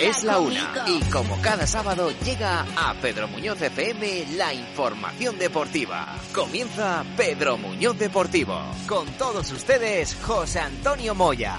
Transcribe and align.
Es 0.00 0.24
la 0.24 0.38
una 0.38 0.84
y 0.86 1.00
como 1.10 1.40
cada 1.40 1.66
sábado 1.66 2.10
llega 2.22 2.66
a 2.76 2.94
Pedro 3.00 3.28
Muñoz 3.28 3.62
FM 3.62 4.26
la 4.36 4.52
información 4.52 5.38
deportiva. 5.38 6.16
Comienza 6.34 7.02
Pedro 7.16 7.56
Muñoz 7.56 7.98
Deportivo. 7.98 8.60
Con 8.86 9.06
todos 9.12 9.50
ustedes, 9.52 10.14
José 10.22 10.60
Antonio 10.60 11.14
Moya. 11.14 11.58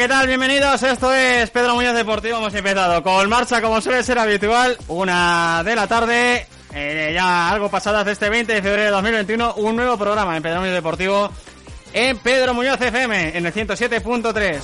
¿Qué 0.00 0.08
tal? 0.08 0.26
Bienvenidos. 0.26 0.82
Esto 0.82 1.12
es 1.12 1.50
Pedro 1.50 1.74
Muñoz 1.74 1.94
Deportivo. 1.94 2.38
Hemos 2.38 2.54
empezado 2.54 3.02
con 3.02 3.28
marcha, 3.28 3.60
como 3.60 3.82
suele 3.82 4.02
ser 4.02 4.18
habitual, 4.18 4.78
una 4.88 5.62
de 5.62 5.76
la 5.76 5.86
tarde. 5.86 6.46
Eh, 6.72 7.12
ya 7.14 7.50
algo 7.50 7.68
pasadas 7.68 8.06
de 8.06 8.12
este 8.12 8.30
20 8.30 8.50
de 8.50 8.62
febrero 8.62 8.84
de 8.84 8.90
2021, 8.92 9.56
un 9.56 9.76
nuevo 9.76 9.98
programa 9.98 10.34
en 10.34 10.42
Pedro 10.42 10.60
Muñoz 10.60 10.72
Deportivo 10.72 11.30
en 11.92 12.16
Pedro 12.16 12.54
Muñoz 12.54 12.80
FM 12.80 13.36
en 13.36 13.44
el 13.44 13.52
107.3. 13.52 14.60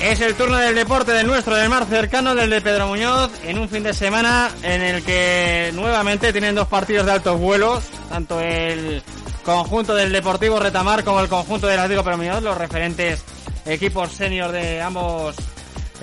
Es 0.00 0.20
el 0.20 0.36
turno 0.36 0.58
del 0.58 0.76
deporte 0.76 1.10
del 1.10 1.26
nuestro, 1.26 1.56
del 1.56 1.68
mar 1.70 1.86
cercano, 1.86 2.36
del 2.36 2.50
de 2.50 2.60
Pedro 2.60 2.86
Muñoz, 2.86 3.32
en 3.42 3.58
un 3.58 3.68
fin 3.68 3.82
de 3.82 3.92
semana 3.92 4.48
en 4.62 4.80
el 4.82 5.02
que 5.02 5.72
nuevamente 5.74 6.30
tienen 6.30 6.54
dos 6.54 6.68
partidos 6.68 7.04
de 7.04 7.12
altos 7.12 7.40
vuelos, 7.40 7.82
tanto 8.08 8.40
el 8.40 9.02
conjunto 9.48 9.94
del 9.94 10.12
Deportivo 10.12 10.60
Retamar 10.60 11.04
como 11.04 11.20
el 11.20 11.28
conjunto 11.28 11.66
del 11.66 11.80
Atlético 11.80 12.04
Peromíos, 12.04 12.42
los 12.42 12.58
referentes 12.58 13.24
equipos 13.64 14.12
senior 14.12 14.52
de 14.52 14.82
ambos 14.82 15.36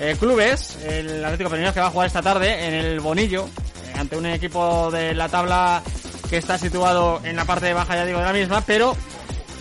eh, 0.00 0.16
clubes. 0.18 0.76
El 0.84 1.24
Atlético 1.24 1.50
Peromíos 1.50 1.72
que 1.72 1.78
va 1.78 1.86
a 1.86 1.90
jugar 1.90 2.08
esta 2.08 2.22
tarde 2.22 2.66
en 2.66 2.74
el 2.74 2.98
Bonillo, 2.98 3.46
eh, 3.46 3.92
ante 3.96 4.16
un 4.16 4.26
equipo 4.26 4.90
de 4.90 5.14
la 5.14 5.28
tabla 5.28 5.80
que 6.28 6.38
está 6.38 6.58
situado 6.58 7.20
en 7.22 7.36
la 7.36 7.44
parte 7.44 7.72
baja, 7.72 7.94
ya 7.94 8.04
digo, 8.04 8.18
de 8.18 8.24
la 8.24 8.32
misma, 8.32 8.62
pero 8.62 8.96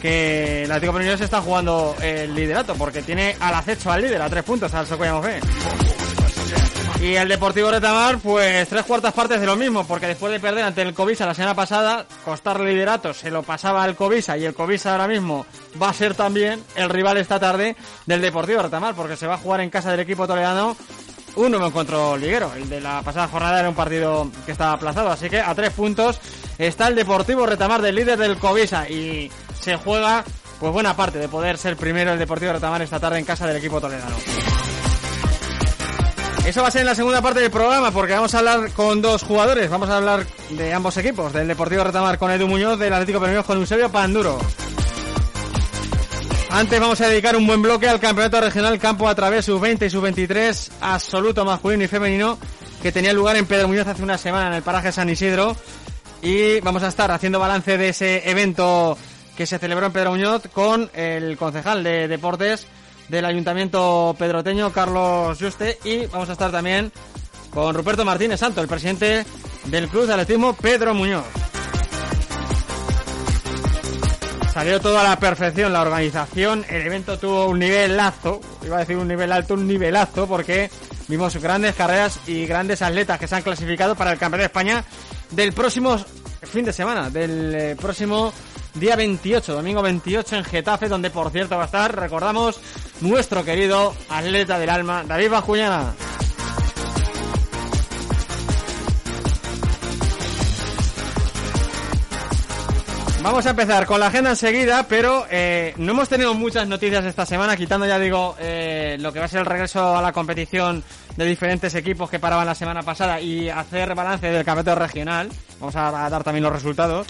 que 0.01 0.63
el 0.63 0.71
Atlético 0.71 0.93
Peromíos 0.93 1.21
está 1.21 1.41
jugando 1.41 1.95
el 2.01 2.33
liderato, 2.33 2.73
porque 2.73 3.03
tiene 3.03 3.35
al 3.39 3.53
acecho 3.53 3.91
al 3.91 4.01
líder, 4.01 4.19
a 4.19 4.29
tres 4.31 4.43
puntos, 4.43 4.73
al 4.73 4.87
Socollamos 4.87 5.23
B. 5.23 5.39
Y 7.05 7.17
el 7.17 7.27
Deportivo 7.27 7.69
Retamar, 7.69 8.17
pues 8.17 8.67
tres 8.67 8.83
cuartas 8.83 9.13
partes 9.13 9.39
de 9.39 9.45
lo 9.45 9.55
mismo, 9.55 9.85
porque 9.85 10.07
después 10.07 10.33
de 10.33 10.39
perder 10.39 10.63
ante 10.63 10.81
el 10.81 10.95
Covisa 10.95 11.27
la 11.27 11.35
semana 11.35 11.53
pasada, 11.53 12.07
costar 12.25 12.59
liderato 12.59 13.13
se 13.13 13.29
lo 13.29 13.43
pasaba 13.43 13.83
al 13.83 13.95
Covisa 13.95 14.35
y 14.39 14.43
el 14.43 14.55
Covisa 14.55 14.93
ahora 14.93 15.07
mismo 15.07 15.45
va 15.79 15.89
a 15.89 15.93
ser 15.93 16.15
también 16.15 16.63
el 16.75 16.89
rival 16.89 17.17
esta 17.17 17.39
tarde 17.39 17.75
del 18.07 18.21
Deportivo 18.21 18.63
Retamar, 18.63 18.95
porque 18.95 19.17
se 19.17 19.27
va 19.27 19.35
a 19.35 19.37
jugar 19.37 19.61
en 19.61 19.69
casa 19.69 19.91
del 19.91 19.99
equipo 19.99 20.25
toledano 20.25 20.75
un 21.35 21.51
nuevo 21.51 21.67
encuentro 21.67 22.17
liguero. 22.17 22.51
El 22.55 22.67
de 22.69 22.81
la 22.81 23.03
pasada 23.03 23.27
jornada 23.27 23.59
era 23.59 23.69
un 23.69 23.75
partido 23.75 24.27
que 24.43 24.53
estaba 24.53 24.71
aplazado, 24.71 25.11
así 25.11 25.29
que 25.29 25.39
a 25.39 25.53
tres 25.53 25.73
puntos 25.73 26.19
está 26.57 26.87
el 26.87 26.95
Deportivo 26.95 27.45
Retamar 27.45 27.83
del 27.83 27.93
líder 27.93 28.17
del 28.17 28.37
Covisa 28.37 28.89
y 28.89 29.31
se 29.61 29.75
juega 29.75 30.23
pues 30.59 30.73
buena 30.73 30.95
parte 30.95 31.19
de 31.19 31.29
poder 31.29 31.59
ser 31.59 31.77
primero 31.77 32.13
el 32.13 32.17
Deportivo 32.17 32.53
Retamar 32.53 32.81
esta 32.81 32.99
tarde 32.99 33.19
en 33.19 33.25
casa 33.25 33.45
del 33.45 33.57
equipo 33.57 33.79
toledano. 33.79 34.15
Eso 36.45 36.61
va 36.61 36.67
a 36.67 36.71
ser 36.71 36.81
en 36.81 36.87
la 36.87 36.93
segunda 36.93 37.23
parte 37.23 37.39
del 37.39 37.49
programa 37.49 37.89
porque 37.89 38.13
vamos 38.13 38.35
a 38.35 38.37
hablar 38.37 38.71
con 38.73 39.01
dos 39.01 39.23
jugadores. 39.23 39.67
Vamos 39.67 39.89
a 39.89 39.97
hablar 39.97 40.27
de 40.51 40.73
ambos 40.75 40.95
equipos, 40.97 41.33
del 41.33 41.47
Deportivo 41.47 41.83
Retamar 41.83 42.19
con 42.19 42.29
Edu 42.29 42.47
Muñoz, 42.47 42.77
del 42.77 42.93
Atlético 42.93 43.19
Permíos 43.19 43.45
con 43.45 43.57
Eusebio 43.57 43.91
Panduro. 43.91 44.37
Antes 46.51 46.79
vamos 46.79 47.01
a 47.01 47.07
dedicar 47.07 47.35
un 47.35 47.47
buen 47.47 47.63
bloque 47.63 47.89
al 47.89 47.99
campeonato 47.99 48.39
regional 48.39 48.77
campo 48.77 49.09
a 49.09 49.15
través 49.15 49.45
sub-20 49.45 49.87
y 49.87 49.89
sub-23 49.89 50.69
absoluto 50.81 51.43
masculino 51.45 51.83
y 51.83 51.87
femenino 51.87 52.37
que 52.79 52.91
tenía 52.91 53.11
lugar 53.11 53.37
en 53.37 53.47
Pedro 53.47 53.67
Muñoz 53.67 53.87
hace 53.87 54.03
una 54.03 54.19
semana 54.19 54.47
en 54.47 54.53
el 54.53 54.61
paraje 54.61 54.91
San 54.91 55.09
Isidro. 55.09 55.55
Y 56.21 56.59
vamos 56.59 56.83
a 56.83 56.89
estar 56.89 57.09
haciendo 57.09 57.39
balance 57.39 57.75
de 57.75 57.89
ese 57.89 58.29
evento 58.29 58.95
que 59.35 59.47
se 59.47 59.57
celebró 59.57 59.87
en 59.87 59.93
Pedro 59.93 60.11
Muñoz 60.11 60.43
con 60.53 60.91
el 60.93 61.37
concejal 61.37 61.83
de 61.83 62.07
deportes 62.07 62.67
del 63.09 63.25
Ayuntamiento 63.25 64.15
Pedroteño, 64.17 64.71
Carlos 64.71 65.37
Juste, 65.39 65.77
y 65.83 66.05
vamos 66.07 66.29
a 66.29 66.33
estar 66.33 66.51
también 66.51 66.91
con 67.51 67.73
Ruperto 67.73 68.03
Martínez 68.03 68.39
Santo, 68.39 68.61
el 68.61 68.67
presidente 68.67 69.25
del 69.65 69.87
Club 69.87 70.05
de 70.05 70.13
Atletismo 70.13 70.53
Pedro 70.53 70.93
Muñoz. 70.93 71.25
Salió 74.53 74.79
todo 74.79 74.97
a 74.99 75.03
la 75.03 75.19
perfección 75.19 75.73
la 75.73 75.81
organización, 75.81 76.65
el 76.69 76.85
evento 76.85 77.19
tuvo 77.19 77.47
un 77.47 77.59
nivelazo, 77.59 78.39
iba 78.63 78.77
a 78.77 78.79
decir 78.79 78.95
un 78.95 79.07
nivel 79.07 79.31
alto, 79.31 79.53
un 79.53 79.67
nivelazo, 79.67 80.27
porque 80.27 80.69
vimos 81.07 81.35
grandes 81.37 81.75
carreras 81.75 82.19
y 82.25 82.45
grandes 82.45 82.81
atletas 82.81 83.19
que 83.19 83.27
se 83.27 83.35
han 83.35 83.41
clasificado 83.41 83.95
para 83.95 84.13
el 84.13 84.17
Campeonato 84.17 84.43
de 84.43 84.45
España 84.45 84.83
del 85.31 85.51
próximo 85.51 85.97
fin 86.43 86.63
de 86.63 86.71
semana, 86.71 87.09
del 87.09 87.53
eh, 87.53 87.75
próximo 87.75 88.31
día 88.75 88.95
28, 88.95 89.53
domingo 89.53 89.81
28 89.81 90.35
en 90.35 90.43
Getafe, 90.43 90.87
donde 90.87 91.09
por 91.09 91.31
cierto 91.31 91.57
va 91.57 91.63
a 91.63 91.65
estar, 91.65 91.95
recordamos, 91.95 92.59
nuestro 93.01 93.43
querido 93.43 93.93
atleta 94.09 94.59
del 94.59 94.69
alma, 94.69 95.03
David 95.07 95.31
Bajuñana. 95.31 95.93
Vamos 103.23 103.43
a 103.47 103.49
empezar 103.49 103.87
con 103.87 103.99
la 103.99 104.07
agenda 104.07 104.29
enseguida, 104.29 104.85
pero 104.87 105.25
eh, 105.31 105.73
no 105.77 105.93
hemos 105.93 106.07
tenido 106.07 106.35
muchas 106.35 106.67
noticias 106.67 107.03
esta 107.05 107.25
semana, 107.25 107.57
quitando 107.57 107.87
ya 107.87 107.97
digo 107.97 108.35
eh, 108.39 108.97
lo 108.99 109.11
que 109.11 109.17
va 109.17 109.25
a 109.25 109.27
ser 109.27 109.39
el 109.39 109.47
regreso 109.47 109.97
a 109.97 110.01
la 110.01 110.11
competición 110.11 110.83
de 111.17 111.25
diferentes 111.25 111.73
equipos 111.73 112.07
que 112.07 112.19
paraban 112.19 112.45
la 112.45 112.53
semana 112.53 112.83
pasada 112.83 113.19
y 113.19 113.49
hacer 113.49 113.95
balance 113.95 114.27
del 114.27 114.45
campeonato 114.45 114.79
regional. 114.79 115.29
Vamos 115.59 115.75
a 115.75 116.07
dar 116.07 116.23
también 116.23 116.43
los 116.43 116.53
resultados. 116.53 117.07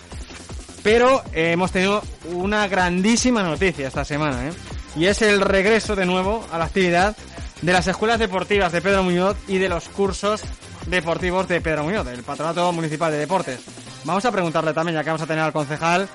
Pero 0.86 1.24
eh, 1.34 1.54
hemos 1.54 1.72
tenido 1.72 2.04
una 2.32 2.68
grandísima 2.68 3.42
noticia 3.42 3.88
esta 3.88 4.06
semana, 4.06 4.50
¿eh? 4.50 4.52
y 4.96 5.08
es 5.08 5.20
el 5.24 5.42
regreso 5.42 5.96
de 5.96 6.06
nuevo 6.06 6.46
a 6.52 6.60
la 6.60 6.66
actividad 6.66 7.18
de 7.64 7.74
las 7.74 7.88
escuelas 7.88 8.20
deportivas 8.20 8.72
de 8.72 8.84
Pedro 8.84 9.02
Muñoz 9.02 9.36
y 9.48 9.58
de 9.58 9.68
los 9.68 9.90
cursos 9.90 10.44
deportivos 10.86 11.48
de 11.48 11.60
Pedro 11.60 11.86
Muñoz, 11.86 12.06
del 12.06 12.22
Patronato 12.22 12.72
Municipal 12.72 13.12
de 13.12 13.18
Deportes. 13.18 13.62
Vamos 14.04 14.26
a 14.26 14.32
preguntarle 14.32 14.74
también, 14.74 14.94
ya 14.94 15.04
que 15.04 15.10
vamos 15.10 15.24
a 15.24 15.26
tener 15.26 15.44
al 15.44 15.54
concejal, 15.54 16.08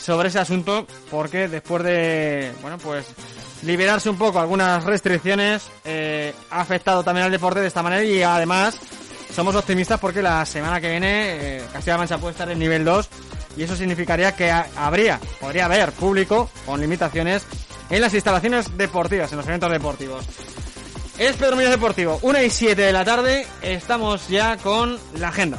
sobre 0.00 0.28
ese 0.28 0.38
asunto, 0.38 0.86
porque 1.10 1.46
después 1.46 1.82
de, 1.82 2.50
bueno, 2.62 2.78
pues 2.78 3.04
liberarse 3.62 4.08
un 4.08 4.16
poco 4.16 4.40
algunas 4.40 4.84
restricciones, 4.84 5.68
eh, 5.84 6.32
ha 6.50 6.62
afectado 6.62 7.04
también 7.04 7.26
al 7.26 7.30
deporte 7.30 7.60
de 7.60 7.66
esta 7.66 7.82
manera 7.82 8.02
y 8.02 8.22
además 8.22 8.78
somos 9.34 9.54
optimistas 9.54 10.00
porque 10.00 10.22
la 10.22 10.46
semana 10.46 10.80
que 10.80 10.88
viene 10.88 11.56
eh, 11.58 11.62
Castilla-La 11.74 11.98
Mancha 11.98 12.16
puede 12.16 12.32
estar 12.32 12.50
en 12.50 12.58
nivel 12.58 12.86
2 12.86 13.10
y 13.56 13.62
eso 13.62 13.76
significaría 13.76 14.32
que 14.32 14.50
habría, 14.50 15.20
podría 15.40 15.66
haber 15.66 15.92
público 15.92 16.50
con 16.66 16.80
limitaciones 16.80 17.44
en 17.90 18.00
las 18.00 18.14
instalaciones 18.14 18.76
deportivas, 18.76 19.30
en 19.32 19.38
los 19.38 19.46
eventos 19.46 19.70
deportivos. 19.70 20.24
Es 21.18 21.36
Pedro 21.36 21.56
Muñoz 21.56 21.70
Deportivo, 21.70 22.18
1 22.22 22.42
y 22.42 22.50
7 22.50 22.82
de 22.82 22.92
la 22.92 23.04
tarde, 23.04 23.46
estamos 23.62 24.28
ya 24.28 24.56
con 24.56 24.98
la 25.18 25.28
agenda. 25.28 25.58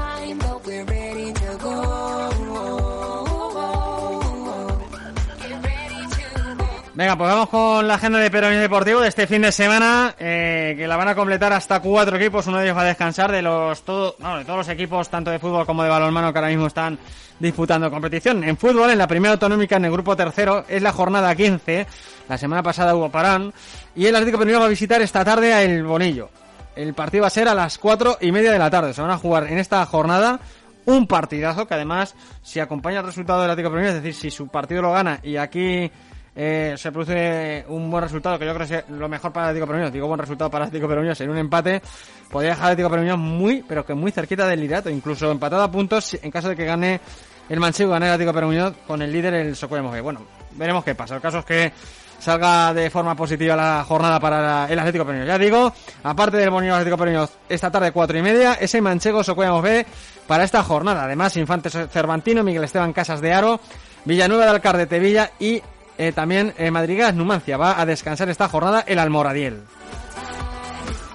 Venga, 7.01 7.17
pues 7.17 7.31
vamos 7.31 7.49
con 7.49 7.87
la 7.87 7.95
agenda 7.95 8.19
de 8.19 8.29
Perón 8.29 8.59
Deportivo 8.59 9.01
de 9.01 9.07
este 9.07 9.25
fin 9.25 9.41
de 9.41 9.51
semana, 9.51 10.13
eh, 10.19 10.75
que 10.77 10.87
la 10.87 10.97
van 10.97 11.07
a 11.07 11.15
completar 11.15 11.51
hasta 11.51 11.79
cuatro 11.79 12.15
equipos, 12.15 12.45
uno 12.45 12.59
de 12.59 12.65
ellos 12.65 12.77
va 12.77 12.83
a 12.83 12.85
descansar 12.85 13.31
de 13.31 13.41
los 13.41 13.81
todo, 13.81 14.15
de 14.19 14.45
todos 14.45 14.57
los 14.57 14.69
equipos, 14.69 15.09
tanto 15.09 15.31
de 15.31 15.39
fútbol 15.39 15.65
como 15.65 15.81
de 15.81 15.89
balonmano, 15.89 16.31
que 16.31 16.37
ahora 16.37 16.49
mismo 16.49 16.67
están 16.67 16.99
disputando 17.39 17.89
competición. 17.89 18.43
En 18.43 18.55
fútbol, 18.55 18.91
en 18.91 18.99
la 18.99 19.07
primera 19.07 19.31
autonómica, 19.31 19.77
en 19.77 19.85
el 19.85 19.91
grupo 19.91 20.15
tercero, 20.15 20.63
es 20.67 20.79
la 20.83 20.91
jornada 20.91 21.33
15, 21.33 21.87
la 22.29 22.37
semana 22.37 22.61
pasada 22.61 22.93
hubo 22.93 23.09
parán, 23.09 23.51
y 23.95 24.05
el 24.05 24.15
Atlético 24.15 24.37
Perón 24.37 24.61
va 24.61 24.65
a 24.65 24.69
visitar 24.69 25.01
esta 25.01 25.25
tarde 25.25 25.55
a 25.55 25.63
El 25.63 25.83
Bonillo. 25.83 26.29
El 26.75 26.93
partido 26.93 27.23
va 27.23 27.29
a 27.29 27.31
ser 27.31 27.47
a 27.47 27.55
las 27.55 27.79
cuatro 27.79 28.19
y 28.21 28.31
media 28.31 28.51
de 28.51 28.59
la 28.59 28.69
tarde, 28.69 28.93
se 28.93 29.01
van 29.01 29.09
a 29.09 29.17
jugar 29.17 29.47
en 29.47 29.57
esta 29.57 29.83
jornada 29.87 30.39
un 30.85 31.07
partidazo 31.07 31.67
que 31.67 31.73
además, 31.73 32.13
si 32.43 32.59
acompaña 32.59 32.99
el 32.99 33.07
resultado 33.07 33.41
del 33.41 33.49
Atlético 33.49 33.73
Perón, 33.73 33.87
es 33.87 33.95
decir, 33.95 34.13
si 34.13 34.29
su 34.29 34.49
partido 34.49 34.83
lo 34.83 34.91
gana 34.91 35.19
y 35.23 35.37
aquí 35.37 35.91
eh, 36.35 36.75
se 36.77 36.91
produce 36.91 37.65
un 37.67 37.91
buen 37.91 38.03
resultado, 38.03 38.39
que 38.39 38.45
yo 38.45 38.53
creo 38.53 38.67
que 38.67 38.75
es 38.75 38.89
lo 38.89 39.09
mejor 39.09 39.33
para 39.33 39.47
Atlético 39.47 39.67
Peruño. 39.67 39.91
Digo 39.91 40.07
buen 40.07 40.19
resultado 40.19 40.49
para 40.49 40.65
Atlético 40.65 40.87
Peruño, 40.87 41.13
en 41.17 41.29
un 41.29 41.37
empate 41.37 41.81
podría 42.29 42.51
dejar 42.51 42.65
a 42.65 42.67
Atlético 42.71 42.89
Peruño 42.89 43.17
muy, 43.17 43.63
pero 43.67 43.85
que 43.85 43.93
muy 43.93 44.11
cerquita 44.11 44.47
del 44.47 44.61
liderato, 44.61 44.89
incluso 44.89 45.31
empatado 45.31 45.63
a 45.63 45.71
puntos 45.71 46.17
en 46.21 46.31
caso 46.31 46.49
de 46.49 46.55
que 46.55 46.65
gane 46.65 47.01
el 47.49 47.59
Manchego, 47.59 47.91
gane 47.91 48.05
el 48.05 48.13
Atlético 48.13 48.33
Peruño 48.33 48.73
con 48.87 49.01
el 49.01 49.11
líder 49.11 49.33
el 49.33 49.55
Socuemos 49.55 49.99
Bueno, 50.01 50.21
veremos 50.51 50.83
qué 50.85 50.95
pasa. 50.95 51.15
El 51.15 51.21
caso 51.21 51.39
es 51.39 51.45
que 51.45 51.73
salga 52.17 52.73
de 52.73 52.89
forma 52.89 53.15
positiva 53.15 53.55
la 53.55 53.83
jornada 53.85 54.19
para 54.19 54.67
el 54.69 54.79
Atlético 54.79 55.05
Peruño. 55.05 55.25
Ya 55.25 55.37
digo, 55.37 55.73
aparte 56.03 56.37
del 56.37 56.49
Bonito 56.49 56.75
Atlético 56.75 56.97
Peruño, 56.97 57.27
esta 57.49 57.69
tarde 57.69 57.91
cuatro 57.91 58.17
y 58.17 58.21
media, 58.21 58.53
ese 58.53 58.79
Manchego 58.79 59.21
Socuemos 59.21 59.61
B 59.61 59.85
para 60.27 60.45
esta 60.45 60.63
jornada. 60.63 61.03
Además, 61.03 61.35
Infantes 61.35 61.77
Cervantino, 61.91 62.41
Miguel 62.41 62.63
Esteban 62.63 62.93
Casas 62.93 63.19
de 63.19 63.33
Aro, 63.33 63.59
Villanueva 64.05 64.45
de 64.45 64.51
Alcar 64.51 64.77
de 64.77 64.85
Tevilla 64.85 65.31
y 65.39 65.61
eh, 65.97 66.11
también 66.11 66.53
eh, 66.57 66.71
Madrigal 66.71 67.15
Numancia 67.15 67.57
va 67.57 67.79
a 67.79 67.85
descansar 67.85 68.29
esta 68.29 68.47
jornada 68.47 68.83
el 68.87 68.99
Almoradiel. 68.99 69.61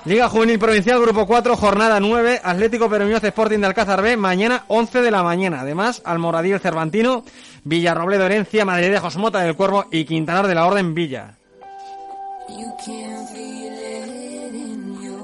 Liga 0.06 0.28
Juvenil 0.28 0.60
Provincial, 0.60 1.00
Grupo 1.00 1.26
4, 1.26 1.56
jornada 1.56 1.98
9, 1.98 2.40
Atlético 2.44 2.88
Peruñoz 2.88 3.24
Sporting 3.24 3.58
de 3.58 3.66
Alcázar 3.66 4.02
B, 4.02 4.16
mañana 4.16 4.62
11 4.68 5.02
de 5.02 5.10
la 5.10 5.24
mañana. 5.24 5.62
Además, 5.62 6.00
Almoradiel 6.04 6.60
Cervantino, 6.60 7.24
Villarrobledo 7.64 8.24
Herencia, 8.24 8.64
Madrid 8.64 8.92
de 8.92 9.00
Josmota 9.00 9.40
del 9.40 9.56
Cuervo 9.56 9.86
y 9.90 10.04
Quintanar 10.04 10.46
de 10.46 10.54
la 10.54 10.66
Orden 10.66 10.94
Villa. 10.94 11.34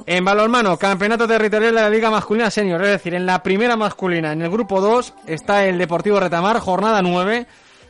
En 0.05 0.25
balonmano, 0.25 0.76
campeonato 0.76 1.28
territorial 1.28 1.76
de 1.76 1.81
la 1.81 1.88
Liga 1.88 2.10
Masculina 2.10 2.50
Senior, 2.50 2.82
es 2.82 2.90
decir, 2.90 3.14
en 3.14 3.25
la 3.25 3.40
primera 3.43 3.76
masculina, 3.76 4.32
en 4.32 4.43
el 4.43 4.50
grupo 4.50 4.81
2, 4.81 5.14
está 5.26 5.64
el 5.64 5.78
Deportivo 5.78 6.19
Retamar, 6.19 6.58
jornada 6.58 7.00
9, 7.02 7.46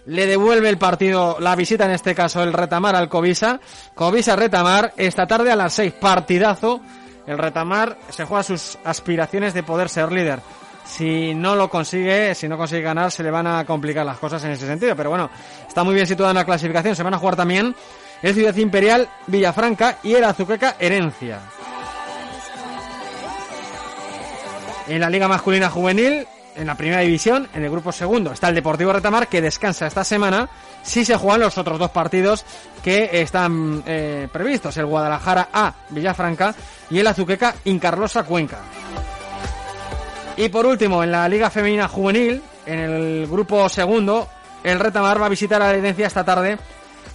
le 0.06 0.26
devuelve 0.26 0.68
el 0.68 0.78
partido, 0.78 1.36
la 1.40 1.54
visita 1.54 1.84
en 1.84 1.92
este 1.92 2.14
caso, 2.14 2.42
el 2.42 2.52
Retamar 2.52 2.96
al 2.96 3.08
Covisa. 3.08 3.60
Covisa 3.94 4.36
Retamar, 4.36 4.92
esta 4.96 5.26
tarde 5.26 5.52
a 5.52 5.56
las 5.56 5.74
6, 5.74 5.92
partidazo. 5.94 6.80
El 7.26 7.38
Retamar 7.38 7.98
se 8.08 8.24
juega 8.24 8.42
sus 8.42 8.78
aspiraciones 8.84 9.54
de 9.54 9.62
poder 9.62 9.88
ser 9.88 10.10
líder. 10.10 10.40
Si 10.84 11.34
no 11.34 11.54
lo 11.54 11.70
consigue, 11.70 12.34
si 12.34 12.48
no 12.48 12.58
consigue 12.58 12.82
ganar, 12.82 13.12
se 13.12 13.22
le 13.22 13.30
van 13.30 13.46
a 13.46 13.64
complicar 13.64 14.04
las 14.04 14.18
cosas 14.18 14.42
en 14.44 14.50
ese 14.50 14.66
sentido. 14.66 14.96
Pero 14.96 15.10
bueno, 15.10 15.30
está 15.66 15.84
muy 15.84 15.94
bien 15.94 16.06
situado 16.06 16.30
en 16.30 16.36
la 16.36 16.44
clasificación. 16.44 16.96
Se 16.96 17.04
van 17.04 17.14
a 17.14 17.18
jugar 17.18 17.36
también 17.36 17.74
el 18.22 18.34
Ciudad 18.34 18.56
Imperial, 18.56 19.08
Villafranca 19.28 19.98
y 20.02 20.14
el 20.14 20.24
Azuqueca 20.24 20.76
Herencia. 20.80 21.40
En 24.88 25.00
la 25.00 25.08
Liga 25.08 25.28
Masculina 25.28 25.70
Juvenil, 25.70 26.26
en 26.54 26.66
la 26.66 26.74
primera 26.74 27.00
división, 27.00 27.48
en 27.54 27.64
el 27.64 27.70
grupo 27.70 27.92
segundo, 27.92 28.32
está 28.32 28.48
el 28.48 28.54
Deportivo 28.54 28.92
Retamar 28.92 29.28
que 29.28 29.40
descansa 29.40 29.86
esta 29.86 30.04
semana 30.04 30.48
si 30.82 31.04
se 31.04 31.16
juegan 31.16 31.40
los 31.40 31.58
otros 31.58 31.78
dos 31.78 31.90
partidos 31.90 32.44
que 32.82 33.08
están 33.12 33.82
eh, 33.86 34.28
previstos, 34.32 34.76
el 34.76 34.86
Guadalajara 34.86 35.48
A 35.52 35.74
Villafranca 35.90 36.54
y 36.90 36.98
el 36.98 37.06
Azuqueca 37.06 37.54
Incarlosa 37.64 38.24
Cuenca. 38.24 38.58
Y 40.36 40.48
por 40.48 40.66
último, 40.66 41.04
en 41.04 41.12
la 41.12 41.28
Liga 41.28 41.50
Femenina 41.50 41.88
Juvenil, 41.88 42.42
en 42.66 42.78
el 42.78 43.26
grupo 43.26 43.68
segundo, 43.68 44.28
el 44.64 44.80
Retamar 44.80 45.20
va 45.20 45.26
a 45.26 45.30
visitar 45.30 45.60
a 45.62 45.66
la 45.66 45.74
Herencia 45.74 46.06
esta 46.06 46.24
tarde 46.24 46.58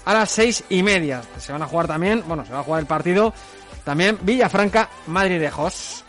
a 0.06 0.14
las 0.14 0.30
seis 0.30 0.64
y 0.70 0.84
media. 0.84 1.22
Se 1.38 1.52
van 1.52 1.62
a 1.62 1.68
jugar 1.68 1.88
también, 1.88 2.24
bueno, 2.28 2.46
se 2.46 2.54
va 2.54 2.60
a 2.60 2.64
jugar 2.64 2.80
el 2.80 2.88
partido 2.88 3.34
también 3.84 4.18
Villafranca 4.22 4.90
Madridejos. 5.08 6.04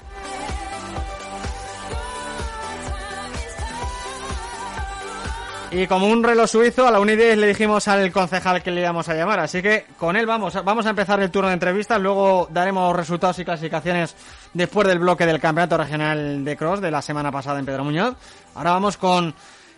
Y 5.70 5.87
como 5.87 6.06
un 6.06 6.25
reloj 6.25 6.49
suizo, 6.49 6.88
a 6.88 6.91
la 6.91 6.99
UNIDES 6.99 7.37
le 7.37 7.47
dijimos 7.47 7.88
al 7.88 8.11
concejal 8.11 8.63
que 8.63 8.70
le 8.70 8.81
íbamos 8.81 9.06
a 9.10 9.15
llamar. 9.15 9.39
Así 9.41 9.60
que 9.60 9.84
con 9.98 10.17
él 10.17 10.25
vamos, 10.25 10.55
vamos 10.65 10.87
a 10.87 10.91
empezar 10.91 11.20
el 11.20 11.31
turno 11.31 11.48
de 11.48 11.55
entrevistas. 11.55 12.01
Luego 12.01 12.48
daremos 12.51 12.96
resultados 12.96 13.39
y 13.39 13.44
clasificaciones 13.44 14.17
después 14.55 14.89
del 14.89 14.98
bloque 14.98 15.27
del 15.27 15.39
Campeonato 15.39 15.77
Regional 15.77 16.43
de 16.43 16.56
Cross 16.56 16.81
de 16.81 16.91
la 16.91 17.03
semana 17.03 17.31
pasada 17.31 17.58
en 17.58 17.67
Pedro 17.67 17.84
Muñoz. 17.84 18.17
Ahora 18.55 18.70
vamos 18.70 18.96
con 18.96 19.34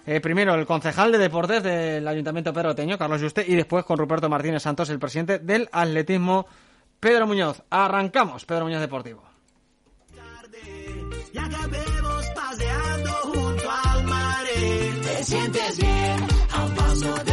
eh, 0.07 0.21
primero 0.21 0.55
el 0.55 0.65
concejal 0.65 1.11
de 1.11 1.19
deportes 1.19 1.63
del 1.63 2.07
Ayuntamiento 2.07 2.53
Pedroteño, 2.53 2.97
Carlos 2.97 3.21
Juste, 3.21 3.45
y 3.47 3.57
después 3.57 3.85
con 3.85 3.99
Ruperto 3.99 4.29
Martínez 4.29 4.63
Santos, 4.63 4.91
el 4.91 5.01
presidente 5.01 5.41
del 5.41 5.69
atletismo 5.73 6.47
Pedro 7.01 7.27
Muñoz. 7.27 7.63
Arrancamos, 7.69 8.45
Pedro 8.45 8.65
Muñoz 8.65 8.81
Deportivo. 8.81 9.25
Te 15.21 15.27
sientes 15.27 15.77
bien 15.77 16.27
a 16.51 16.67
paso 16.75 17.25
de 17.25 17.30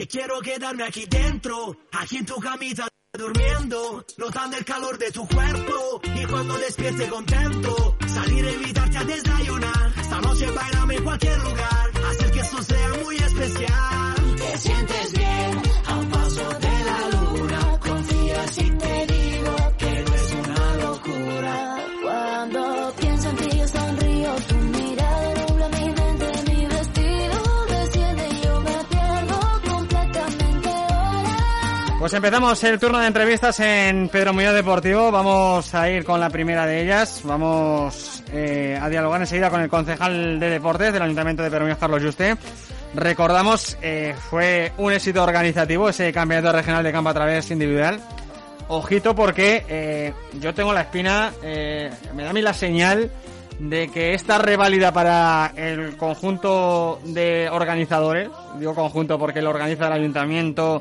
que 0.00 0.06
quiero 0.06 0.40
quedarme 0.40 0.84
aquí 0.84 1.04
dentro, 1.04 1.76
aquí 1.92 2.16
en 2.16 2.24
tu 2.24 2.36
camita 2.36 2.88
durmiendo, 3.12 4.02
notando 4.16 4.56
el 4.56 4.64
calor 4.64 4.96
de 4.96 5.12
tu 5.12 5.28
cuerpo 5.28 6.00
y 6.02 6.24
cuando 6.24 6.56
despierte 6.56 7.06
contento, 7.06 7.98
salir 8.06 8.46
a 8.46 8.50
invitarte 8.50 8.96
a 8.96 9.04
desayunar, 9.04 9.92
esta 10.00 10.20
noche 10.22 10.46
bailame 10.52 10.96
en 10.96 11.04
cualquier 11.04 11.38
lugar, 11.40 11.90
hacer 12.08 12.30
que 12.30 12.40
esto 12.40 12.62
sea 12.62 12.88
muy 13.04 13.16
especial. 13.16 14.36
Te 14.36 14.58
sientes 14.58 15.12
bien 15.12 15.62
a 15.84 16.00
paso 16.08 16.48
de 16.60 16.69
Pues 32.00 32.14
empezamos 32.14 32.64
el 32.64 32.80
turno 32.80 32.98
de 32.98 33.08
entrevistas 33.08 33.60
en 33.60 34.08
Pedro 34.08 34.32
Muñoz 34.32 34.54
Deportivo. 34.54 35.10
Vamos 35.10 35.74
a 35.74 35.90
ir 35.90 36.02
con 36.02 36.18
la 36.18 36.30
primera 36.30 36.64
de 36.64 36.82
ellas. 36.82 37.20
Vamos 37.24 38.22
eh, 38.32 38.78
a 38.80 38.88
dialogar 38.88 39.20
enseguida 39.20 39.50
con 39.50 39.60
el 39.60 39.68
concejal 39.68 40.40
de 40.40 40.48
deportes 40.48 40.94
del 40.94 41.02
Ayuntamiento 41.02 41.42
de 41.42 41.50
Pedro 41.50 41.64
Muñoz, 41.64 41.76
Carlos 41.76 42.02
Juste. 42.02 42.38
Recordamos, 42.94 43.76
eh, 43.82 44.14
fue 44.30 44.72
un 44.78 44.94
éxito 44.94 45.22
organizativo 45.22 45.90
ese 45.90 46.10
campeonato 46.10 46.56
regional 46.56 46.82
de 46.82 46.90
campo 46.90 47.10
a 47.10 47.14
través 47.14 47.50
individual. 47.50 48.00
Ojito 48.68 49.14
porque 49.14 49.66
eh, 49.68 50.14
yo 50.40 50.54
tengo 50.54 50.72
la 50.72 50.80
espina, 50.80 51.32
eh, 51.42 51.90
me 52.14 52.22
da 52.22 52.30
a 52.30 52.32
mí 52.32 52.40
la 52.40 52.54
señal 52.54 53.10
de 53.58 53.90
que 53.90 54.14
esta 54.14 54.38
reválida 54.38 54.90
para 54.90 55.52
el 55.54 55.98
conjunto 55.98 56.98
de 57.04 57.50
organizadores, 57.50 58.30
digo 58.58 58.74
conjunto 58.74 59.18
porque 59.18 59.42
lo 59.42 59.50
organiza 59.50 59.88
el 59.88 59.92
ayuntamiento 59.92 60.80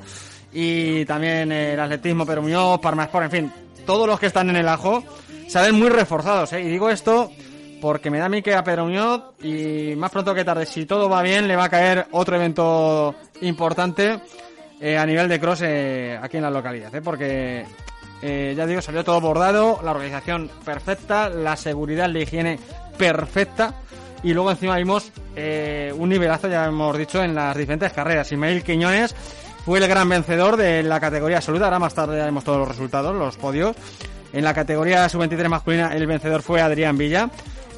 y 0.52 1.06
también 1.06 1.52
el 1.52 1.80
atletismo 1.80 2.26
Pedro 2.26 2.42
Muñoz, 2.42 2.80
Parma 2.80 3.04
Sport, 3.04 3.26
en 3.26 3.32
fin, 3.32 3.54
todos 3.86 4.08
los 4.08 4.20
que 4.20 4.28
están 4.28 4.50
en 4.50 4.58
el 4.58 4.68
ajo 4.68 5.04
salen 5.48 5.76
muy 5.76 5.90
reforzados, 5.90 6.54
¿eh? 6.54 6.62
y 6.62 6.68
digo 6.68 6.90
esto 6.90 7.32
porque 7.82 8.10
me 8.10 8.20
da 8.20 8.26
a 8.26 8.30
mí 8.30 8.42
que 8.42 8.56
y 9.42 9.96
más 9.96 10.12
pronto 10.12 10.34
que 10.34 10.44
tarde, 10.44 10.66
si 10.66 10.86
todo 10.86 11.10
va 11.10 11.22
bien, 11.22 11.48
le 11.48 11.56
va 11.56 11.66
a 11.66 11.70
caer 11.70 12.08
otro 12.12 12.36
evento 12.36 13.16
importante 13.42 14.20
eh, 14.80 14.98
a 14.98 15.06
nivel 15.06 15.28
de 15.28 15.40
cross 15.40 15.62
eh, 15.64 16.20
aquí 16.22 16.38
en 16.38 16.44
la 16.44 16.52
localidad, 16.52 16.94
¿eh? 16.94 17.02
porque 17.02 17.66
eh, 18.22 18.54
ya 18.56 18.66
digo, 18.66 18.82
salió 18.82 19.04
todo 19.04 19.20
bordado, 19.22 19.80
la 19.84 19.92
organización 19.92 20.50
perfecta, 20.64 21.30
la 21.30 21.56
seguridad 21.56 22.10
de 22.10 22.22
higiene 22.22 22.60
perfecta 22.98 23.74
y 24.24 24.34
luego 24.34 24.52
encima 24.52 24.76
vimos 24.76 25.12
un 25.98 26.10
nivelazo, 26.10 26.50
ya 26.50 26.66
hemos 26.66 26.98
dicho, 26.98 27.24
en 27.24 27.34
las 27.34 27.56
diferentes 27.56 27.94
carreras. 27.94 28.30
Ismael 28.30 28.62
Quiñones 28.64 29.16
fue 29.66 29.80
el 29.80 29.88
gran 29.88 30.10
vencedor 30.10 30.58
de 30.58 30.84
la 30.84 31.00
categoría 31.00 31.38
absoluta, 31.38 31.66
ahora 31.66 31.80
más 31.80 31.94
tarde 31.94 32.22
haremos 32.22 32.44
todos 32.44 32.60
los 32.60 32.68
resultados, 32.68 33.16
los 33.16 33.38
podios. 33.38 33.76
En 34.32 34.44
la 34.44 34.54
categoría 34.54 35.10
sub-23 35.10 35.50
masculina 35.50 35.94
el 35.96 36.06
vencedor 36.06 36.42
fue 36.42 36.62
Adrián 36.62 36.98
Villa. 36.98 37.30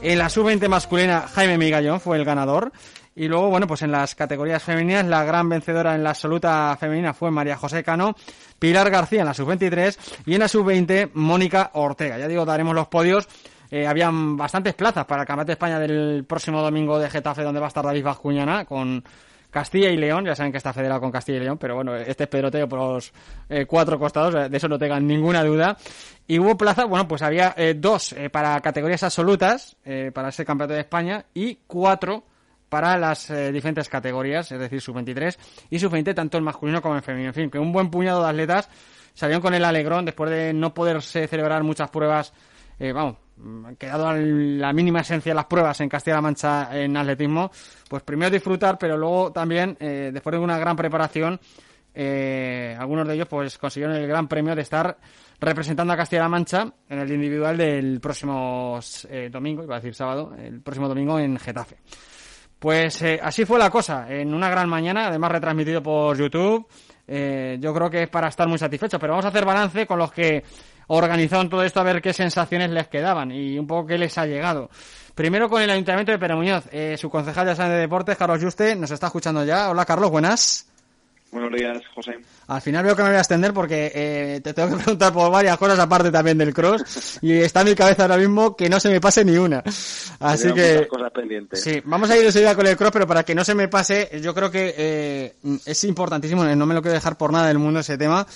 En 0.01 0.17
la 0.17 0.29
sub-20 0.29 0.67
masculina 0.67 1.25
Jaime 1.33 1.57
Migallón 1.57 1.99
fue 1.99 2.17
el 2.17 2.25
ganador. 2.25 2.71
Y 3.13 3.27
luego, 3.27 3.49
bueno, 3.49 3.67
pues 3.67 3.81
en 3.81 3.91
las 3.91 4.15
categorías 4.15 4.63
femeninas, 4.63 5.05
la 5.05 5.23
gran 5.25 5.49
vencedora 5.49 5.95
en 5.95 6.03
la 6.03 6.11
absoluta 6.11 6.75
femenina 6.79 7.13
fue 7.13 7.29
María 7.29 7.57
José 7.57 7.83
Cano, 7.83 8.15
Pilar 8.57 8.89
García 8.89 9.19
en 9.21 9.25
la 9.25 9.33
sub-23 9.33 10.23
y 10.25 10.33
en 10.33 10.39
la 10.39 10.47
sub-20 10.47 11.11
Mónica 11.13 11.71
Ortega. 11.73 12.17
Ya 12.17 12.27
digo, 12.27 12.45
daremos 12.45 12.73
los 12.73 12.87
podios. 12.87 13.27
Eh, 13.69 13.85
habían 13.85 14.37
bastantes 14.37 14.73
plazas 14.75 15.05
para 15.05 15.21
el 15.21 15.27
Campeonato 15.27 15.47
de 15.47 15.53
España 15.53 15.79
del 15.79 16.25
próximo 16.27 16.61
domingo 16.61 16.99
de 16.99 17.09
Getafe, 17.09 17.43
donde 17.43 17.59
va 17.59 17.67
a 17.67 17.69
estar 17.69 17.85
David 17.85 18.03
Bascuñana 18.03 18.65
con 18.65 19.03
Castilla 19.51 19.89
y 19.89 19.97
León. 19.97 20.25
Ya 20.25 20.35
saben 20.35 20.51
que 20.51 20.57
está 20.57 20.73
federado 20.73 20.99
con 20.99 21.11
Castilla 21.11 21.37
y 21.37 21.41
León, 21.41 21.57
pero 21.59 21.75
bueno, 21.75 21.95
este 21.95 22.23
es 22.23 22.29
pedroteo 22.29 22.67
por 22.67 22.79
los 22.79 23.13
eh, 23.49 23.65
cuatro 23.67 23.99
costados, 23.99 24.49
de 24.49 24.57
eso 24.57 24.67
no 24.67 24.79
tengan 24.79 25.05
ninguna 25.05 25.43
duda. 25.43 25.77
Y 26.25 26.39
hubo 26.39 26.57
plazas, 26.57 26.87
bueno, 26.87 27.07
pues 27.07 27.21
había 27.21 27.53
eh, 27.57 27.75
dos 27.77 28.13
eh, 28.13 28.29
para 28.29 28.59
categorías 28.61 29.03
absolutas, 29.03 29.77
eh, 29.85 30.11
para 30.13 30.29
ese 30.29 30.45
Campeonato 30.45 30.73
de 30.73 30.79
España, 30.79 31.25
y 31.33 31.59
cuatro 31.67 32.23
para 32.71 32.97
las 32.97 33.29
eh, 33.29 33.51
diferentes 33.51 33.89
categorías, 33.89 34.49
es 34.49 34.57
decir, 34.57 34.79
sub-23 34.79 35.37
y 35.71 35.77
sub-20, 35.77 36.15
tanto 36.15 36.37
el 36.37 36.43
masculino 36.43 36.81
como 36.81 36.95
el 36.95 37.01
femenino. 37.01 37.31
En 37.31 37.33
fin, 37.33 37.49
que 37.49 37.59
un 37.59 37.73
buen 37.73 37.91
puñado 37.91 38.23
de 38.23 38.29
atletas 38.29 38.69
salieron 39.13 39.41
con 39.41 39.53
el 39.53 39.65
alegrón 39.65 40.05
después 40.05 40.31
de 40.31 40.53
no 40.53 40.73
poderse 40.73 41.27
celebrar 41.27 41.63
muchas 41.63 41.89
pruebas, 41.89 42.31
eh, 42.81 42.93
vamos, 42.93 43.17
mm, 43.37 43.73
quedado 43.77 44.11
la 44.11 44.73
mínima 44.73 45.01
esencia 45.01 45.35
las 45.35 45.45
pruebas 45.45 45.79
en 45.81 45.87
Castilla-La 45.87 46.21
Mancha 46.21 46.69
en 46.71 46.97
atletismo, 46.97 47.51
pues 47.87 48.01
primero 48.01 48.31
disfrutar, 48.31 48.79
pero 48.79 48.97
luego 48.97 49.31
también, 49.31 49.77
eh, 49.79 50.09
después 50.11 50.31
de 50.31 50.39
una 50.39 50.57
gran 50.57 50.75
preparación, 50.75 51.39
eh, 51.93 52.75
algunos 52.79 53.07
de 53.07 53.13
ellos 53.13 53.27
pues 53.27 53.59
consiguieron 53.59 53.95
el 53.95 54.07
gran 54.07 54.27
premio 54.27 54.55
de 54.55 54.63
estar 54.63 54.97
representando 55.39 55.93
a 55.93 55.97
Castilla-La 55.97 56.29
Mancha 56.29 56.73
en 56.89 56.97
el 56.97 57.11
individual 57.11 57.55
del 57.55 57.99
próximo 57.99 58.79
eh, 59.09 59.29
domingo, 59.31 59.63
iba 59.63 59.75
a 59.75 59.79
decir 59.79 59.93
sábado, 59.93 60.33
el 60.35 60.61
próximo 60.61 60.87
domingo 60.87 61.19
en 61.19 61.37
Getafe. 61.37 61.77
Pues 62.57 63.03
así 63.21 63.45
fue 63.45 63.59
la 63.59 63.69
cosa, 63.69 64.11
en 64.11 64.33
una 64.33 64.49
gran 64.49 64.67
mañana, 64.67 65.07
además 65.07 65.33
retransmitido 65.33 65.83
por 65.83 66.17
YouTube. 66.17 66.67
Yo 67.07 67.73
creo 67.73 67.89
que 67.89 68.03
es 68.03 68.09
para 68.09 68.27
estar 68.27 68.47
muy 68.47 68.59
satisfechos, 68.59 68.99
pero 68.99 69.13
vamos 69.13 69.25
a 69.25 69.29
hacer 69.29 69.45
balance 69.45 69.87
con 69.87 69.97
los 69.97 70.11
que 70.11 70.43
organizaron 70.93 71.49
todo 71.49 71.63
esto 71.63 71.79
a 71.79 71.83
ver 71.83 72.01
qué 72.01 72.13
sensaciones 72.13 72.69
les 72.69 72.87
quedaban 72.87 73.31
y 73.31 73.57
un 73.57 73.65
poco 73.65 73.87
qué 73.87 73.97
les 73.97 74.17
ha 74.17 74.25
llegado. 74.25 74.69
Primero 75.15 75.49
con 75.49 75.61
el 75.61 75.69
Ayuntamiento 75.69 76.11
de 76.11 76.19
Pere 76.19 76.35
Muñoz, 76.35 76.65
eh, 76.71 76.95
su 76.97 77.09
concejal 77.09 77.47
ya 77.47 77.55
sabe 77.55 77.75
de 77.75 77.81
deportes, 77.81 78.17
Carlos 78.17 78.43
Juste, 78.43 78.75
nos 78.75 78.91
está 78.91 79.07
escuchando 79.07 79.45
ya. 79.45 79.69
Hola 79.69 79.85
Carlos, 79.85 80.11
buenas. 80.11 80.67
Buenos 81.31 81.51
días, 81.53 81.81
José. 81.95 82.19
Al 82.47 82.61
final 82.61 82.83
veo 82.83 82.93
que 82.93 83.03
me 83.03 83.09
voy 83.09 83.15
a 83.15 83.21
extender 83.21 83.53
porque 83.53 83.89
eh, 83.95 84.41
te 84.43 84.53
tengo 84.53 84.69
que 84.69 84.75
preguntar 84.83 85.13
por 85.13 85.31
varias 85.31 85.57
cosas 85.57 85.79
aparte 85.79 86.11
también 86.11 86.37
del 86.37 86.53
cross 86.53 87.19
y 87.21 87.31
está 87.37 87.61
en 87.61 87.67
mi 87.67 87.75
cabeza 87.75 88.01
ahora 88.01 88.17
mismo 88.17 88.53
que 88.57 88.69
no 88.69 88.77
se 88.77 88.89
me 88.89 88.99
pase 88.99 89.23
ni 89.23 89.37
una. 89.37 89.63
Así 90.19 90.51
que 90.53 90.73
muchas 90.73 90.87
cosas 90.87 91.11
pendientes. 91.11 91.61
sí, 91.61 91.81
vamos 91.85 92.09
a 92.09 92.17
ir 92.17 92.25
enseguida 92.25 92.53
con 92.53 92.67
el 92.67 92.75
cross, 92.75 92.91
pero 92.91 93.07
para 93.07 93.23
que 93.23 93.33
no 93.33 93.45
se 93.45 93.55
me 93.55 93.69
pase, 93.69 94.19
yo 94.21 94.33
creo 94.33 94.51
que 94.51 94.75
eh, 94.77 95.33
es 95.65 95.83
importantísimo, 95.85 96.43
no 96.43 96.65
me 96.65 96.73
lo 96.73 96.81
quiero 96.81 96.95
dejar 96.95 97.17
por 97.17 97.31
nada 97.31 97.47
del 97.47 97.59
mundo 97.59 97.79
ese 97.79 97.97
tema, 97.97 98.27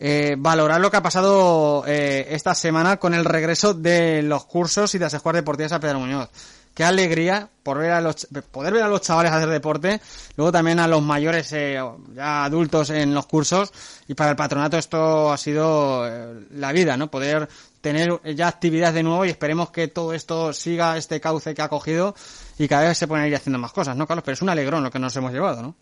eh, 0.00 0.36
valorar 0.38 0.80
lo 0.80 0.90
que 0.90 0.96
ha 0.96 1.02
pasado 1.02 1.84
eh, 1.86 2.26
esta 2.30 2.54
semana 2.54 2.98
con 2.98 3.14
el 3.14 3.24
regreso 3.24 3.74
de 3.74 4.22
los 4.22 4.44
cursos 4.44 4.94
y 4.94 4.98
de 4.98 5.06
las 5.06 5.14
escuelas 5.14 5.42
deportivas 5.42 5.72
a 5.72 5.80
Pedro 5.80 6.00
Muñoz. 6.00 6.30
Qué 6.78 6.84
alegría 6.84 7.48
por 7.64 7.78
ver 7.78 7.90
a 7.90 8.00
los, 8.00 8.28
poder 8.52 8.72
ver 8.72 8.84
a 8.84 8.88
los 8.88 9.00
chavales 9.00 9.32
hacer 9.32 9.48
deporte, 9.48 10.00
luego 10.36 10.52
también 10.52 10.78
a 10.78 10.86
los 10.86 11.02
mayores, 11.02 11.52
eh, 11.52 11.76
ya 12.14 12.44
adultos 12.44 12.90
en 12.90 13.12
los 13.12 13.26
cursos, 13.26 13.72
y 14.06 14.14
para 14.14 14.30
el 14.30 14.36
patronato 14.36 14.78
esto 14.78 15.32
ha 15.32 15.36
sido 15.36 16.06
eh, 16.06 16.46
la 16.52 16.70
vida, 16.70 16.96
¿no? 16.96 17.10
Poder 17.10 17.48
tener 17.80 18.20
ya 18.36 18.46
actividades 18.46 18.94
de 18.94 19.02
nuevo 19.02 19.24
y 19.24 19.30
esperemos 19.30 19.70
que 19.70 19.88
todo 19.88 20.14
esto 20.14 20.52
siga 20.52 20.96
este 20.96 21.20
cauce 21.20 21.52
que 21.52 21.62
ha 21.62 21.68
cogido 21.68 22.14
y 22.58 22.68
cada 22.68 22.86
vez 22.86 22.96
se 22.96 23.08
pueden 23.08 23.26
ir 23.26 23.34
haciendo 23.34 23.58
más 23.58 23.72
cosas, 23.72 23.96
¿no, 23.96 24.06
Carlos? 24.06 24.22
Pero 24.24 24.34
es 24.34 24.42
un 24.42 24.50
alegrón 24.50 24.84
lo 24.84 24.92
que 24.92 25.00
nos 25.00 25.16
hemos 25.16 25.32
llevado, 25.32 25.62
¿no? 25.62 25.74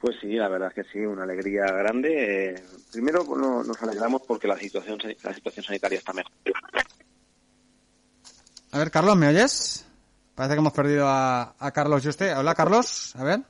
Pues 0.00 0.16
sí, 0.20 0.28
la 0.34 0.48
verdad 0.48 0.72
es 0.74 0.74
que 0.84 0.90
sí, 0.92 0.98
una 1.04 1.24
alegría 1.24 1.64
grande. 1.66 2.52
Eh, 2.54 2.64
primero 2.90 3.22
bueno, 3.24 3.62
nos 3.62 3.82
alegramos 3.82 4.22
porque 4.26 4.48
la 4.48 4.56
situación 4.58 4.98
la 5.22 5.34
situación 5.34 5.64
sanitaria 5.64 5.98
está 5.98 6.12
mejor. 6.14 6.32
A 8.72 8.78
ver, 8.78 8.90
Carlos, 8.90 9.16
¿me 9.16 9.28
oyes? 9.28 9.86
Parece 10.34 10.54
que 10.54 10.60
hemos 10.60 10.72
perdido 10.72 11.06
a, 11.06 11.54
a 11.58 11.70
Carlos 11.72 12.02
Juste. 12.04 12.34
Hola, 12.34 12.54
Carlos. 12.54 13.14
A 13.16 13.24
ver. 13.24 13.40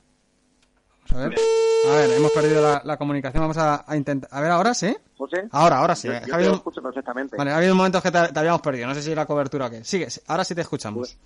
Vamos 1.09 1.25
a 1.25 1.29
ver. 1.29 1.39
A 1.87 1.95
ver, 1.95 2.11
hemos 2.11 2.31
perdido 2.31 2.61
la, 2.61 2.81
la 2.83 2.97
comunicación. 2.97 3.41
Vamos 3.41 3.57
a, 3.57 3.85
a 3.87 3.95
intentar. 3.95 4.29
A 4.33 4.41
ver, 4.41 4.51
ahora 4.51 4.73
sí. 4.73 4.95
José, 5.17 5.47
Ahora, 5.51 5.77
ahora 5.77 5.95
sí. 5.95 6.07
yo, 6.09 6.15
Ha 6.15 6.19
yo 6.21 6.25
te 6.25 6.33
habido 6.33 6.53
escucho 6.55 6.81
perfectamente. 6.81 7.37
Vale, 7.37 7.51
ha 7.51 7.57
habido 7.57 7.73
un 7.73 7.77
momento 7.77 8.01
que 8.01 8.11
te, 8.11 8.27
te 8.29 8.39
habíamos 8.39 8.61
perdido. 8.61 8.87
No 8.87 8.93
sé 8.95 9.01
si 9.01 9.15
la 9.15 9.25
cobertura 9.25 9.67
o 9.67 9.69
qué. 9.69 9.83
Sigue, 9.83 10.07
ahora 10.27 10.43
sí 10.43 10.53
te 10.53 10.61
escuchamos. 10.61 11.17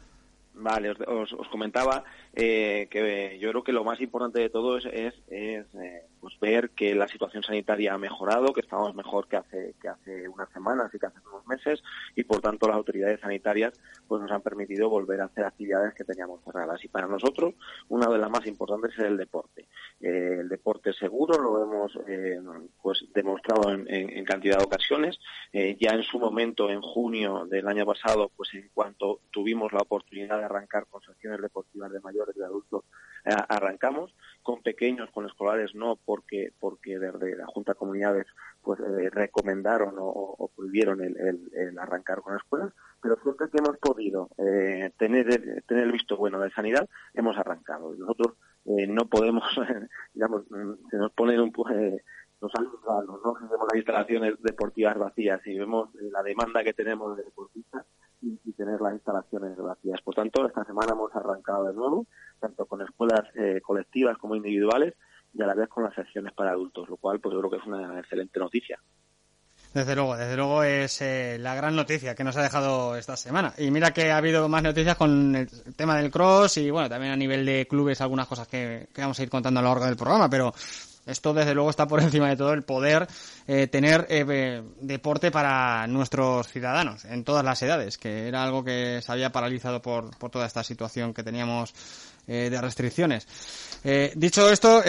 Vale, 0.57 0.89
os, 0.91 0.97
os- 1.33 1.47
comentaba 1.50 2.03
eh, 2.33 2.88
que 2.89 3.38
yo 3.39 3.50
creo 3.51 3.63
que 3.63 3.74
lo 3.74 3.83
más 3.83 4.00
importante 4.00 4.39
de 4.39 4.50
todo 4.50 4.77
es, 4.77 4.85
eh, 5.27 5.65
pues 6.25 6.39
ver 6.39 6.72
que 6.72 6.96
la 6.96 7.08
situación 7.08 7.44
sanitaria 7.44 7.94
ha 7.94 8.00
mejorado, 8.00 8.51
que 8.51 8.62
estamos 8.62 8.96
mejor 8.96 9.27
que 9.27 9.38
hace 9.38 9.75
que 9.79 9.89
hace 9.89 10.27
unas 10.27 10.50
semanas 10.50 10.89
y 10.91 10.98
que 10.98 11.05
hace 11.05 11.20
unos 11.32 11.46
meses 11.46 11.84
y 12.15 12.24
por 12.24 12.41
tanto 12.41 12.67
las 12.67 12.77
autoridades 12.77 13.20
sanitarias 13.20 13.79
pues 14.08 14.24
nos 14.24 14.32
han 14.32 14.41
permitido 14.41 14.89
volver 14.89 15.22
a 15.22 15.25
hacer 15.25 15.46
actividades 15.46 15.94
que 15.94 16.03
teníamos 16.03 16.44
cerradas 16.44 16.84
y 16.84 16.88
para 16.88 17.05
nosotros 17.05 17.53
una 17.89 18.08
de 18.08 18.17
las 18.17 18.32
más 18.32 18.48
importantes 18.48 18.94
es 18.98 19.05
el 19.05 19.17
deporte. 19.17 19.67
Eh, 20.01 20.38
el 20.39 20.50
deporte 20.50 20.94
seguro 20.94 21.38
lo 21.38 21.62
hemos 21.62 21.96
eh, 22.08 22.39
pues 22.82 23.05
demostrado 23.13 23.70
en, 23.70 24.25
cantidad 24.25 24.58
de 24.58 24.63
ocasiones. 24.63 25.20
Eh, 25.53 25.77
ya 25.79 25.91
en 25.91 26.01
su 26.01 26.17
momento, 26.17 26.72
en 26.72 26.82
junio 26.82 27.46
del 27.46 27.67
año 27.67 27.86
pasado, 27.86 28.32
pues 28.36 28.51
en 28.55 28.67
cuanto 28.74 29.20
tuvimos 29.29 29.72
la 29.74 29.82
oportunidad 29.82 30.39
de 30.39 30.46
arrancar 30.46 30.88
con 30.88 31.03
secciones 31.03 31.39
deportivas 31.39 31.91
de 31.91 32.00
mayores 32.00 32.36
y 32.36 32.39
de 32.39 32.46
adultos, 32.46 32.84
arrancamos 33.24 34.15
con 34.45 34.61
pequeños, 34.61 35.09
con 35.09 35.25
escolares 35.25 35.73
no, 35.73 35.97
porque 36.05 36.53
porque 36.59 36.99
desde 36.99 37.35
la 37.35 37.47
Junta 37.47 37.73
de 37.73 37.79
Comunidades 37.79 38.27
pues 38.61 38.79
eh, 38.79 39.09
recomendaron 39.09 39.95
o, 39.97 40.49
prohibieron 40.55 41.01
el, 41.01 41.17
el- 41.17 41.49
el 41.53 41.79
arrancar 41.79 42.21
con 42.21 42.35
escuelas, 42.37 42.71
pero 43.01 43.17
siempre 43.23 43.47
que 43.51 43.57
hemos 43.57 43.77
podido 43.79 44.29
eh, 44.37 44.91
tener 44.97 45.25
el, 45.33 45.63
tener 45.67 45.83
el 45.85 45.91
visto 45.91 46.15
bueno 46.15 46.39
de 46.39 46.51
sanidad, 46.51 46.87
hemos 47.15 47.35
arrancado. 47.37 47.93
Y 47.95 47.97
nosotros 47.99 48.35
eh, 48.65 48.85
no 48.87 49.07
podemos, 49.07 49.43
digamos, 50.13 50.43
mm, 50.51 50.89
se 50.91 50.97
nos 50.97 51.11
ponen 51.13 51.39
un 51.41 51.51
eh, 51.73 52.01
nos 52.41 52.51
han 52.55 52.65
juzgado, 52.69 53.19
¿no? 53.23 53.33
Si 53.39 53.47
vemos 53.47 53.67
las 53.71 53.77
instalaciones 53.77 54.33
deportivas 54.43 54.97
vacías 54.97 55.41
y 55.47 55.57
vemos 55.57 55.89
la 55.95 56.21
demanda 56.21 56.63
que 56.63 56.73
tenemos 56.73 57.17
de 57.17 57.23
deportistas 57.23 57.85
y, 58.25 58.51
tener 58.53 58.82
las 58.82 58.94
instalaciones 58.94 59.58
vacías. 59.58 60.01
Por 60.01 60.15
tanto, 60.15 60.46
esta 60.46 60.63
semana 60.65 60.94
hemos 60.94 61.15
arrancado 61.15 61.65
de 61.65 61.74
nuevo, 61.74 62.05
tanto 62.39 62.65
con 62.65 62.82
escuelas 62.82 63.24
eh, 63.36 63.62
colectivas 63.62 64.17
como 64.17 64.36
individuales 64.36 64.96
y 65.34 65.41
a 65.41 65.48
la 65.48 65.53
vez 65.53 65.70
con 65.70 65.84
las 65.84 65.94
secciones 65.94 66.34
para 66.34 66.51
adultos, 66.51 66.89
lo 66.89 66.98
cual 66.98 67.20
pues 67.20 67.34
yo 67.34 67.39
creo 67.39 67.51
que 67.51 67.58
es 67.58 67.65
una 67.65 68.00
excelente 68.00 68.39
noticia. 68.39 68.79
Desde 69.74 69.94
luego, 69.94 70.15
desde 70.15 70.38
luego 70.38 70.63
es 70.63 71.01
eh, 71.01 71.38
la 71.38 71.53
gran 71.53 71.75
noticia 71.75 72.15
que 72.15 72.24
nos 72.24 72.38
ha 72.38 72.41
dejado 72.41 72.96
esta 72.96 73.17
semana. 73.17 73.53
Y 73.58 73.72
mira 73.72 73.91
que 73.91 74.10
ha 74.10 74.17
habido 74.17 74.48
más 74.48 74.63
noticias 74.63 74.96
con 74.96 75.36
el 75.36 75.50
tema 75.75 75.98
del 75.98 76.10
cross 76.10 76.58
y 76.58 76.72
bueno, 76.72 76.88
también 76.88 77.12
a 77.12 77.17
nivel 77.17 77.46
de 77.46 77.67
clubes 77.67 78.00
algunas 78.00 78.25
cosas 78.25 78.48
que 78.48 78.88
vamos 78.98 79.20
a 79.20 79.24
ir 79.24 79.29
contando 79.29 79.60
a 79.60 79.63
lo 79.63 79.70
largo 79.70 79.86
del 79.86 79.98
programa, 79.98 80.29
pero 80.29 80.53
esto 81.05 81.33
desde 81.33 81.53
luego 81.53 81.69
está 81.69 81.88
por 81.88 82.01
encima 82.01 82.29
de 82.29 82.35
todo 82.35 82.53
el 82.53 82.63
poder 82.63 83.07
eh, 83.47 83.67
tener 83.67 84.05
eh, 84.09 84.63
deporte 84.81 85.31
para 85.31 85.88
nuestros 85.88 86.47
ciudadanos 86.47 87.05
en 87.05 87.24
todas 87.24 87.43
las 87.43 87.62
edades, 87.62 87.97
que 87.97 88.27
era 88.27 88.43
algo 88.43 88.63
que 88.63 89.01
se 89.03 89.12
había 89.12 89.31
paralizado 89.31 89.81
por, 89.81 90.15
por 90.17 90.31
toda 90.31 90.45
esta 90.45 90.63
situación 90.63 91.13
que 91.13 91.24
teníamos 91.24 91.74
eh, 92.27 92.50
de 92.50 92.59
restricciones. 92.59 93.27
dicho 94.15 94.50
esto, 94.50 94.81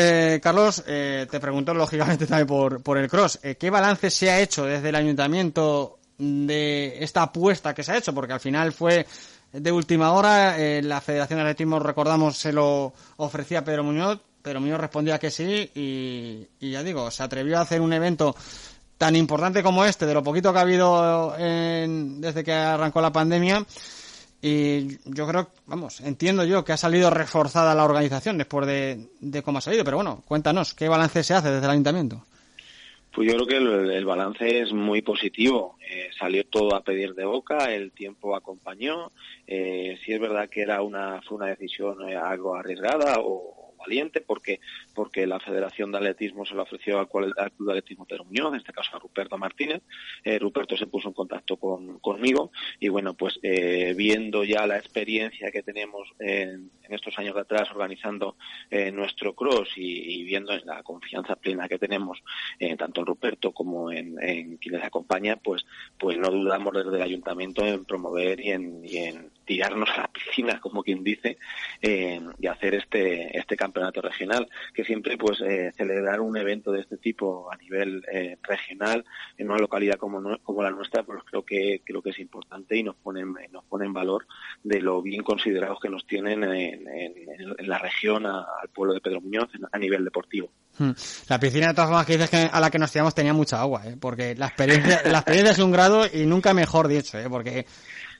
Carlos, 0.43 0.83
te 0.85 1.41
pregunto 1.41 1.75
lógicamente 1.75 2.27
también 2.27 2.47
por, 2.47 2.83
por 2.83 2.97
el 2.97 3.09
cross. 3.11 3.39
¿Qué 3.59 3.71
balance 3.71 4.11
se 4.11 4.31
ha 4.31 4.41
hecho 4.41 4.65
desde 4.65 4.89
el 4.89 4.95
ayuntamiento 4.95 5.99
de 6.19 6.97
esta 7.01 7.23
apuesta 7.25 7.75
que 7.75 7.83
se 7.83 7.93
ha 7.93 7.99
hecho? 7.99 8.15
Porque 8.15 8.33
al 8.33 8.41
final 8.41 8.73
fue 8.73 9.07
de 9.53 9.73
última 9.73 10.13
hora, 10.13 10.57
la 10.81 11.01
Federación 11.03 11.39
de 11.39 11.43
Atletismo, 11.43 11.79
recordamos, 11.79 12.39
se 12.39 12.53
lo 12.53 12.95
ofrecía 13.17 13.59
a 13.59 13.65
Pedro 13.65 13.85
Muñoz, 13.85 14.19
pero 14.47 14.61
mío 14.61 14.79
respondía 14.79 15.19
que 15.19 15.33
sí 15.33 15.69
y, 15.75 16.71
ya 16.71 16.85
digo, 16.85 17.11
se 17.11 17.25
atrevió 17.25 17.59
a 17.59 17.63
hacer 17.63 17.81
un 17.81 17.93
evento 17.93 18.37
tan 18.97 19.17
importante 19.17 19.61
como 19.61 19.85
este, 19.85 20.07
de 20.07 20.15
lo 20.15 20.23
poquito 20.23 20.53
que 20.53 20.59
ha 20.61 20.63
habido 20.63 21.35
desde 21.37 22.45
que 22.45 22.53
arrancó 22.53 23.01
la 23.01 23.11
pandemia. 23.11 23.67
Y 24.41 24.99
yo 25.05 25.27
creo, 25.27 25.51
vamos, 25.67 26.01
entiendo 26.01 26.45
yo 26.45 26.65
que 26.65 26.73
ha 26.73 26.77
salido 26.77 27.11
reforzada 27.11 27.75
la 27.75 27.85
organización 27.85 28.39
después 28.39 28.69
de, 28.69 29.43
cómo 29.43 29.59
ha 29.59 29.63
salido, 29.63 29.83
pero 29.83 29.97
bueno, 29.97 30.23
cuéntanos, 30.29 30.75
¿qué 30.75 30.89
balance 30.89 31.25
se 31.25 31.35
hace 31.35 31.51
desde 31.51 31.65
el 31.65 31.73
ayuntamiento? 31.73 32.25
Pues 33.13 33.29
yo 33.29 33.35
creo 33.35 33.47
que 33.49 33.57
el, 33.97 34.05
balance 34.05 34.61
es 34.61 34.73
muy 34.73 35.03
positivo. 35.03 35.77
Eh, 35.91 36.11
salió 36.17 36.45
todo 36.45 36.77
a 36.77 36.85
pedir 36.85 37.15
de 37.15 37.25
boca, 37.25 37.75
el 37.75 37.91
tiempo 37.91 38.37
acompañó. 38.37 39.11
Eh, 39.45 39.99
si 40.05 40.13
es 40.13 40.21
verdad 40.21 40.49
que 40.49 40.61
era 40.61 40.83
una 40.83 41.21
fue 41.23 41.39
una 41.39 41.47
decisión 41.47 42.09
eh, 42.09 42.15
algo 42.15 42.55
arriesgada 42.55 43.17
o, 43.19 43.66
valiente 43.77 44.21
porque 44.21 44.61
porque 44.95 45.27
la 45.27 45.41
Federación 45.41 45.93
de 45.93 45.99
Atletismo 45.99 46.45
se 46.45 46.55
lo 46.55 46.63
ofreció 46.63 46.99
al, 46.99 47.09
Club 47.09 47.35
de 47.35 47.73
Atletismo 47.73 48.07
Pedro 48.07 48.27
en 48.31 48.55
este 48.55 48.73
caso 48.73 48.97
a 48.97 48.99
Ruperto 48.99 49.39
Martínez. 49.39 49.83
Eh, 50.25 50.39
Ruperto 50.39 50.77
se 50.77 50.87
puso 50.87 51.09
en 51.09 51.15
contacto 51.15 51.57
con, 51.57 51.99
conmigo 52.01 52.51
y 52.81 52.89
bueno, 52.89 53.15
pues 53.15 53.39
eh, 53.43 53.95
viendo 53.97 54.45
ya 54.45 54.67
la 54.67 54.79
experiencia 54.79 55.51
que 55.51 55.63
tenemos 55.63 56.09
en, 56.19 56.71
estos 56.89 57.19
años 57.19 57.35
de 57.35 57.41
atrás 57.41 57.69
organizando 57.73 58.37
eh, 58.71 58.93
nuestro 58.93 59.35
cross 59.35 59.71
y, 59.77 60.23
viendo 60.25 60.57
la 60.65 60.83
confianza 60.83 61.35
plena 61.37 61.69
que 61.69 61.79
tenemos 61.79 62.23
tanto 62.79 63.01
en 63.01 63.07
Ruperto 63.07 63.53
como 63.53 63.91
en, 63.91 64.23
en 64.23 64.57
quien 64.57 64.77
les 64.77 64.85
acompaña, 64.85 65.37
pues 65.37 65.65
pues 65.99 66.17
no 66.19 66.31
dudamos 66.31 66.73
desde 66.73 66.97
el 66.97 67.03
ayuntamiento 67.03 67.65
en 67.65 67.85
promover 67.85 68.41
y 68.41 68.47
y 68.85 68.99
en 68.99 69.31
tirarnos 69.47 69.89
a 69.91 70.03
la 70.03 70.09
piscina, 70.09 70.61
como 70.61 70.83
quien 70.83 71.03
dice, 71.03 71.39
eh, 71.81 72.21
y 72.39 72.47
hacer 72.47 72.75
este, 72.75 73.39
este 73.39 73.57
campeonato 73.57 74.03
regional, 74.03 74.49
que 74.75 74.85
siempre 74.85 75.17
pues 75.17 75.41
eh, 75.41 75.73
celebrar 75.77 76.21
un 76.21 76.37
evento 76.37 76.73
de 76.73 76.81
este 76.81 76.99
tipo 76.99 77.51
a 77.51 77.57
nivel 77.57 78.05
eh, 78.13 78.37
regional 78.43 79.05
en 79.39 79.49
una 79.49 79.59
localidad 79.59 79.97
como, 79.97 80.37
como 80.43 80.63
la 80.63 80.71
nuestra, 80.71 81.05
pues 81.05 81.23
creo 81.25 81.45
que 81.45 81.81
creo 81.85 82.03
que 82.03 82.11
es 82.11 82.19
importante 82.19 82.77
y 82.77 82.83
nos 82.83 82.97
ponen 82.97 83.35
nos 83.53 83.65
pone 83.65 83.87
en 83.87 83.93
valor 83.93 84.27
de 84.63 84.81
lo 84.81 85.01
bien 85.01 85.23
considerados 85.23 85.79
que 85.81 85.89
nos 85.89 86.07
tienen 86.07 86.43
en, 86.43 86.87
la 87.59 87.79
región 87.79 88.27
al 88.27 88.69
pueblo 88.75 88.95
de 88.95 89.01
Pedro 89.01 89.21
Muñoz 89.21 89.49
a 89.71 89.79
nivel 89.79 90.05
deportivo. 90.05 90.51
Hmm. 90.79 90.91
La 91.29 91.39
piscina 91.39 91.69
de 91.69 91.75
todas 91.75 91.89
formas 91.89 92.07
que 92.07 92.13
dices 92.15 92.31
que 92.31 92.49
a 92.53 92.61
la 92.61 92.71
que 92.71 92.79
nos 92.79 92.91
tiramos 92.91 93.15
tenía 93.15 93.33
mucha 93.33 93.61
agua, 93.61 93.83
porque 94.01 94.35
la 94.35 94.47
experiencia, 94.47 95.03
la 95.05 95.19
experiencia 95.19 95.53
es 95.53 95.59
un 95.59 95.73
grado 95.73 96.05
y 96.13 96.27
nunca 96.27 96.53
mejor 96.53 96.89
dicho, 96.89 97.19
porque 97.31 97.67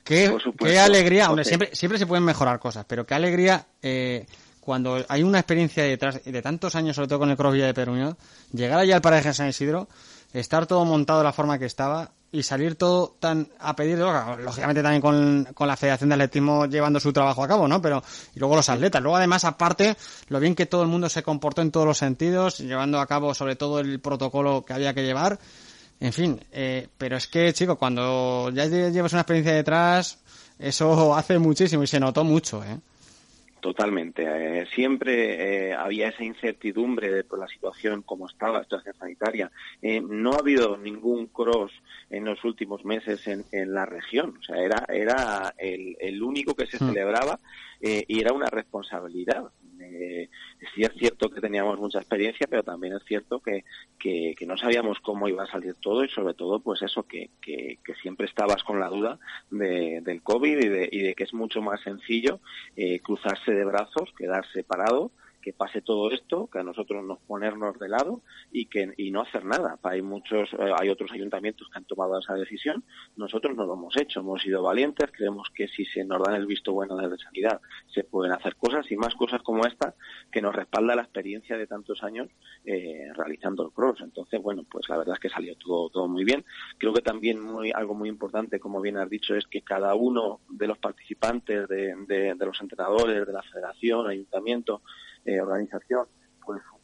Qué, 0.07 0.79
alegría, 0.79 1.29
siempre, 1.43 1.69
siempre 1.73 1.99
se 1.99 2.07
pueden 2.07 2.23
mejorar 2.23 2.59
cosas, 2.59 2.85
pero 2.87 3.05
qué 3.05 3.13
alegría 3.13 3.67
eh, 3.81 4.25
cuando 4.61 5.03
hay 5.09 5.23
una 5.23 5.39
experiencia 5.39 5.83
detrás 5.83 6.23
de 6.23 6.41
tantos 6.41 6.75
años, 6.75 6.95
sobre 6.95 7.09
todo 7.09 7.19
con 7.19 7.29
el 7.29 7.35
Cross 7.35 7.53
Villa 7.53 7.65
de 7.65 7.73
Peruño, 7.73 8.17
llegar 8.53 8.79
allá 8.79 8.95
al 8.95 9.01
paraje 9.01 9.29
de 9.29 9.33
San 9.33 9.49
Isidro, 9.49 9.89
estar 10.33 10.65
todo 10.65 10.85
montado 10.85 11.19
de 11.19 11.25
la 11.25 11.33
forma 11.33 11.59
que 11.59 11.65
estaba 11.65 12.11
y 12.31 12.43
salir 12.43 12.75
todo 12.75 13.15
tan 13.19 13.49
a 13.59 13.75
pedir, 13.75 13.97
lógicamente 13.99 14.83
también 14.83 15.01
con, 15.01 15.47
con, 15.53 15.67
la 15.67 15.77
Federación 15.77 16.09
de 16.09 16.15
Atletismo 16.15 16.65
llevando 16.65 16.99
su 16.99 17.13
trabajo 17.13 17.43
a 17.43 17.47
cabo, 17.47 17.67
¿no? 17.67 17.81
Pero, 17.81 18.03
y 18.35 18.39
luego 18.39 18.55
los 18.55 18.67
atletas. 18.69 19.01
Luego 19.01 19.15
además, 19.15 19.45
aparte, 19.45 19.95
lo 20.27 20.39
bien 20.39 20.53
que 20.55 20.65
todo 20.65 20.83
el 20.83 20.89
mundo 20.89 21.07
se 21.09 21.23
comportó 21.23 21.61
en 21.61 21.71
todos 21.71 21.85
los 21.85 21.97
sentidos, 21.97 22.59
llevando 22.59 22.99
a 22.99 23.07
cabo 23.07 23.33
sobre 23.33 23.55
todo 23.55 23.79
el 23.79 23.99
protocolo 23.99 24.65
que 24.65 24.73
había 24.73 24.93
que 24.93 25.03
llevar 25.03 25.39
en 25.99 26.13
fin, 26.13 26.39
eh, 26.51 26.87
pero 26.97 27.17
es 27.17 27.27
que, 27.27 27.53
chico, 27.53 27.77
cuando 27.77 28.49
ya 28.51 28.65
llevas 28.65 29.13
una 29.13 29.21
experiencia 29.21 29.53
detrás, 29.53 30.19
eso 30.59 31.15
hace 31.15 31.39
muchísimo 31.39 31.83
y 31.83 31.87
se 31.87 31.99
notó 31.99 32.23
mucho, 32.23 32.63
¿eh? 32.63 32.77
Totalmente. 33.59 34.23
Eh, 34.23 34.67
siempre 34.73 35.69
eh, 35.69 35.73
había 35.73 36.09
esa 36.09 36.23
incertidumbre 36.23 37.11
de 37.11 37.23
por 37.23 37.39
la 37.39 37.47
situación 37.47 38.03
como 38.03 38.27
estaba, 38.27 38.59
la 38.59 38.63
situación 38.63 38.95
sanitaria. 38.99 39.51
Eh, 39.81 39.99
no 39.99 40.33
ha 40.33 40.39
habido 40.39 40.77
ningún 40.77 41.27
cross 41.27 41.71
en 42.09 42.25
los 42.25 42.43
últimos 42.45 42.85
meses 42.85 43.27
en, 43.27 43.43
en 43.51 43.73
la 43.73 43.85
región. 43.85 44.37
O 44.39 44.43
sea, 44.43 44.57
era, 44.57 44.85
era 44.87 45.53
el, 45.57 45.97
el 45.99 46.21
único 46.21 46.53
que 46.53 46.67
se 46.67 46.81
mm. 46.81 46.87
celebraba 46.87 47.39
y 47.81 48.19
era 48.19 48.33
una 48.33 48.49
responsabilidad. 48.49 49.43
Eh, 49.99 50.29
sí 50.73 50.83
es 50.83 50.91
cierto 50.97 51.29
que 51.29 51.41
teníamos 51.41 51.79
mucha 51.79 51.99
experiencia, 51.99 52.47
pero 52.49 52.63
también 52.63 52.93
es 52.93 53.03
cierto 53.05 53.39
que, 53.39 53.63
que, 53.99 54.35
no 54.45 54.57
sabíamos 54.57 54.99
cómo 54.99 55.27
iba 55.27 55.43
a 55.43 55.51
salir 55.51 55.75
todo 55.75 56.03
y 56.03 56.09
sobre 56.09 56.33
todo 56.33 56.59
pues 56.59 56.81
eso, 56.81 57.03
que, 57.03 57.29
que, 57.41 57.77
siempre 58.01 58.27
estabas 58.27 58.63
con 58.63 58.79
la 58.79 58.87
duda 58.87 59.19
de, 59.49 60.01
del 60.01 60.21
COVID 60.21 60.57
y 60.91 60.99
de, 60.99 61.15
que 61.15 61.23
es 61.23 61.33
mucho 61.33 61.61
más 61.61 61.81
sencillo 61.81 62.39
eh, 62.75 62.99
cruzarse 62.99 63.51
de 63.51 63.65
brazos, 63.65 64.13
quedar 64.17 64.45
separado 64.53 65.11
que 65.41 65.53
pase 65.53 65.81
todo 65.81 66.11
esto, 66.11 66.47
que 66.47 66.59
a 66.59 66.63
nosotros 66.63 67.03
nos 67.03 67.19
ponernos 67.19 67.77
de 67.79 67.89
lado 67.89 68.21
y 68.51 68.65
que 68.65 68.93
y 68.97 69.11
no 69.11 69.21
hacer 69.21 69.45
nada. 69.45 69.79
Hay 69.83 70.01
muchos, 70.01 70.49
eh, 70.53 70.71
hay 70.77 70.89
otros 70.89 71.11
ayuntamientos 71.11 71.67
que 71.71 71.77
han 71.77 71.85
tomado 71.85 72.19
esa 72.19 72.33
decisión. 72.33 72.83
Nosotros 73.15 73.55
no 73.55 73.65
lo 73.65 73.73
hemos 73.73 73.95
hecho, 73.97 74.19
hemos 74.19 74.41
sido 74.41 74.61
valientes. 74.63 75.11
Creemos 75.11 75.49
que 75.53 75.67
si 75.67 75.85
se 75.85 76.03
nos 76.03 76.21
dan 76.21 76.35
el 76.35 76.45
visto 76.45 76.73
bueno 76.73 76.97
desde 76.97 77.17
sanidad, 77.17 77.61
se 77.93 78.03
pueden 78.03 78.33
hacer 78.33 78.55
cosas 78.55 78.89
y 78.91 78.97
más 78.97 79.15
cosas 79.15 79.41
como 79.41 79.65
esta 79.65 79.95
que 80.31 80.41
nos 80.41 80.55
respalda 80.55 80.95
la 80.95 81.03
experiencia 81.03 81.57
de 81.57 81.67
tantos 81.67 82.03
años 82.03 82.29
eh, 82.65 83.07
realizando 83.15 83.63
el 83.63 83.71
cross. 83.71 84.01
Entonces, 84.01 84.41
bueno, 84.41 84.65
pues 84.69 84.89
la 84.89 84.97
verdad 84.97 85.15
es 85.15 85.19
que 85.19 85.29
salió 85.29 85.55
todo 85.55 85.89
todo 85.89 86.07
muy 86.07 86.23
bien. 86.23 86.45
Creo 86.77 86.93
que 86.93 87.01
también 87.01 87.39
muy 87.39 87.71
algo 87.71 87.93
muy 87.93 88.09
importante, 88.09 88.59
como 88.59 88.81
bien 88.81 88.97
has 88.97 89.09
dicho, 89.09 89.35
es 89.35 89.47
que 89.47 89.61
cada 89.61 89.95
uno 89.95 90.41
de 90.49 90.67
los 90.67 90.77
participantes, 90.77 91.67
de, 91.67 92.35
los 92.39 92.61
entrenadores, 92.61 93.25
de 93.25 93.33
la 93.33 93.43
federación, 93.43 94.07
ayuntamiento, 94.07 94.81
eh, 95.27 95.41
organización 95.41 96.07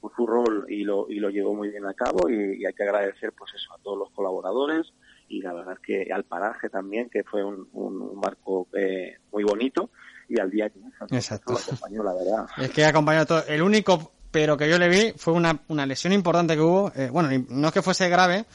pues 0.03 0.13
su 0.15 0.27
rol 0.27 0.65
y 0.67 0.83
lo, 0.83 1.09
y 1.09 1.19
lo 1.19 1.29
llevó 1.29 1.53
muy 1.53 1.69
bien 1.69 1.85
a 1.85 1.93
cabo 1.93 2.29
y, 2.29 2.65
hay 2.65 2.73
que 2.73 2.83
agradecer 2.83 3.31
pues 3.31 3.51
eso 3.55 3.73
a 3.73 3.77
todos 3.81 3.97
los 3.97 4.09
colaboradores 4.11 4.91
y 5.29 5.41
la 5.41 5.53
verdad 5.53 5.75
es 5.75 5.79
que 5.79 6.13
al 6.13 6.25
paraje 6.25 6.69
también 6.69 7.09
que 7.09 7.23
fue 7.23 7.43
un, 7.43 7.69
un, 7.71 8.19
marco 8.19 8.67
eh, 8.73 9.17
muy 9.31 9.43
bonito 9.43 9.89
y 10.27 10.39
al 10.39 10.51
día 10.51 10.69
que 10.69 10.79
Exacto. 11.15 11.53
acompañó 11.53 12.03
la 12.03 12.13
verdad 12.13 12.45
es 12.57 12.69
que 12.71 12.85
acompañó 12.85 13.25
todo 13.25 13.43
el 13.47 13.61
único 13.61 14.11
pero 14.29 14.57
que 14.57 14.69
yo 14.69 14.77
le 14.77 14.89
vi 14.89 15.13
fue 15.15 15.33
una, 15.33 15.57
una 15.69 15.85
lesión 15.85 16.11
importante 16.11 16.55
que 16.55 16.61
hubo 16.61 16.91
eh, 16.95 17.09
bueno 17.09 17.29
no 17.49 17.67
es 17.67 17.73
que 17.73 17.81
fuese 17.81 18.09
grave 18.09 18.45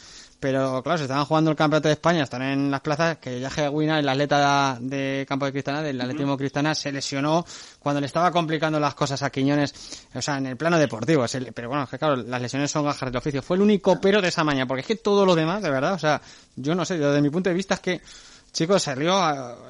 pero 0.40 0.82
claro, 0.82 0.98
se 0.98 1.04
estaban 1.04 1.24
jugando 1.24 1.50
el 1.50 1.56
campeonato 1.56 1.88
de 1.88 1.94
España, 1.94 2.22
están 2.22 2.42
en 2.42 2.70
las 2.70 2.80
plazas, 2.80 3.18
que 3.18 3.40
ya 3.40 3.50
Guina, 3.70 3.98
el 3.98 4.08
atleta 4.08 4.78
de 4.80 5.26
campo 5.28 5.46
de 5.46 5.52
Cristana, 5.52 5.82
del 5.82 6.00
atletismo 6.00 6.36
Cristana, 6.36 6.74
se 6.74 6.92
lesionó 6.92 7.44
cuando 7.78 8.00
le 8.00 8.06
estaba 8.06 8.30
complicando 8.30 8.78
las 8.78 8.94
cosas 8.94 9.22
a 9.22 9.30
Quiñones, 9.30 10.06
o 10.14 10.22
sea, 10.22 10.38
en 10.38 10.46
el 10.46 10.56
plano 10.56 10.78
deportivo. 10.78 11.24
pero 11.54 11.68
bueno, 11.68 11.84
es 11.84 11.90
que 11.90 11.98
claro, 11.98 12.16
las 12.16 12.40
lesiones 12.40 12.70
son 12.70 12.84
gajas 12.84 13.10
de 13.10 13.18
oficio. 13.18 13.42
Fue 13.42 13.56
el 13.56 13.62
único 13.62 14.00
pero 14.00 14.22
de 14.22 14.28
esa 14.28 14.44
mañana, 14.44 14.66
porque 14.66 14.82
es 14.82 14.86
que 14.86 14.96
todo 14.96 15.26
lo 15.26 15.34
demás, 15.34 15.62
de 15.62 15.70
verdad, 15.70 15.94
o 15.94 15.98
sea, 15.98 16.20
yo 16.54 16.74
no 16.74 16.84
sé, 16.84 16.98
desde 16.98 17.20
mi 17.20 17.30
punto 17.30 17.50
de 17.50 17.54
vista 17.54 17.74
es 17.74 17.80
que 17.80 18.00
chicos, 18.52 18.82
se 18.82 18.94
rió, 18.94 19.14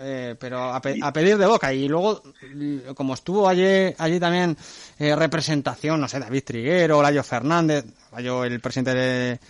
eh, 0.00 0.36
pero 0.38 0.72
a, 0.72 0.80
pedir 0.80 1.36
de 1.36 1.46
boca. 1.46 1.72
Y 1.72 1.88
luego, 1.88 2.22
como 2.94 3.14
estuvo 3.14 3.48
allí, 3.48 3.94
allí 3.98 4.20
también 4.20 4.56
eh, 4.98 5.14
representación, 5.16 6.00
no 6.00 6.08
sé, 6.08 6.18
David 6.18 6.44
Triguero, 6.44 7.02
Layo 7.02 7.22
Fernández, 7.22 7.84
Layo 8.12 8.44
el 8.44 8.60
presidente 8.60 8.94
de, 8.94 9.40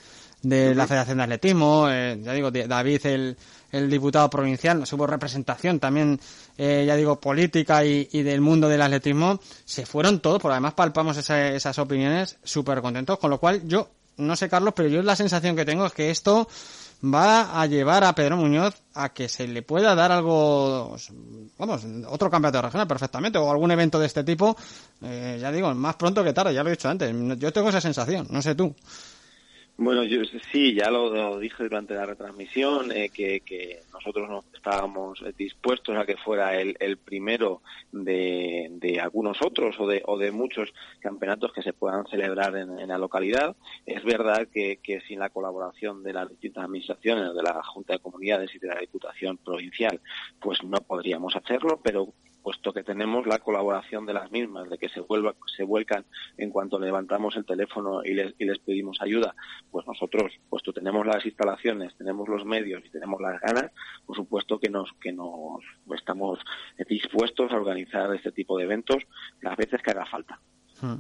de 0.43 0.75
la 0.75 0.87
Federación 0.87 1.19
de 1.19 1.25
Atletismo, 1.25 1.89
eh, 1.91 2.19
ya 2.23 2.33
digo, 2.33 2.51
David, 2.51 3.07
el, 3.07 3.37
el 3.73 3.91
diputado 3.91 4.31
provincial, 4.31 4.83
hubo 4.91 5.07
representación 5.07 5.79
también, 5.79 6.21
eh, 6.57 6.85
ya 6.87 6.97
digo, 6.97 7.21
política 7.21 7.85
y, 7.85 8.05
del 8.23 8.41
mundo 8.41 8.69
del 8.69 8.83
atletismo, 8.83 9.41
se 9.65 9.85
fueron 9.85 10.21
todos, 10.21 10.41
por 10.41 10.53
además 10.53 10.75
palpamos 10.75 11.17
esas 11.17 11.79
opiniones 11.79 12.39
súper 12.43 12.81
contentos, 12.81 13.19
con 13.19 13.31
lo 13.31 13.39
cual 13.39 13.67
yo, 13.67 13.91
no 14.17 14.37
sé 14.37 14.49
Carlos, 14.49 14.75
pero 14.75 14.89
yo 14.89 15.03
la 15.03 15.17
sensación 15.17 15.55
que 15.55 15.65
tengo 15.65 15.87
es 15.87 15.93
que 15.93 16.11
esto 16.11 16.49
va 17.05 17.61
a 17.61 17.67
llevar 17.67 18.03
a 18.03 18.15
Pedro 18.15 18.37
Muñoz 18.37 18.75
a 18.95 19.11
que 19.11 19.29
se 19.29 19.47
le 19.47 19.63
pueda 19.63 19.95
dar 19.95 20.11
algo, 20.11 20.97
vamos, 21.59 21.87
otro 22.09 22.31
campeonato 22.31 22.63
regional 22.63 22.89
perfectamente, 22.89 23.39
o 23.39 23.51
algún 23.51 23.71
evento 23.71 24.01
de 24.01 24.07
este 24.07 24.25
tipo, 24.25 24.57
eh, 25.03 25.39
ya 25.41 25.53
digo, 25.53 25.73
más 25.75 25.97
pronto 25.97 26.25
que 26.25 26.33
tarde, 26.33 26.55
ya 26.55 26.63
lo 26.63 26.71
he 26.71 26.73
dicho 26.73 26.89
antes, 26.89 27.15
yo 27.39 27.53
tengo 27.53 27.69
esa 27.69 27.81
sensación, 27.81 28.27
no 28.31 28.41
sé 28.41 28.55
tú. 28.55 28.75
Bueno, 29.81 30.03
yo 30.03 30.25
sí, 30.51 30.75
ya 30.75 30.91
lo, 30.91 31.39
dije 31.39 31.63
durante 31.63 31.95
la 31.95 32.05
retransmisión, 32.05 32.91
eh, 32.91 33.11
que, 33.11 33.81
nosotros 33.93 34.29
no 34.29 34.43
estábamos 34.53 35.25
dispuestos 35.37 35.97
a 35.97 36.05
que 36.05 36.17
fuera 36.17 36.61
el, 36.61 36.97
primero 36.97 37.63
de, 37.93 38.99
algunos 39.01 39.41
otros 39.41 39.77
o 39.79 39.87
de, 39.87 40.03
o 40.05 40.19
de 40.19 40.33
muchos 40.33 40.75
campeonatos 40.99 41.53
que 41.53 41.63
se 41.63 41.73
puedan 41.73 42.05
celebrar 42.09 42.57
en, 42.57 42.89
la 42.89 42.99
localidad. 42.99 43.55
Es 43.87 44.03
verdad 44.03 44.49
que, 44.53 44.81
que, 44.83 45.01
sin 45.03 45.21
la 45.21 45.31
colaboración 45.31 46.03
de 46.03 46.13
las 46.13 46.29
distintas 46.29 46.65
administraciones, 46.65 47.33
de 47.33 47.43
la 47.45 47.63
Junta 47.63 47.93
de 47.93 48.01
Comunidades 48.01 48.53
y 48.57 48.59
de 48.59 48.67
la 48.67 48.81
Diputación 48.81 49.37
Provincial, 49.37 50.01
pues 50.41 50.61
no 50.65 50.79
podríamos 50.79 51.37
hacerlo, 51.37 51.79
pero 51.81 52.13
puesto 52.49 52.73
que 52.73 52.83
tenemos 52.83 53.27
la 53.27 53.41
colaboración 53.41 54.07
de 54.07 54.15
las 54.15 54.31
mismas, 54.31 54.71
de 54.71 54.79
que 54.79 54.89
se 54.89 55.03
se 55.55 55.65
vuelcan 55.65 56.07
en 56.39 56.49
cuanto 56.49 56.81
levantamos 56.81 57.37
el 57.37 57.45
teléfono 57.45 58.01
y 58.03 58.15
les, 58.15 58.35
y 58.39 58.47
les 58.47 58.59
pedimos 58.59 59.03
ayuda, 59.03 59.35
pues 59.71 59.87
nosotros, 59.87 60.33
puesto 60.49 60.73
tenemos 60.73 61.07
las 61.07 61.27
instalaciones, 61.27 61.95
tenemos 61.99 62.27
los 62.27 62.47
medios 62.47 62.83
y 62.87 62.89
tenemos 62.89 63.21
las 63.21 63.39
ganas, 63.43 63.71
por 64.07 64.17
supuesto 64.17 64.59
que 64.59 64.71
nos, 64.71 64.91
que 64.95 65.13
nos 65.13 65.63
estamos 65.95 66.39
dispuestos 66.89 67.53
a 67.53 67.57
organizar 67.57 68.15
este 68.15 68.33
tipo 68.33 68.57
de 68.57 68.65
eventos 68.65 69.03
las 69.43 69.55
veces 69.55 69.83
que 69.83 69.91
haga 69.91 70.07
falta. 70.07 70.41
Hmm. 70.81 70.95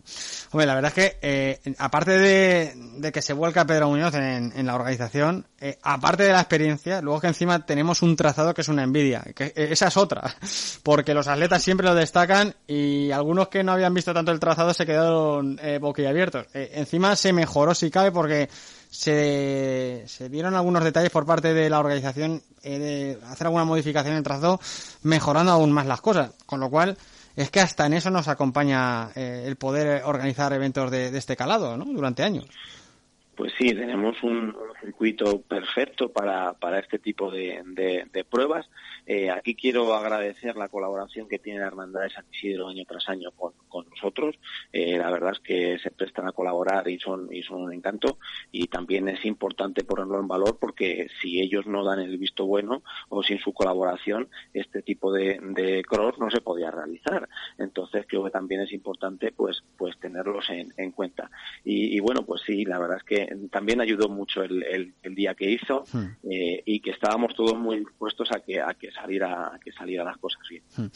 Hombre, 0.51 0.67
la 0.67 0.75
verdad 0.75 0.93
es 0.97 1.05
que, 1.05 1.19
eh, 1.23 1.75
aparte 1.79 2.19
de, 2.19 3.13
que 3.13 3.23
se 3.23 3.33
vuelca 3.33 3.65
Pedro 3.65 3.89
Muñoz 3.89 4.15
en, 4.15 4.67
la 4.67 4.75
organización, 4.75 5.47
eh, 5.61 5.79
aparte 5.83 6.25
de 6.25 6.33
la 6.33 6.41
experiencia, 6.41 7.01
luego 7.01 7.21
que 7.21 7.29
encima 7.29 7.65
tenemos 7.65 8.03
un 8.03 8.17
trazado 8.17 8.55
que 8.55 8.63
es 8.63 8.69
una 8.69 8.83
envidia, 8.83 9.23
que 9.37 9.47
eh, 9.47 9.69
esa 9.71 9.89
es 9.89 9.97
otra, 9.97 10.35
porque 10.83 11.15
los 11.15 11.29
atletas 11.29 11.63
siempre 11.63 11.87
lo 11.87 11.95
destacan 11.95 12.55
y 12.67 13.13
algunos 13.13 13.49
que 13.49 13.63
no 13.63 13.73
habían 13.73 13.95
visto 13.95 14.13
tanto 14.13 14.33
el 14.33 14.41
trazado 14.41 14.75
se 14.75 14.87
quedaron 14.87 15.61
boquiabiertos. 15.81 16.47
encima 16.53 17.15
se 17.15 17.33
mejoró 17.33 17.75
si 17.75 17.91
cabe 17.91 18.11
porque 18.11 18.49
se, 18.91 20.05
se 20.07 20.29
dieron 20.29 20.55
algunos 20.55 20.83
detalles 20.83 21.11
por 21.11 21.27
parte 21.27 21.55
de 21.55 21.71
la 21.71 21.79
organización 21.79 22.43
de 22.63 23.19
hacer 23.27 23.47
alguna 23.47 23.65
modificación 23.65 24.13
en 24.13 24.19
el 24.19 24.25
trazado, 24.25 24.61
mejorando 25.03 25.53
aún 25.53 25.73
más 25.73 25.87
las 25.87 26.01
cosas, 26.01 26.31
con 26.47 26.61
lo 26.61 26.69
cual 26.69 26.97
es 27.39 27.51
que 27.51 27.61
hasta 27.61 27.87
en 27.87 27.93
eso 27.93 28.11
nos 28.11 28.27
acompaña 28.27 29.11
eh, 29.15 29.45
el 29.47 29.57
poder 29.57 30.03
organizar 30.05 30.53
eventos 30.53 30.91
de, 30.91 31.13
de 31.13 31.19
este 31.19 31.37
calado, 31.37 31.77
¿no? 31.77 31.85
Durante 31.85 32.25
años. 32.25 32.47
Pues 33.37 33.53
sí, 33.57 33.73
tenemos 33.73 34.21
un, 34.25 34.53
circuito 34.81 35.41
perfecto 35.43 36.11
para, 36.11 36.55
para 36.55 36.81
este 36.81 36.99
tipo 36.99 37.31
de, 37.31 37.63
de, 38.13 38.25
pruebas. 38.25 38.69
Eh, 39.11 39.31
aquí 39.31 39.55
quiero 39.55 39.95
agradecer 39.95 40.55
la 40.57 40.69
colaboración 40.69 41.29
que 41.29 41.39
tiene 41.39 41.61
la 41.61 41.69
Hermandad 41.69 42.03
de 42.03 42.11
San 42.11 42.27
Isidro 42.31 42.69
año 42.69 42.85
tras 42.87 43.09
año 43.09 43.31
con, 43.31 43.55
con 43.67 43.89
nosotros. 43.89 44.39
Eh, 44.71 44.99
la 44.99 45.11
verdad 45.11 45.33
es 45.33 45.41
que 45.41 45.79
se 45.79 45.91
prestan 45.91 46.29
a 46.29 46.33
colaborar 46.33 46.87
y 46.89 46.99
son, 46.99 47.33
y 47.33 47.43
son 47.43 47.63
un 47.63 47.73
encanto. 47.73 48.19
Y 48.53 48.67
también 48.67 49.09
es 49.09 49.25
importante 49.25 49.83
ponerlo 49.83 50.21
en 50.21 50.29
valor 50.29 50.59
porque 50.61 51.09
si 51.23 51.41
ellos 51.41 51.67
no 51.67 51.85
dan 51.85 52.01
el 52.01 52.19
visto 52.19 52.45
bueno 52.45 52.83
o 53.09 53.23
sin 53.23 53.39
su 53.39 53.55
colaboración, 53.55 54.29
este 54.53 54.83
tipo 54.83 55.11
de, 55.11 55.41
de 55.41 55.83
cross 55.85 56.19
no 56.19 56.31
se 56.31 56.43
podía 56.43 56.71
realizar. 56.71 57.31
Entonces 57.57 58.05
creo 58.07 58.25
que 58.25 58.31
también 58.31 58.61
es 58.61 58.73
importante 58.75 59.33
pues, 59.33 59.65
pues 59.79 59.99
tenerlos 59.99 60.51
en, 60.51 60.75
en 60.77 60.93
cuenta. 60.93 61.31
Y, 61.65 61.97
y 61.97 62.01
bueno, 62.01 62.27
pues 62.27 62.43
sí, 62.43 62.67
la 62.67 62.79
verdad 62.79 62.99
es 62.99 63.05
que 63.05 63.37
también 63.51 63.81
ayudó 63.81 64.11
mucho 64.11 64.43
el, 64.43 64.63
el, 65.03 65.15
día 65.15 65.35
que 65.35 65.51
hizo 65.51 65.85
hmm. 65.91 66.31
eh, 66.31 66.63
y 66.67 66.81
que 66.81 66.91
estábamos 66.91 67.35
todos 67.35 67.57
muy 67.57 67.79
dispuestos 67.79 68.31
a 68.33 68.41
que 68.41 68.61
a 68.61 68.75
que 68.75 68.93
saliera 69.01 69.55
a 69.55 69.59
que 69.59 69.73
saliera 69.73 70.05
las 70.05 70.19
cosas 70.19 70.41
bien. 70.49 70.63
Hmm. 70.77 70.87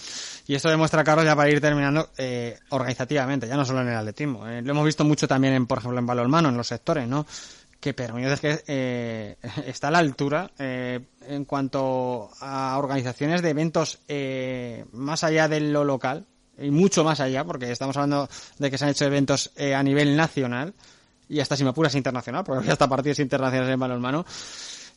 Y 0.47 0.55
esto 0.55 0.69
demuestra, 0.69 1.05
Carlos, 1.05 1.25
ya 1.25 1.37
para 1.37 1.51
ir 1.51 1.61
terminando, 1.61 2.11
eh, 2.19 2.59
organizativamente, 2.71 3.47
ya 3.47 3.57
no 3.57 3.65
solo 3.65 3.83
en 3.83 3.89
el 3.89 3.97
atletismo. 3.97 4.47
Eh, 4.47 4.63
lo 4.63 4.73
hemos 4.73 4.85
visto 4.85 5.05
mucho 5.05 5.29
también, 5.29 5.55
en, 5.55 5.67
por 5.67 5.79
ejemplo, 5.79 5.99
en 5.99 6.07
balonmano, 6.07 6.49
en 6.49 6.57
los 6.57 6.67
sectores, 6.67 7.07
¿no? 7.09 7.27
que 7.81 7.95
pero 7.95 8.17
es 8.17 8.41
que 8.41 9.37
está 9.67 9.89
a 9.89 9.91
la 9.91 9.99
altura 9.99 10.49
en 10.57 11.45
cuanto 11.47 12.31
a 12.41 12.79
organizaciones 12.79 13.43
de 13.43 13.51
eventos 13.51 13.99
más 14.93 15.25
allá 15.25 15.49
de 15.49 15.61
lo 15.61 15.83
local 15.83 16.25
y 16.57 16.71
mucho 16.71 17.03
más 17.03 17.19
allá, 17.19 17.43
porque 17.43 17.73
estamos 17.73 17.97
hablando 17.97 18.29
de 18.59 18.71
que 18.71 18.79
se 18.79 18.85
han 18.85 18.91
hecho 18.93 19.05
eventos 19.05 19.51
a 19.59 19.83
nivel 19.83 20.17
nacional 20.17 20.75
y 21.33 21.41
hasta 21.41 21.57
si 21.57 21.65
me 21.65 21.71
apuras 21.71 21.95
internacional, 21.95 22.45
porque 22.45 22.71
hasta 22.71 22.89
partidos 22.89 23.19
internacionales 23.19 23.73
en 23.73 23.81
balonmano, 23.81 24.25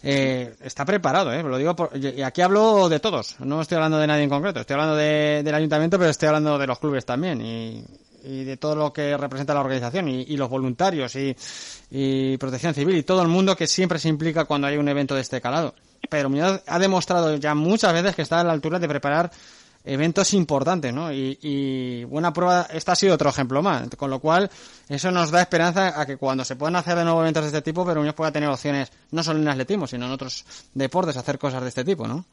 eh, 0.08 0.56
está 0.62 0.86
preparado, 0.86 1.34
¿eh? 1.34 1.42
Lo 1.42 1.58
digo 1.58 1.76
y 1.96 2.22
aquí 2.22 2.42
hablo 2.42 2.88
de 2.90 3.00
todos, 3.00 3.38
no 3.40 3.60
estoy 3.60 3.78
hablando 3.78 3.98
de 3.98 4.06
nadie 4.06 4.24
en 4.24 4.30
concreto, 4.30 4.60
estoy 4.60 4.76
hablando 4.76 4.96
del 4.96 5.56
ayuntamiento, 5.56 5.98
pero 5.98 6.12
estoy 6.12 6.28
hablando 6.28 6.60
de 6.60 6.68
los 6.68 6.78
clubes 6.78 7.06
también 7.06 7.42
y, 7.42 7.84
de 8.24 8.58
todo 8.58 8.76
lo 8.76 8.94
que 8.94 9.18
representa 9.18 9.54
la 9.54 9.62
organización 9.62 10.08
y, 10.08 10.38
los 10.38 10.48
voluntarios 10.48 11.16
y, 11.16 11.36
y, 11.90 12.38
protección 12.38 12.76
civil 12.76 12.98
y 12.98 13.04
todo 13.04 13.24
el 13.24 13.28
mundo 13.28 13.56
que 13.56 13.66
siempre 13.66 13.98
se 13.98 14.10
implica 14.10 14.46
cuando 14.46 14.68
hay 14.68 14.78
un 14.78 14.88
evento 14.88 15.16
de 15.16 15.22
este 15.22 15.42
calado. 15.42 15.74
Pero 16.08 16.30
Muñoz 16.30 16.62
ha 16.68 16.78
demostrado 16.78 17.36
ya 17.38 17.56
muchas 17.56 17.94
veces 17.94 18.16
que 18.16 18.22
está 18.22 18.42
a 18.42 18.44
la 18.44 18.54
altura 18.54 18.78
de 18.78 18.88
preparar 18.88 19.32
eventos 19.86 20.34
importantes, 20.34 20.94
¿no? 20.94 21.12
Y, 21.12 22.04
buena 22.06 22.34
prueba, 22.34 22.68
esta 22.72 22.94
ha 22.94 22.96
sido 22.96 23.16
otro 23.16 23.30
ejemplo 23.30 23.62
más, 23.62 23.88
con 23.98 24.10
lo 24.10 24.20
cual 24.20 24.50
eso 24.90 25.12
nos 25.12 25.32
da 25.32 25.42
esperanza 25.42 26.00
a 26.00 26.06
que 26.06 26.18
cuando 26.18 26.44
se 26.44 26.56
puedan 26.56 26.76
hacer 26.76 26.98
de 26.98 27.04
nuevo 27.04 27.22
eventos 27.22 27.44
de 27.44 27.48
este 27.50 27.62
tipo, 27.62 27.86
Pero 27.86 28.16
pueda 28.16 28.32
tener 28.32 28.50
opciones 28.50 28.92
no 29.12 29.24
solo 29.24 29.40
en 29.40 29.48
atletismo, 29.48 29.88
sino 29.88 30.06
en 30.06 30.12
otros 30.12 30.46
deportes, 30.74 31.18
hacer 31.18 31.38
cosas 31.38 31.62
de 31.62 31.70
este 31.70 31.84
tipo, 31.84 32.08
¿no? 32.08 32.26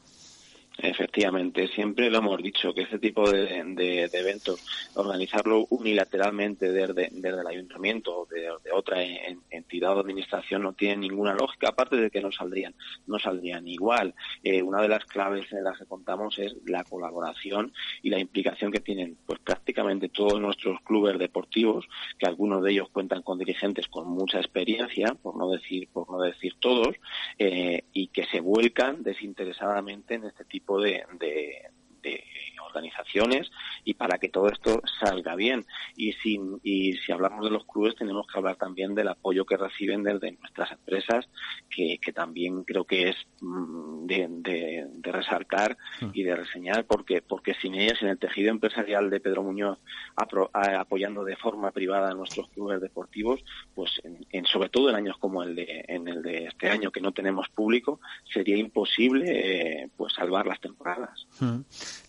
Efectivamente, 0.77 1.67
siempre 1.67 2.09
lo 2.09 2.17
hemos 2.17 2.41
dicho, 2.41 2.73
que 2.73 2.81
este 2.81 2.97
tipo 2.97 3.29
de, 3.29 4.09
eventos, 4.11 4.59
organizarlo 4.95 5.67
unilateralmente 5.69 6.71
desde, 6.71 7.11
el 7.13 7.47
ayuntamiento 7.47 8.21
o 8.21 8.25
de, 8.25 8.49
otra 8.71 9.03
entidad 9.51 9.95
o 9.95 9.99
administración 9.99 10.63
no 10.63 10.73
tiene 10.73 10.97
ninguna 10.97 11.35
lógica, 11.35 11.69
aparte 11.69 11.97
de 11.97 12.09
que 12.09 12.21
no 12.21 12.31
saldrían, 12.31 12.73
no 13.05 13.19
saldrían 13.19 13.67
igual. 13.67 14.15
Eh, 14.43 14.63
una 14.63 14.81
de 14.81 14.87
las 14.87 15.05
claves 15.05 15.51
en 15.53 15.63
las 15.63 15.77
que 15.77 15.85
contamos 15.85 16.39
es 16.39 16.55
la 16.65 16.83
colaboración 16.83 17.71
y 18.01 18.09
la 18.09 18.19
implicación 18.19 18.71
que 18.71 18.79
tienen 18.79 19.15
pues 19.27 19.39
prácticamente 19.39 20.09
todos 20.09 20.41
nuestros 20.41 20.81
clubes 20.81 21.19
deportivos, 21.19 21.87
que 22.17 22.25
algunos 22.25 22.63
de 22.63 22.71
ellos 22.71 22.89
cuentan 22.89 23.21
con 23.21 23.37
dirigentes 23.37 23.87
con 23.87 24.07
mucha 24.07 24.39
experiencia, 24.39 25.15
por 25.21 25.37
no 25.37 25.51
decir, 25.51 25.87
por 25.93 26.09
no 26.09 26.19
decir 26.19 26.55
todos, 26.59 26.95
eh, 27.37 27.83
y 27.93 28.07
que 28.07 28.25
se 28.25 28.39
vuelcan 28.39 29.03
desinteresadamente 29.03 30.15
en 30.15 30.25
este 30.25 30.43
tipo 30.45 30.62
de, 30.67 31.03
de, 31.19 31.71
de 32.01 32.23
organizaciones 32.65 33.51
y 33.83 33.93
para 33.93 34.17
que 34.17 34.29
todo 34.29 34.49
esto 34.49 34.81
salga 34.99 35.35
bien. 35.35 35.65
Y, 35.95 36.13
sin, 36.13 36.59
y 36.63 36.93
si 36.97 37.11
hablamos 37.11 37.45
de 37.45 37.51
los 37.51 37.65
clubes, 37.65 37.95
tenemos 37.95 38.27
que 38.27 38.37
hablar 38.37 38.55
también 38.55 38.95
del 38.95 39.09
apoyo 39.09 39.45
que 39.45 39.57
reciben 39.57 40.03
desde 40.03 40.31
nuestras 40.33 40.71
empresas, 40.71 41.27
que, 41.69 41.99
que 42.01 42.13
también 42.13 42.63
creo 42.63 42.85
que 42.85 43.09
es 43.09 43.15
mm, 43.41 44.05
de, 44.05 44.27
de, 44.29 44.87
de 44.91 45.11
resaltar 45.11 45.77
mm. 46.01 46.09
y 46.13 46.23
de 46.23 46.35
reseñar, 46.35 46.85
porque, 46.85 47.21
porque 47.21 47.53
sin 47.55 47.75
ellas, 47.75 48.01
en 48.01 48.09
el 48.09 48.19
tejido 48.19 48.51
empresarial 48.51 49.09
de 49.09 49.19
Pedro 49.19 49.43
Muñoz, 49.43 49.79
apoyando 50.15 51.23
de 51.23 51.35
forma 51.35 51.71
privada 51.71 52.11
a 52.11 52.13
nuestros 52.13 52.49
clubes 52.49 52.81
deportivos, 52.81 53.43
pues 53.73 54.01
en, 54.03 54.45
sobre 54.45 54.69
todo 54.69 54.89
en 54.89 54.95
años 54.95 55.17
como 55.19 55.43
el 55.43 55.55
de, 55.55 55.85
en 55.87 56.07
el 56.07 56.21
de 56.21 56.45
este 56.45 56.69
año 56.69 56.91
que 56.91 57.01
no 57.01 57.11
tenemos 57.11 57.47
público, 57.49 57.99
sería 58.31 58.57
imposible 58.57 59.25
eh, 59.27 59.89
pues 59.95 60.13
salvar 60.13 60.45
las 60.47 60.59
temporadas. 60.59 61.27
Mm. 61.39 61.59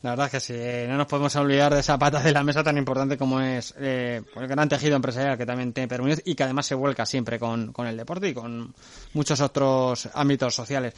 La 0.03 0.11
verdad 0.11 0.27
es 0.27 0.33
que 0.33 0.41
sí, 0.41 0.55
eh, 0.57 0.87
no 0.89 0.97
nos 0.97 1.07
podemos 1.07 1.35
olvidar 1.37 1.63
de 1.72 1.81
esa 1.81 1.98
pata 1.98 2.20
de 2.20 2.33
la 2.33 2.42
mesa 2.42 2.62
tan 2.62 2.77
importante 2.77 3.16
como 3.16 3.40
es 3.40 3.74
eh, 3.79 4.22
el 4.37 4.46
gran 4.48 4.68
tejido 4.68 4.96
empresarial 4.96 5.38
que 5.38 5.46
también 5.46 5.72
tiene 5.72 5.88
Perú 5.88 6.07
y 6.24 6.35
que 6.35 6.42
además 6.42 6.66
se 6.66 6.74
vuelca 6.74 7.07
siempre 7.07 7.38
con, 7.38 7.72
con 7.72 7.87
el 7.87 7.96
deporte 7.96 8.29
y 8.29 8.35
con 8.35 8.74
muchos 9.14 9.40
otros 9.40 10.09
ámbitos 10.14 10.55
sociales. 10.55 10.94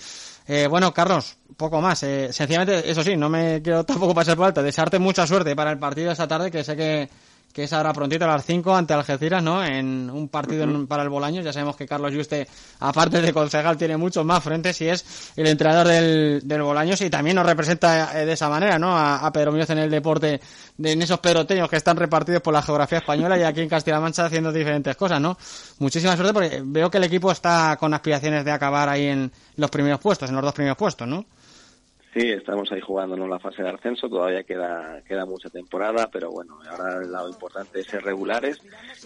Eh, 0.47 0.67
bueno, 0.69 0.93
Carlos, 0.93 1.37
poco 1.57 1.81
más. 1.81 2.03
Eh, 2.03 2.33
sencillamente, 2.33 2.91
eso 2.91 3.03
sí, 3.03 3.17
no 3.17 3.29
me 3.29 3.61
quiero 3.63 3.85
tampoco 3.85 4.15
pasar 4.15 4.37
por 4.37 4.47
alto. 4.47 4.63
Desearte 4.63 4.99
mucha 4.99 5.27
suerte 5.27 5.55
para 5.55 5.73
el 5.73 5.79
partido 5.79 6.13
esta 6.13 6.29
tarde, 6.29 6.51
que 6.51 6.65
sé 6.65 6.77
que 6.77 7.09
que 7.57 7.65
es 7.65 7.73
ahora 7.73 7.95
prontito 7.95 8.27
a 8.27 8.29
las 8.29 8.45
5 8.45 8.77
ante 8.77 8.93
Algeciras, 8.93 9.43
¿no? 9.43 9.65
En 9.65 10.11
un 10.11 10.29
partido 10.29 10.67
para 10.87 11.03
el 11.05 11.09
Bolaños. 11.09 11.43
Ya 11.43 11.55
sabemos 11.55 11.75
que 11.75 11.87
Carlos 11.87 12.13
Yuste, 12.13 12.47
aparte 12.81 13.23
de 13.23 13.33
concejal, 13.33 13.79
tiene 13.79 13.97
muchos 13.97 14.27
más 14.27 14.45
frentes 14.45 14.79
y 14.83 14.91
es 14.91 15.33
el 15.37 15.47
entrenador 15.47 15.89
del, 15.89 16.43
del 16.45 16.61
Bolaños 16.61 17.01
y 17.01 17.09
también 17.09 17.37
nos 17.37 17.47
representa 17.47 18.21
eh, 18.21 18.27
de 18.27 18.33
esa 18.35 18.51
manera, 18.51 18.79
¿no? 18.79 18.95
A, 18.95 19.33
Pedro 19.33 19.53
Muñoz 19.53 19.71
en 19.71 19.79
el 19.79 19.91
deporte, 19.91 20.39
de, 20.77 20.93
en 20.93 21.01
esos 21.01 21.19
peroteños 21.21 21.71
que 21.71 21.77
están 21.77 21.97
repartidos 21.97 22.43
por 22.43 22.53
la 22.53 22.61
geografía 22.61 22.99
española 22.99 23.39
y 23.39 23.43
aquí 23.43 23.63
en 23.63 23.71
Castilla-La 23.71 24.03
Mancha 24.03 24.27
haciendo 24.27 24.53
diferentes 24.53 24.95
cosas, 24.95 25.19
¿no? 25.19 25.39
Muchísima 25.79 26.15
suerte 26.15 26.35
porque 26.35 26.61
veo 26.63 26.91
que 26.91 26.99
el 26.99 27.05
equipo 27.05 27.33
está 27.33 27.79
con 27.81 27.95
aspiraciones 27.95 28.45
de 28.45 28.51
acabar 28.51 28.91
ahí 28.91 29.07
en 29.07 29.33
los 29.57 29.71
primeros 29.71 29.99
puestos, 29.99 30.29
en 30.29 30.35
los 30.35 30.45
dos 30.45 30.53
primeros 30.53 30.77
puestos, 30.77 31.09
¿no? 31.09 31.25
Sí, 32.17 32.31
estamos 32.31 32.73
ahí 32.73 32.81
jugándonos 32.81 33.29
la 33.29 33.39
fase 33.39 33.63
de 33.63 33.69
ascenso, 33.69 34.09
todavía 34.09 34.43
queda 34.43 35.03
queda 35.07 35.27
mucha 35.27 35.51
temporada, 35.51 36.09
pero 36.11 36.31
bueno, 36.31 36.59
ahora 36.67 37.03
lo 37.03 37.29
importante 37.29 37.81
es 37.81 37.89
ser 37.89 38.03
regulares 38.05 38.59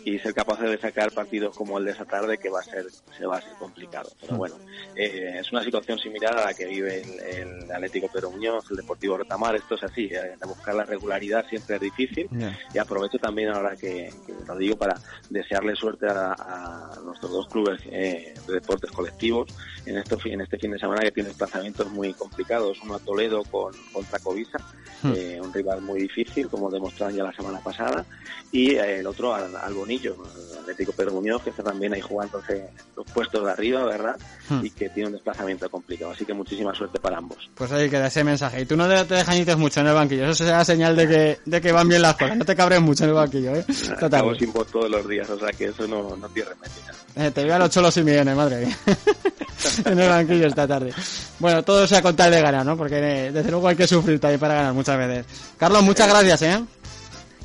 y 0.05 0.21
ser 0.21 0.33
capaces 0.33 0.71
de 0.71 0.79
sacar 0.79 1.11
partidos 1.11 1.57
como 1.57 1.79
el 1.79 1.87
de 1.87 1.91
esa 1.91 2.05
tarde 2.05 2.39
que 2.39 2.49
va 2.49 2.61
a 2.61 2.63
ser 2.63 2.85
se 2.89 3.27
va 3.27 3.39
a 3.39 3.41
ser 3.41 3.55
complicado. 3.55 4.09
Pero 4.21 4.37
bueno, 4.37 4.55
eh, 4.95 5.39
es 5.41 5.51
una 5.51 5.65
situación 5.65 5.99
similar 5.99 6.39
a 6.39 6.45
la 6.45 6.55
que 6.55 6.67
vive 6.67 7.03
el, 7.03 7.65
el 7.65 7.73
Atlético 7.73 8.07
Pedro 8.13 8.31
Muñoz, 8.31 8.71
el 8.71 8.77
Deportivo 8.77 9.17
Retamar, 9.17 9.57
esto 9.57 9.75
es 9.75 9.83
así, 9.83 10.05
eh, 10.05 10.37
de 10.41 10.47
buscar 10.47 10.77
la 10.77 10.85
regularidad 10.85 11.45
siempre 11.49 11.75
es 11.75 11.81
difícil 11.81 12.29
y 12.73 12.79
aprovecho 12.79 13.19
también 13.19 13.49
ahora 13.49 13.75
que, 13.75 14.13
que, 14.25 14.35
lo 14.47 14.57
digo 14.57 14.77
para 14.77 14.95
desearle 15.29 15.75
suerte 15.75 16.07
a, 16.07 16.33
a 16.33 17.01
nuestros 17.05 17.33
dos 17.33 17.49
clubes 17.49 17.81
eh, 17.87 18.35
de 18.47 18.53
deportes 18.53 18.93
colectivos 18.93 19.53
en, 19.85 19.99
esto, 19.99 20.17
en 20.27 20.43
este 20.43 20.59
fin 20.59 20.71
de 20.71 20.79
semana 20.79 21.01
que 21.03 21.11
tienen 21.11 21.31
desplazamientos 21.33 21.91
muy 21.91 22.13
complicados, 22.15 22.79
uno 22.85 23.00
Toledo 23.01 23.43
con, 23.45 23.73
contra 23.93 24.19
Covisa, 24.19 24.59
Hmm. 25.03 25.13
eh, 25.17 25.41
un 25.41 25.53
rival 25.53 25.81
muy 25.81 26.03
difícil, 26.03 26.49
como 26.49 26.71
demostraron 26.71 27.17
ya 27.17 27.25
la 27.25 27.33
semana 27.33 27.59
pasada, 27.61 28.05
y 28.53 28.73
eh, 28.73 28.99
el 28.99 29.07
otro 29.07 29.35
al, 29.35 29.57
al 29.57 29.73
Bonillo, 29.73 30.17
al 30.53 30.59
Atlético 30.61 30.93
Pedro 30.93 31.13
Muñoz, 31.13 31.43
que 31.43 31.51
está 31.51 31.63
también 31.63 31.95
ahí 31.95 32.03
jugándose 32.03 32.69
los 32.95 33.07
puestos 33.07 33.45
de 33.45 33.51
arriba, 33.51 33.85
¿verdad? 33.85 34.17
Hmm. 34.49 34.65
Y 34.65 34.71
que 34.71 34.91
tiene 34.91 35.07
un 35.07 35.13
desplazamiento 35.15 35.71
complicado. 35.71 36.13
Así 36.13 36.27
que 36.27 36.35
muchísima 36.35 36.75
suerte 36.75 36.99
para 37.01 37.17
ambos. 37.17 37.51
Pues 37.55 37.73
ahí 37.73 37.89
queda 37.89 38.09
ese 38.09 38.25
mensaje. 38.25 38.61
Y 38.61 38.67
tú 38.67 38.77
no 38.77 38.87
te, 38.89 39.15
desgañites 39.15 39.57
mucho 39.57 39.81
en 39.81 39.87
el 39.87 39.95
banquillo. 39.95 40.25
Eso 40.25 40.45
será 40.45 40.65
señal 40.65 40.95
de 40.97 41.09
que, 41.09 41.39
de 41.47 41.61
que 41.61 41.73
van 41.73 41.89
bien 41.89 42.03
las 42.03 42.17
cosas. 42.17 42.37
No 42.37 42.45
te 42.45 42.55
cabres 42.55 42.81
mucho 42.83 43.05
en 43.05 43.11
el 43.11 43.17
banquillo, 43.17 43.55
¿eh? 43.55 43.65
Total. 43.99 44.21
Acabo 44.21 44.35
sin 44.35 44.53
voz 44.53 44.67
todos 44.71 44.91
los 44.91 45.09
días, 45.09 45.31
o 45.31 45.39
sea 45.39 45.51
que 45.53 45.67
eso 45.67 45.87
no, 45.89 46.15
no 46.17 46.29
tiene 46.29 46.51
remedio. 46.51 47.01
Eh, 47.17 47.31
te 47.33 47.45
veo 47.45 47.55
a 47.55 47.59
los 47.59 47.71
cholos 47.71 47.97
y 47.97 48.03
millones, 48.03 48.37
madre 48.37 48.67
mía. 48.67 48.77
en 49.85 49.99
el 49.99 50.09
banquillo 50.09 50.47
esta 50.47 50.67
tarde. 50.67 50.93
Bueno, 51.39 51.63
todo 51.63 51.87
sea 51.87 52.03
con 52.03 52.15
tal 52.15 52.31
de 52.31 52.41
ganar, 52.41 52.65
¿no? 52.65 52.77
Porque 52.77 52.99
eh, 52.99 53.33
desde 53.33 53.51
luego 53.51 53.69
hay 53.69 53.77
que 53.77 53.87
sufrir 53.87 54.21
también 54.21 54.41
para 54.41 54.55
ganar 54.55 54.75
muchas 54.75 54.97
veces. 54.97 55.27
Carlos, 55.57 55.83
muchas 55.83 56.09
gracias, 56.09 56.43
¿eh? 56.43 56.65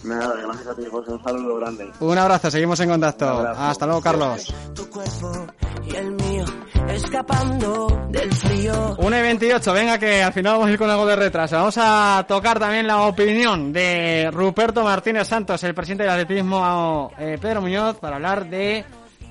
Nada, 0.04 0.36
gracias 0.36 0.67
a 0.67 0.75
ti, 0.75 0.84
José. 0.89 1.12
Un 1.12 1.23
saludo 1.23 1.58
grande. 1.58 1.91
Un 1.99 2.17
abrazo, 2.17 2.51
seguimos 2.51 2.80
en 2.80 2.89
contacto. 2.89 3.39
Hasta 3.58 3.86
luego, 3.86 4.01
Carlos. 4.01 4.54
Tu 4.75 4.88
cuerpo 4.89 5.47
y 5.84 5.95
el 5.95 6.12
mío 6.12 6.45
escapando 6.89 8.08
del 8.10 8.32
frío. 8.34 8.95
1 8.99 9.17
y 9.17 9.21
28, 9.21 9.73
venga 9.73 9.97
que 9.97 10.21
al 10.21 10.34
final 10.34 10.54
vamos 10.54 10.67
a 10.67 10.71
ir 10.71 10.78
con 10.78 10.89
algo 10.89 11.06
de 11.08 11.15
retraso. 11.15 11.56
Vamos 11.56 11.78
a 11.80 12.23
tocar 12.28 12.60
también 12.60 12.86
la 12.86 13.01
opinión 13.01 13.73
de 13.73 14.30
Ruperto 14.32 14.84
Martínez 14.84 15.28
Santos, 15.28 15.63
el 15.63 15.73
presidente 15.73 16.04
del 16.04 16.12
atletismo 16.12 17.12
eh, 17.17 17.38
Pedro 17.41 17.62
Muñoz, 17.62 17.97
para 17.97 18.17
hablar 18.17 18.47
de 18.47 18.86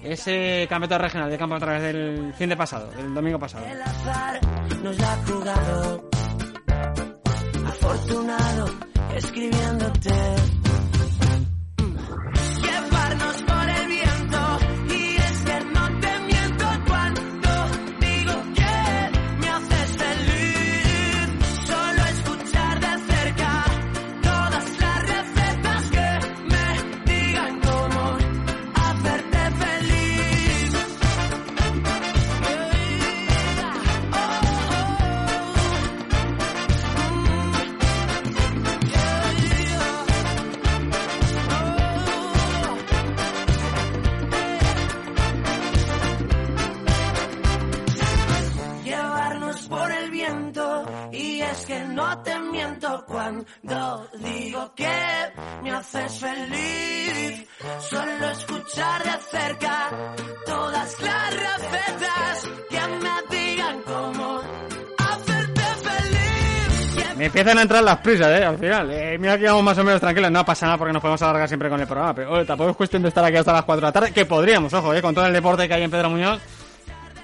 ese 0.05 0.67
campeonato 0.69 0.99
regional 1.03 1.31
de 1.31 1.39
campo 1.39 1.55
a 1.55 1.61
través 1.61 1.83
del 1.83 2.35
fin 2.35 2.49
de 2.49 2.57
pasado, 2.57 2.91
el 2.99 3.15
domingo 3.15 3.39
pasado. 3.39 3.65
El 3.67 3.83
azar 3.83 4.41
nos 4.83 5.01
ha 5.01 5.17
jugado. 5.27 6.11
Afortunado 7.67 8.67
escribiéndote. 9.17 10.11
Empiezan 67.35 67.59
a 67.59 67.63
entrar 67.63 67.83
las 67.83 67.99
prisas, 67.99 68.41
eh, 68.41 68.45
al 68.45 68.59
final. 68.59 68.91
Eh, 68.93 69.19
mira 69.19 69.37
que 69.37 69.47
vamos 69.47 69.65
más 69.65 69.79
o 69.79 69.85
menos 69.85 70.01
tranquilos, 70.01 70.31
no 70.31 70.45
pasa 70.45 70.67
nada 70.67 70.79
porque 70.79 70.93
nos 70.93 71.03
podemos 71.03 71.21
alargar 71.23 71.49
siempre 71.49 71.69
con 71.69 71.81
el 71.81 71.87
programa, 71.87 72.15
pero 72.15 72.33
oye, 72.33 72.45
tampoco 72.45 72.71
es 72.71 72.77
cuestión 72.77 73.03
de 73.03 73.09
estar 73.09 73.25
aquí 73.25 73.37
hasta 73.37 73.53
las 73.53 73.65
4 73.65 73.81
de 73.81 73.87
la 73.87 73.93
tarde, 73.93 74.13
que 74.13 74.25
podríamos, 74.25 74.73
ojo, 74.73 74.95
eh, 74.95 75.03
con 75.03 75.15
todo 75.15 75.27
el 75.27 75.33
deporte 75.33 75.67
que 75.67 75.75
hay 75.75 75.83
en 75.83 75.91
Pedro 75.91 76.11
Muñoz, 76.11 76.41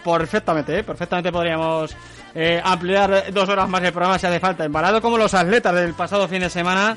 perfectamente, 0.04 0.78
eh, 0.78 0.84
perfectamente 0.84 1.30
podríamos 1.30 1.94
eh, 2.34 2.60
ampliar 2.62 3.32
dos 3.32 3.48
horas 3.48 3.68
más 3.68 3.82
el 3.82 3.92
programa 3.92 4.18
si 4.18 4.26
hace 4.26 4.40
falta. 4.40 4.64
Embalado 4.64 5.00
como 5.00 5.16
los 5.16 5.32
atletas 5.34 5.74
del 5.74 5.94
pasado 5.94 6.26
fin 6.28 6.40
de 6.40 6.50
semana 6.50 6.96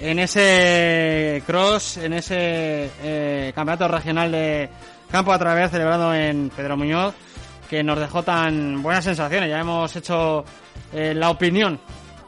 en 0.00 0.18
ese 0.18 1.42
cross, 1.46 1.96
en 1.96 2.12
ese 2.12 2.90
eh, 3.02 3.52
campeonato 3.54 3.88
regional 3.88 4.30
de 4.30 4.68
campo 5.10 5.32
a 5.32 5.38
través 5.38 5.70
celebrado 5.70 6.14
en 6.14 6.50
Pedro 6.54 6.76
Muñoz, 6.76 7.14
que 7.68 7.82
nos 7.82 7.98
dejó 7.98 8.22
tan 8.22 8.82
buenas 8.82 9.04
sensaciones. 9.04 9.48
Ya 9.48 9.60
hemos 9.60 9.94
hecho 9.96 10.44
la 10.92 11.30
opinión 11.30 11.80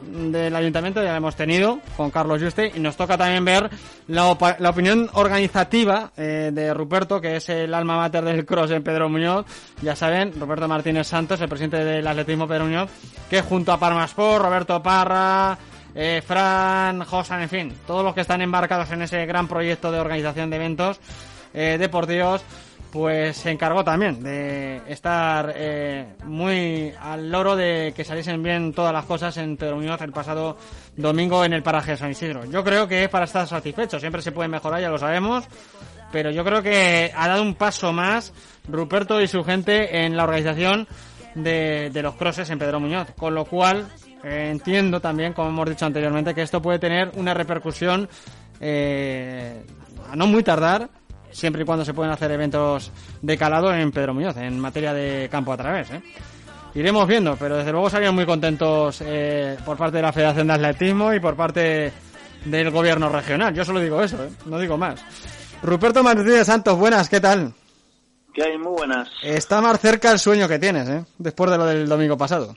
del 0.06 0.54
ayuntamiento, 0.54 1.02
ya 1.02 1.10
la 1.10 1.16
hemos 1.18 1.36
tenido 1.36 1.80
con 1.96 2.10
Carlos 2.10 2.42
Juste, 2.42 2.72
y 2.74 2.80
nos 2.80 2.96
toca 2.96 3.18
también 3.18 3.44
ver 3.44 3.68
la, 4.08 4.30
opa- 4.30 4.56
la 4.58 4.70
opinión 4.70 5.10
organizativa 5.14 6.12
eh, 6.16 6.50
de 6.52 6.72
Ruperto, 6.72 7.20
que 7.20 7.36
es 7.36 7.48
el 7.48 7.74
alma 7.74 7.96
mater 7.96 8.24
del 8.24 8.46
cross 8.46 8.70
en 8.70 8.82
Pedro 8.82 9.08
Muñoz. 9.08 9.46
Ya 9.82 9.96
saben, 9.96 10.32
Roberto 10.38 10.68
Martínez 10.68 11.06
Santos, 11.06 11.40
el 11.40 11.48
presidente 11.48 11.84
del 11.84 12.06
atletismo 12.06 12.46
Pedro 12.48 12.64
Muñoz, 12.64 12.90
que 13.28 13.42
junto 13.42 13.72
a 13.72 13.78
Parmasport, 13.78 14.42
Roberto 14.44 14.82
Parra, 14.82 15.58
eh, 15.94 16.22
Fran, 16.26 17.04
Josan, 17.04 17.42
en 17.42 17.48
fin, 17.48 17.74
todos 17.86 18.04
los 18.04 18.14
que 18.14 18.20
están 18.20 18.42
embarcados 18.42 18.90
en 18.92 19.02
ese 19.02 19.24
gran 19.26 19.48
proyecto 19.48 19.90
de 19.90 19.98
organización 19.98 20.50
de 20.50 20.56
eventos 20.56 21.00
eh, 21.54 21.76
deportivos, 21.78 22.42
pues 22.92 23.36
se 23.36 23.50
encargó 23.50 23.84
también 23.84 24.22
de 24.22 24.80
estar 24.88 25.52
eh, 25.54 26.14
muy 26.24 26.92
al 27.00 27.30
loro 27.30 27.56
de 27.56 27.92
que 27.94 28.04
saliesen 28.04 28.42
bien 28.42 28.72
todas 28.72 28.92
las 28.92 29.04
cosas 29.04 29.36
en 29.36 29.56
Pedro 29.56 29.76
Muñoz 29.76 30.00
el 30.02 30.12
pasado 30.12 30.56
domingo 30.96 31.44
en 31.44 31.52
el 31.52 31.62
paraje 31.62 31.92
de 31.92 31.96
San 31.96 32.10
Isidro. 32.10 32.44
Yo 32.44 32.64
creo 32.64 32.88
que 32.88 33.04
es 33.04 33.08
para 33.08 33.24
estar 33.24 33.46
satisfecho, 33.46 33.98
siempre 33.98 34.22
se 34.22 34.32
puede 34.32 34.48
mejorar, 34.48 34.80
ya 34.80 34.88
lo 34.88 34.98
sabemos, 34.98 35.44
pero 36.12 36.30
yo 36.30 36.44
creo 36.44 36.62
que 36.62 37.12
ha 37.14 37.28
dado 37.28 37.42
un 37.42 37.54
paso 37.54 37.92
más 37.92 38.32
Ruperto 38.68 39.20
y 39.20 39.28
su 39.28 39.44
gente 39.44 40.04
en 40.04 40.16
la 40.16 40.24
organización 40.24 40.88
de, 41.34 41.90
de 41.92 42.02
los 42.02 42.14
crosses 42.14 42.50
en 42.50 42.58
Pedro 42.58 42.80
Muñoz, 42.80 43.08
con 43.16 43.34
lo 43.34 43.44
cual 43.44 43.86
eh, 44.24 44.48
entiendo 44.50 45.00
también, 45.00 45.32
como 45.32 45.50
hemos 45.50 45.68
dicho 45.68 45.86
anteriormente, 45.86 46.34
que 46.34 46.42
esto 46.42 46.60
puede 46.60 46.80
tener 46.80 47.12
una 47.14 47.32
repercusión 47.32 48.08
eh, 48.60 49.62
a 50.10 50.16
no 50.16 50.26
muy 50.26 50.42
tardar, 50.42 50.88
siempre 51.36 51.62
y 51.62 51.66
cuando 51.66 51.84
se 51.84 51.92
pueden 51.92 52.12
hacer 52.12 52.30
eventos 52.30 52.90
de 53.20 53.36
calado 53.36 53.72
en 53.72 53.92
Pedro 53.92 54.14
Muñoz, 54.14 54.36
en 54.38 54.58
materia 54.58 54.94
de 54.94 55.28
campo 55.30 55.52
a 55.52 55.56
través. 55.56 55.90
¿eh? 55.90 56.02
Iremos 56.74 57.06
viendo, 57.06 57.36
pero 57.36 57.58
desde 57.58 57.72
luego 57.72 57.90
salieron 57.90 58.14
muy 58.14 58.24
contentos 58.24 59.02
eh, 59.04 59.56
por 59.64 59.76
parte 59.76 59.96
de 59.98 60.02
la 60.02 60.12
Federación 60.12 60.46
de 60.46 60.54
Atletismo 60.54 61.12
y 61.12 61.20
por 61.20 61.36
parte 61.36 61.92
del 62.44 62.70
gobierno 62.70 63.10
regional. 63.10 63.54
Yo 63.54 63.64
solo 63.64 63.80
digo 63.80 64.02
eso, 64.02 64.24
¿eh? 64.24 64.30
no 64.46 64.58
digo 64.58 64.78
más. 64.78 65.04
Ruperto 65.62 66.02
Martínez 66.02 66.46
Santos, 66.46 66.78
buenas, 66.78 67.08
¿qué 67.08 67.20
tal? 67.20 67.52
¿Qué 68.32 68.42
hay? 68.42 68.58
Muy 68.58 68.72
buenas. 68.72 69.08
Está 69.22 69.60
más 69.60 69.78
cerca 69.80 70.12
el 70.12 70.18
sueño 70.18 70.48
que 70.48 70.58
tienes, 70.58 70.88
¿eh? 70.88 71.04
después 71.18 71.50
de 71.50 71.58
lo 71.58 71.66
del 71.66 71.88
domingo 71.88 72.16
pasado. 72.16 72.56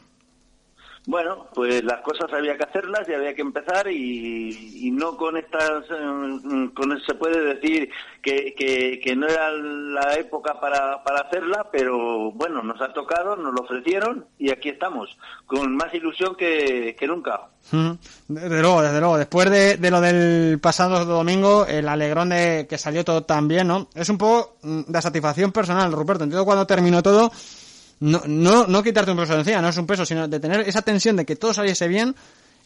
Bueno, 1.09 1.47
pues 1.55 1.83
las 1.83 2.01
cosas 2.01 2.31
había 2.31 2.55
que 2.55 2.65
hacerlas 2.65 3.09
y 3.09 3.13
había 3.15 3.33
que 3.33 3.41
empezar 3.41 3.91
y, 3.91 4.91
no 4.93 5.17
con 5.17 5.37
estas, 5.37 5.85
eh, 5.89 6.69
con 6.75 7.01
se 7.01 7.15
puede 7.15 7.55
decir 7.55 7.89
que, 8.21 9.15
no 9.17 9.25
era 9.25 9.51
la 9.51 10.13
época 10.13 10.59
para, 10.61 11.03
para 11.03 11.21
hacerla, 11.21 11.67
pero 11.71 12.31
bueno, 12.33 12.61
nos 12.61 12.79
ha 12.79 12.93
tocado, 12.93 13.35
nos 13.35 13.55
lo 13.55 13.61
ofrecieron 13.61 14.27
y 14.37 14.51
aquí 14.51 14.69
estamos, 14.69 15.17
con 15.47 15.75
más 15.75 15.91
ilusión 15.95 16.35
que, 16.35 16.95
que 16.95 17.07
nunca. 17.07 17.41
Desde 18.27 18.61
luego, 18.61 18.83
desde 18.83 18.99
luego. 18.99 19.17
Después 19.17 19.49
de, 19.49 19.77
de 19.77 19.91
lo 19.91 20.01
del 20.01 20.59
pasado 20.59 21.05
domingo, 21.05 21.65
el 21.65 21.87
alegrón 21.87 22.29
de 22.29 22.67
que 22.69 22.77
salió 22.77 23.03
todo 23.03 23.23
tan 23.23 23.47
bien, 23.47 23.67
¿no? 23.67 23.89
Es 23.95 24.09
un 24.09 24.19
poco 24.19 24.57
mm, 24.61 24.81
de 24.87 25.01
satisfacción 25.01 25.51
personal, 25.51 25.91
Ruperto. 25.91 26.23
Entiendo 26.23 26.45
cuando 26.45 26.67
terminó 26.67 27.01
todo, 27.01 27.31
no, 27.99 28.21
no, 28.27 28.67
no 28.67 28.83
quitarte 28.83 29.11
un 29.11 29.17
peso 29.17 29.33
de 29.33 29.39
encima, 29.39 29.61
no 29.61 29.69
es 29.69 29.77
un 29.77 29.87
peso, 29.87 30.05
sino 30.05 30.27
de 30.27 30.39
tener 30.39 30.61
esa 30.61 30.81
tensión 30.81 31.15
de 31.15 31.25
que 31.25 31.35
todo 31.35 31.53
saliese 31.53 31.87
bien 31.87 32.15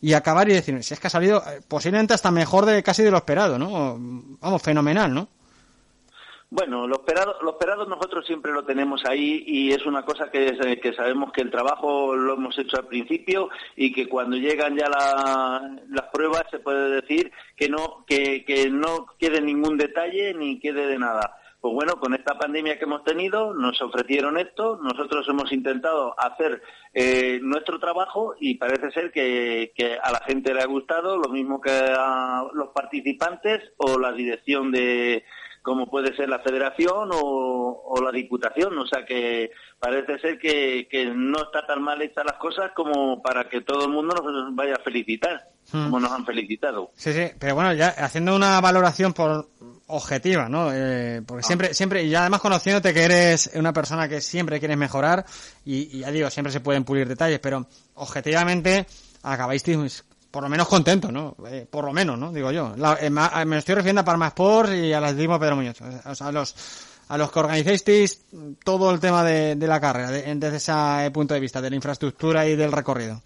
y 0.02 0.13
acabar 0.13 0.50
y 0.50 0.54
decir, 0.54 0.84
si 0.84 0.93
es 0.93 1.00
que 1.00 1.08
ha 1.08 1.10
salido 1.10 1.38
eh, 1.39 1.62
posiblemente 1.67 2.13
hasta 2.13 2.30
mejor 2.32 2.65
de 2.65 2.84
casi 2.84 3.04
de 3.04 3.12
lo 3.12 3.17
esperado, 3.17 3.58
¿no? 3.58 3.98
Vamos, 4.41 4.62
fenomenal, 4.62 5.13
¿no? 5.13 5.28
Bueno, 6.50 6.86
lo 6.88 6.98
esperado, 6.98 7.36
lo 7.41 7.52
esperado 7.54 7.86
nosotros 7.88 8.28
siempre 8.28 8.52
lo 8.52 8.63
tenemos 8.63 9.02
ahí 9.10 9.43
y 9.48 9.72
es 9.72 9.88
una 9.88 10.04
cosa 10.06 10.30
que, 10.30 10.56
que 10.80 10.93
sabemos 10.93 11.32
que 11.32 11.41
el 11.41 11.50
trabajo 11.50 12.15
lo 12.15 12.36
hemos 12.36 12.56
hecho 12.60 12.78
al 12.78 12.86
principio 12.86 13.50
y 13.76 13.91
que 13.91 14.08
cuando 14.08 14.36
llegan 14.38 14.78
ya 14.78 14.88
la- 14.88 15.78
las 15.89 16.06
pruebas 16.13 16.43
se 16.52 16.60
puede 16.60 17.02
decir 17.02 17.32
que 17.56 17.69
no, 17.69 18.06
que, 18.06 18.46
que 18.46 18.69
no 18.69 19.08
quede 19.17 19.41
ningún 19.41 19.78
detalle 19.80 20.36
ni 20.36 20.60
quede 20.60 20.86
de 20.86 21.00
nada. 21.00 21.38
Pues 21.63 21.76
bueno, 21.76 21.97
con 21.97 22.13
esta 22.13 22.38
pandemia 22.38 22.78
que 22.78 22.84
hemos 22.84 23.06
tenido, 23.06 23.54
nos 23.54 23.82
ofrecieron 23.82 24.38
esto, 24.38 24.78
nosotros 24.84 25.26
hemos 25.30 25.49
intentado 25.54 26.13
hacer 26.19 26.62
eh, 26.93 27.39
nuestro 27.41 27.80
trabajo 27.80 28.36
y 28.38 28.56
parece 28.56 28.91
ser 28.91 29.13
que, 29.13 29.71
que 29.73 29.97
a 29.97 30.12
la 30.12 30.19
gente 30.28 30.54
le 30.54 30.60
ha 30.60 30.65
gustado, 30.65 31.15
lo 31.15 31.30
mismo 31.30 31.62
que 31.62 31.71
a 31.71 32.43
los 32.54 32.67
participantes 32.76 33.62
o 33.78 33.97
la 33.97 34.12
dirección 34.12 34.73
de, 34.73 35.23
como 35.63 35.88
puede 35.89 36.15
ser 36.15 36.30
la 36.30 36.39
federación 36.39 37.10
o, 37.12 37.84
o 37.88 38.02
la 38.04 38.12
diputación. 38.12 38.78
O 38.78 38.86
sea 38.86 39.04
que 39.06 39.49
parece 39.80 40.19
ser 40.19 40.38
que, 40.38 40.88
que 40.91 41.06
no 41.06 41.41
está 41.45 41.65
tan 41.65 41.82
mal 41.82 41.99
hechas 42.02 42.26
las 42.26 42.38
cosas 42.38 42.71
como 42.76 43.23
para 43.23 43.49
que 43.49 43.62
todo 43.62 43.86
el 43.86 43.91
mundo 43.91 44.13
nos 44.15 44.54
vaya 44.56 44.76
a 44.76 44.84
felicitar, 44.84 45.49
Hmm. 45.71 45.86
como 45.86 45.99
nos 46.02 46.12
han 46.12 46.26
felicitado. 46.26 46.91
Sí, 46.93 47.13
sí, 47.13 47.28
pero 47.39 47.56
bueno, 47.56 47.73
ya 47.73 47.88
haciendo 47.88 48.36
una 48.36 48.60
valoración 48.60 49.13
por 49.13 49.47
objetiva, 49.88 50.49
¿no? 50.49 50.69
Eh, 50.73 51.21
porque 51.26 51.43
siempre, 51.43 51.73
siempre, 51.73 52.04
y 52.04 52.10
ya 52.10 52.21
además 52.21 52.41
conociéndote 52.41 52.93
que 52.93 53.04
eres 53.04 53.49
una 53.56 53.71
persona 53.71 54.10
que 54.10 54.19
siempre 54.19 54.60
quieres 54.60 54.78
mejorar, 54.78 55.26
y, 55.63 55.97
y 55.97 55.99
ya 56.02 56.12
digo, 56.12 56.30
siempre 56.30 56.52
se 56.52 56.60
pueden 56.60 56.84
pulir 56.84 57.08
detalles, 57.08 57.39
pero 57.39 57.65
objetivamente 57.95 58.86
acabáis 59.23 59.63
por 60.34 60.41
lo 60.41 60.50
menos 60.50 60.67
contentos, 60.67 61.12
¿no? 61.12 61.36
Eh, 61.48 61.67
por 61.69 61.86
lo 61.86 61.93
menos, 61.93 62.17
¿no? 62.17 62.34
Digo 62.34 62.52
yo. 62.52 62.74
La- 62.76 62.98
eh, 63.00 63.12
ma- 63.12 63.46
me 63.46 63.60
estoy 63.60 63.76
refiriendo 63.76 64.02
a 64.02 64.04
Parma 64.04 64.30
Sports 64.30 64.74
y 64.74 64.91
al 64.91 65.06
atletismo 65.06 65.39
Pedro 65.39 65.58
Muñoz. 65.58 65.78
O 66.06 66.15
sea, 66.15 66.28
a 66.28 66.32
los, 66.32 66.56
a 67.10 67.17
los 67.19 67.32
que 67.32 67.39
organizáis 67.39 67.86
todo 68.63 68.89
el 68.89 69.00
tema 69.00 69.24
de, 69.24 69.56
de 69.56 69.67
la 69.67 69.80
carrera, 69.80 70.10
de- 70.10 70.34
desde 70.34 70.58
ese 70.58 71.12
punto 71.12 71.36
de 71.36 71.39
vista, 71.39 71.62
de 71.62 71.69
la 71.69 71.76
infraestructura 71.76 72.48
y 72.48 72.56
del 72.56 72.72
recorrido. 72.72 73.22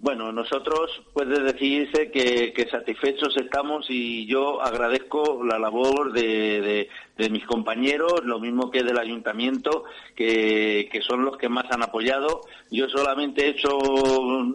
Bueno, 0.00 0.30
nosotros 0.30 1.02
puede 1.12 1.40
decirse 1.40 2.12
que, 2.12 2.68
satisfechos 2.70 3.36
estamos 3.36 3.86
y 3.88 4.26
yo 4.26 4.62
agradezco 4.62 5.42
la 5.44 5.58
labor 5.58 6.12
de, 6.12 6.88
mis 7.30 7.44
compañeros, 7.44 8.24
lo 8.24 8.38
mismo 8.38 8.70
que 8.70 8.84
del 8.84 8.96
ayuntamiento, 8.96 9.86
que, 10.14 10.88
son 11.04 11.24
los 11.24 11.36
que 11.36 11.48
más 11.48 11.64
han 11.72 11.82
apoyado. 11.82 12.42
Yo 12.70 12.88
solamente 12.88 13.46
he 13.46 13.48
hecho 13.50 13.76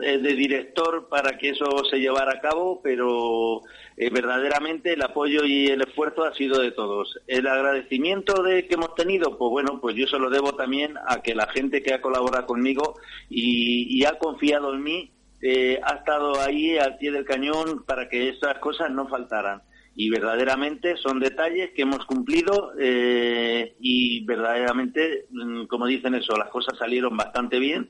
eh, 0.02 0.20
de 0.20 0.34
director 0.34 1.10
para 1.10 1.38
que 1.38 1.50
eso 1.50 1.84
se 1.90 2.00
llevara 2.00 2.36
a 2.38 2.40
cabo, 2.40 2.80
pero 2.82 3.64
eh, 3.98 4.10
verdaderamente 4.10 4.94
el 4.94 5.02
apoyo 5.02 5.44
y 5.44 5.68
el 5.68 5.82
esfuerzo 5.82 6.24
ha 6.24 6.34
sido 6.36 6.62
de 6.62 6.72
todos. 6.72 7.20
El 7.28 7.48
agradecimiento 7.48 8.44
de 8.44 8.66
que 8.66 8.76
hemos 8.76 8.96
tenido, 8.96 9.38
pues 9.38 9.52
bueno, 9.52 9.82
pues 9.82 9.98
yo 9.98 10.08
se 10.08 10.20
lo 10.20 10.30
debo 10.30 10.56
también 10.56 10.96
a 11.06 11.22
que 11.22 11.36
la 11.36 11.48
gente 11.48 11.82
que 11.82 11.94
ha 11.94 12.02
colaborado 12.02 12.46
conmigo 12.46 12.96
y 13.30 14.06
ha 14.06 14.18
confiado 14.18 14.74
en 14.74 14.84
mí 14.84 15.10
eh, 15.46 15.80
ha 15.84 15.96
estado 15.96 16.40
ahí 16.42 16.78
al 16.78 16.98
pie 16.98 17.12
del 17.12 17.26
cañón 17.26 17.84
para 17.86 18.08
que 18.08 18.30
esas 18.30 18.58
cosas 18.60 18.90
no 18.92 19.08
faltaran. 19.08 19.62
Y 19.96 20.10
verdaderamente 20.10 20.98
son 20.98 21.20
detalles 21.20 21.70
que 21.76 21.84
hemos 21.84 22.04
cumplido 22.06 22.72
eh, 22.80 23.76
y 23.80 24.26
verdaderamente, 24.26 25.28
mm, 25.30 25.66
como 25.66 25.86
dicen 25.86 26.16
eso, 26.16 26.36
las 26.36 26.50
cosas 26.50 26.78
salieron 26.80 27.16
bastante 27.16 27.60
bien 27.60 27.90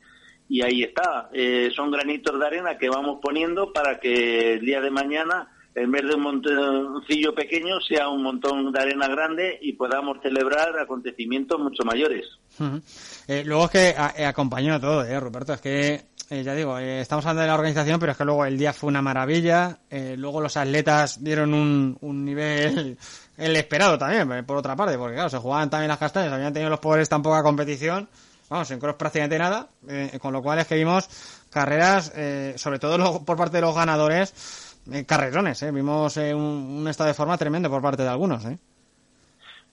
y 0.49 0.61
ahí 0.63 0.83
está. 0.83 1.29
Eh, 1.31 1.69
son 1.73 1.91
granitos 1.91 2.37
de 2.37 2.45
arena 2.45 2.77
que 2.77 2.89
vamos 2.89 3.19
poniendo 3.21 3.71
para 3.71 3.99
que 4.01 4.55
el 4.55 4.59
día 4.65 4.81
de 4.81 4.91
mañana, 4.91 5.47
en 5.75 5.91
vez 5.91 6.03
de 6.05 6.15
un 6.15 6.21
montoncillo 6.23 7.33
pequeño, 7.33 7.79
sea 7.79 8.09
un 8.09 8.21
montón 8.21 8.71
de 8.73 8.79
arena 8.81 9.07
grande 9.07 9.57
y 9.61 9.71
podamos 9.73 10.17
celebrar 10.21 10.77
acontecimientos 10.77 11.57
mucho 11.59 11.83
mayores. 11.85 12.25
Luego 13.45 13.65
es 13.65 13.71
que 13.71 13.95
a- 13.97 14.27
acompañó 14.27 14.79
todo, 14.79 15.05
eh, 15.05 15.19
Ruperto. 15.19 15.53
Es 15.53 15.61
que, 15.61 16.01
eh, 16.33 16.43
ya 16.43 16.55
digo, 16.55 16.79
eh, 16.79 16.99
estamos 17.01 17.23
hablando 17.25 17.43
de 17.43 17.47
la 17.47 17.53
organización, 17.53 17.99
pero 17.99 18.11
es 18.13 18.17
que 18.17 18.25
luego 18.25 18.43
el 18.43 18.57
día 18.57 18.73
fue 18.73 18.87
una 18.87 19.03
maravilla. 19.03 19.77
eh, 19.91 20.15
luego 20.17 20.41
los 20.41 20.57
atletas 20.57 21.23
dieron 21.23 21.53
un, 21.53 21.95
un 22.01 22.25
nivel, 22.25 22.97
el 23.37 23.55
esperado 23.55 23.99
también, 23.99 24.31
eh, 24.31 24.41
por 24.41 24.57
otra 24.57 24.75
parte, 24.75 24.97
porque 24.97 25.13
claro, 25.13 25.29
se 25.29 25.37
jugaban 25.37 25.69
también 25.69 25.89
las 25.89 25.99
castañas, 25.99 26.33
habían 26.33 26.51
tenido 26.51 26.71
los 26.71 26.79
pobres 26.79 27.07
tan 27.07 27.21
poca 27.21 27.43
competición. 27.43 28.09
Vamos, 28.49 28.71
en 28.71 28.79
cross 28.79 28.95
prácticamente 28.95 29.37
nada, 29.37 29.67
con 30.19 30.33
lo 30.33 30.41
cual 30.41 30.59
es 30.59 30.67
que 30.67 30.75
vimos 30.75 31.07
carreras, 31.49 32.11
sobre 32.57 32.77
todo 32.77 33.23
por 33.23 33.37
parte 33.37 33.57
de 33.57 33.61
los 33.61 33.73
ganadores, 33.73 34.75
carrerones. 35.07 35.73
Vimos 35.73 36.17
un, 36.17 36.85
estado 36.87 37.07
de 37.07 37.13
forma 37.15 37.35
tremendo 37.37 37.69
por 37.69 37.81
parte 37.81 38.03
de 38.03 38.09
algunos. 38.09 38.43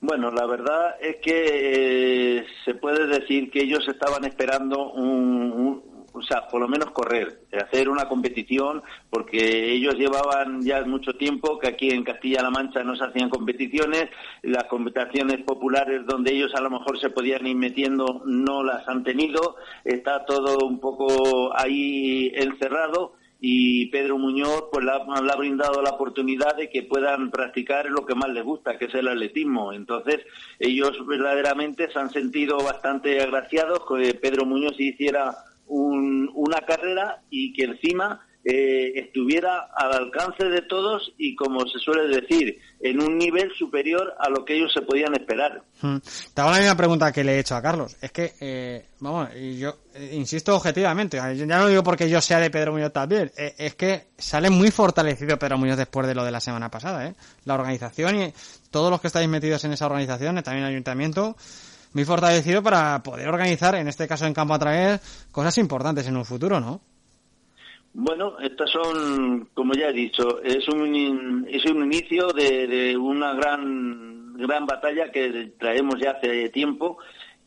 Bueno, 0.01 0.31
la 0.31 0.47
verdad 0.47 0.95
es 0.99 1.17
que 1.17 2.47
se 2.65 2.75
puede 2.75 3.07
decir 3.07 3.51
que 3.51 3.65
ellos 3.65 3.87
estaban 3.87 4.25
esperando 4.25 4.93
un- 4.93 5.90
o 6.13 6.23
sea, 6.23 6.49
por 6.49 6.61
lo 6.61 6.69
menos 6.69 6.91
correr, 6.91 7.43
hacer 7.53 7.89
una 7.89 8.09
competición, 8.09 8.83
porque 9.09 9.73
ellos 9.73 9.95
llevaban 9.95 10.63
ya 10.63 10.83
mucho 10.85 11.13
tiempo 11.15 11.59
que 11.59 11.69
aquí 11.69 11.91
en 11.91 12.05
Castilla-La 12.05 12.51
Mancha 12.51 12.83
no 12.83 12.97
se 12.97 13.05
hacían 13.05 13.31
competiciones, 13.31 14.11
las 14.43 14.65
competiciones 14.65 15.43
populares 15.45 16.07
donde 16.07 16.33
ellos 16.33 16.55
a 16.55 16.61
lo 16.61 16.71
mejor 16.71 16.99
se 16.99 17.11
podían 17.11 17.47
ir 17.47 17.57
metiendo 17.57 18.23
no 18.25 18.63
las 18.63 18.87
han 18.89 19.05
tenido, 19.05 19.57
está 19.85 20.25
todo 20.25 20.67
un 20.67 20.81
poco 20.81 21.57
ahí 21.57 22.33
encerrado 22.35 23.15
y 23.41 23.87
Pedro 23.87 24.19
Muñoz 24.19 24.65
pues 24.71 24.85
le 24.85 24.93
ha, 24.93 25.37
brindado 25.37 25.81
la 25.83 25.91
oportunidad 25.91 26.57
de 26.57 26.69
que 26.69 26.83
puedan 26.83 27.31
practicar 27.31 27.87
lo 27.87 28.05
que 28.05 28.15
más 28.15 28.29
les 28.29 28.45
gusta, 28.45 28.77
que 28.77 28.85
es 28.85 28.95
el 28.95 29.09
atletismo. 29.09 29.73
Entonces, 29.73 30.19
ellos 30.59 31.07
verdaderamente 31.07 31.91
se 31.91 31.99
han 31.99 32.11
sentido 32.11 32.59
bastante 32.59 33.21
agraciados 33.21 33.81
que 33.89 34.15
Pedro 34.15 34.45
Muñoz 34.45 34.79
hiciera 34.79 35.35
un- 35.71 36.31
una 36.35 36.61
carrera 36.61 37.23
y 37.31 37.53
que 37.55 37.65
encima 37.65 38.27
eh, 38.43 38.93
estuviera 38.99 39.69
al 39.77 39.93
alcance 39.93 40.47
de 40.47 40.63
todos 40.63 41.13
y, 41.19 41.37
como 41.37 41.61
se 41.69 41.79
suele 41.79 42.09
decir, 42.09 42.57
en 42.81 42.99
un 43.03 43.19
nivel 43.19 43.53
superior 43.53 44.15
a 44.19 44.31
lo 44.31 44.47
que 44.47 44.57
ellos 44.57 44.73
se 44.73 44.81
podían 44.81 45.13
esperar. 45.13 45.63
Mm. 45.83 45.99
Te 46.33 46.41
hago 46.41 46.51
la 46.51 46.57
misma 46.57 46.75
pregunta 46.75 47.13
que 47.13 47.23
le 47.23 47.33
he 47.35 47.39
hecho 47.41 47.55
a 47.55 47.61
Carlos. 47.61 47.99
Es 48.01 48.11
que, 48.13 48.33
eh, 48.41 48.87
vamos, 49.01 49.29
yo 49.35 49.77
eh, 49.95 50.13
insisto 50.15 50.57
objetivamente, 50.57 51.19
ya 51.19 51.45
no 51.45 51.59
lo 51.65 51.69
digo 51.69 51.83
porque 51.83 52.09
yo 52.09 52.19
sea 52.23 52.41
de 52.41 52.49
Pedro 52.51 52.73
Muñoz 52.73 52.95
también, 52.95 53.31
eh, 53.37 53.55
es 53.59 53.75
que 53.75 54.05
sale 54.17 54.49
muy 54.49 54.71
fortalecido 54.71 55.39
Pedro 55.39 55.59
Muñoz 55.59 55.77
después 55.77 56.07
de 56.07 56.15
lo 56.15 56.25
de 56.25 56.31
la 56.31 56.41
semana 56.41 56.71
pasada, 56.71 57.09
¿eh? 57.09 57.15
La 57.45 57.53
organización 57.57 58.23
y 58.23 58.33
todos 58.71 58.91
los 58.91 59.03
que 59.03 59.09
estáis 59.09 59.29
metidos 59.29 59.63
en 59.65 59.73
esa 59.75 59.85
organización, 59.85 60.43
también 60.43 60.65
el 60.65 60.71
ayuntamiento, 60.73 61.37
muy 61.93 62.05
fortalecido 62.05 62.63
para 62.63 63.03
poder 63.03 63.29
organizar, 63.29 63.75
en 63.75 63.89
este 63.89 64.07
caso 64.07 64.27
en 64.27 64.35
campo 64.35 64.55
a 64.55 64.59
través, 64.59 65.29
cosas 65.33 65.57
importantes 65.59 66.07
en 66.07 66.17
un 66.17 66.25
futuro, 66.25 66.61
¿no? 66.61 66.81
Bueno, 67.93 68.39
estas 68.39 68.71
son, 68.71 69.49
como 69.53 69.75
ya 69.75 69.89
he 69.89 69.93
dicho, 69.93 70.41
es 70.43 70.69
un, 70.69 71.47
es 71.51 71.65
un 71.67 71.85
inicio 71.85 72.29
de, 72.29 72.69
de 72.69 72.97
una 72.97 73.35
gran, 73.35 74.35
gran 74.35 74.65
batalla 74.65 75.11
que 75.11 75.55
traemos 75.59 75.97
ya 76.01 76.13
hace 76.13 76.51
tiempo, 76.51 76.99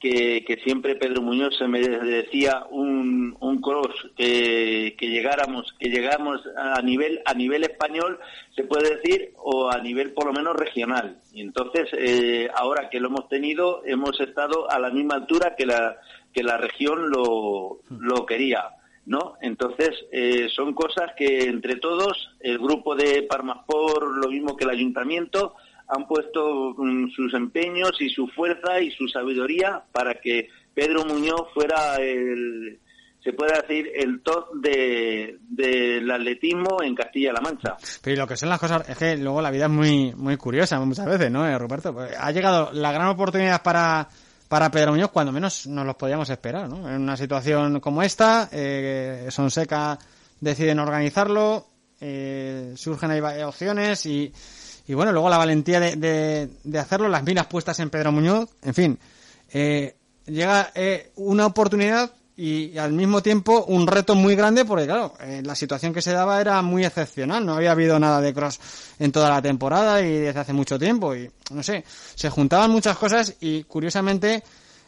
que, 0.04 0.60
siempre 0.66 0.98
Pedro 0.98 1.22
Muñoz 1.22 1.58
se 1.58 1.68
me 1.68 1.80
decía 1.80 2.66
un, 2.70 3.38
un 3.39 3.62
cross 3.62 3.94
que, 4.18 4.96
que 4.98 5.08
llegáramos, 5.08 5.74
que 5.80 5.89
llegáramos 5.89 6.42
a 6.58 6.82
nivel, 6.82 7.22
a 7.26 7.34
nivel 7.34 7.63
español, 7.63 8.20
se 8.54 8.66
puede 8.66 8.98
decir, 8.98 9.32
o 9.38 9.72
a 9.72 9.80
nivel 9.80 10.12
por 10.12 10.26
lo 10.26 10.34
menos 10.34 10.58
regional. 10.58 11.20
Y 11.32 11.39
entonces, 11.42 11.88
eh, 11.94 12.50
ahora 12.54 12.89
que 12.89 13.00
lo 13.00 13.08
hemos 13.08 13.30
tenido, 13.30 13.82
hemos 13.86 14.20
estado 14.20 14.70
a 14.70 14.78
la 14.78 14.89
misma 14.89 15.16
altura 15.16 15.56
que 15.56 15.66
la, 15.66 15.96
que 16.34 16.44
la 16.44 16.58
región 16.58 17.10
lo, 17.10 17.80
lo 17.89 18.26
quería. 18.26 18.72
¿no? 19.06 19.36
Entonces, 19.42 19.92
eh, 20.12 20.48
son 20.54 20.74
cosas 20.74 21.12
que 21.16 21.44
entre 21.44 21.78
todos, 21.78 22.32
el 22.42 22.58
grupo 22.58 22.96
de 22.96 23.24
Parmaspor, 23.24 24.18
lo 24.18 24.30
mismo 24.30 24.58
que 24.58 24.66
el 24.66 24.70
ayuntamiento, 24.70 25.56
han 25.88 26.08
puesto 26.08 26.74
mm, 26.78 27.10
sus 27.12 27.34
empeños 27.34 27.91
y 28.00 28.10
su 28.10 28.28
fuerza 28.28 28.80
y 28.80 28.91
su 28.91 29.08
sabiduría 29.08 29.84
para 29.91 30.15
que 30.15 30.50
Pedro 30.74 31.06
Muñoz 31.06 31.48
fuera 31.54 31.96
el, 31.98 32.80
se 33.24 33.32
puede 33.34 33.62
decir, 33.62 33.89
el 33.96 34.22
top 34.22 34.54
de, 34.56 35.38
del 35.41 36.10
atletismo 36.12 36.84
en 36.84 36.93
Castilla-La 36.93 37.39
Mancha. 37.41 37.78
Pero 38.02 38.22
lo 38.22 38.28
que 38.28 38.36
son 38.36 38.50
las 38.50 38.60
cosas, 38.60 38.88
es 38.89 38.98
que 38.98 39.17
luego 39.17 39.41
la 39.41 39.52
vida 39.52 39.65
es 39.65 39.72
muy, 39.72 40.13
muy 40.13 40.36
curiosa 40.36 40.80
muchas 40.80 41.06
veces, 41.06 41.32
¿no, 41.32 41.48
eh, 41.48 41.58
Ruperto? 41.58 41.93
Pues 41.93 42.12
ha 42.17 42.32
llegado 42.32 42.72
la 42.74 42.91
gran 42.91 43.08
oportunidad 43.08 43.63
para, 43.63 44.10
para 44.50 44.69
Pedro 44.72 44.91
Muñoz, 44.91 45.12
cuando 45.12 45.32
menos 45.32 45.67
nos 45.67 45.86
los 45.86 45.96
podíamos 45.96 46.30
esperar, 46.30 46.67
¿no? 46.67 46.89
En 46.89 47.02
una 47.02 47.15
situación 47.15 47.80
como 47.80 48.04
esta, 48.04 48.50
eh, 48.52 49.28
Sonseca 49.30 49.98
deciden 50.41 50.80
organizarlo, 50.80 51.67
eh, 52.02 52.74
surgen 52.76 53.12
ahí 53.12 53.41
opciones 53.43 54.06
y, 54.06 54.34
y 54.88 54.93
bueno, 54.93 55.12
luego 55.12 55.30
la 55.30 55.38
valentía 55.38 55.80
de, 55.80 55.96
de, 55.96 56.50
de 56.63 56.80
hacerlo, 56.80 57.08
las 57.08 57.24
miras 57.24 57.48
puestas 57.48 57.79
en 57.79 57.90
Pedro 57.90 58.12
Muñoz, 58.12 58.50
en 58.62 58.73
fin, 58.73 59.00
eh, 59.54 59.96
llega 60.25 60.71
eh, 60.75 61.12
una 61.15 61.46
oportunidad 61.46 62.12
y, 62.36 62.77
al 62.77 62.94
mismo 62.94 63.21
tiempo 63.21 63.65
un 63.67 63.86
reto 63.86 64.15
muy 64.15 64.36
grande 64.36 64.65
porque, 64.65 64.86
claro, 64.86 65.13
eh, 65.19 65.42
la 65.44 65.56
situación 65.56 65.94
que 65.94 66.02
se 66.02 66.12
daba 66.12 66.42
era 66.42 66.62
muy 66.62 66.84
excepcional. 66.84 67.46
No 67.46 67.54
había 67.54 67.71
habido 67.71 68.00
nada 68.00 68.21
de 68.21 68.34
cross 68.34 68.60
en 69.00 69.12
toda 69.12 69.29
la 69.29 69.42
temporada 69.42 70.02
y 70.02 70.12
desde 70.17 70.40
hace 70.40 70.54
mucho 70.54 70.79
tiempo. 70.79 71.15
Y, 71.15 71.29
no 71.52 71.62
sé, 71.62 71.84
se 72.15 72.29
juntaban 72.29 72.71
muchas 72.71 72.98
cosas 72.98 73.36
y, 73.40 73.63
curiosamente, 73.63 74.44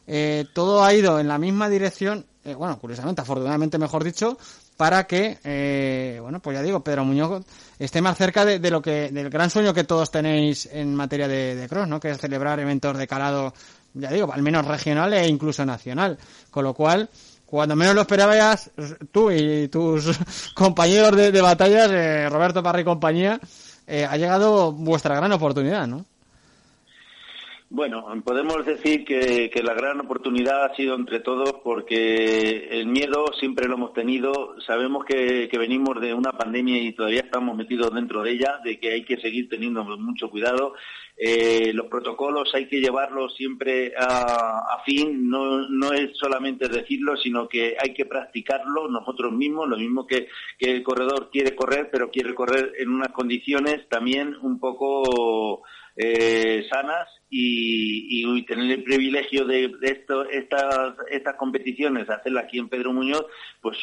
eh, 0.08 0.46
todo 0.54 0.84
ha 0.84 0.94
ido 0.94 1.20
en 1.20 1.28
la 1.28 1.38
misma 1.38 1.70
dirección. 1.70 2.26
Bueno, 2.58 2.78
curiosamente, 2.80 3.22
afortunadamente, 3.22 3.80
mejor 3.80 4.04
dicho, 4.04 4.38
para 4.78 5.06
que, 5.06 5.38
eh, 5.44 6.20
bueno, 6.22 6.40
pues 6.40 6.58
ya 6.58 6.64
digo, 6.64 6.84
Pedro 6.84 7.06
Muñoz 7.06 7.44
esté 7.80 8.02
más 8.02 8.18
cerca 8.18 8.46
de, 8.46 8.72
lo 8.72 8.82
que, 8.82 9.10
del 9.10 9.30
gran 9.30 9.50
sueño 9.50 9.74
que 9.74 9.84
todos 9.84 10.12
tenéis 10.12 10.68
en 10.72 10.94
materia 10.96 11.28
de, 11.28 11.56
de 11.56 11.70
cross, 11.70 11.88
¿no? 11.88 12.00
Que 12.00 12.12
es 12.12 12.18
celebrar 12.18 12.60
eventos 12.60 12.98
de 12.98 13.08
calado, 13.08 13.54
ya 13.94 14.12
digo, 14.12 14.32
al 14.34 14.42
menos 14.42 14.66
regional 14.66 15.14
e 15.14 15.28
incluso 15.28 15.66
nacional. 15.66 16.18
Con 16.52 16.64
lo 16.64 16.74
cual, 16.74 17.10
cuando 17.46 17.76
menos 17.76 17.96
lo 17.96 18.02
esperabas, 18.02 18.72
tú 19.12 19.32
y 19.32 19.68
tus 19.70 20.20
compañeros 20.56 21.16
de, 21.16 21.32
de 21.32 21.42
batallas, 21.42 21.90
eh, 21.92 22.28
Roberto 22.30 22.62
Parra 22.62 22.82
y 22.82 22.86
compañía, 22.86 23.40
eh, 23.88 24.06
ha 24.10 24.18
llegado 24.18 24.72
vuestra 24.72 25.16
gran 25.16 25.32
oportunidad, 25.32 25.88
¿no? 25.88 26.06
Bueno, 27.70 28.06
podemos 28.24 28.64
decir 28.64 29.04
que, 29.04 29.50
la 29.64 29.74
gran 29.74 30.00
oportunidad 30.00 30.66
ha 30.66 30.76
sido 30.76 30.96
entre 30.96 31.20
todos 31.20 31.62
porque 31.64 32.68
el 32.70 32.86
miedo 32.86 33.26
siempre 33.40 33.68
lo 33.68 33.74
hemos 33.74 33.94
tenido. 33.94 34.56
Sabemos 34.62 35.04
que, 35.04 35.50
venimos 35.58 36.00
de 36.00 36.14
una 36.14 36.32
pandemia 36.32 36.78
y 36.78 36.94
todavía 36.94 37.22
estamos 37.22 37.58
metidos 37.58 37.92
dentro 37.92 38.22
de 38.22 38.32
ella, 38.34 38.60
de 38.64 38.80
que 38.80 38.92
hay 38.92 39.04
que 39.04 39.18
seguir 39.18 39.50
teniendo 39.50 39.84
mucho 39.84 40.30
cuidado. 40.30 40.76
Eh, 41.18 41.72
los 41.74 41.88
protocolos 41.88 42.54
hay 42.54 42.68
que 42.68 42.82
llevarlos 42.82 43.36
siempre 43.36 43.94
a, 43.98 44.84
fin, 44.86 45.28
no, 45.28 45.92
es 45.92 46.16
solamente 46.18 46.70
decirlo, 46.70 47.18
sino 47.18 47.48
que 47.50 47.76
hay 47.82 47.96
que 47.96 48.06
practicarlo 48.06 48.88
nosotros 48.90 49.34
mismos, 49.34 49.68
lo 49.68 49.78
mismo 49.78 50.06
que, 50.06 50.28
que 50.60 50.72
el 50.72 50.84
corredor 50.84 51.30
quiere 51.32 51.56
correr, 51.56 51.90
pero 51.92 52.12
quiere 52.12 52.36
correr 52.36 52.74
en 52.78 52.90
unas 52.90 53.12
condiciones 53.12 53.90
también 53.90 54.36
un 54.42 54.60
poco 54.60 55.64
eh, 55.96 56.68
sanas 56.70 57.08
y, 57.30 58.46
tener 58.46 58.72
el 58.72 58.84
privilegio 58.84 59.46
de, 59.46 59.70
de 59.80 59.88
esto, 59.88 60.26
estas, 60.30 60.96
estas 61.10 61.36
competiciones, 61.36 62.10
hacerlas 62.10 62.46
aquí 62.46 62.60
en 62.60 62.70
Pedro 62.70 62.94
Muñoz, 62.94 63.26
pues 63.62 63.78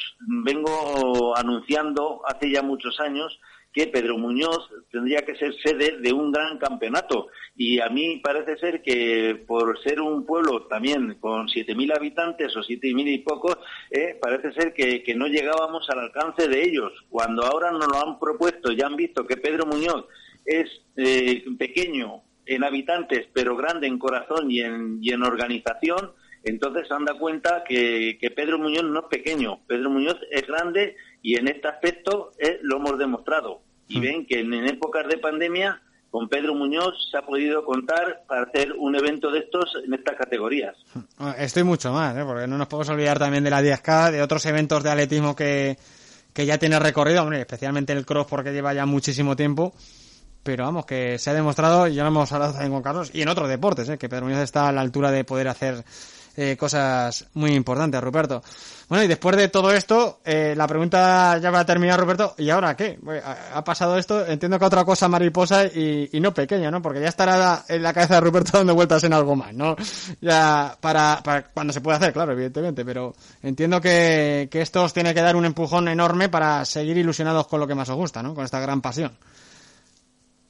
vengo 0.45 1.36
anunciando 1.36 2.22
hace 2.26 2.51
ya 2.51 2.62
muchos 2.62 3.01
años 3.01 3.40
que 3.72 3.86
Pedro 3.86 4.18
Muñoz 4.18 4.68
tendría 4.90 5.22
que 5.22 5.34
ser 5.36 5.55
sede 5.64 5.99
de 6.01 6.12
un 6.12 6.30
gran 6.30 6.59
campeonato. 6.59 7.28
Y 7.57 7.80
a 7.80 7.88
mí 7.88 8.20
parece 8.22 8.57
ser 8.59 8.82
que 8.82 9.43
por 9.47 9.82
ser 9.82 10.01
un 10.01 10.26
pueblo 10.26 10.66
también 10.66 11.14
con 11.20 11.47
7.000 11.49 11.97
habitantes 11.97 12.55
o 12.57 12.61
7.000 12.61 13.14
y 13.14 13.18
pocos, 13.18 13.57
eh, 13.90 14.18
parece 14.20 14.53
ser 14.53 14.74
que, 14.74 15.03
que, 15.03 15.14
no 15.14 15.26
llegábamos 15.26 15.88
al 15.88 16.01
alcance 16.01 16.49
de 16.49 16.62
ellos. 16.62 16.93
Cuando 17.09 17.45
ahora 17.45 17.72
nos 17.72 17.88
lo 17.88 18.07
han 18.07 18.18
propuesto, 18.18 18.72
ya 18.72 18.86
han 18.86 18.97
visto 18.97 19.26
que 19.26 19.38
Pedro 19.38 19.64
Muñoz 19.66 20.05
es 20.45 20.68
eh, 20.97 21.45
pequeño 21.59 22.22
en 22.47 22.64
habitantes, 22.64 23.26
pero 23.32 23.57
grande 23.57 23.86
en 23.86 23.99
corazón 23.99 24.51
y 24.51 24.61
en, 24.61 24.99
y 25.01 25.12
en 25.12 25.22
organización, 25.22 26.12
entonces 26.45 26.88
se 26.88 26.95
han 26.95 27.05
dado 27.05 27.18
cuenta 27.18 27.62
que, 27.66 28.18
que, 28.20 28.30
Pedro 28.30 28.59
Muñoz 28.59 28.84
no 28.84 29.01
es 29.01 29.07
pequeño, 29.07 29.61
Pedro 29.66 29.90
Muñoz 29.90 30.16
es 30.30 30.47
grande 30.47 30.97
y 31.22 31.36
en 31.36 31.49
este 31.49 31.68
aspecto 31.68 32.32
eh, 32.38 32.59
lo 32.62 32.78
hemos 32.78 32.99
demostrado. 32.99 33.62
Y 33.88 33.99
mm. 33.99 34.03
ven 34.03 34.26
que 34.26 34.40
en, 34.40 34.53
en, 34.53 34.66
épocas 34.66 35.07
de 35.09 35.18
pandemia 35.18 35.80
con 36.11 36.28
Pedro 36.28 36.55
Muñoz 36.55 36.95
se 37.11 37.16
ha 37.16 37.22
podido 37.22 37.64
contar 37.64 38.24
para 38.26 38.43
hacer 38.43 38.72
un 38.72 38.95
evento 38.97 39.30
de 39.30 39.40
estos 39.40 39.76
en 39.84 39.95
estas 39.95 40.16
categorías. 40.16 40.76
Estoy 41.38 41.62
mucho 41.62 41.93
más, 41.93 42.16
¿eh? 42.16 42.24
porque 42.26 42.47
no 42.47 42.59
nos 42.59 42.66
podemos 42.66 42.90
olvidar 42.90 43.18
también 43.18 43.45
de 43.45 43.51
la 43.51 43.62
10K, 43.62 44.11
de 44.11 44.22
otros 44.22 44.45
eventos 44.47 44.82
de 44.82 44.90
atletismo 44.90 45.34
que, 45.34 45.78
que 46.34 46.45
ya 46.45 46.59
tiene 46.59 46.78
recorrido, 46.78 47.22
hombre, 47.22 47.40
especialmente 47.40 47.93
el 47.93 48.05
cross 48.05 48.26
porque 48.28 48.53
lleva 48.53 48.74
ya 48.74 48.84
muchísimo 48.84 49.36
tiempo 49.36 49.72
pero 50.43 50.64
vamos, 50.64 50.86
que 50.86 51.18
se 51.18 51.30
ha 51.30 51.34
demostrado, 51.34 51.86
y 51.86 51.95
ya 51.95 52.03
lo 52.03 52.09
hemos 52.09 52.32
hablado 52.32 52.53
también 52.53 52.72
con 52.72 52.82
Carlos, 52.82 53.11
y 53.12 53.22
en 53.22 53.28
otros 53.28 53.49
deportes, 53.49 53.88
¿eh? 53.88 53.99
que 53.99 54.09
Pedro 54.09 54.26
Muñoz 54.26 54.40
está 54.40 54.68
a 54.68 54.72
la 54.72 54.80
altura 54.80 55.11
de 55.11 55.24
poder 55.24 55.49
hacer 55.49 55.84
eh, 56.36 56.57
cosas 56.57 57.26
muy 57.34 57.53
importantes, 57.53 58.01
Ruperto. 58.01 58.43
Bueno, 58.88 59.05
y 59.05 59.09
después 59.09 59.36
de 59.36 59.49
todo 59.49 59.70
esto, 59.70 60.20
eh, 60.24 60.55
la 60.57 60.66
pregunta 60.66 61.38
ya 61.38 61.51
va 61.51 61.61
a 61.61 61.66
terminar, 61.66 62.01
Ruperto, 62.01 62.34
¿y 62.38 62.49
ahora 62.51 62.74
qué? 62.74 62.99
Ha 63.55 63.62
pasado 63.62 63.99
esto, 63.99 64.26
entiendo 64.26 64.59
que 64.59 64.64
otra 64.64 64.84
cosa 64.84 65.09
mariposa 65.09 65.66
y, 65.66 66.09
y 66.12 66.20
no 66.20 66.32
pequeña, 66.32 66.70
¿no? 66.70 66.80
Porque 66.80 67.01
ya 67.01 67.09
estará 67.09 67.64
en 67.68 67.82
la 67.82 67.93
cabeza 67.93 68.14
de 68.14 68.20
Ruperto 68.20 68.59
dando 68.59 68.74
vueltas 68.74 69.05
en 69.05 69.12
algo 69.12 69.36
más, 69.36 69.55
¿no? 69.55 69.76
Ya, 70.20 70.76
para, 70.80 71.20
para 71.22 71.45
cuando 71.45 71.72
se 71.72 71.80
puede 71.80 71.99
hacer, 71.99 72.12
claro, 72.12 72.32
evidentemente, 72.32 72.84
pero 72.84 73.14
entiendo 73.43 73.80
que, 73.80 74.49
que 74.51 74.62
esto 74.62 74.84
os 74.84 74.93
tiene 74.93 75.14
que 75.14 75.20
dar 75.20 75.36
un 75.36 75.45
empujón 75.45 75.88
enorme 75.88 76.28
para 76.28 76.64
seguir 76.64 76.97
ilusionados 76.97 77.47
con 77.47 77.61
lo 77.61 77.66
que 77.66 77.74
más 77.74 77.88
os 77.90 77.97
gusta, 77.97 78.22
¿no? 78.22 78.34
Con 78.34 78.45
esta 78.45 78.61
gran 78.61 78.80
pasión. 78.80 79.12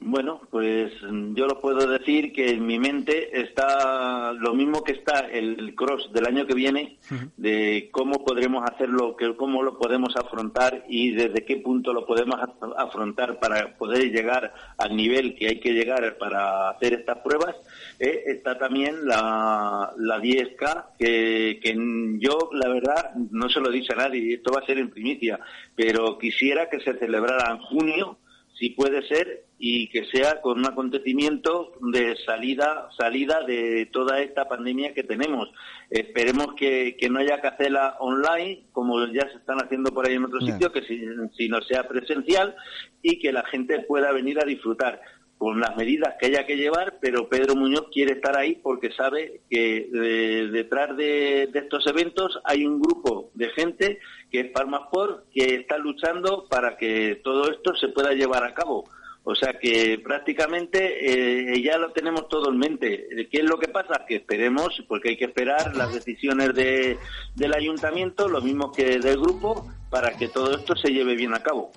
Bueno, 0.05 0.41
pues 0.51 0.91
yo 1.01 1.47
lo 1.47 1.61
puedo 1.61 1.87
decir 1.87 2.33
que 2.33 2.49
en 2.49 2.65
mi 2.65 2.77
mente 2.77 3.39
está 3.39 4.33
lo 4.33 4.53
mismo 4.53 4.83
que 4.83 4.91
está 4.91 5.19
el 5.31 5.73
cross 5.75 6.11
del 6.11 6.25
año 6.25 6.45
que 6.45 6.53
viene, 6.53 6.97
de 7.37 7.87
cómo 7.89 8.25
podremos 8.25 8.69
hacerlo, 8.69 9.15
que 9.15 9.33
cómo 9.37 9.63
lo 9.63 9.77
podemos 9.77 10.13
afrontar 10.17 10.83
y 10.89 11.11
desde 11.11 11.45
qué 11.45 11.55
punto 11.57 11.93
lo 11.93 12.05
podemos 12.05 12.37
afrontar 12.77 13.39
para 13.39 13.77
poder 13.77 14.11
llegar 14.11 14.53
al 14.77 14.93
nivel 14.93 15.35
que 15.35 15.47
hay 15.47 15.59
que 15.61 15.71
llegar 15.71 16.17
para 16.17 16.71
hacer 16.71 16.95
estas 16.95 17.19
pruebas. 17.19 17.55
Eh, 17.97 18.23
está 18.25 18.57
también 18.57 19.07
la, 19.07 19.93
la 19.97 20.19
10K, 20.19 20.85
que, 20.99 21.59
que 21.63 21.77
yo, 22.19 22.49
la 22.51 22.67
verdad, 22.67 23.15
no 23.31 23.47
se 23.47 23.61
lo 23.61 23.69
dice 23.69 23.93
a 23.93 23.97
nadie, 23.97 24.33
esto 24.33 24.51
va 24.51 24.59
a 24.59 24.65
ser 24.65 24.79
en 24.79 24.89
primicia, 24.89 25.39
pero 25.75 26.17
quisiera 26.17 26.69
que 26.69 26.81
se 26.81 26.93
celebrara 26.99 27.51
en 27.51 27.59
junio, 27.59 28.17
si 28.57 28.69
puede 28.71 29.07
ser, 29.07 29.45
y 29.65 29.87
que 29.87 30.05
sea 30.05 30.41
con 30.41 30.59
un 30.59 30.65
acontecimiento 30.65 31.71
de 31.79 32.17
salida 32.25 32.89
salida 32.97 33.41
de 33.47 33.87
toda 33.93 34.19
esta 34.19 34.47
pandemia 34.47 34.93
que 34.93 35.03
tenemos. 35.03 35.49
Esperemos 35.89 36.53
que, 36.57 36.97
que 36.99 37.09
no 37.09 37.19
haya 37.19 37.39
que 37.39 37.47
hacerla 37.47 37.95
online, 37.99 38.63
como 38.73 39.05
ya 39.07 39.29
se 39.29 39.37
están 39.37 39.59
haciendo 39.59 39.93
por 39.93 40.05
ahí 40.05 40.15
en 40.15 40.25
otros 40.25 40.45
sitios, 40.45 40.71
que 40.71 40.81
si, 40.81 41.01
si, 41.37 41.47
no 41.47 41.61
sea 41.61 41.87
presencial 41.87 42.55
y 43.01 43.19
que 43.19 43.31
la 43.31 43.45
gente 43.45 43.79
pueda 43.81 44.11
venir 44.11 44.37
a 44.39 44.45
disfrutar 44.45 44.99
con 45.43 45.59
las 45.59 45.75
medidas 45.75 46.15
que 46.17 46.27
haya 46.27 46.45
que 46.45 46.55
llevar, 46.55 46.99
pero 47.01 47.27
Pedro 47.27 47.53
Muñoz 47.53 47.87
quiere 47.91 48.13
estar 48.13 48.37
ahí 48.37 48.55
porque 48.63 48.93
sabe 48.93 49.41
que 49.49 49.89
de, 49.91 50.47
detrás 50.47 50.95
de, 50.95 51.49
de, 51.51 51.59
estos 51.59 51.85
eventos 51.85 52.39
hay 52.45 52.65
un 52.65 52.79
grupo 52.79 53.29
de 53.33 53.49
gente 53.49 53.99
que 54.31 54.39
es 54.39 54.53
Farmasport 54.53 55.25
que 55.33 55.55
está 55.55 55.77
luchando 55.77 56.47
para 56.49 56.77
que 56.77 57.19
todo 57.25 57.51
esto 57.51 57.75
se 57.75 57.89
pueda 57.89 58.13
llevar 58.13 58.45
a 58.45 58.53
cabo 58.53 58.85
o 59.25 59.35
sea 59.35 59.59
que 59.59 59.99
prácticamente 60.01 61.53
eh, 61.53 61.61
ya 61.61 61.77
lo 61.77 61.91
tenemos 61.91 62.29
todo 62.29 62.49
en 62.49 62.57
mente. 62.57 63.07
¿Qué 63.29 63.39
es 63.39 63.49
lo 63.49 63.57
que 63.57 63.69
pasa? 63.69 64.05
Que 64.05 64.17
esperemos, 64.17 64.83
porque 64.87 65.09
hay 65.11 65.17
que 65.17 65.25
esperar 65.25 65.75
las 65.77 65.93
decisiones 65.93 66.53
de, 66.53 66.97
del 67.33 67.53
ayuntamiento, 67.53 68.27
lo 68.27 68.41
mismo 68.41 68.73
que 68.73 68.99
del 68.99 69.17
grupo, 69.17 69.71
para 69.89 70.17
que 70.17 70.27
todo 70.27 70.57
esto 70.57 70.75
se 70.75 70.91
lleve 70.91 71.15
bien 71.15 71.33
a 71.33 71.41
cabo. 71.41 71.71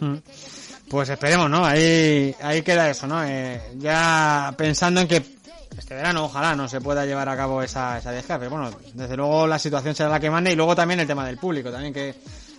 Mm. 0.00 0.16
Pues 0.88 1.08
esperemos, 1.08 1.50
¿no? 1.50 1.64
Ahí, 1.64 2.34
ahí 2.42 2.62
queda 2.62 2.88
eso, 2.88 3.06
¿no? 3.06 3.24
Eh, 3.24 3.60
ya 3.78 4.54
pensando 4.56 5.00
en 5.00 5.08
que 5.08 5.22
este 5.76 5.94
verano 5.94 6.24
ojalá 6.24 6.54
no 6.54 6.68
se 6.68 6.80
pueda 6.80 7.04
llevar 7.04 7.28
a 7.28 7.36
cabo 7.36 7.62
esa, 7.62 7.98
esa 7.98 8.12
descarga, 8.12 8.48
pero 8.48 8.50
bueno, 8.50 8.76
desde 8.94 9.16
luego 9.16 9.46
la 9.46 9.58
situación 9.58 9.94
será 9.94 10.08
la 10.08 10.20
que 10.20 10.30
mande 10.30 10.52
y 10.52 10.56
luego 10.56 10.74
también 10.76 11.00
el 11.00 11.06
tema 11.06 11.26
del 11.26 11.38
público, 11.38 11.70
también 11.70 11.92
que 11.92 12.14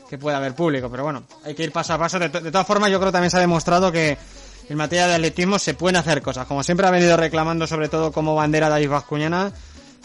que 0.07 0.17
pueda 0.17 0.37
haber 0.37 0.55
público, 0.55 0.89
pero 0.89 1.03
bueno, 1.03 1.23
hay 1.43 1.53
que 1.53 1.63
ir 1.63 1.71
paso 1.71 1.93
a 1.93 1.97
paso. 1.97 2.19
De, 2.19 2.29
todas 2.29 2.65
formas, 2.65 2.89
yo 2.89 2.97
creo 2.99 3.09
que 3.09 3.13
también 3.13 3.31
se 3.31 3.37
ha 3.37 3.41
demostrado 3.41 3.91
que 3.91 4.17
en 4.69 4.77
materia 4.77 5.07
de 5.07 5.15
atletismo 5.15 5.59
se 5.59 5.73
pueden 5.73 5.97
hacer 5.97 6.21
cosas. 6.21 6.47
Como 6.47 6.63
siempre 6.63 6.87
ha 6.87 6.91
venido 6.91 7.17
reclamando, 7.17 7.67
sobre 7.67 7.89
todo 7.89 8.11
como 8.11 8.35
bandera 8.35 8.69
David 8.69 8.89
Vascuñana, 8.89 9.51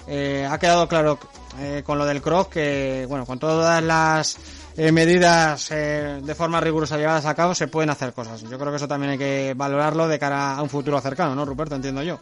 eh, 0.06 0.46
ha 0.50 0.58
quedado 0.58 0.88
claro 0.88 1.18
eh, 1.60 1.82
con 1.84 1.98
lo 1.98 2.06
del 2.06 2.20
cross 2.20 2.48
que, 2.48 3.06
bueno, 3.08 3.24
con 3.24 3.38
todas 3.38 3.82
las 3.82 4.36
eh, 4.76 4.92
medidas 4.92 5.70
eh, 5.70 6.20
de 6.22 6.34
forma 6.34 6.60
rigurosa 6.60 6.96
llevadas 6.96 7.26
a 7.26 7.34
cabo, 7.34 7.54
se 7.54 7.68
pueden 7.68 7.90
hacer 7.90 8.12
cosas. 8.12 8.42
Yo 8.42 8.58
creo 8.58 8.70
que 8.70 8.76
eso 8.76 8.88
también 8.88 9.12
hay 9.12 9.18
que 9.18 9.54
valorarlo 9.56 10.08
de 10.08 10.18
cara 10.18 10.56
a 10.56 10.62
un 10.62 10.68
futuro 10.68 11.00
cercano, 11.00 11.34
¿no, 11.34 11.44
Ruperto? 11.44 11.74
Entiendo 11.74 12.02
yo. 12.02 12.18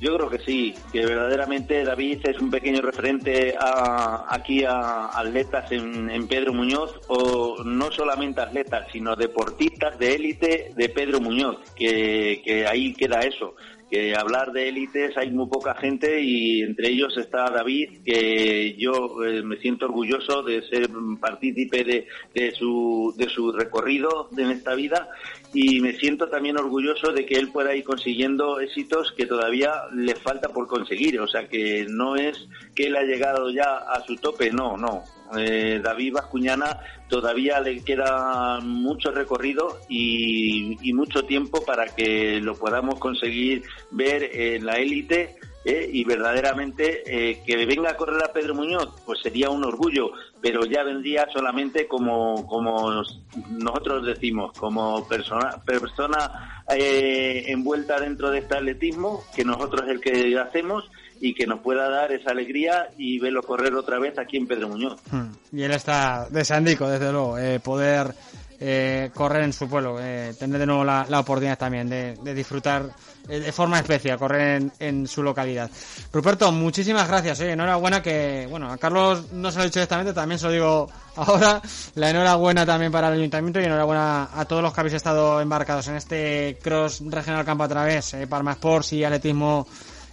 Yo 0.00 0.16
creo 0.16 0.28
que 0.28 0.38
sí, 0.40 0.74
que 0.92 1.06
verdaderamente 1.06 1.84
David 1.84 2.20
es 2.24 2.38
un 2.40 2.50
pequeño 2.50 2.82
referente 2.82 3.54
a, 3.58 4.26
aquí 4.28 4.64
a 4.64 5.06
atletas 5.06 5.70
en, 5.70 6.26
Pedro 6.26 6.52
Muñoz, 6.52 7.00
o 7.06 7.62
no 7.64 7.92
solamente 7.92 8.40
atletas, 8.40 8.88
sino 8.92 9.14
deportistas 9.14 9.96
de 9.98 10.14
élite 10.14 10.72
de 10.74 10.88
Pedro 10.88 11.20
Muñoz, 11.20 11.58
que 11.76 12.66
ahí 12.68 12.92
queda 12.92 13.20
eso, 13.20 13.54
que 13.90 14.14
hablar 14.14 14.52
de 14.52 14.68
élites 14.68 15.16
hay 15.16 15.30
muy 15.30 15.46
poca 15.46 15.74
gente 15.74 16.20
y 16.20 16.62
entre 16.62 16.88
ellos 16.90 17.16
está 17.16 17.50
David, 17.50 18.02
que 18.04 18.74
yo 18.76 19.24
eh, 19.24 19.42
me 19.42 19.56
siento 19.58 19.86
orgulloso 19.86 20.42
de 20.42 20.62
ser 20.62 20.88
partícipe 21.20 21.84
de, 21.84 22.52
su, 22.52 23.14
de 23.16 23.28
su 23.28 23.52
recorrido 23.52 24.28
en 24.36 24.50
esta 24.50 24.74
vida 24.74 25.08
y 25.52 25.80
me 25.80 25.92
siento 25.94 26.28
también 26.28 26.58
orgulloso 26.58 27.12
de 27.12 27.24
que 27.24 27.36
él 27.36 27.50
pueda 27.52 27.74
ir 27.74 27.84
consiguiendo 27.84 28.60
éxitos 28.60 29.12
que 29.16 29.26
todavía 29.26 29.72
le 29.92 30.14
falta 30.16 30.48
por 30.48 30.66
conseguir. 30.66 31.20
O 31.20 31.28
sea, 31.28 31.48
que 31.48 31.86
no 31.88 32.16
es 32.16 32.48
que 32.74 32.88
él 32.88 32.96
ha 32.96 33.02
llegado 33.02 33.50
ya 33.50 33.76
a 33.76 34.00
su 34.04 34.16
tope, 34.16 34.50
no, 34.50 34.76
no. 34.76 35.04
Eh, 35.38 35.80
David 35.82 36.14
Bascuñana 36.14 36.80
todavía 37.08 37.60
le 37.60 37.82
queda 37.82 38.60
mucho 38.60 39.10
recorrido 39.10 39.78
y, 39.88 40.78
y 40.88 40.92
mucho 40.92 41.24
tiempo 41.24 41.64
para 41.64 41.86
que 41.86 42.40
lo 42.40 42.54
podamos 42.54 42.98
conseguir 42.98 43.62
ver 43.90 44.30
en 44.32 44.66
la 44.66 44.78
élite 44.78 45.36
¿eh? 45.64 45.88
y 45.90 46.04
verdaderamente 46.04 47.02
eh, 47.06 47.42
que 47.44 47.66
venga 47.66 47.90
a 47.90 47.96
correr 47.96 48.22
a 48.22 48.32
Pedro 48.32 48.54
Muñoz, 48.54 48.88
pues 49.04 49.20
sería 49.20 49.50
un 49.50 49.64
orgullo, 49.64 50.12
pero 50.40 50.64
ya 50.66 50.82
vendría 50.82 51.26
solamente 51.32 51.86
como, 51.88 52.46
como 52.46 53.02
nosotros 53.50 54.06
decimos, 54.06 54.56
como 54.58 55.06
persona, 55.08 55.62
persona 55.64 56.64
eh, 56.68 57.44
envuelta 57.48 57.98
dentro 57.98 58.30
de 58.30 58.38
este 58.40 58.56
atletismo, 58.56 59.24
que 59.34 59.44
nosotros 59.44 59.82
es 59.84 59.90
el 59.90 60.00
que 60.00 60.38
hacemos 60.38 60.90
y 61.24 61.32
que 61.32 61.46
nos 61.46 61.60
pueda 61.60 61.88
dar 61.88 62.12
esa 62.12 62.32
alegría 62.32 62.90
y 62.98 63.18
verlo 63.18 63.42
correr 63.42 63.74
otra 63.74 63.98
vez 63.98 64.18
aquí 64.18 64.36
en 64.36 64.46
Pedro 64.46 64.68
Muñoz. 64.68 65.00
Hmm. 65.10 65.30
Y 65.56 65.62
él 65.62 65.70
está 65.70 66.28
de 66.28 66.44
Sandico, 66.44 66.86
desde 66.86 67.10
luego, 67.10 67.38
eh, 67.38 67.60
poder 67.60 68.14
eh, 68.60 69.10
correr 69.14 69.44
en 69.44 69.54
su 69.54 69.66
pueblo, 69.66 69.96
eh, 70.00 70.34
tener 70.38 70.58
de 70.58 70.66
nuevo 70.66 70.84
la, 70.84 71.06
la 71.08 71.20
oportunidad 71.20 71.56
también 71.56 71.88
de, 71.88 72.16
de 72.22 72.34
disfrutar 72.34 72.90
eh, 73.26 73.40
de 73.40 73.52
forma 73.52 73.78
especial, 73.78 74.18
correr 74.18 74.60
en, 74.60 74.72
en 74.78 75.06
su 75.06 75.22
localidad. 75.22 75.70
Ruperto, 76.12 76.52
muchísimas 76.52 77.08
gracias, 77.08 77.40
oye, 77.40 77.52
enhorabuena 77.52 78.02
que, 78.02 78.46
bueno, 78.50 78.70
a 78.70 78.76
Carlos 78.76 79.32
no 79.32 79.50
se 79.50 79.56
lo 79.56 79.64
he 79.64 79.66
dicho 79.68 79.80
directamente, 79.80 80.12
también 80.12 80.38
se 80.38 80.46
lo 80.46 80.52
digo 80.52 80.90
ahora, 81.16 81.62
la 81.94 82.10
enhorabuena 82.10 82.66
también 82.66 82.92
para 82.92 83.08
el 83.08 83.14
ayuntamiento 83.14 83.60
y 83.60 83.64
enhorabuena 83.64 84.28
a 84.34 84.44
todos 84.44 84.62
los 84.62 84.74
que 84.74 84.80
habéis 84.80 84.94
estado 84.94 85.40
embarcados 85.40 85.88
en 85.88 85.96
este 85.96 86.58
cross 86.62 87.02
regional 87.06 87.46
campo 87.46 87.64
a 87.64 87.68
través, 87.68 88.12
eh, 88.12 88.26
Parma 88.26 88.52
Sports 88.52 88.92
y 88.92 89.04
atletismo 89.04 89.66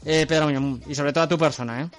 eh, 0.06 0.26
Pedro 0.28 0.46
Muñoz, 0.50 0.80
y 0.88 0.96
sobre 0.96 1.14
todo 1.14 1.24
a 1.24 1.28
tu 1.30 1.38
persona, 1.38 1.82
¿eh? 1.84 1.90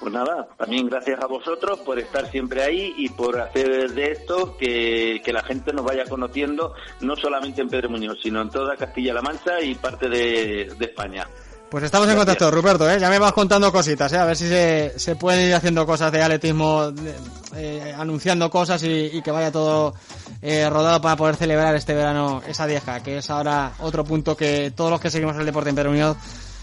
Pues 0.00 0.12
nada, 0.12 0.46
también 0.56 0.86
gracias 0.86 1.20
a 1.20 1.26
vosotros 1.26 1.80
por 1.80 1.98
estar 1.98 2.30
siempre 2.30 2.62
ahí 2.62 2.94
y 2.98 3.08
por 3.08 3.40
hacer 3.40 3.90
de 3.94 4.12
esto 4.12 4.56
que, 4.56 5.20
que 5.24 5.32
la 5.32 5.42
gente 5.42 5.72
nos 5.72 5.84
vaya 5.84 6.04
conociendo, 6.04 6.72
no 7.00 7.16
solamente 7.16 7.62
en 7.62 7.68
Pedro 7.68 7.90
Muñoz, 7.90 8.18
sino 8.22 8.40
en 8.40 8.48
toda 8.48 8.76
Castilla-La 8.76 9.22
Mancha 9.22 9.60
y 9.60 9.74
parte 9.74 10.08
de, 10.08 10.72
de 10.78 10.84
España. 10.84 11.26
Pues 11.68 11.82
estamos 11.82 12.08
en 12.08 12.16
contacto, 12.16 12.48
Ruperto, 12.50 12.88
¿eh? 12.88 12.98
ya 13.00 13.10
me 13.10 13.18
vas 13.18 13.32
contando 13.32 13.72
cositas, 13.72 14.10
¿eh? 14.12 14.18
a 14.18 14.24
ver 14.24 14.36
si 14.36 14.46
se, 14.46 14.94
se 14.96 15.16
pueden 15.16 15.48
ir 15.48 15.54
haciendo 15.54 15.84
cosas 15.84 16.12
de 16.12 16.22
atletismo, 16.22 16.92
de- 16.92 17.14
eh, 17.56 17.92
anunciando 17.98 18.48
cosas 18.50 18.80
y, 18.84 19.10
y 19.12 19.20
que 19.20 19.32
vaya 19.32 19.50
todo 19.50 19.94
eh, 20.40 20.70
rodado 20.70 21.00
para 21.02 21.16
poder 21.16 21.34
celebrar 21.34 21.74
este 21.74 21.92
verano 21.94 22.40
esa 22.46 22.66
vieja, 22.66 23.02
que 23.02 23.18
es 23.18 23.28
ahora 23.30 23.72
otro 23.80 24.04
punto 24.04 24.36
que 24.36 24.70
todos 24.74 24.90
los 24.92 25.00
que 25.00 25.10
seguimos 25.10 25.36
el 25.36 25.44
deporte 25.44 25.70
en 25.70 25.74
Pedro 25.76 25.90
Muñoz 25.90 26.16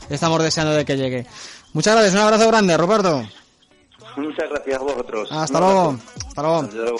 estamos 0.09 0.41
deseando 0.43 0.73
de 0.73 0.85
que 0.85 0.97
llegue. 0.97 1.25
Muchas 1.73 1.93
gracias, 1.93 2.13
un 2.13 2.21
abrazo 2.21 2.47
grande, 2.47 2.77
Ruperto. 2.77 3.23
Muchas 4.17 4.49
gracias 4.49 4.79
a 4.79 4.83
vosotros. 4.83 5.31
Hasta 5.31 5.59
luego. 5.59 5.97
Hasta 6.27 6.41
luego. 6.41 6.59
Hasta 6.59 6.75
luego. 6.75 6.97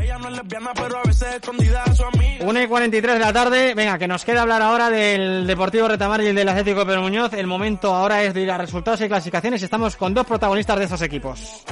Ella 0.00 0.18
no 0.18 0.28
es 0.28 0.36
lesbiana, 0.36 0.72
pero 0.74 0.98
a 0.98 1.02
veces 1.02 1.34
escondida 1.34 1.82
a 1.82 1.94
su 1.94 2.04
amiga. 2.04 2.44
1 2.44 2.62
y 2.62 2.66
43 2.66 3.14
de 3.14 3.20
la 3.20 3.32
tarde. 3.32 3.74
Venga, 3.74 3.98
que 3.98 4.06
nos 4.06 4.24
queda 4.24 4.42
hablar 4.42 4.62
ahora 4.62 4.90
del 4.90 5.46
Deportivo 5.46 5.88
Retamar 5.88 6.22
y 6.22 6.28
el 6.28 6.36
del 6.36 6.48
Atlético 6.48 6.84
Pedro 6.86 7.02
Muñoz. 7.02 7.32
El 7.32 7.46
momento 7.46 7.94
ahora 7.94 8.22
es 8.22 8.34
de 8.34 8.42
ir 8.42 8.50
a 8.50 8.58
resultados 8.58 9.00
y 9.00 9.08
clasificaciones. 9.08 9.62
Estamos 9.62 9.96
con 9.96 10.14
dos 10.14 10.26
protagonistas 10.26 10.78
de 10.78 10.84
estos 10.84 11.02
equipos. 11.02 11.64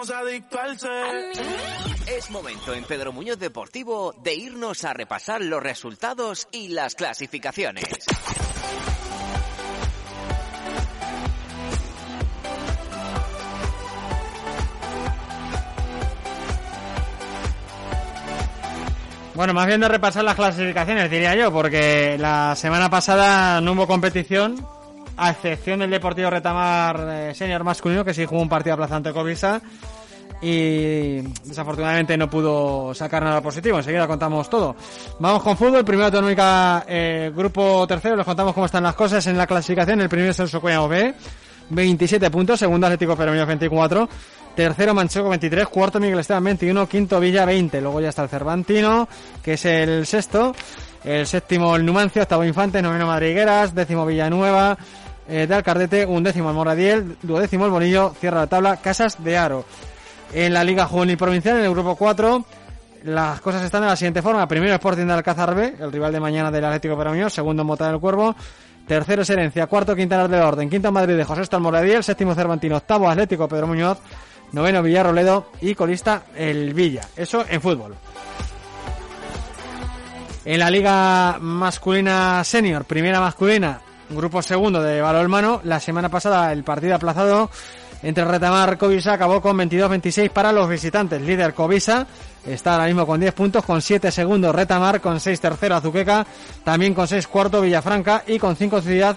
Somos 0.00 0.10
adictos 0.10 0.60
al 0.60 0.78
ser. 0.78 1.32
Es 2.06 2.30
momento 2.30 2.72
en 2.72 2.84
Pedro 2.84 3.12
Muñoz 3.12 3.38
Deportivo 3.38 4.14
de 4.22 4.34
irnos 4.34 4.84
a 4.84 4.94
repasar 4.94 5.42
los 5.42 5.62
resultados 5.62 6.48
y 6.52 6.68
las 6.68 6.94
clasificaciones. 6.94 7.84
Bueno, 19.34 19.54
más 19.54 19.66
bien 19.66 19.80
de 19.80 19.88
repasar 19.88 20.24
las 20.24 20.36
clasificaciones, 20.36 21.10
diría 21.10 21.34
yo, 21.34 21.52
porque 21.52 22.16
la 22.18 22.54
semana 22.56 22.90
pasada 22.90 23.60
no 23.60 23.72
hubo 23.72 23.86
competición, 23.86 24.66
a 25.20 25.30
excepción 25.32 25.80
del 25.80 25.90
Deportivo 25.90 26.30
Retamar 26.30 27.06
eh, 27.10 27.34
Senior 27.34 27.62
masculino, 27.62 28.02
que 28.02 28.14
sí 28.14 28.24
jugó 28.24 28.40
un 28.40 28.48
partido 28.48 28.72
aplazante 28.72 29.12
Covisa, 29.12 29.60
y 30.40 31.20
desafortunadamente 31.44 32.16
no 32.16 32.30
pudo 32.30 32.94
sacar 32.94 33.22
nada 33.22 33.42
positivo. 33.42 33.76
Enseguida 33.76 34.06
contamos 34.06 34.48
todo. 34.48 34.74
Vamos 35.18 35.42
con 35.42 35.58
fútbol, 35.58 35.84
primero 35.84 36.06
autonómica, 36.06 36.86
eh, 36.88 37.30
grupo 37.36 37.86
tercero, 37.86 38.16
les 38.16 38.24
contamos 38.24 38.54
cómo 38.54 38.64
están 38.64 38.82
las 38.82 38.94
cosas 38.94 39.26
en 39.26 39.36
la 39.36 39.46
clasificación. 39.46 40.00
El 40.00 40.08
primero 40.08 40.30
es 40.30 40.40
el 40.40 40.48
Socoya 40.48 40.80
B, 40.86 41.14
27 41.68 42.30
puntos, 42.30 42.58
segundo 42.58 42.86
Atlético 42.86 43.14
Peromino 43.14 43.44
24, 43.44 44.08
tercero 44.56 44.94
Manchego 44.94 45.28
23, 45.28 45.68
cuarto 45.68 46.00
Miguel 46.00 46.20
Esteban 46.20 46.44
21, 46.44 46.88
quinto 46.88 47.20
Villa 47.20 47.44
20, 47.44 47.78
luego 47.82 48.00
ya 48.00 48.08
está 48.08 48.22
el 48.22 48.30
Cervantino, 48.30 49.06
que 49.42 49.52
es 49.52 49.64
el 49.66 50.06
sexto, 50.06 50.54
el 51.04 51.26
séptimo 51.26 51.76
el 51.76 51.84
Numancia, 51.84 52.22
octavo 52.22 52.44
Infante, 52.44 52.80
noveno 52.80 53.06
Madrigueras, 53.06 53.74
décimo 53.74 54.06
Villanueva, 54.06 54.78
eh, 55.30 55.46
de 55.46 55.54
Alcardete, 55.54 56.04
undécimo 56.06 56.48
el 56.48 56.56
Moradiel, 56.56 57.16
duodécimo 57.22 57.64
el 57.64 57.70
Bonillo, 57.70 58.12
cierra 58.18 58.40
la 58.40 58.46
tabla 58.48 58.76
Casas 58.78 59.22
de 59.22 59.38
Aro. 59.38 59.64
En 60.32 60.52
la 60.52 60.64
Liga 60.64 60.86
Juvenil 60.86 61.16
Provincial, 61.16 61.58
en 61.58 61.64
el 61.64 61.70
grupo 61.70 61.94
4, 61.94 62.44
las 63.04 63.40
cosas 63.40 63.62
están 63.62 63.82
de 63.82 63.88
la 63.88 63.96
siguiente 63.96 64.22
forma. 64.22 64.46
Primero 64.48 64.74
Sporting 64.74 65.06
de 65.06 65.12
Alcázar 65.12 65.54
B, 65.54 65.76
el 65.78 65.92
rival 65.92 66.12
de 66.12 66.20
mañana 66.20 66.50
del 66.50 66.64
Atlético 66.64 66.96
Peromino, 66.96 67.30
segundo 67.30 67.64
Mota 67.64 67.88
del 67.88 68.00
Cuervo, 68.00 68.34
tercero 68.86 69.22
es 69.22 69.30
Herencia, 69.30 69.66
cuarto 69.68 69.94
Quintanar 69.94 70.28
del 70.28 70.42
Orden, 70.42 70.68
quinto 70.68 70.90
Madrid 70.90 71.16
de 71.16 71.24
José 71.24 71.42
el 71.50 71.60
Moradiel, 71.60 72.02
séptimo 72.02 72.34
Cervantino, 72.34 72.76
octavo 72.76 73.08
Atlético 73.08 73.48
Pedro 73.48 73.68
Muñoz, 73.68 73.98
noveno 74.52 74.82
Villarroledo 74.82 75.52
y 75.60 75.74
colista 75.74 76.24
el 76.34 76.74
Villa. 76.74 77.02
Eso 77.16 77.44
en 77.48 77.60
fútbol. 77.60 77.94
En 80.44 80.58
la 80.58 80.70
Liga 80.70 81.38
Masculina 81.40 82.42
Senior, 82.42 82.84
primera 82.84 83.20
masculina, 83.20 83.80
grupo 84.10 84.42
segundo 84.42 84.82
de 84.82 85.00
balonmano, 85.00 85.60
la 85.64 85.80
semana 85.80 86.08
pasada 86.08 86.52
el 86.52 86.64
partido 86.64 86.94
aplazado 86.94 87.50
entre 88.02 88.24
Retamar 88.24 88.78
Covisa 88.78 89.12
acabó 89.12 89.40
con 89.40 89.58
22-26 89.58 90.30
para 90.30 90.52
los 90.52 90.68
visitantes. 90.68 91.20
Líder 91.20 91.54
Covisa 91.54 92.06
está 92.46 92.72
ahora 92.72 92.86
mismo 92.86 93.06
con 93.06 93.20
10 93.20 93.34
puntos, 93.34 93.64
con 93.64 93.82
7 93.82 94.10
segundos 94.10 94.54
Retamar, 94.54 95.00
con 95.00 95.20
6 95.20 95.40
tercero 95.40 95.76
Azuqueca, 95.76 96.26
también 96.64 96.94
con 96.94 97.06
6 97.06 97.26
cuarto 97.26 97.60
Villafranca 97.60 98.24
y 98.26 98.38
con 98.38 98.56
5 98.56 98.80
Ciudad 98.80 99.16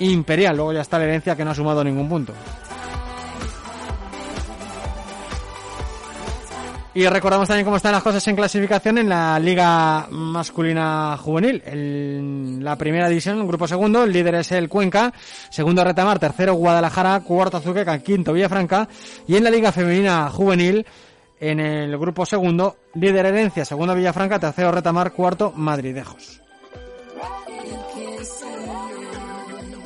Imperial. 0.00 0.56
Luego 0.56 0.72
ya 0.72 0.80
está 0.80 0.98
la 0.98 1.04
herencia 1.04 1.36
que 1.36 1.44
no 1.44 1.52
ha 1.52 1.54
sumado 1.54 1.84
ningún 1.84 2.08
punto. 2.08 2.32
Y 6.96 7.06
recordamos 7.08 7.46
también 7.46 7.66
cómo 7.66 7.76
están 7.76 7.92
las 7.92 8.02
cosas 8.02 8.26
en 8.26 8.36
clasificación 8.36 8.96
en 8.96 9.10
la 9.10 9.38
Liga 9.38 10.06
Masculina 10.10 11.18
Juvenil. 11.18 11.62
En 11.66 12.64
la 12.64 12.76
primera 12.76 13.06
división, 13.06 13.38
el 13.38 13.46
grupo 13.46 13.68
segundo, 13.68 14.04
el 14.04 14.12
líder 14.12 14.36
es 14.36 14.50
el 14.52 14.70
Cuenca, 14.70 15.12
segundo 15.50 15.84
Retamar, 15.84 16.18
tercero 16.18 16.54
Guadalajara, 16.54 17.20
cuarto 17.20 17.58
Azuqueca, 17.58 17.98
quinto 17.98 18.32
Villafranca. 18.32 18.88
Y 19.28 19.36
en 19.36 19.44
la 19.44 19.50
Liga 19.50 19.72
Femenina 19.72 20.30
Juvenil, 20.30 20.86
en 21.38 21.60
el 21.60 21.98
grupo 21.98 22.24
segundo, 22.24 22.76
líder 22.94 23.26
Herencia, 23.26 23.66
segundo 23.66 23.94
Villafranca, 23.94 24.38
tercero 24.38 24.72
Retamar, 24.72 25.12
cuarto 25.12 25.52
Madridejos. 25.54 26.45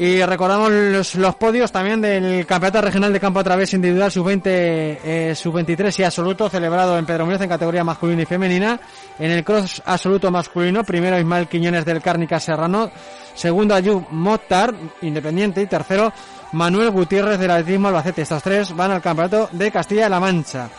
Y 0.01 0.25
recordamos 0.25 0.73
los, 0.73 1.15
los 1.17 1.35
podios 1.35 1.71
también 1.71 2.01
del 2.01 2.47
Campeonato 2.47 2.81
Regional 2.81 3.13
de 3.13 3.21
Campo 3.21 3.39
a 3.39 3.45
través 3.45 3.75
individual 3.75 4.11
sub-20, 4.11 4.41
eh, 4.47 5.35
sub-23 5.37 5.99
y 5.99 6.05
absoluto 6.05 6.49
celebrado 6.49 6.97
en 6.97 7.05
Pedro 7.05 7.27
Muñoz 7.27 7.43
en 7.43 7.51
categoría 7.51 7.85
masculina 7.85 8.23
y 8.23 8.25
femenina. 8.25 8.81
En 9.19 9.31
el 9.31 9.45
cross 9.45 9.83
absoluto 9.85 10.31
masculino, 10.31 10.85
primero 10.85 11.19
Ismael 11.19 11.49
Quiñones 11.49 11.85
del 11.85 12.01
Cárnica 12.01 12.41
Serrano, 12.41 12.91
segundo 13.35 13.75
Ayub 13.75 14.07
Motar, 14.11 14.75
independiente, 15.03 15.61
y 15.61 15.67
tercero 15.67 16.15
Manuel 16.53 16.89
Gutiérrez 16.93 17.39
del 17.39 17.51
Atletismo 17.51 17.89
Albacete. 17.89 18.23
Estos 18.23 18.43
tres 18.43 18.75
van 18.75 18.93
al 18.93 19.03
Campeonato 19.03 19.51
de 19.53 19.71
Castilla-La 19.71 20.19
Mancha. 20.19 20.71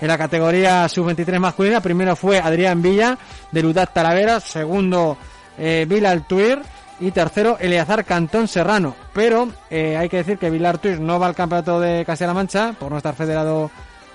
En 0.00 0.08
la 0.08 0.16
categoría 0.16 0.88
sub-23 0.88 1.38
masculina, 1.38 1.82
primero 1.82 2.16
fue 2.16 2.38
Adrián 2.38 2.80
Villa 2.80 3.18
del 3.52 3.66
UDAT 3.66 3.92
Talavera, 3.92 4.40
segundo 4.40 5.18
eh, 5.58 5.84
Bilal 5.86 6.26
Tuir, 6.26 6.62
y 7.00 7.10
tercero 7.10 7.56
Eleazar 7.58 8.04
Cantón 8.04 8.46
Serrano. 8.46 8.94
Pero 9.12 9.48
eh, 9.70 9.96
hay 9.96 10.08
que 10.08 10.18
decir 10.18 10.38
que 10.38 10.50
Vilar 10.50 10.78
Tuis 10.78 11.00
no 11.00 11.18
va 11.18 11.26
al 11.26 11.34
campeonato 11.34 11.80
de 11.80 12.04
Castilla-La 12.04 12.34
Mancha 12.34 12.74
por 12.78 12.90
no 12.90 12.98
estar 12.98 13.14
federado 13.14 13.70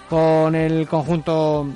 con 0.10 0.54
el 0.56 0.88
conjunto 0.88 1.68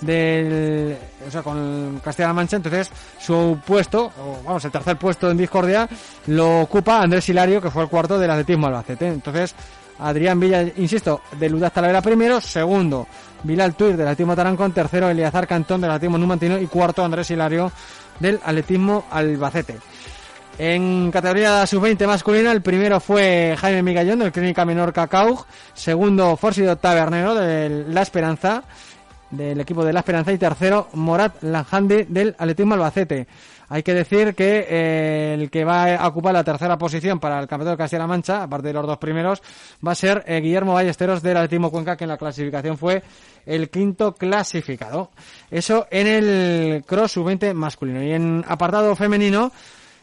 del 0.00 0.96
o 1.26 1.30
sea 1.30 1.42
con 1.42 2.00
Castilla-La 2.04 2.34
Mancha. 2.34 2.56
Entonces 2.56 2.90
su 3.20 3.58
puesto 3.64 4.06
o 4.06 4.42
vamos 4.44 4.64
el 4.64 4.72
tercer 4.72 4.96
puesto 4.96 5.30
en 5.30 5.36
discordia 5.36 5.88
lo 6.26 6.62
ocupa 6.62 7.00
Andrés 7.00 7.28
Hilario 7.28 7.62
que 7.62 7.70
fue 7.70 7.84
el 7.84 7.88
cuarto 7.88 8.18
del 8.18 8.30
atletismo 8.30 8.66
Albacete. 8.66 9.06
Entonces 9.06 9.54
Adrián 10.00 10.40
Villa 10.40 10.62
insisto 10.76 11.22
del 11.38 11.54
Udaz 11.54 11.72
Talavera 11.72 12.02
primero 12.02 12.40
segundo 12.40 13.06
Bilal 13.44 13.74
Tuir 13.74 13.96
del 13.96 14.08
atletismo 14.08 14.34
Tarancón 14.34 14.72
tercero 14.72 15.08
Eliazar 15.08 15.46
Cantón 15.46 15.80
del 15.80 15.90
atletismo 15.90 16.18
Numantino 16.18 16.58
y 16.58 16.66
cuarto 16.66 17.04
Andrés 17.04 17.30
Hilario 17.30 17.70
del 18.18 18.40
atletismo 18.44 19.04
Albacete 19.10 19.78
en 20.58 21.10
categoría 21.10 21.66
sub-20 21.66 22.06
masculina, 22.06 22.52
el 22.52 22.62
primero 22.62 23.00
fue 23.00 23.56
Jaime 23.58 23.82
Migallón 23.82 24.18
del 24.18 24.32
Clínica 24.32 24.64
Menor 24.64 24.92
Cacau, 24.92 25.44
segundo 25.74 26.36
Forsido 26.36 26.76
Tabernero 26.76 27.34
de 27.34 27.84
La 27.88 28.02
Esperanza, 28.02 28.62
del 29.30 29.60
equipo 29.60 29.84
de 29.84 29.92
La 29.92 30.00
Esperanza, 30.00 30.32
y 30.32 30.38
tercero 30.38 30.88
Morat 30.92 31.42
Lanjandi 31.42 32.04
del 32.04 32.34
Atletismo 32.38 32.74
Albacete. 32.74 33.26
Hay 33.70 33.82
que 33.82 33.94
decir 33.94 34.34
que 34.34 34.66
eh, 34.68 35.34
el 35.34 35.50
que 35.50 35.64
va 35.64 35.94
a 35.94 36.06
ocupar 36.06 36.34
la 36.34 36.44
tercera 36.44 36.76
posición 36.76 37.18
para 37.18 37.40
el 37.40 37.48
Campeonato 37.48 37.70
de 37.70 37.82
Castilla-La 37.82 38.06
Mancha, 38.06 38.42
aparte 38.42 38.68
de 38.68 38.74
los 38.74 38.86
dos 38.86 38.98
primeros, 38.98 39.42
va 39.84 39.92
a 39.92 39.94
ser 39.94 40.22
eh, 40.26 40.42
Guillermo 40.42 40.74
Ballesteros 40.74 41.22
del 41.22 41.38
Atletismo 41.38 41.70
Cuenca, 41.70 41.96
que 41.96 42.04
en 42.04 42.08
la 42.08 42.18
clasificación 42.18 42.76
fue 42.76 43.02
el 43.46 43.70
quinto 43.70 44.12
clasificado. 44.12 45.10
Eso 45.50 45.86
en 45.90 46.06
el 46.06 46.84
Cross 46.86 47.12
sub-20 47.12 47.54
masculino. 47.54 48.02
Y 48.02 48.12
en 48.12 48.44
apartado 48.46 48.94
femenino, 48.94 49.50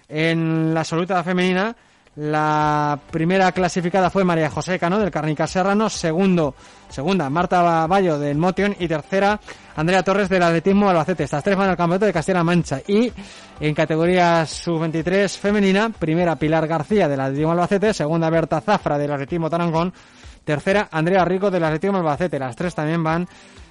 en 0.09 0.73
la 0.73 0.81
absoluta 0.81 1.23
femenina, 1.23 1.75
la 2.15 2.99
primera 3.11 3.51
clasificada 3.53 4.09
fue 4.09 4.25
María 4.25 4.49
José 4.49 4.77
Cano 4.77 4.99
del 4.99 5.11
Carnica 5.11 5.47
Serrano, 5.47 5.89
segundo, 5.89 6.53
segunda 6.89 7.29
Marta 7.29 7.87
Bayo 7.87 8.19
del 8.19 8.37
Motion. 8.37 8.75
Y 8.77 8.89
tercera 8.89 9.39
Andrea 9.75 10.03
Torres 10.03 10.27
del 10.27 10.43
Atletismo 10.43 10.89
Albacete. 10.89 11.23
Estas 11.23 11.43
tres 11.43 11.55
van 11.55 11.69
al 11.69 11.77
campeonato 11.77 12.07
de 12.07 12.11
Castilla-La 12.11 12.43
Mancha. 12.43 12.81
Y 12.85 13.09
en 13.61 13.73
categoría 13.73 14.45
sub-23 14.45 15.29
femenina, 15.37 15.91
primera 15.97 16.35
Pilar 16.35 16.67
García 16.67 17.07
del 17.07 17.21
Atletismo 17.21 17.51
Albacete, 17.51 17.93
segunda 17.93 18.29
Berta 18.29 18.59
Zafra 18.59 18.97
del 18.97 19.13
Atletismo 19.13 19.49
Tarangón, 19.49 19.93
tercera 20.43 20.89
Andrea 20.91 21.23
Rico 21.23 21.49
del 21.49 21.63
Atletismo 21.63 21.99
Albacete. 21.99 22.37
Las 22.37 22.55
tres 22.55 22.75
también 22.75 23.01
van 23.01 23.27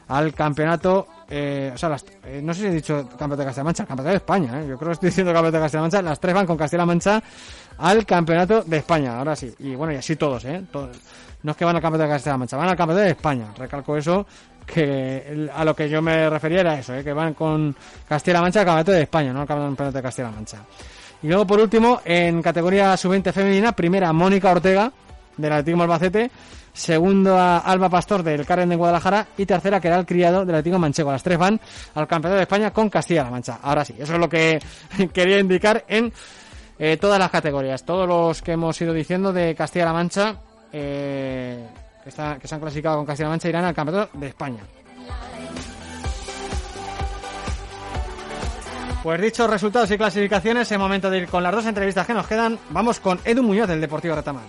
al 0.06 0.32
campeonato, 0.32 1.06
eh, 1.30 1.70
o 1.74 1.78
sea, 1.78 1.90
las, 1.90 2.04
eh, 2.24 2.40
no 2.42 2.54
sé 2.54 2.60
si 2.62 2.66
he 2.68 2.70
dicho 2.70 3.06
campeonato 3.08 3.36
de 3.36 3.44
Castilla-La 3.44 3.64
Mancha, 3.64 3.86
campeonato 3.86 4.10
de 4.10 4.16
España, 4.16 4.60
eh, 4.62 4.66
yo 4.68 4.78
creo 4.78 4.88
que 4.88 4.92
estoy 4.94 5.08
diciendo 5.10 5.32
campeonato 5.32 5.58
de 5.58 5.62
Castilla-La 5.62 5.82
Mancha, 5.82 6.02
las 6.02 6.20
tres 6.20 6.34
van 6.34 6.46
con 6.46 6.56
Castilla-La 6.56 6.86
Mancha 6.86 7.22
al 7.76 8.06
campeonato 8.06 8.62
de 8.62 8.76
España, 8.78 9.18
ahora 9.18 9.36
sí, 9.36 9.54
y 9.58 9.74
bueno, 9.74 9.92
y 9.92 9.96
así 9.96 10.16
todos, 10.16 10.44
¿eh? 10.46 10.62
No 11.42 11.52
es 11.52 11.56
que 11.56 11.64
van 11.64 11.76
al 11.76 11.82
campeonato 11.82 12.08
de 12.08 12.14
Castilla-La 12.14 12.38
Mancha, 12.38 12.56
van 12.56 12.68
al 12.68 12.76
campeonato 12.76 13.04
de 13.04 13.10
España, 13.10 13.46
recalco 13.58 13.96
eso, 13.96 14.26
que 14.66 15.48
a 15.54 15.64
lo 15.64 15.76
que 15.76 15.88
yo 15.88 16.00
me 16.00 16.30
refería 16.30 16.60
era 16.60 16.78
eso, 16.78 16.94
¿eh? 16.94 17.04
que 17.04 17.12
van 17.12 17.34
con 17.34 17.76
Castilla-La 18.08 18.40
Mancha 18.40 18.60
al 18.60 18.66
campeonato 18.66 18.92
de 18.92 19.02
España, 19.02 19.32
no 19.32 19.42
al 19.42 19.46
campeonato 19.46 19.92
de 19.92 20.02
Castilla-La 20.02 20.34
Mancha. 20.34 20.58
Y 21.22 21.26
luego, 21.26 21.46
por 21.46 21.60
último, 21.60 22.00
en 22.04 22.40
categoría 22.40 22.96
sub-20 22.96 23.32
femenina, 23.32 23.72
primera 23.72 24.12
Mónica 24.12 24.50
Ortega, 24.50 24.92
del 25.38 25.52
Atletismo 25.52 25.84
Albacete, 25.84 26.30
segundo 26.72 27.36
a 27.38 27.58
Alba 27.58 27.88
Pastor 27.88 28.22
del 28.22 28.44
Carmen 28.44 28.68
de 28.68 28.76
Guadalajara 28.76 29.26
y 29.38 29.46
tercera 29.46 29.80
Keral 29.80 30.04
Criado 30.04 30.44
del 30.44 30.54
Atlético 30.56 30.78
Manchego. 30.78 31.10
Las 31.10 31.22
tres 31.22 31.38
van 31.38 31.58
al 31.94 32.06
Campeonato 32.06 32.36
de 32.36 32.42
España 32.42 32.70
con 32.72 32.90
Castilla-La 32.90 33.30
Mancha. 33.30 33.58
Ahora 33.62 33.84
sí, 33.84 33.94
eso 33.98 34.12
es 34.14 34.18
lo 34.20 34.28
que 34.28 34.60
quería 35.12 35.38
indicar 35.38 35.84
en 35.88 36.12
eh, 36.78 36.96
todas 37.00 37.18
las 37.18 37.30
categorías. 37.30 37.84
Todos 37.84 38.06
los 38.06 38.42
que 38.42 38.52
hemos 38.52 38.80
ido 38.80 38.92
diciendo 38.92 39.32
de 39.32 39.54
Castilla-La 39.54 39.92
Mancha 39.92 40.36
eh, 40.72 41.66
que, 42.02 42.08
está- 42.10 42.38
que 42.38 42.46
se 42.46 42.54
han 42.54 42.60
clasificado 42.60 42.96
con 42.98 43.06
Castilla-La 43.06 43.30
Mancha 43.30 43.48
irán 43.48 43.64
al 43.64 43.74
Campeonato 43.74 44.16
de 44.18 44.26
España. 44.28 44.60
Pues 49.02 49.20
dichos 49.20 49.48
resultados 49.48 49.90
y 49.92 49.96
clasificaciones, 49.96 50.70
es 50.70 50.78
momento 50.78 51.08
de 51.08 51.18
ir 51.18 51.28
con 51.28 51.42
las 51.42 51.52
dos 51.54 51.64
entrevistas 51.66 52.04
que 52.06 52.12
nos 52.14 52.26
quedan. 52.26 52.58
Vamos 52.70 52.98
con 52.98 53.18
Edu 53.24 53.42
Muñoz 53.44 53.68
del 53.68 53.80
Deportivo 53.80 54.16
Retamar. 54.16 54.42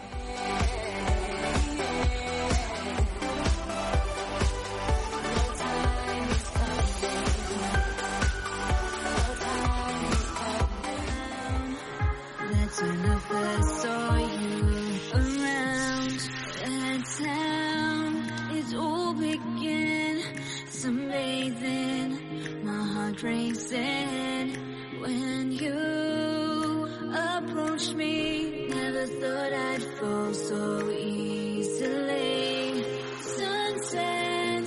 Heart 23.22 24.58
when 25.02 25.52
you 25.52 26.88
approached 27.14 27.94
me. 27.96 28.68
Never 28.70 29.06
thought 29.08 29.54
I'd 29.54 29.84
fall 30.00 30.34
so 30.34 30.90
easily. 30.90 32.86
Sunset 33.22 34.64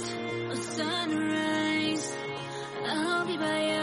or 0.50 0.56
sunrise, 0.56 2.16
I'll 2.84 3.26
be 3.26 3.36
by 3.38 3.60
your 3.72 3.81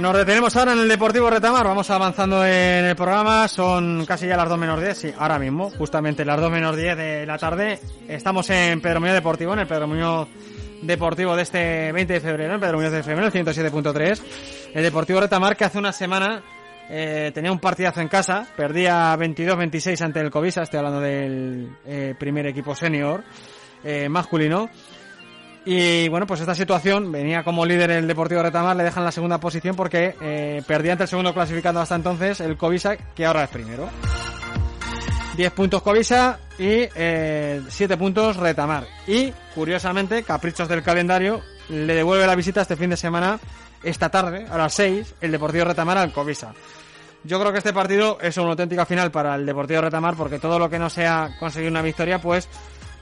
Nos 0.00 0.16
detenemos 0.16 0.56
ahora 0.56 0.72
en 0.72 0.78
el 0.78 0.88
Deportivo 0.88 1.28
Retamar, 1.28 1.66
vamos 1.66 1.90
avanzando 1.90 2.42
en 2.42 2.86
el 2.86 2.96
programa, 2.96 3.46
son 3.48 4.06
casi 4.06 4.26
ya 4.26 4.34
las 4.34 4.48
2 4.48 4.58
menos 4.58 4.80
10, 4.80 4.96
sí, 4.96 5.12
ahora 5.18 5.38
mismo, 5.38 5.68
justamente 5.68 6.24
las 6.24 6.40
2 6.40 6.50
menos 6.50 6.74
10 6.74 6.96
de 6.96 7.26
la 7.26 7.36
tarde. 7.36 7.78
Estamos 8.08 8.48
en 8.48 8.80
Pedro 8.80 9.00
Muñoz 9.00 9.16
Deportivo, 9.16 9.52
en 9.52 9.58
el 9.58 9.66
Pedro 9.66 9.86
Muñoz 9.86 10.26
Deportivo 10.80 11.36
de 11.36 11.42
este 11.42 11.92
20 11.92 12.14
de 12.14 12.20
febrero, 12.20 12.54
en 12.54 12.60
Pedro 12.60 12.78
Muñoz 12.78 12.92
de 12.92 13.02
febrero, 13.02 13.26
el 13.26 13.32
107.3. 13.32 14.22
El 14.72 14.82
Deportivo 14.82 15.20
Retamar 15.20 15.54
que 15.54 15.66
hace 15.66 15.76
una 15.76 15.92
semana 15.92 16.42
eh, 16.88 17.30
tenía 17.34 17.52
un 17.52 17.58
partidazo 17.58 18.00
en 18.00 18.08
casa, 18.08 18.46
perdía 18.56 19.14
22-26 19.18 20.00
ante 20.00 20.20
el 20.20 20.30
Covisa, 20.30 20.62
estoy 20.62 20.78
hablando 20.78 21.00
del 21.00 21.76
eh, 21.84 22.14
primer 22.18 22.46
equipo 22.46 22.74
senior 22.74 23.22
eh, 23.84 24.08
masculino. 24.08 24.70
Y 25.64 26.08
bueno, 26.08 26.26
pues 26.26 26.40
esta 26.40 26.54
situación 26.54 27.12
venía 27.12 27.44
como 27.44 27.66
líder 27.66 27.90
el 27.90 28.06
Deportivo 28.06 28.42
Retamar, 28.42 28.76
le 28.76 28.84
dejan 28.84 29.04
la 29.04 29.12
segunda 29.12 29.38
posición 29.38 29.76
porque 29.76 30.14
eh, 30.20 30.62
perdía 30.66 30.92
ante 30.92 31.04
el 31.04 31.08
segundo 31.08 31.34
clasificado 31.34 31.80
hasta 31.80 31.96
entonces, 31.96 32.40
el 32.40 32.56
Covisa, 32.56 32.96
que 32.96 33.26
ahora 33.26 33.44
es 33.44 33.50
primero. 33.50 33.88
10 35.36 35.52
puntos 35.52 35.82
Covisa 35.82 36.38
y 36.58 36.88
eh, 36.94 37.60
7 37.68 37.96
puntos 37.98 38.36
Retamar. 38.36 38.86
Y, 39.06 39.32
curiosamente, 39.54 40.22
caprichos 40.22 40.68
del 40.68 40.82
calendario, 40.82 41.42
le 41.68 41.94
devuelve 41.94 42.26
la 42.26 42.34
visita 42.34 42.62
este 42.62 42.76
fin 42.76 42.90
de 42.90 42.96
semana, 42.96 43.38
esta 43.82 44.08
tarde, 44.08 44.46
a 44.50 44.56
las 44.56 44.72
6, 44.74 45.14
el 45.20 45.32
Deportivo 45.32 45.66
Retamar 45.66 45.98
al 45.98 46.12
Covisa. 46.12 46.54
Yo 47.22 47.38
creo 47.38 47.52
que 47.52 47.58
este 47.58 47.74
partido 47.74 48.18
es 48.22 48.38
una 48.38 48.50
auténtica 48.50 48.86
final 48.86 49.10
para 49.10 49.34
el 49.34 49.44
Deportivo 49.44 49.82
Retamar 49.82 50.14
porque 50.16 50.38
todo 50.38 50.58
lo 50.58 50.70
que 50.70 50.78
no 50.78 50.88
sea 50.88 51.36
conseguir 51.38 51.70
una 51.70 51.82
victoria, 51.82 52.18
pues 52.18 52.48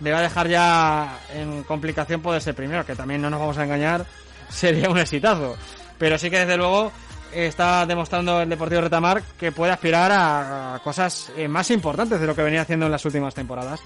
le 0.01 0.13
va 0.13 0.19
a 0.19 0.23
dejar 0.23 0.49
ya 0.49 1.19
en 1.35 1.63
complicación 1.65 2.21
poder 2.21 2.43
ser 2.43 2.55
primero, 2.55 2.85
que 2.85 2.95
también 2.95 3.21
no 3.23 3.31
nos 3.31 3.41
vamos 3.41 3.59
a 3.59 3.65
engañar, 3.65 4.05
sería 4.49 4.91
un 4.91 4.99
exitazo. 4.99 5.57
Pero 5.99 6.19
sí 6.19 6.31
que 6.31 6.41
desde 6.41 6.57
luego 6.57 6.93
está 7.33 7.85
demostrando 7.85 8.41
el 8.41 8.49
Deportivo 8.49 8.81
Retamar 8.81 9.23
que 9.39 9.53
puede 9.53 9.73
aspirar 9.73 10.11
a, 10.13 10.75
a 10.77 10.79
cosas 10.79 11.31
eh, 11.37 11.49
más 11.49 11.71
importantes 11.71 12.21
de 12.21 12.27
lo 12.27 12.35
que 12.35 12.43
venía 12.43 12.63
haciendo 12.63 12.87
en 12.87 12.93
las 12.93 13.05
últimas 13.05 13.35
temporadas. 13.35 13.81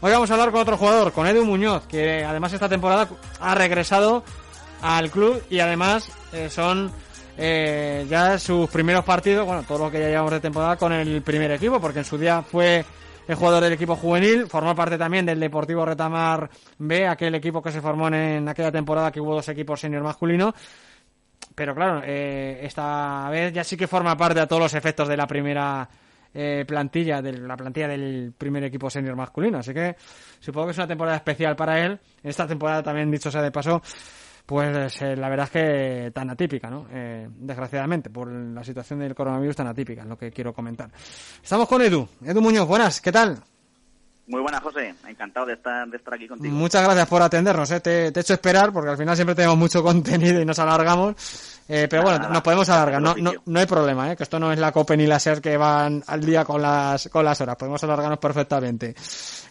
Hoy 0.00 0.12
vamos 0.12 0.30
a 0.30 0.34
hablar 0.34 0.50
con 0.50 0.60
otro 0.60 0.76
jugador, 0.76 1.12
con 1.12 1.26
Edu 1.26 1.44
Muñoz, 1.44 1.86
que 1.86 2.24
además 2.24 2.52
esta 2.52 2.68
temporada 2.68 3.08
ha 3.40 3.54
regresado 3.54 4.24
al 4.80 5.10
club 5.10 5.42
y 5.50 5.60
además 5.60 6.10
eh, 6.32 6.48
son 6.50 6.92
eh, 7.36 8.06
ya 8.08 8.38
sus 8.38 8.68
primeros 8.70 9.04
partidos, 9.04 9.46
bueno, 9.46 9.62
todo 9.62 9.78
lo 9.78 9.90
que 9.90 10.00
ya 10.00 10.08
llevamos 10.08 10.32
de 10.32 10.40
temporada 10.40 10.76
con 10.76 10.92
el 10.92 11.22
primer 11.22 11.50
equipo, 11.52 11.80
porque 11.80 12.00
en 12.00 12.04
su 12.04 12.18
día 12.18 12.42
fue 12.42 12.84
el 13.28 13.34
jugador 13.34 13.62
del 13.62 13.74
equipo 13.74 13.94
juvenil, 13.94 14.46
formó 14.46 14.74
parte 14.74 14.96
también 14.96 15.26
del 15.26 15.38
Deportivo 15.38 15.84
Retamar 15.84 16.48
B, 16.78 17.06
aquel 17.06 17.34
equipo 17.34 17.62
que 17.62 17.70
se 17.70 17.82
formó 17.82 18.08
en, 18.08 18.48
aquella 18.48 18.72
temporada 18.72 19.12
que 19.12 19.20
hubo 19.20 19.34
dos 19.34 19.48
equipos 19.50 19.78
senior 19.78 20.02
masculinos. 20.02 20.54
Pero 21.54 21.74
claro, 21.74 22.00
eh, 22.04 22.60
esta 22.62 23.28
vez 23.30 23.52
ya 23.52 23.64
sí 23.64 23.76
que 23.76 23.86
forma 23.86 24.16
parte 24.16 24.40
a 24.40 24.46
todos 24.46 24.62
los 24.62 24.74
efectos 24.74 25.06
de 25.08 25.16
la 25.16 25.26
primera 25.26 25.86
eh, 26.32 26.64
plantilla, 26.66 27.20
de 27.20 27.32
la 27.32 27.56
plantilla 27.56 27.88
del 27.88 28.32
primer 28.36 28.64
equipo 28.64 28.88
senior 28.88 29.14
masculino. 29.14 29.58
Así 29.58 29.74
que 29.74 29.94
supongo 30.40 30.68
que 30.68 30.72
es 30.72 30.78
una 30.78 30.88
temporada 30.88 31.16
especial 31.16 31.54
para 31.54 31.84
él. 31.84 31.98
Esta 32.22 32.46
temporada 32.46 32.82
también, 32.82 33.10
dicho 33.10 33.30
sea 33.30 33.42
de 33.42 33.50
paso, 33.50 33.82
pues 34.48 35.02
eh, 35.02 35.14
la 35.14 35.28
verdad 35.28 35.44
es 35.44 35.50
que 35.50 36.10
tan 36.10 36.30
atípica, 36.30 36.70
¿no? 36.70 36.86
Eh, 36.90 37.28
desgraciadamente, 37.36 38.08
por 38.08 38.32
la 38.32 38.64
situación 38.64 39.00
del 39.00 39.14
coronavirus 39.14 39.56
tan 39.56 39.66
atípica, 39.66 40.00
es 40.00 40.08
lo 40.08 40.16
que 40.16 40.30
quiero 40.30 40.54
comentar. 40.54 40.90
Estamos 41.42 41.68
con 41.68 41.82
Edu. 41.82 42.08
Edu 42.24 42.40
Muñoz, 42.40 42.66
buenas, 42.66 42.98
¿qué 43.02 43.12
tal? 43.12 43.42
Muy 44.28 44.42
buenas, 44.42 44.62
José. 44.62 44.94
Encantado 45.08 45.46
de 45.46 45.54
estar, 45.54 45.88
de 45.88 45.96
estar 45.96 46.14
aquí 46.14 46.28
contigo. 46.28 46.54
Muchas 46.54 46.84
gracias 46.84 47.08
por 47.08 47.22
atendernos, 47.22 47.70
¿eh? 47.70 47.80
te, 47.80 48.12
te 48.12 48.20
he 48.20 48.22
hecho 48.22 48.34
esperar 48.34 48.72
porque 48.72 48.90
al 48.90 48.96
final 48.98 49.16
siempre 49.16 49.34
tenemos 49.34 49.56
mucho 49.56 49.82
contenido 49.82 50.40
y 50.40 50.44
nos 50.44 50.58
alargamos. 50.58 51.14
Eh, 51.70 51.86
pero 51.90 52.02
Nada, 52.02 52.12
bueno, 52.12 52.18
nada. 52.22 52.32
nos 52.34 52.42
podemos 52.42 52.68
alargar, 52.70 53.02
no, 53.02 53.14
no, 53.16 53.32
no 53.44 53.60
hay 53.60 53.66
problema, 53.66 54.10
¿eh? 54.10 54.16
que 54.16 54.22
esto 54.22 54.38
no 54.38 54.50
es 54.50 54.58
la 54.58 54.72
COPE 54.72 54.96
ni 54.96 55.06
la 55.06 55.18
SER 55.18 55.42
que 55.42 55.54
van 55.58 56.02
al 56.06 56.24
día 56.24 56.42
con 56.42 56.62
las, 56.62 57.08
con 57.10 57.22
las 57.26 57.38
horas, 57.42 57.56
podemos 57.56 57.84
alargarnos 57.84 58.18
perfectamente. 58.18 58.94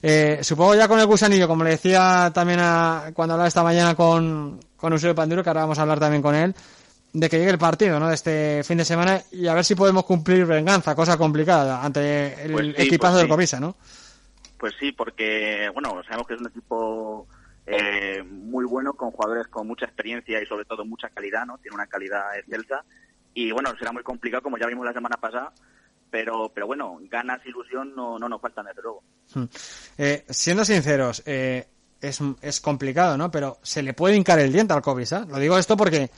Eh, 0.01 0.39
supongo 0.41 0.73
ya 0.73 0.87
con 0.87 0.99
el 0.99 1.05
gusanillo, 1.05 1.47
como 1.47 1.63
le 1.63 1.71
decía 1.71 2.31
también 2.33 2.59
a, 2.59 3.11
cuando 3.13 3.35
hablaba 3.35 3.47
esta 3.47 3.61
mañana 3.61 3.93
con, 3.93 4.59
con 4.75 4.93
Eusebio 4.93 5.13
Panduro, 5.13 5.43
que 5.43 5.49
ahora 5.51 5.61
vamos 5.61 5.77
a 5.77 5.83
hablar 5.83 5.99
también 5.99 6.23
con 6.23 6.33
él, 6.33 6.55
de 7.13 7.29
que 7.29 7.37
llegue 7.37 7.51
el 7.51 7.59
partido, 7.59 7.99
¿no? 7.99 8.07
De 8.09 8.15
este 8.15 8.63
fin 8.63 8.79
de 8.79 8.85
semana 8.85 9.21
y 9.31 9.45
a 9.47 9.53
ver 9.53 9.63
si 9.63 9.75
podemos 9.75 10.03
cumplir 10.03 10.43
venganza, 10.47 10.95
cosa 10.95 11.17
complicada 11.17 11.83
ante 11.83 12.45
el 12.45 12.51
Pues 12.51 12.65
sí, 12.65 12.73
equipazo 12.81 13.13
pues 13.13 13.17
del 13.21 13.25
sí. 13.27 13.29
Covisa, 13.31 13.59
¿no? 13.59 13.75
Pues 14.57 14.73
sí, 14.79 14.91
porque, 14.91 15.69
bueno, 15.73 16.01
sabemos 16.03 16.27
que 16.27 16.33
es 16.33 16.41
un 16.41 16.47
equipo 16.47 17.27
eh, 17.65 18.23
muy 18.23 18.65
bueno, 18.65 18.93
con 18.93 19.11
jugadores 19.11 19.47
con 19.47 19.67
mucha 19.67 19.85
experiencia 19.85 20.41
y 20.41 20.45
sobre 20.45 20.65
todo 20.65 20.85
mucha 20.85 21.09
calidad, 21.09 21.45
¿no? 21.45 21.57
Tiene 21.57 21.75
una 21.75 21.87
calidad 21.87 22.37
excelsa. 22.37 22.83
Y 23.33 23.51
bueno, 23.51 23.71
será 23.77 23.91
muy 23.91 24.03
complicado, 24.03 24.41
como 24.41 24.57
ya 24.57 24.65
vimos 24.67 24.85
la 24.85 24.93
semana 24.93 25.17
pasada, 25.17 25.53
pero, 26.09 26.51
pero 26.53 26.65
bueno, 26.65 26.97
ganas, 27.03 27.45
ilusión 27.45 27.93
no, 27.95 28.17
no 28.17 28.27
nos 28.27 28.41
faltan, 28.41 28.65
desde 28.65 28.81
luego. 28.81 29.03
Hmm. 29.33 29.43
Eh, 29.97 30.25
siendo 30.29 30.65
sinceros, 30.65 31.21
eh, 31.25 31.67
es, 32.01 32.19
es 32.41 32.61
complicado, 32.61 33.17
¿no? 33.17 33.29
Pero 33.29 33.59
se 33.61 33.83
le 33.83 33.93
puede 33.93 34.15
hincar 34.15 34.39
el 34.39 34.51
diente 34.51 34.73
al 34.73 34.81
Covisa. 34.81 35.25
Lo 35.29 35.37
digo 35.37 35.57
esto 35.57 35.77
porque 35.77 36.09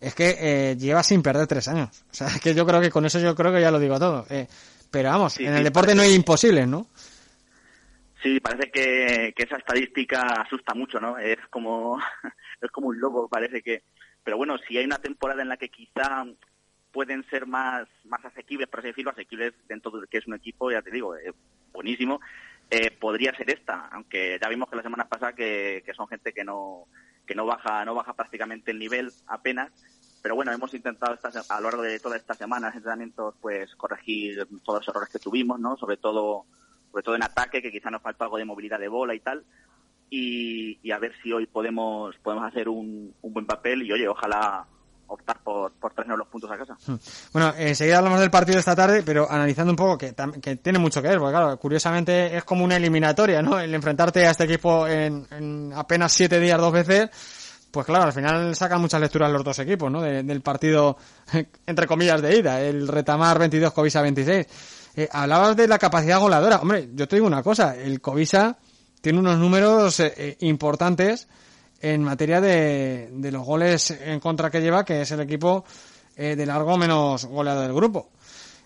es 0.00 0.14
que 0.14 0.36
eh, 0.40 0.76
lleva 0.76 1.02
sin 1.02 1.22
perder 1.22 1.46
tres 1.46 1.68
años. 1.68 2.04
O 2.10 2.14
sea, 2.14 2.28
que 2.42 2.54
yo 2.54 2.66
creo 2.66 2.80
que 2.80 2.90
con 2.90 3.04
eso 3.06 3.18
yo 3.18 3.34
creo 3.34 3.52
que 3.52 3.60
ya 3.60 3.70
lo 3.70 3.78
digo 3.78 3.98
todo. 3.98 4.26
Eh, 4.30 4.46
pero 4.90 5.10
vamos, 5.10 5.34
Sí, 5.34 5.44
en 5.44 5.52
sí, 5.52 5.58
el 5.58 5.64
deporte 5.64 5.94
no 5.94 6.02
hay 6.02 6.14
imposibles, 6.14 6.66
¿no? 6.66 6.86
Sí, 8.22 8.40
parece 8.40 8.70
que, 8.70 9.32
que 9.36 9.44
esa 9.44 9.56
estadística 9.56 10.22
asusta 10.42 10.74
mucho, 10.74 10.98
¿no? 11.00 11.18
Es 11.18 11.38
como, 11.50 11.98
es 12.60 12.70
como 12.70 12.88
un 12.88 13.00
lobo, 13.00 13.28
parece 13.28 13.62
que. 13.62 13.82
Pero 14.24 14.36
bueno, 14.36 14.58
si 14.58 14.76
hay 14.76 14.84
una 14.84 14.98
temporada 14.98 15.42
en 15.42 15.48
la 15.48 15.56
que 15.56 15.68
quizá 15.68 16.26
pueden 16.92 17.24
ser 17.30 17.46
más, 17.46 17.88
más 18.04 18.24
asequibles, 18.24 18.68
por 18.68 18.80
así 18.80 18.88
decirlo, 18.88 19.12
asequibles 19.12 19.54
dentro 19.68 19.90
de 19.92 20.06
que 20.08 20.18
es 20.18 20.26
un 20.26 20.34
equipo, 20.34 20.70
ya 20.70 20.82
te 20.82 20.90
digo, 20.90 21.16
eh, 21.16 21.32
buenísimo, 21.72 22.20
eh, 22.70 22.90
podría 22.90 23.34
ser 23.36 23.50
esta, 23.50 23.88
aunque 23.92 24.38
ya 24.40 24.48
vimos 24.48 24.68
que 24.68 24.76
la 24.76 24.82
semana 24.82 25.08
pasada 25.08 25.32
que, 25.32 25.82
que 25.86 25.94
son 25.94 26.08
gente 26.08 26.32
que 26.32 26.44
no, 26.44 26.86
que 27.26 27.34
no 27.34 27.46
baja, 27.46 27.84
no 27.84 27.94
baja 27.94 28.14
prácticamente 28.14 28.72
el 28.72 28.78
nivel 28.78 29.12
apenas, 29.26 29.70
pero 30.22 30.34
bueno, 30.34 30.52
hemos 30.52 30.74
intentado 30.74 31.14
esta 31.14 31.30
a 31.48 31.60
lo 31.60 31.68
largo 31.70 31.82
de 31.82 32.00
toda 32.00 32.16
esta 32.16 32.34
semana, 32.34 32.72
entrenamientos, 32.74 33.36
pues 33.40 33.74
corregir 33.76 34.46
todos 34.64 34.80
los 34.80 34.88
errores 34.88 35.10
que 35.10 35.18
tuvimos, 35.18 35.60
¿no? 35.60 35.76
Sobre 35.76 35.96
todo, 35.96 36.46
sobre 36.90 37.02
todo 37.02 37.14
en 37.16 37.22
ataque, 37.22 37.60
que 37.62 37.70
quizá 37.72 37.90
nos 37.90 38.02
faltó 38.02 38.24
algo 38.24 38.38
de 38.38 38.44
movilidad 38.44 38.78
de 38.78 38.88
bola 38.88 39.14
y 39.14 39.20
tal. 39.20 39.44
Y, 40.10 40.90
a 40.90 40.98
ver 40.98 41.12
si 41.22 41.32
hoy 41.32 41.46
podemos, 41.46 42.14
podemos 42.22 42.46
hacer 42.46 42.68
un, 42.68 43.14
un 43.20 43.32
buen 43.32 43.44
papel 43.46 43.82
y 43.82 43.92
oye, 43.92 44.08
ojalá 44.08 44.64
optar 45.10 45.38
por, 45.42 45.72
por 45.72 45.92
traernos 45.94 46.18
los 46.18 46.28
puntos 46.28 46.50
a 46.50 46.56
casa. 46.58 46.76
Bueno, 47.32 47.52
enseguida 47.58 47.98
hablamos 47.98 48.20
del 48.20 48.30
partido 48.30 48.58
esta 48.58 48.74
tarde, 48.76 49.02
pero 49.02 49.30
analizando 49.30 49.70
un 49.72 49.76
poco 49.76 49.96
que, 49.98 50.14
que 50.40 50.56
tiene 50.56 50.78
mucho 50.78 51.00
que 51.02 51.08
ver, 51.08 51.18
porque 51.18 51.32
claro, 51.32 51.58
curiosamente 51.58 52.36
es 52.36 52.44
como 52.44 52.64
una 52.64 52.76
eliminatoria, 52.76 53.40
¿no? 53.42 53.58
El 53.58 53.74
enfrentarte 53.74 54.26
a 54.26 54.30
este 54.30 54.44
equipo 54.44 54.86
en, 54.86 55.26
en 55.30 55.72
apenas 55.74 56.12
siete 56.12 56.38
días 56.40 56.58
dos 56.58 56.72
veces, 56.72 57.08
pues 57.70 57.84
claro, 57.86 58.04
al 58.04 58.12
final 58.12 58.54
sacan 58.56 58.80
muchas 58.80 59.00
lecturas 59.00 59.30
los 59.30 59.44
dos 59.44 59.58
equipos, 59.58 59.90
¿no? 59.90 60.00
De- 60.02 60.22
del 60.22 60.40
partido, 60.42 60.96
entre 61.66 61.86
comillas, 61.86 62.20
de 62.22 62.36
ida, 62.38 62.60
el 62.62 62.86
Retamar 62.88 63.38
22, 63.38 63.72
Covisa 63.72 64.00
26. 64.02 64.46
Eh, 64.98 65.08
hablabas 65.12 65.54
de 65.54 65.68
la 65.68 65.78
capacidad 65.78 66.18
goleadora. 66.18 66.56
Hombre, 66.56 66.88
yo 66.92 67.06
te 67.06 67.14
digo 67.14 67.28
una 67.28 67.40
cosa, 67.40 67.76
el 67.76 68.00
Covisa 68.00 68.58
tiene 69.00 69.20
unos 69.20 69.38
números 69.38 70.00
eh, 70.00 70.12
eh, 70.16 70.36
importantes 70.40 71.28
en 71.80 72.02
materia 72.02 72.40
de, 72.40 73.08
de 73.12 73.30
los 73.30 73.46
goles 73.46 73.92
en 73.92 74.18
contra 74.18 74.50
que 74.50 74.60
lleva, 74.60 74.84
que 74.84 75.02
es 75.02 75.10
el 75.12 75.20
equipo 75.20 75.64
de 76.16 76.44
largo 76.44 76.76
menos 76.76 77.26
goleado 77.26 77.62
del 77.62 77.72
grupo. 77.72 78.10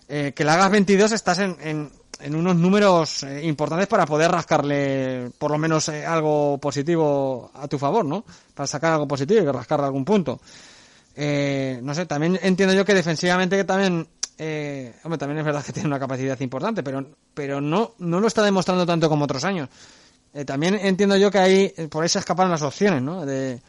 Que 0.07 0.33
le 0.35 0.49
hagas 0.49 0.71
22 0.71 1.11
estás 1.11 1.37
en, 1.37 1.55
en, 1.61 1.91
en 2.19 2.35
unos 2.35 2.55
números 2.55 3.23
importantes 3.43 3.85
para 3.85 4.07
poder 4.07 4.31
rascarle 4.31 5.29
por 5.37 5.51
lo 5.51 5.59
menos 5.59 5.87
algo 5.89 6.57
positivo 6.57 7.51
a 7.53 7.67
tu 7.67 7.77
favor, 7.77 8.03
¿no? 8.03 8.25
Para 8.55 8.65
sacar 8.65 8.93
algo 8.93 9.07
positivo 9.07 9.43
y 9.43 9.51
rascarle 9.51 9.85
algún 9.85 10.03
punto. 10.03 10.41
No 11.15 11.93
sé, 11.93 12.07
también 12.07 12.39
entiendo 12.41 12.73
yo 12.73 12.85
que 12.85 12.95
defensivamente 12.95 13.55
que 13.55 13.65
también, 13.65 14.07
eh, 14.37 14.93
hombre, 15.03 15.17
también 15.17 15.39
es 15.39 15.45
verdad 15.45 15.63
que 15.63 15.73
tiene 15.73 15.87
una 15.87 15.99
capacidad 15.99 16.39
importante, 16.39 16.83
pero, 16.83 17.05
pero 17.33 17.61
no, 17.61 17.93
no 17.99 18.19
lo 18.19 18.27
está 18.27 18.43
demostrando 18.43 18.85
tanto 18.85 19.09
como 19.09 19.25
otros 19.25 19.43
años. 19.43 19.69
Eh, 20.33 20.45
también 20.45 20.75
entiendo 20.75 21.15
yo 21.17 21.29
que 21.29 21.37
ahí, 21.37 21.73
eh, 21.77 21.87
por 21.89 22.03
ahí 22.03 22.09
se 22.09 22.19
escaparon 22.19 22.51
las 22.51 22.61
opciones, 22.63 23.01
¿no? 23.01 23.25
De, 23.25 23.61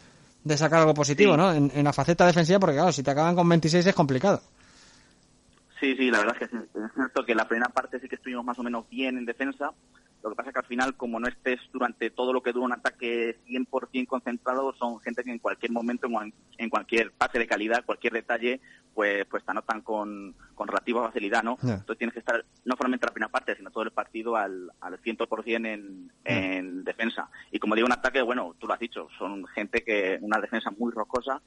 de 0.42 0.56
sacar 0.56 0.80
algo 0.80 0.94
positivo, 0.94 1.32
Sí. 1.32 1.36
¿no? 1.38 1.52
En, 1.52 1.70
en 1.74 1.84
la 1.84 1.92
faceta 1.92 2.26
defensiva, 2.26 2.58
porque 2.58 2.76
claro, 2.76 2.92
si 2.92 3.02
te 3.02 3.10
acaban 3.10 3.34
con 3.36 3.48
26 3.48 3.86
es 3.86 3.94
complicado. 3.94 4.40
Sí, 5.80 5.94
sí, 5.96 6.10
la 6.10 6.18
verdad 6.18 6.36
es 6.40 6.48
que 6.48 6.56
es 6.56 6.92
cierto 6.94 7.24
que 7.26 7.34
la 7.34 7.46
primera 7.46 7.68
parte 7.70 8.00
sí 8.00 8.08
que 8.08 8.14
estuvimos 8.14 8.44
más 8.44 8.58
o 8.58 8.62
menos 8.62 8.88
bien 8.88 9.18
en 9.18 9.26
defensa. 9.26 9.72
Lo 10.24 10.30
que 10.30 10.36
pasa 10.36 10.48
es 10.48 10.54
que 10.54 10.60
al 10.60 10.66
final, 10.66 10.96
como 10.96 11.20
no 11.20 11.28
estés 11.28 11.60
durante 11.72 12.08
todo 12.10 12.32
lo 12.32 12.42
que 12.42 12.52
dura 12.52 12.64
un 12.66 12.72
ataque 12.72 13.36
100% 13.46 14.06
concentrado, 14.08 14.72
son 14.74 14.98
gente 15.00 15.22
que 15.22 15.30
en 15.30 15.38
cualquier 15.38 15.70
momento, 15.70 16.06
en 16.06 16.12
cual- 16.14 16.32
en 16.58 16.70
cualquier 16.70 17.12
pase 17.12 17.38
de 17.38 17.46
calidad, 17.46 17.84
cualquier 17.84 18.14
detalle, 18.14 18.60
pues, 18.94 19.26
pues 19.26 19.44
te 19.44 19.50
anotan 19.50 19.82
con, 19.82 20.34
con 20.54 20.66
relativa 20.66 21.06
facilidad, 21.06 21.42
¿no? 21.42 21.58
Entonces 21.72 21.98
tienes 21.98 22.14
que 22.14 22.20
estar 22.20 22.42
no 22.64 22.74
solamente 22.76 23.04
la 23.06 23.12
primera 23.12 23.30
parte, 23.30 23.54
sino 23.54 23.70
todo 23.70 23.82
el 23.84 23.90
partido 23.90 24.34
al, 24.36 24.72
al 24.80 24.98
100% 25.00 25.66
en, 25.66 26.10
en 26.24 26.84
defensa. 26.84 27.28
Y 27.52 27.58
como 27.58 27.74
digo, 27.74 27.86
un 27.86 27.92
ataque, 27.92 28.22
bueno, 28.22 28.54
tú 28.58 28.66
lo 28.66 28.72
has 28.74 28.80
dicho, 28.80 29.08
son 29.18 29.44
gente 29.48 29.84
que, 29.84 30.18
una 30.22 30.38
defensa 30.40 30.70
muy 30.70 30.90
rocosa, 30.90 31.42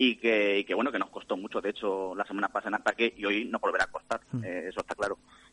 y 0.00 0.14
que, 0.14 0.60
y 0.60 0.64
que 0.64 0.74
bueno 0.74 0.92
que 0.92 0.98
nos 1.00 1.10
costó 1.10 1.36
mucho 1.36 1.60
de 1.60 1.70
hecho 1.70 2.14
la 2.14 2.24
semana 2.24 2.46
pasada 2.48 2.68
en 2.76 2.80
ataque 2.82 3.12
y 3.16 3.24
hoy 3.24 3.46
nos 3.46 3.60
volverá 3.60 3.82
a 3.82 3.88
costar 3.88 4.20
eh, 4.44 4.66
eso 4.68 4.78
está 4.80 4.94
claro 4.94 5.18
Mm. 5.18 5.47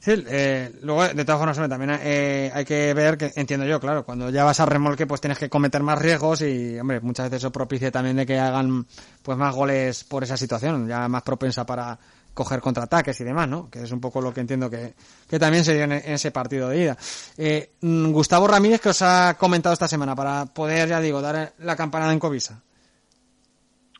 Sí, 0.00 0.24
eh, 0.28 0.72
luego, 0.82 1.06
de 1.06 1.24
todas 1.24 1.38
formas, 1.38 1.68
también 1.68 1.98
eh, 2.02 2.50
hay 2.52 2.64
que 2.64 2.92
ver 2.94 3.16
que, 3.16 3.32
entiendo 3.36 3.64
yo, 3.64 3.78
claro, 3.78 4.04
cuando 4.04 4.28
ya 4.30 4.44
vas 4.44 4.58
a 4.58 4.66
remolque, 4.66 5.06
pues 5.06 5.20
tienes 5.20 5.38
que 5.38 5.48
cometer 5.48 5.82
más 5.82 5.98
riesgos 5.98 6.42
y, 6.42 6.78
hombre, 6.78 7.00
muchas 7.00 7.26
veces 7.26 7.42
eso 7.42 7.52
propicia 7.52 7.90
también 7.92 8.16
de 8.16 8.26
que 8.26 8.38
hagan, 8.38 8.86
pues, 9.22 9.38
más 9.38 9.54
goles 9.54 10.04
por 10.04 10.24
esa 10.24 10.36
situación, 10.36 10.88
ya 10.88 11.08
más 11.08 11.22
propensa 11.22 11.64
para 11.64 11.98
coger 12.34 12.60
contraataques 12.60 13.18
y 13.20 13.24
demás, 13.24 13.48
¿no? 13.48 13.70
Que 13.70 13.82
es 13.84 13.92
un 13.92 14.00
poco 14.00 14.20
lo 14.20 14.34
que 14.34 14.40
entiendo 14.40 14.68
que, 14.68 14.94
que 15.28 15.38
también 15.38 15.64
se 15.64 15.74
dio 15.74 15.84
en, 15.84 15.92
en 15.92 16.12
ese 16.12 16.30
partido 16.32 16.68
de 16.68 16.82
ida. 16.82 16.96
Eh, 17.38 17.76
mm, 17.80 18.10
Gustavo 18.10 18.46
Ramírez, 18.46 18.80
que 18.80 18.90
os 18.90 19.00
ha 19.00 19.36
comentado 19.38 19.72
esta 19.72 19.88
semana 19.88 20.14
para 20.14 20.44
poder, 20.44 20.88
ya 20.88 21.00
digo, 21.00 21.22
dar 21.22 21.54
la 21.58 21.76
campanada 21.76 22.12
en 22.12 22.18
Covisa. 22.18 22.62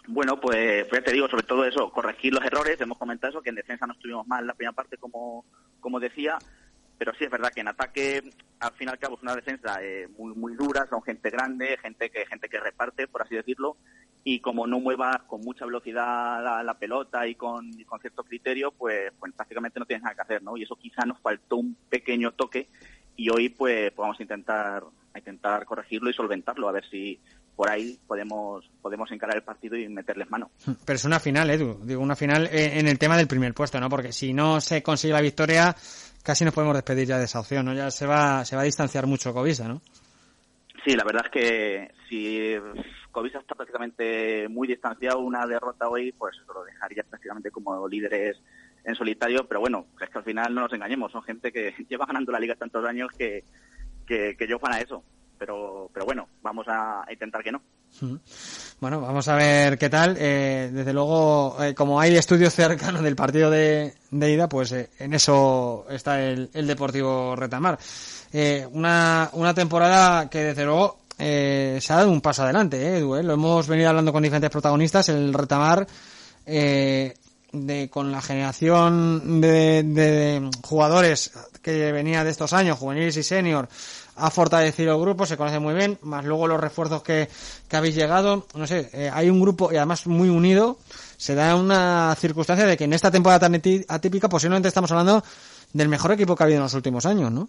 Bueno 0.09 0.41
pues, 0.41 0.85
pues 0.87 1.01
ya 1.01 1.05
te 1.05 1.13
digo 1.13 1.29
sobre 1.29 1.43
todo 1.43 1.65
eso 1.65 1.91
corregir 1.91 2.33
los 2.33 2.45
errores. 2.45 2.81
Hemos 2.81 2.99
comentado 2.99 3.31
eso 3.31 3.43
que 3.43 3.51
en 3.51 3.57
defensa 3.57 3.87
no 3.87 3.95
estuvimos 3.95 4.27
mal 4.27 4.41
en 4.41 4.49
la 4.49 4.55
primera 4.55 4.73
parte 4.73 4.97
como 4.97 5.45
como 5.81 6.01
decía. 6.01 6.39
Pero 6.99 7.13
sí 7.15 7.25
es 7.25 7.31
verdad 7.31 7.53
que 7.55 7.61
en 7.61 7.69
ataque 7.69 8.23
al 8.59 8.73
fin 8.73 8.89
y 8.89 8.91
al 8.91 8.99
cabo 8.99 9.17
es 9.17 9.23
una 9.23 9.35
defensa 9.35 9.83
eh, 9.83 10.09
muy 10.19 10.35
muy 10.35 10.55
dura. 10.55 10.87
Son 10.89 11.03
gente 11.03 11.31
grande 11.31 11.77
gente 11.83 12.11
que 12.11 12.27
gente 12.27 12.49
que 12.49 12.61
reparte 12.61 13.07
por 13.09 13.23
así 13.23 13.35
decirlo. 13.35 13.77
Y 14.25 14.41
como 14.41 14.67
no 14.67 14.81
muevas 14.81 15.23
con 15.29 15.43
mucha 15.43 15.65
velocidad 15.67 16.65
la, 16.65 16.79
pelota 16.79 17.29
y 17.29 17.37
con, 17.37 17.69
y 17.79 17.85
con 17.85 18.01
cierto 18.01 18.25
criterio 18.25 18.73
pues 18.73 19.13
pues 19.21 19.33
prácticamente 19.33 19.79
no 19.79 19.87
tienes 19.87 20.03
nada 20.03 20.17
que 20.17 20.23
hacer 20.23 20.43
no 20.43 20.57
y 20.57 20.65
eso 20.65 20.75
quizá 20.75 21.05
nos 21.07 21.21
faltó 21.21 21.57
un 21.57 21.77
pequeño 21.89 22.33
toque 22.33 22.69
y 23.17 23.31
hoy 23.31 23.49
pues, 23.49 23.93
pues 23.93 24.05
vamos 24.05 24.19
a 24.19 24.23
intentar 24.23 24.85
a 25.15 25.19
intentar 25.19 25.65
corregirlo 25.65 26.11
y 26.11 26.15
solventarlo 26.15 26.69
a 26.69 26.73
ver 26.73 26.85
si 26.91 27.19
por 27.55 27.71
ahí 27.71 27.99
podemos 28.07 28.69
podemos 28.83 29.11
encarar 29.11 29.37
el 29.37 29.43
partido 29.43 29.77
y 29.77 29.89
meterles 29.89 30.31
mano 30.31 30.51
Pero 30.85 30.97
es 30.97 31.05
una 31.05 31.19
final, 31.19 31.51
Edu. 31.51 31.81
Digo, 31.83 32.03
una 32.03 32.17
final 32.17 32.49
en 32.53 32.87
el 32.87 32.99
tema 32.99 33.17
del 33.17 33.27
primer 33.27 33.55
puesto, 33.55 33.81
¿no? 33.81 33.89
Porque 33.89 34.13
si 34.13 34.35
no 34.35 34.61
se 34.61 34.83
consigue 34.83 35.15
la 35.15 35.23
victoria, 35.23 35.75
casi 36.23 36.45
nos 36.45 36.53
podemos 36.53 36.75
despedir 36.75 37.09
ya 37.09 37.19
de 37.19 37.25
esa 37.25 37.41
opción, 37.41 37.65
¿no? 37.65 37.73
Ya 37.73 37.91
se 37.91 38.07
va, 38.07 38.45
se 38.45 38.57
va 38.57 38.63
a 38.63 38.67
distanciar 38.67 39.07
mucho 39.07 39.33
Covisa, 39.33 39.67
¿no? 39.67 39.81
Sí, 40.85 40.95
la 40.95 41.05
verdad 41.05 41.25
es 41.25 41.31
que 41.31 41.91
si 42.09 42.55
Covisa 43.11 43.39
está 43.39 43.55
prácticamente 43.55 44.47
muy 44.49 44.69
distanciado. 44.69 45.21
Una 45.21 45.47
derrota 45.47 45.89
hoy, 45.89 46.13
pues 46.13 46.37
lo 46.53 46.63
dejaría 46.65 47.03
prácticamente 47.03 47.51
como 47.51 47.89
líderes 47.89 48.37
en 48.87 48.95
solitario. 48.95 49.47
Pero 49.47 49.61
bueno, 49.61 49.87
es 50.01 50.09
que 50.09 50.19
al 50.19 50.25
final 50.25 50.55
no 50.55 50.63
nos 50.63 50.73
engañemos. 50.73 51.13
Son 51.13 51.23
gente 51.23 51.53
que 51.53 51.75
lleva 51.89 52.07
ganando 52.07 52.33
la 52.33 52.41
liga 52.41 52.55
tantos 52.55 52.85
años 52.87 53.11
que, 53.19 53.45
que, 54.07 54.35
que 54.39 54.45
ellos 54.45 54.61
van 54.61 54.75
a 54.75 54.81
eso. 54.81 55.03
Pero, 55.39 55.91
pero 55.93 56.07
bueno, 56.07 56.29
vamos 56.41 56.67
a 56.69 57.05
intentar 57.11 57.43
que 57.43 57.53
no. 57.53 57.61
Bueno, 58.81 59.01
vamos 59.01 59.27
a 59.29 59.35
ver 59.35 59.79
qué 59.79 59.89
tal. 59.89 60.17
Eh, 60.19 60.71
desde 60.73 60.93
luego, 60.93 61.57
eh, 61.63 61.75
como 61.75 62.01
hay 62.01 62.17
estudios 62.17 62.55
cercanos 62.55 63.03
del 63.03 63.17
partido 63.17 63.51
de, 63.51 63.95
de 64.11 64.33
ida, 64.33 64.49
pues 64.49 64.73
eh, 64.73 64.91
en 64.99 65.15
eso 65.15 65.87
está 65.91 66.23
el, 66.23 66.51
el 66.53 66.67
Deportivo 66.67 67.35
Retamar. 67.37 67.79
Una, 68.73 69.31
una 69.33 69.55
temporada 69.55 70.29
que 70.29 70.45
desde 70.45 70.65
luego 70.67 70.99
se 71.17 71.81
ha 71.89 71.97
dado 71.97 72.11
un 72.11 72.21
paso 72.21 72.43
adelante, 72.43 72.99
Edu. 72.99 73.23
Lo 73.23 73.33
hemos 73.33 73.67
venido 73.67 73.89
hablando 73.89 74.13
con 74.13 74.23
diferentes 74.23 74.51
protagonistas. 74.51 75.09
El 75.09 75.33
Retamar, 75.33 75.87
de, 77.65 77.89
con 77.89 78.13
la 78.13 78.21
generación 78.21 79.41
de, 79.41 79.83
de 79.83 80.51
jugadores 80.65 81.33
que 81.63 81.93
venía 81.93 82.25
de 82.25 82.31
estos 82.31 82.53
años, 82.53 82.79
juveniles 82.79 83.17
y 83.17 83.23
senior, 83.23 83.69
ha 84.17 84.31
fortalecido 84.31 84.95
el 84.95 85.01
grupo, 85.01 85.27
se 85.27 85.37
conoce 85.37 85.59
muy 85.59 85.75
bien, 85.75 85.99
más 86.03 86.25
luego 86.25 86.47
los 86.47 86.61
refuerzos 86.61 87.03
que, 87.03 87.29
que 87.69 87.77
habéis 87.77 87.95
llegado, 87.95 88.47
no 88.55 88.67
sé, 88.67 88.91
eh, 88.93 89.11
hay 89.13 89.29
un 89.29 89.41
grupo 89.41 89.73
y 89.73 89.77
además 89.77 90.07
muy 90.07 90.29
unido, 90.29 90.79
se 91.17 91.35
da 91.35 91.55
una 91.55 92.15
circunstancia 92.19 92.67
de 92.67 92.77
que 92.77 92.85
en 92.85 92.93
esta 92.93 93.11
temporada 93.11 93.41
tan 93.41 93.55
atípica 93.89 94.29
posiblemente 94.29 94.69
estamos 94.69 94.91
hablando 94.91 95.23
del 95.73 95.89
mejor 95.89 96.13
equipo 96.13 96.35
que 96.35 96.43
ha 96.43 96.47
habido 96.47 96.59
en 96.59 96.65
los 96.65 96.75
últimos 96.75 97.05
años, 97.05 97.31
¿no? 97.31 97.49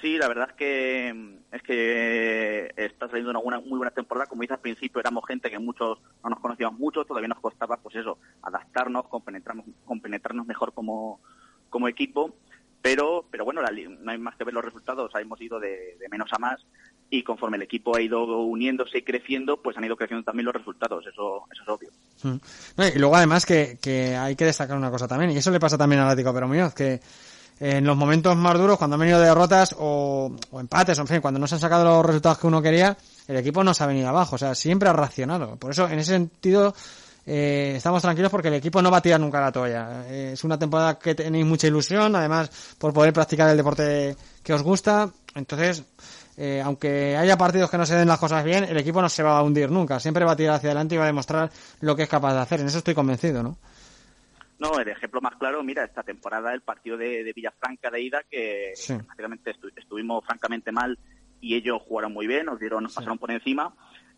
Sí, 0.00 0.16
la 0.16 0.28
verdad 0.28 0.48
es 0.50 0.56
que 0.56 1.39
es 1.52 1.62
que 1.62 2.72
está 2.76 3.06
saliendo 3.08 3.30
una 3.30 3.40
buena- 3.40 3.60
muy 3.60 3.78
buena 3.78 3.90
temporada. 3.90 4.26
Como 4.26 4.42
dice 4.42 4.54
al 4.54 4.60
principio, 4.60 5.00
éramos 5.00 5.24
gente 5.26 5.50
que 5.50 5.58
muchos 5.58 5.98
no 6.22 6.30
nos 6.30 6.40
conocíamos 6.40 6.78
mucho, 6.78 7.04
todavía 7.04 7.28
nos 7.28 7.40
costaba, 7.40 7.76
pues 7.78 7.96
eso, 7.96 8.18
adaptarnos, 8.42 9.08
compenetrarnos, 9.08 9.66
compenetrarnos 9.84 10.46
mejor 10.46 10.72
como, 10.72 11.20
como 11.68 11.88
equipo. 11.88 12.34
Pero, 12.82 13.26
pero 13.30 13.44
bueno, 13.44 13.60
la 13.60 13.70
no 13.70 14.10
hay 14.10 14.16
más 14.18 14.36
que 14.36 14.44
ver 14.44 14.54
los 14.54 14.64
resultados. 14.64 15.12
Hemos 15.20 15.38
ido 15.40 15.60
de, 15.60 15.96
de 16.00 16.08
menos 16.08 16.32
a 16.32 16.38
más 16.38 16.64
y 17.10 17.22
conforme 17.24 17.56
el 17.58 17.62
equipo 17.64 17.94
ha 17.94 18.00
ido 18.00 18.22
uniéndose 18.42 18.98
y 18.98 19.02
creciendo, 19.02 19.60
pues 19.60 19.76
han 19.76 19.84
ido 19.84 19.96
creciendo 19.96 20.24
también 20.24 20.46
los 20.46 20.54
resultados. 20.54 21.04
Eso, 21.06 21.44
eso 21.52 21.62
es 21.62 21.68
obvio. 21.68 21.90
Mm. 22.22 22.96
Y 22.96 22.98
luego 22.98 23.16
además 23.16 23.44
que, 23.44 23.76
que 23.82 24.16
hay 24.16 24.34
que 24.34 24.46
destacar 24.46 24.78
una 24.78 24.90
cosa 24.90 25.06
también, 25.08 25.30
y 25.32 25.36
eso 25.36 25.50
le 25.50 25.60
pasa 25.60 25.76
también 25.76 26.00
al 26.00 26.08
Atlético 26.08 26.32
Pero 26.32 26.48
Muñoz, 26.48 26.72
que 26.72 27.00
en 27.60 27.84
los 27.84 27.96
momentos 27.96 28.34
más 28.36 28.58
duros, 28.58 28.78
cuando 28.78 28.94
han 28.94 29.00
venido 29.00 29.20
derrotas 29.20 29.76
o, 29.78 30.34
o 30.50 30.60
empates, 30.60 30.98
en 30.98 31.06
fin, 31.06 31.20
cuando 31.20 31.38
no 31.38 31.46
se 31.46 31.56
han 31.56 31.60
sacado 31.60 31.84
los 31.84 32.06
resultados 32.06 32.38
que 32.38 32.46
uno 32.46 32.62
quería, 32.62 32.96
el 33.28 33.36
equipo 33.36 33.62
no 33.62 33.74
se 33.74 33.84
ha 33.84 33.86
venido 33.86 34.08
abajo, 34.08 34.36
o 34.36 34.38
sea, 34.38 34.54
siempre 34.54 34.88
ha 34.88 34.94
racionado. 34.94 35.56
Por 35.56 35.70
eso, 35.70 35.86
en 35.86 35.98
ese 35.98 36.12
sentido, 36.12 36.74
eh, 37.26 37.74
estamos 37.76 38.02
tranquilos 38.02 38.30
porque 38.30 38.48
el 38.48 38.54
equipo 38.54 38.80
no 38.80 38.90
va 38.90 38.96
a 38.96 39.02
tirar 39.02 39.20
nunca 39.20 39.40
la 39.40 39.52
toalla. 39.52 40.04
Eh, 40.08 40.30
es 40.32 40.42
una 40.42 40.58
temporada 40.58 40.98
que 40.98 41.14
tenéis 41.14 41.44
mucha 41.44 41.66
ilusión, 41.66 42.16
además, 42.16 42.50
por 42.78 42.92
poder 42.92 43.12
practicar 43.12 43.48
el 43.50 43.56
deporte 43.56 44.16
que 44.42 44.52
os 44.52 44.62
gusta. 44.62 45.10
Entonces, 45.34 45.84
eh, 46.36 46.62
aunque 46.64 47.16
haya 47.16 47.36
partidos 47.36 47.70
que 47.70 47.78
no 47.78 47.84
se 47.84 47.94
den 47.94 48.08
las 48.08 48.18
cosas 48.18 48.42
bien, 48.42 48.64
el 48.64 48.76
equipo 48.78 49.02
no 49.02 49.08
se 49.08 49.22
va 49.22 49.38
a 49.38 49.42
hundir 49.42 49.70
nunca. 49.70 50.00
Siempre 50.00 50.24
va 50.24 50.32
a 50.32 50.36
tirar 50.36 50.56
hacia 50.56 50.70
adelante 50.70 50.94
y 50.94 50.98
va 50.98 51.04
a 51.04 51.08
demostrar 51.08 51.50
lo 51.80 51.94
que 51.94 52.04
es 52.04 52.08
capaz 52.08 52.32
de 52.32 52.40
hacer. 52.40 52.60
En 52.60 52.66
eso 52.66 52.78
estoy 52.78 52.94
convencido, 52.94 53.42
¿no? 53.42 53.58
No, 54.60 54.78
el 54.78 54.88
ejemplo 54.88 55.20
más 55.20 55.34
claro, 55.36 55.62
mira, 55.64 55.84
esta 55.84 56.02
temporada 56.02 56.52
el 56.52 56.60
partido 56.60 56.96
de, 56.96 57.24
de 57.24 57.32
Villafranca 57.32 57.90
de 57.90 58.02
ida, 58.02 58.22
que 58.30 58.72
Sí. 58.74 58.94
prácticamente 58.94 59.52
estu- 59.54 59.72
estuvimos 59.74 60.24
francamente 60.24 60.70
mal 60.70 60.98
y 61.40 61.54
ellos 61.56 61.80
jugaron 61.88 62.12
muy 62.12 62.26
bien, 62.26 62.44
nos 62.46 62.60
dieron, 62.60 62.82
nos 62.82 62.94
pasaron 62.94 63.16
por 63.18 63.30
encima, 63.30 63.74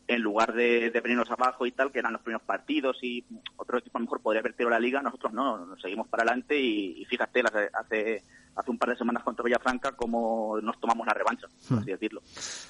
en 0.09 0.21
lugar 0.21 0.53
de, 0.53 0.91
de 0.91 1.01
venirnos 1.01 1.31
abajo 1.31 1.65
y 1.65 1.71
tal, 1.71 1.93
que 1.93 2.01
eran 2.01 2.13
los 2.13 2.23
primeros 2.23 2.43
partidos 2.43 2.99
y 3.03 3.25
otro 3.57 3.79
equipo 3.79 3.99
a 3.99 4.01
lo 4.01 4.07
mejor 4.07 4.21
podría 4.21 4.41
haber 4.41 4.55
tirado 4.55 4.71
la 4.71 4.81
liga, 4.81 5.01
nosotros 5.01 5.33
no, 5.33 5.65
nos 5.65 5.81
seguimos 5.81 6.09
para 6.09 6.25
adelante 6.25 6.59
y, 6.61 7.01
y 7.01 7.05
fíjate, 7.05 7.41
hace, 7.43 7.71
hace, 7.73 8.25
hace 8.57 8.71
un 8.73 8.79
par 8.79 8.89
de 8.91 8.97
semanas 8.97 9.23
contra 9.23 9.45
Villafranca 9.45 9.93
como 9.93 10.59
nos 10.61 10.81
tomamos 10.81 11.07
la 11.07 11.15
revancha, 11.15 11.47
por 11.69 11.79
así 11.79 11.93
decirlo. 11.93 12.21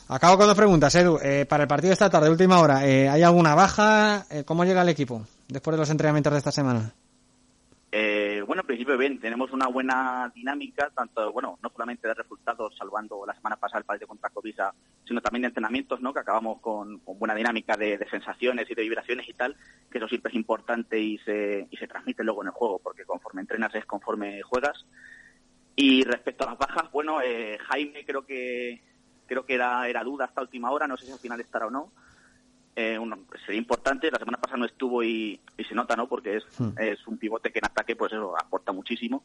Acabo 0.08 0.36
con 0.36 0.46
dos 0.46 0.56
preguntas, 0.56 0.94
Edu. 0.94 1.18
Eh, 1.22 1.46
para 1.48 1.62
el 1.62 1.68
partido 1.68 1.88
de 1.88 1.94
esta 1.94 2.10
tarde, 2.10 2.28
última 2.28 2.60
hora, 2.60 2.86
eh, 2.86 3.08
¿hay 3.08 3.22
alguna 3.22 3.54
baja? 3.54 4.26
Eh, 4.30 4.44
¿Cómo 4.44 4.66
llega 4.66 4.82
el 4.82 4.90
equipo 4.90 5.22
después 5.48 5.72
de 5.74 5.78
los 5.78 5.88
entrenamientos 5.88 6.34
de 6.34 6.38
esta 6.38 6.52
semana? 6.52 6.92
Eh, 7.94 8.42
bueno, 8.46 8.62
en 8.62 8.66
principio 8.66 8.96
bien, 8.96 9.20
tenemos 9.20 9.52
una 9.52 9.66
buena 9.66 10.32
dinámica, 10.34 10.88
tanto, 10.94 11.30
bueno, 11.30 11.58
no 11.62 11.68
solamente 11.68 12.08
de 12.08 12.14
resultados, 12.14 12.74
salvando 12.74 13.26
la 13.26 13.34
semana 13.34 13.56
pasada 13.56 13.80
el 13.80 13.84
partido 13.84 14.08
contra 14.08 14.30
Covisa, 14.30 14.72
sino 15.06 15.20
también 15.20 15.42
de 15.42 15.48
entrenamientos, 15.48 16.00
¿no? 16.00 16.14
Que 16.14 16.20
acabamos 16.20 16.58
con, 16.62 17.00
con 17.00 17.18
buena 17.18 17.34
dinámica 17.34 17.76
de, 17.76 17.98
sensaciones 18.10 18.70
y 18.70 18.74
de 18.74 18.80
vibraciones 18.80 19.28
y 19.28 19.34
tal, 19.34 19.54
que 19.90 19.98
eso 19.98 20.08
siempre 20.08 20.30
es 20.30 20.36
importante 20.36 20.98
y 20.98 21.18
se, 21.18 21.68
transmite 21.86 22.24
luego 22.24 22.40
en 22.40 22.46
el 22.48 22.54
juego, 22.54 22.78
porque 22.78 23.04
conforme 23.04 23.42
entrenas 23.42 23.74
es 23.74 23.84
conforme 23.84 24.40
juegas. 24.40 24.86
Y 25.76 26.02
respecto 26.04 26.44
a 26.44 26.50
las 26.50 26.58
bajas, 26.58 26.90
bueno, 26.92 27.20
eh, 27.20 27.58
Jaime 27.60 28.06
creo 28.06 28.24
que 28.24 28.80
creo 29.26 29.44
que 29.44 29.54
era 29.54 30.02
duda 30.02 30.24
hasta 30.24 30.40
última 30.40 30.70
hora, 30.70 30.86
no 30.86 30.96
sé 30.96 31.04
si 31.04 31.12
al 31.12 31.18
final 31.18 31.40
estará 31.42 31.66
o 31.66 31.70
no. 31.70 31.92
Eh, 32.74 32.98
uno- 32.98 33.18
sería 33.44 33.58
importante, 33.60 34.10
la 34.10 34.18
semana 34.18 34.38
pasada 34.38 34.58
no 34.58 34.64
estuvo 34.66 35.02
y, 35.02 35.38
y 35.58 35.64
se 35.64 35.74
nota, 35.74 35.94
¿no? 35.96 36.08
Porque 36.08 36.36
es, 36.38 36.44
Hmm. 36.58 36.70
es 36.78 37.06
un 37.06 37.18
pivote 37.18 37.50
que 37.52 37.58
en 37.58 37.66
ataque, 37.66 37.96
pues 37.96 38.12
eso, 38.12 38.34
aporta 38.38 38.72
muchísimo. 38.72 39.22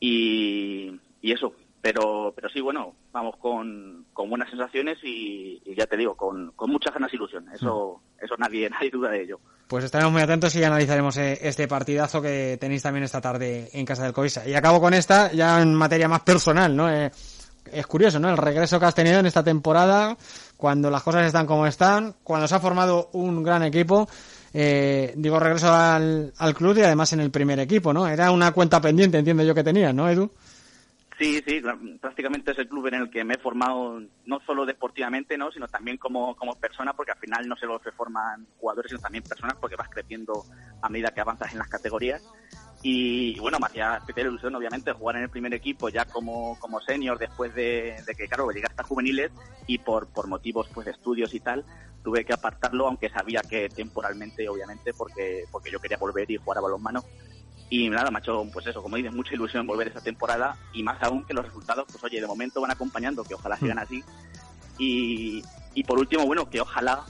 Y, 0.00 1.00
y 1.22 1.32
eso, 1.32 1.54
pero 1.80 2.32
pero 2.34 2.48
sí, 2.50 2.60
bueno, 2.60 2.94
vamos 3.12 3.36
con, 3.36 4.06
con 4.12 4.28
buenas 4.28 4.50
sensaciones 4.50 4.98
y, 5.02 5.62
y 5.64 5.74
ya 5.74 5.86
te 5.86 5.96
digo, 5.96 6.14
con, 6.16 6.52
con 6.52 6.70
muchas 6.70 6.92
ganas 6.92 7.12
e 7.12 7.16
ilusión. 7.16 7.46
Eso, 7.54 8.00
eso 8.20 8.34
nadie, 8.38 8.68
nadie 8.70 8.90
duda 8.90 9.10
de 9.10 9.22
ello. 9.22 9.40
Pues 9.68 9.84
estaremos 9.84 10.12
muy 10.12 10.20
atentos 10.22 10.54
y 10.56 10.62
analizaremos 10.64 11.16
eh, 11.16 11.38
este 11.40 11.66
partidazo 11.66 12.20
que 12.20 12.58
tenéis 12.60 12.82
también 12.82 13.04
esta 13.04 13.20
tarde 13.20 13.70
en 13.72 13.86
casa 13.86 14.04
del 14.04 14.12
Covisa. 14.12 14.46
Y 14.46 14.54
acabo 14.54 14.80
con 14.80 14.92
esta, 14.92 15.32
ya 15.32 15.62
en 15.62 15.74
materia 15.74 16.06
más 16.08 16.20
personal, 16.20 16.76
¿no? 16.76 16.90
Eh, 16.92 17.10
es 17.72 17.86
curioso, 17.86 18.20
¿no? 18.20 18.28
El 18.28 18.36
regreso 18.36 18.78
que 18.78 18.84
has 18.84 18.94
tenido 18.94 19.20
en 19.20 19.26
esta 19.26 19.42
temporada, 19.42 20.16
cuando 20.56 20.90
las 20.90 21.02
cosas 21.02 21.26
están 21.26 21.46
como 21.46 21.66
están, 21.66 22.14
cuando 22.22 22.48
se 22.48 22.54
ha 22.54 22.60
formado 22.60 23.10
un 23.12 23.42
gran 23.42 23.62
equipo. 23.62 24.08
Eh, 24.52 25.12
digo, 25.16 25.40
regreso 25.40 25.72
al, 25.72 26.32
al 26.38 26.54
club 26.54 26.78
y 26.78 26.82
además 26.82 27.12
en 27.12 27.20
el 27.20 27.30
primer 27.30 27.58
equipo, 27.58 27.92
¿no? 27.92 28.06
Era 28.06 28.30
una 28.30 28.52
cuenta 28.52 28.80
pendiente, 28.80 29.18
entiendo 29.18 29.42
yo 29.42 29.54
que 29.54 29.64
tenías, 29.64 29.94
¿no, 29.94 30.08
Edu? 30.08 30.30
Sí, 31.18 31.40
sí, 31.46 31.62
prácticamente 32.00 32.50
es 32.50 32.58
el 32.58 32.68
club 32.68 32.88
en 32.88 32.94
el 32.94 33.10
que 33.10 33.22
me 33.22 33.34
he 33.34 33.38
formado 33.38 34.00
no 34.26 34.40
solo 34.40 34.66
deportivamente, 34.66 35.38
¿no? 35.38 35.52
sino 35.52 35.68
también 35.68 35.96
como, 35.96 36.34
como 36.34 36.56
persona, 36.56 36.92
porque 36.92 37.12
al 37.12 37.18
final 37.18 37.46
no 37.46 37.56
solo 37.56 37.80
se 37.84 37.92
forman 37.92 38.46
jugadores, 38.58 38.90
sino 38.90 39.00
también 39.00 39.22
personas, 39.22 39.56
porque 39.60 39.76
vas 39.76 39.88
creciendo 39.88 40.44
a 40.82 40.88
medida 40.88 41.14
que 41.14 41.20
avanzas 41.20 41.52
en 41.52 41.58
las 41.58 41.68
categorías. 41.68 42.22
Y 42.86 43.40
bueno, 43.40 43.58
me 43.58 43.66
hacía 43.66 43.96
especial 43.96 44.26
ilusión, 44.26 44.54
obviamente, 44.54 44.92
jugar 44.92 45.16
en 45.16 45.22
el 45.22 45.30
primer 45.30 45.54
equipo 45.54 45.88
ya 45.88 46.04
como, 46.04 46.58
como 46.60 46.82
senior 46.82 47.18
después 47.18 47.54
de, 47.54 47.96
de 48.06 48.14
que, 48.14 48.28
claro, 48.28 48.50
llegué 48.50 48.66
hasta 48.66 48.82
juveniles 48.82 49.32
y 49.66 49.78
por, 49.78 50.06
por 50.08 50.26
motivos 50.26 50.68
pues 50.68 50.84
de 50.84 50.90
estudios 50.90 51.32
y 51.32 51.40
tal, 51.40 51.64
tuve 52.02 52.26
que 52.26 52.34
apartarlo, 52.34 52.86
aunque 52.86 53.08
sabía 53.08 53.40
que 53.40 53.70
temporalmente, 53.70 54.46
obviamente, 54.50 54.92
porque, 54.92 55.44
porque 55.50 55.70
yo 55.70 55.80
quería 55.80 55.96
volver 55.96 56.30
y 56.30 56.36
jugar 56.36 56.58
a 56.58 56.60
balonmano. 56.60 57.02
Y 57.70 57.88
nada, 57.88 58.10
me 58.10 58.18
ha 58.18 58.20
hecho, 58.20 58.46
pues 58.52 58.66
eso, 58.66 58.82
como 58.82 58.96
dices, 58.96 59.14
mucha 59.14 59.32
ilusión 59.32 59.66
volver 59.66 59.88
esta 59.88 60.02
temporada 60.02 60.54
y 60.74 60.82
más 60.82 61.02
aún 61.02 61.24
que 61.24 61.32
los 61.32 61.46
resultados, 61.46 61.86
pues 61.90 62.04
oye, 62.04 62.20
de 62.20 62.26
momento 62.26 62.60
van 62.60 62.72
acompañando, 62.72 63.24
que 63.24 63.32
ojalá 63.32 63.56
sigan 63.56 63.78
así. 63.78 64.04
Y, 64.76 65.42
y 65.72 65.84
por 65.84 65.98
último, 65.98 66.26
bueno, 66.26 66.50
que 66.50 66.60
ojalá 66.60 67.02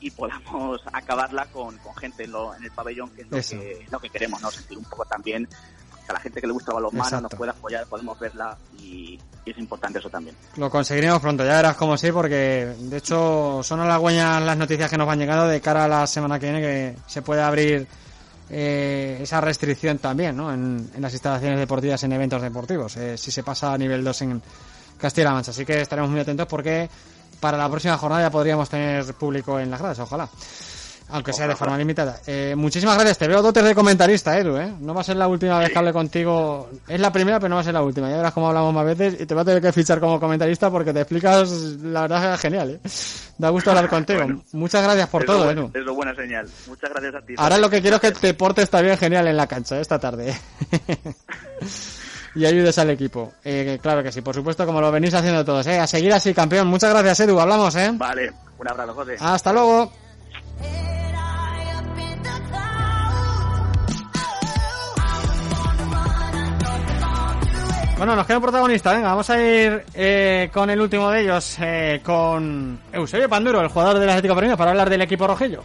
y 0.00 0.10
podamos 0.10 0.80
acabarla 0.92 1.46
con, 1.46 1.76
con 1.78 1.94
gente 1.96 2.24
en, 2.24 2.32
lo- 2.32 2.54
en 2.54 2.64
el 2.64 2.70
pabellón, 2.70 3.10
que 3.10 3.22
es 3.22 3.30
lo 3.30 3.36
que, 3.58 3.86
lo 3.90 4.00
que 4.00 4.10
queremos, 4.10 4.40
¿no? 4.40 4.50
Sentir 4.50 4.78
un 4.78 4.84
poco 4.84 5.04
también 5.04 5.46
que 5.46 6.10
a 6.10 6.12
la 6.14 6.20
gente 6.20 6.40
que 6.40 6.46
le 6.46 6.52
gusta 6.52 6.72
balonmano 6.72 7.20
nos 7.22 7.34
pueda 7.34 7.52
apoyar, 7.52 7.86
podemos 7.86 8.18
verla 8.18 8.56
y, 8.78 9.18
y 9.44 9.50
es 9.50 9.58
importante 9.58 9.98
eso 9.98 10.08
también. 10.08 10.34
Lo 10.56 10.70
conseguiremos 10.70 11.20
pronto, 11.20 11.44
ya 11.44 11.56
verás 11.56 11.76
como 11.76 11.96
sí, 11.98 12.10
porque 12.12 12.74
de 12.78 12.96
hecho 12.96 13.60
son 13.62 13.80
halagüeñas 13.80 14.42
las 14.42 14.56
noticias 14.56 14.88
que 14.90 14.96
nos 14.96 15.06
van 15.06 15.18
llegando 15.18 15.46
de 15.48 15.60
cara 15.60 15.84
a 15.84 15.88
la 15.88 16.06
semana 16.06 16.38
que 16.38 16.46
viene 16.50 16.60
que 16.62 16.96
se 17.06 17.20
puede 17.22 17.42
abrir 17.42 17.86
eh, 18.50 19.18
esa 19.20 19.40
restricción 19.40 19.98
también 19.98 20.36
¿no? 20.36 20.52
en, 20.52 20.90
en 20.94 21.02
las 21.02 21.12
instalaciones 21.12 21.58
deportivas 21.58 22.02
en 22.04 22.12
eventos 22.12 22.40
deportivos, 22.40 22.96
eh, 22.96 23.18
si 23.18 23.30
se 23.30 23.42
pasa 23.42 23.72
a 23.74 23.78
nivel 23.78 24.02
2 24.02 24.22
en 24.22 24.42
Castilla-La 24.98 25.32
Mancha. 25.32 25.50
Así 25.50 25.64
que 25.66 25.80
estaremos 25.82 26.10
muy 26.10 26.20
atentos 26.20 26.46
porque 26.46 26.88
para 27.40 27.56
la 27.58 27.68
próxima 27.68 27.96
jornada 27.98 28.22
ya 28.22 28.30
podríamos 28.30 28.68
tener 28.68 29.04
público 29.14 29.58
en 29.58 29.70
las 29.70 29.80
gradas, 29.80 29.98
ojalá. 30.00 30.28
Aunque 31.10 31.32
sea 31.32 31.48
de 31.48 31.56
forma 31.56 31.78
limitada. 31.78 32.20
Eh, 32.26 32.54
muchísimas 32.54 32.94
gracias. 32.96 33.16
Te 33.16 33.26
veo 33.28 33.40
dotes 33.40 33.64
de 33.64 33.74
comentarista, 33.74 34.38
Edu, 34.38 34.58
¿eh? 34.58 34.74
No 34.78 34.92
va 34.92 35.00
a 35.00 35.04
ser 35.04 35.16
la 35.16 35.26
última 35.26 35.58
vez 35.58 35.70
que 35.72 35.78
hable 35.78 35.90
contigo. 35.90 36.68
Es 36.86 37.00
la 37.00 37.10
primera, 37.10 37.40
pero 37.40 37.48
no 37.48 37.54
va 37.54 37.62
a 37.62 37.64
ser 37.64 37.72
la 37.72 37.80
última. 37.82 38.10
Ya 38.10 38.18
verás 38.18 38.34
cómo 38.34 38.48
hablamos 38.48 38.74
más 38.74 38.84
veces 38.84 39.18
y 39.18 39.24
te 39.24 39.32
voy 39.32 39.40
a 39.40 39.44
tener 39.46 39.62
que 39.62 39.72
fichar 39.72 40.00
como 40.00 40.20
comentarista 40.20 40.70
porque 40.70 40.92
te 40.92 41.00
explicas, 41.00 41.48
la 41.50 42.02
verdad, 42.02 42.34
es 42.34 42.40
genial, 42.40 42.72
¿eh? 42.84 42.88
Da 43.38 43.48
gusto 43.48 43.70
hablar 43.70 43.88
contigo. 43.88 44.20
Bueno. 44.22 44.42
Muchas 44.52 44.82
gracias 44.82 45.08
por 45.08 45.24
todo, 45.24 45.44
bueno- 45.44 45.70
Edu. 45.72 45.78
Es 45.78 45.84
lo 45.86 45.94
buena 45.94 46.14
señal. 46.14 46.46
Muchas 46.66 46.90
gracias 46.90 47.14
a 47.14 47.22
ti. 47.24 47.34
Ahora 47.38 47.56
lo 47.56 47.70
que 47.70 47.80
quiero 47.80 47.96
es 47.96 48.02
que 48.02 48.12
te 48.12 48.34
portes 48.34 48.68
también 48.68 48.98
genial 48.98 49.26
en 49.28 49.36
la 49.38 49.46
cancha 49.46 49.78
¿eh? 49.78 49.80
esta 49.80 49.98
tarde. 49.98 50.36
y 52.38 52.46
ayudes 52.46 52.78
al 52.78 52.90
equipo. 52.90 53.32
Eh, 53.44 53.80
claro 53.82 54.00
que 54.00 54.12
sí, 54.12 54.20
por 54.20 54.32
supuesto, 54.32 54.64
como 54.64 54.80
lo 54.80 54.92
venís 54.92 55.12
haciendo 55.12 55.44
todos. 55.44 55.66
¿eh? 55.66 55.80
A 55.80 55.88
seguir 55.88 56.12
así, 56.12 56.32
campeón. 56.32 56.68
Muchas 56.68 56.90
gracias, 56.90 57.20
Edu. 57.20 57.40
Hablamos, 57.40 57.74
¿eh? 57.74 57.90
Vale, 57.94 58.32
un 58.58 58.68
abrazo, 58.68 58.94
José. 58.94 59.16
Hasta 59.18 59.52
luego. 59.52 59.90
Bueno, 67.96 68.14
nos 68.14 68.24
queda 68.24 68.36
un 68.36 68.42
protagonista. 68.44 68.92
Venga, 68.92 69.08
vamos 69.08 69.28
a 69.28 69.42
ir 69.42 69.84
eh, 69.92 70.48
con 70.52 70.70
el 70.70 70.80
último 70.80 71.10
de 71.10 71.22
ellos, 71.22 71.56
eh, 71.60 72.00
con 72.04 72.78
Eusebio 72.92 73.28
Panduro, 73.28 73.60
el 73.60 73.66
jugador 73.66 73.98
del 73.98 74.08
Atlético 74.08 74.36
Premio, 74.36 74.56
para 74.56 74.70
hablar 74.70 74.88
del 74.88 75.02
equipo 75.02 75.26
rojillo. 75.26 75.64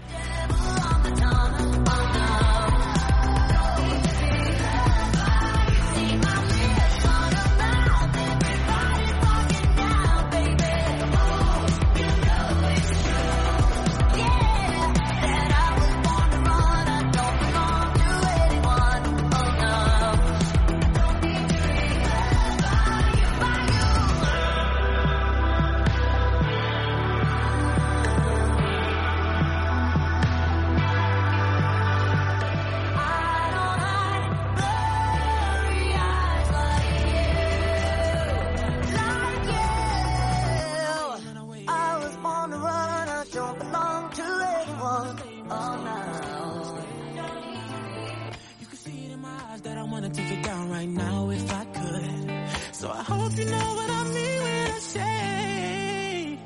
I 53.03 53.05
hope 53.05 53.37
you 53.37 53.43
know 53.43 53.75
what 53.75 53.89
I 53.89 54.03
mean 54.15 54.39
when 54.43 54.71
I 54.71 54.79
say, 54.79 56.39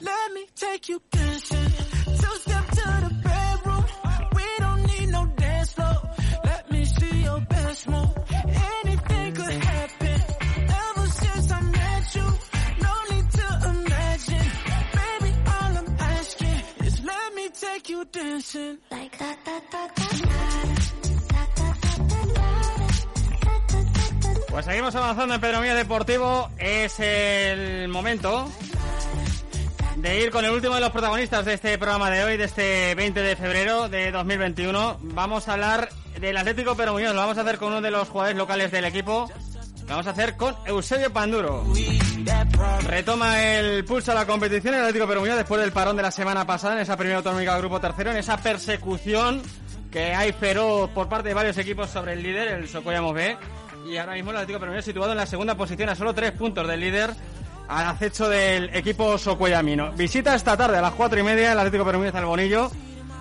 let 0.00 0.32
me 0.32 0.46
take 0.56 0.88
you 0.88 0.98
Deportivo. 25.88 26.50
Es 26.58 27.00
el 27.00 27.88
momento 27.88 28.46
de 29.96 30.20
ir 30.20 30.30
con 30.30 30.44
el 30.44 30.50
último 30.50 30.74
de 30.74 30.82
los 30.82 30.90
protagonistas 30.90 31.46
de 31.46 31.54
este 31.54 31.78
programa 31.78 32.10
de 32.10 32.24
hoy, 32.24 32.36
de 32.36 32.44
este 32.44 32.94
20 32.94 33.22
de 33.22 33.36
febrero 33.36 33.88
de 33.88 34.10
2021. 34.10 34.98
Vamos 35.00 35.48
a 35.48 35.54
hablar 35.54 35.88
del 36.20 36.36
Atlético 36.36 36.74
Pedro 36.74 36.92
Muñoz. 36.92 37.14
Lo 37.14 37.20
vamos 37.20 37.38
a 37.38 37.40
hacer 37.40 37.56
con 37.56 37.68
uno 37.68 37.80
de 37.80 37.90
los 37.90 38.06
jugadores 38.06 38.36
locales 38.36 38.70
del 38.70 38.84
equipo. 38.84 39.30
Lo 39.80 39.86
vamos 39.86 40.06
a 40.06 40.10
hacer 40.10 40.36
con 40.36 40.54
Eusebio 40.66 41.10
Panduro. 41.10 41.64
Retoma 42.86 43.42
el 43.42 43.82
pulso 43.86 44.12
a 44.12 44.14
la 44.14 44.26
competición 44.26 44.74
el 44.74 44.80
Atlético 44.80 45.06
Pedro 45.06 45.20
Muñoz 45.20 45.38
después 45.38 45.58
del 45.58 45.72
parón 45.72 45.96
de 45.96 46.02
la 46.02 46.10
semana 46.10 46.46
pasada 46.46 46.74
en 46.74 46.80
esa 46.80 46.98
primera 46.98 47.16
autonómica 47.16 47.52
del 47.52 47.62
grupo 47.62 47.80
tercero, 47.80 48.10
en 48.10 48.18
esa 48.18 48.36
persecución 48.36 49.40
que 49.90 50.14
hay 50.14 50.32
feroz 50.32 50.90
por 50.90 51.08
parte 51.08 51.28
de 51.28 51.34
varios 51.34 51.56
equipos 51.56 51.88
sobre 51.88 52.12
el 52.12 52.22
líder, 52.22 52.48
el 52.48 52.68
Socollamos 52.68 53.14
B. 53.14 53.38
Y 53.86 53.96
ahora 53.96 54.14
mismo 54.14 54.30
el 54.30 54.36
Atlético 54.36 54.66
Muñoz 54.66 54.84
situado 54.84 55.12
en 55.12 55.18
la 55.18 55.26
segunda 55.26 55.54
posición 55.54 55.88
a 55.88 55.94
solo 55.94 56.14
tres 56.14 56.32
puntos 56.32 56.66
del 56.66 56.80
líder 56.80 57.10
al 57.68 57.86
acecho 57.86 58.28
del 58.28 58.74
equipo 58.74 59.18
Socuellamino. 59.18 59.92
Visita 59.92 60.34
esta 60.34 60.56
tarde 60.56 60.78
a 60.78 60.82
las 60.82 60.92
cuatro 60.92 61.18
y 61.18 61.22
media 61.22 61.52
el 61.52 61.58
Atlético 61.58 61.84
Muñoz 61.84 62.14
al 62.14 62.26
Bonillo. 62.26 62.70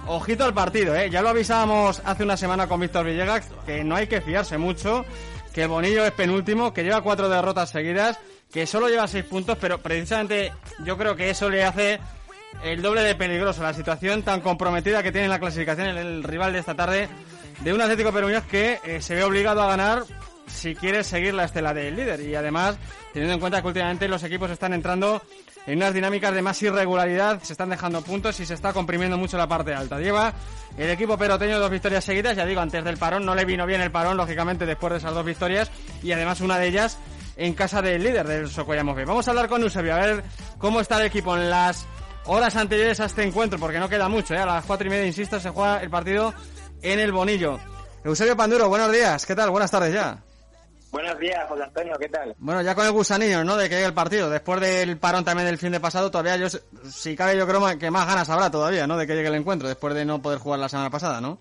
Ojito 0.08 0.46
al 0.46 0.54
partido, 0.54 0.96
¿eh? 0.96 1.10
Ya 1.10 1.22
lo 1.22 1.30
avisábamos 1.30 2.02
hace 2.06 2.24
una 2.24 2.38
semana 2.38 2.68
con 2.68 2.80
Víctor 2.80 3.06
Villegas, 3.06 3.50
que 3.66 3.84
no 3.84 3.96
hay 3.98 4.08
que 4.08 4.22
fiarse 4.22 4.58
mucho, 4.58 5.06
que 5.54 5.64
el 5.64 5.68
Bonillo 5.68 6.06
es 6.06 6.14
penúltimo, 6.14 6.74
que 6.74 6.84
lleva 6.84 7.02
cuatro 7.02 7.28
derrotas 7.28 7.72
seguidas, 7.72 8.18
que 8.52 8.66
solo 8.66 8.88
lleva 8.88 9.06
seis 9.10 9.26
puntos, 9.26 9.58
pero 9.60 9.80
precisamente 9.80 10.54
yo 10.86 10.98
creo 10.98 11.18
que 11.18 11.30
eso 11.30 11.50
le 11.50 11.66
hace 11.66 12.00
el 12.64 12.82
doble 12.82 13.02
de 13.02 13.16
peligroso 13.16 13.62
la 13.62 13.74
situación 13.74 14.24
tan 14.24 14.40
comprometida 14.40 15.04
que 15.04 15.12
tiene 15.12 15.26
en 15.26 15.32
la 15.32 15.40
clasificación 15.40 15.90
el, 15.90 15.98
el 15.98 16.24
rival 16.24 16.54
de 16.54 16.60
esta 16.60 16.74
tarde 16.74 17.10
de 17.60 17.74
un 17.74 17.82
Atlético 17.82 18.14
Muñoz 18.14 18.46
que 18.46 18.80
eh, 18.86 19.02
se 19.02 19.14
ve 19.14 19.26
obligado 19.26 19.62
a 19.62 19.68
ganar 19.68 20.04
si 20.48 20.76
quiere 20.76 21.04
seguir 21.04 21.34
la 21.34 21.44
estela 21.44 21.74
del 21.74 21.96
líder 21.96 22.22
y 22.22 22.36
además 22.36 22.78
teniendo 23.14 23.34
en 23.34 23.40
cuenta 23.40 23.62
que 23.62 23.68
últimamente 23.68 24.08
los 24.08 24.24
equipos 24.24 24.50
están 24.50 24.74
entrando 24.74 25.22
en 25.66 25.78
unas 25.78 25.94
dinámicas 25.94 26.34
de 26.34 26.42
más 26.42 26.62
irregularidad, 26.64 27.42
se 27.44 27.54
están 27.54 27.70
dejando 27.70 28.02
puntos 28.02 28.40
y 28.40 28.46
se 28.46 28.54
está 28.54 28.72
comprimiendo 28.72 29.18
mucho 29.18 29.38
la 29.38 29.48
parte 29.48 29.74
alta. 29.74 30.00
Lleva 30.00 30.34
el 30.78 30.90
equipo 30.90 31.18
peroteño 31.18 31.60
dos 31.60 31.70
victorias 31.70 32.06
seguidas, 32.06 32.38
ya 32.38 32.46
digo, 32.46 32.62
antes 32.62 32.84
del 32.84 32.98
parón, 32.98 33.26
no 33.26 33.36
le 33.36 33.44
vino 33.44 33.66
bien 33.66 33.82
el 33.82 33.92
parón, 33.92 34.16
lógicamente, 34.16 34.66
después 34.66 34.94
de 34.94 35.00
esas 35.00 35.14
dos 35.14 35.26
victorias 35.26 35.70
y 36.02 36.12
además 36.14 36.40
una 36.40 36.58
de 36.58 36.68
ellas 36.68 36.98
en 37.36 37.54
casa 37.54 37.82
del 37.82 38.02
líder 38.02 38.28
del 38.28 38.50
Socollamos 38.50 38.96
B. 38.96 39.06
Vamos 39.06 39.28
a 39.28 39.32
hablar 39.32 39.50
con 39.50 39.62
Eusebio, 39.62 39.94
a 39.94 40.00
ver 40.00 40.24
cómo 40.58 40.80
está 40.80 41.00
el 41.00 41.08
equipo 41.08 41.36
en 41.36 41.50
las 41.50 41.86
horas 42.26 42.56
anteriores 42.56 43.00
a 43.00 43.06
este 43.06 43.24
encuentro, 43.24 43.60
porque 43.60 43.80
no 43.80 43.90
queda 43.90 44.08
mucho, 44.08 44.34
¿eh? 44.36 44.40
a 44.40 44.46
las 44.46 44.66
cuatro 44.66 44.88
y 44.88 44.90
media, 44.90 45.06
insisto, 45.06 45.40
se 45.40 45.50
juega 45.50 45.82
el 45.82 45.90
partido 45.90 46.34
en 46.82 47.00
el 47.00 47.12
Bonillo. 47.12 47.60
Eusebio 48.04 48.38
Panduro, 48.38 48.70
buenos 48.70 48.92
días, 48.92 49.26
¿qué 49.26 49.36
tal? 49.36 49.50
Buenas 49.50 49.72
tardes 49.72 49.94
ya. 49.94 50.27
Buenos 50.92 51.20
días, 51.20 51.48
José 51.48 51.64
Antonio, 51.64 51.96
¿qué 52.00 52.10
tal? 52.10 52.36
Bueno, 52.40 52.62
ya 52.62 52.74
con 52.74 52.86
el 52.86 52.92
gusanillo, 52.92 53.44
¿no? 53.44 53.58
De 53.58 53.68
que 53.68 53.76
llegue 53.76 53.88
el 53.88 53.94
partido. 53.94 54.30
Después 54.30 54.62
del 54.62 54.98
parón 54.98 55.26
también 55.26 55.48
del 55.48 55.58
fin 55.58 55.72
de 55.72 55.80
pasado, 55.80 56.10
todavía 56.10 56.38
yo, 56.38 56.48
si 56.90 57.16
cabe, 57.16 57.38
yo 57.38 57.46
creo 57.46 57.78
que 57.78 57.92
más 57.92 58.08
ganas 58.08 58.30
habrá 58.30 58.50
todavía, 58.50 58.88
¿no? 58.88 58.98
De 58.98 59.06
que 59.06 59.16
llegue 59.16 59.28
el 59.28 59.36
encuentro, 59.36 59.68
después 59.68 59.94
de 59.94 60.06
no 60.06 60.22
poder 60.22 60.40
jugar 60.40 60.60
la 60.60 60.70
semana 60.70 60.90
pasada, 60.90 61.20
¿no? 61.20 61.40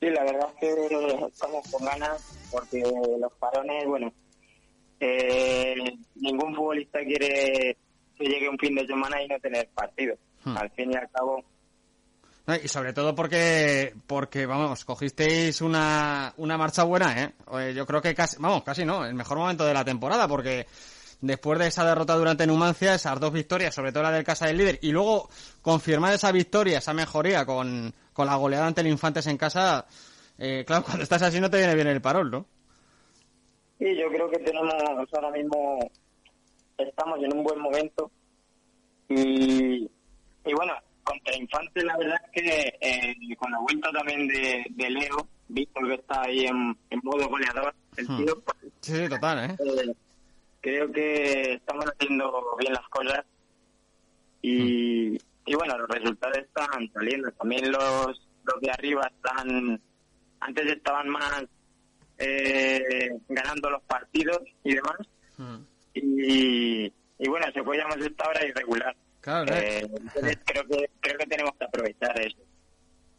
Sí, 0.00 0.08
la 0.08 0.24
verdad 0.24 0.48
es 0.54 0.60
que 0.60 1.26
estamos 1.26 1.70
con 1.70 1.84
ganas 1.84 2.48
porque 2.50 2.82
los 3.20 3.32
parones, 3.34 3.86
bueno, 3.86 4.12
eh, 4.98 5.74
ningún 6.16 6.54
futbolista 6.54 7.00
quiere 7.00 7.76
que 8.16 8.24
llegue 8.24 8.48
un 8.48 8.58
fin 8.58 8.74
de 8.74 8.86
semana 8.86 9.22
y 9.22 9.28
no 9.28 9.38
tener 9.40 9.68
partido. 9.68 10.16
Hmm. 10.44 10.56
Al 10.56 10.70
fin 10.70 10.92
y 10.92 10.96
al 10.96 11.10
cabo, 11.10 11.44
Y 12.56 12.68
sobre 12.68 12.92
todo 12.92 13.14
porque, 13.14 13.94
porque 14.06 14.46
vamos, 14.46 14.84
cogisteis 14.84 15.60
una, 15.60 16.32
una 16.36 16.56
marcha 16.56 16.84
buena, 16.84 17.22
¿eh? 17.22 17.74
Yo 17.74 17.86
creo 17.86 18.00
que 18.00 18.14
casi, 18.14 18.36
vamos, 18.38 18.62
casi 18.62 18.84
no, 18.84 19.04
el 19.04 19.14
mejor 19.14 19.38
momento 19.38 19.64
de 19.64 19.74
la 19.74 19.84
temporada, 19.84 20.26
porque 20.26 20.66
después 21.20 21.58
de 21.58 21.66
esa 21.66 21.84
derrota 21.84 22.14
durante 22.16 22.46
Numancia, 22.46 22.94
esas 22.94 23.18
dos 23.20 23.32
victorias, 23.32 23.74
sobre 23.74 23.92
todo 23.92 24.02
la 24.02 24.12
del 24.12 24.24
Casa 24.24 24.46
del 24.46 24.58
Líder, 24.58 24.78
y 24.82 24.90
luego 24.90 25.28
confirmar 25.62 26.14
esa 26.14 26.32
victoria, 26.32 26.78
esa 26.78 26.94
mejoría 26.94 27.44
con, 27.44 27.92
con 28.12 28.26
la 28.26 28.36
goleada 28.36 28.66
ante 28.66 28.80
el 28.80 28.88
Infantes 28.88 29.26
en 29.26 29.36
casa, 29.36 29.86
eh, 30.38 30.64
claro, 30.66 30.82
cuando 30.86 31.02
estás 31.02 31.22
así 31.22 31.40
no 31.40 31.50
te 31.50 31.58
viene 31.58 31.74
bien 31.74 31.88
el 31.88 32.00
parón, 32.00 32.30
¿no? 32.30 32.46
sí, 33.78 33.96
yo 33.96 34.08
creo 34.08 34.30
que 34.30 34.38
tenemos 34.38 34.74
ahora 35.12 35.30
mismo, 35.30 35.78
estamos 36.76 37.18
en 37.22 37.36
un 37.36 37.42
buen 37.42 37.58
momento 37.58 38.10
y, 39.08 39.90
y 40.44 40.54
bueno, 40.54 40.74
contra 41.10 41.36
Infante 41.36 41.84
la 41.84 41.96
verdad 41.96 42.20
es 42.32 42.42
que 42.42 42.78
eh, 42.80 43.36
con 43.36 43.50
la 43.50 43.58
vuelta 43.58 43.90
también 43.92 44.26
de, 44.28 44.64
de 44.70 44.90
Leo, 44.90 45.28
visto 45.48 45.80
que 45.82 45.94
está 45.94 46.22
ahí 46.22 46.46
en, 46.46 46.76
en 46.90 47.00
modo 47.02 47.28
goleador, 47.28 47.74
el 47.96 48.06
Hmm. 48.08 48.16
tío, 48.24 48.42
Sí, 48.80 48.92
sí, 48.96 49.08
total, 49.08 49.50
¿eh? 49.50 49.56
Eh, 49.58 49.94
creo 50.60 50.90
que 50.92 51.52
estamos 51.54 51.84
haciendo 51.86 52.56
bien 52.58 52.72
las 52.72 52.88
cosas 52.88 53.24
y, 54.42 55.16
y 55.46 55.54
bueno, 55.54 55.76
los 55.78 55.88
resultados 55.88 56.38
están 56.38 56.90
saliendo. 56.92 57.30
También 57.32 57.70
los, 57.70 58.28
los 58.44 58.60
de 58.60 58.70
arriba 58.70 59.10
están, 59.14 59.80
antes 60.40 60.72
estaban 60.72 61.08
más 61.08 61.44
eh, 62.18 63.10
ganando 63.28 63.70
los 63.70 63.82
partidos 63.82 64.40
y 64.64 64.74
demás. 64.74 64.98
Mm. 65.36 65.56
Y, 65.94 66.84
y 67.18 67.28
bueno, 67.28 67.46
se 67.52 67.62
puede 67.62 67.80
llamar 67.80 68.00
esta 68.00 68.28
hora 68.28 68.46
irregular. 68.46 68.96
Claro, 69.20 69.54
¿eh? 69.54 69.80
Entonces 69.80 70.38
creo 70.44 70.66
que, 70.66 70.90
creo 71.00 71.18
que 71.18 71.26
tenemos 71.26 71.52
que 71.58 71.64
aprovechar 71.64 72.18
eso. 72.20 72.38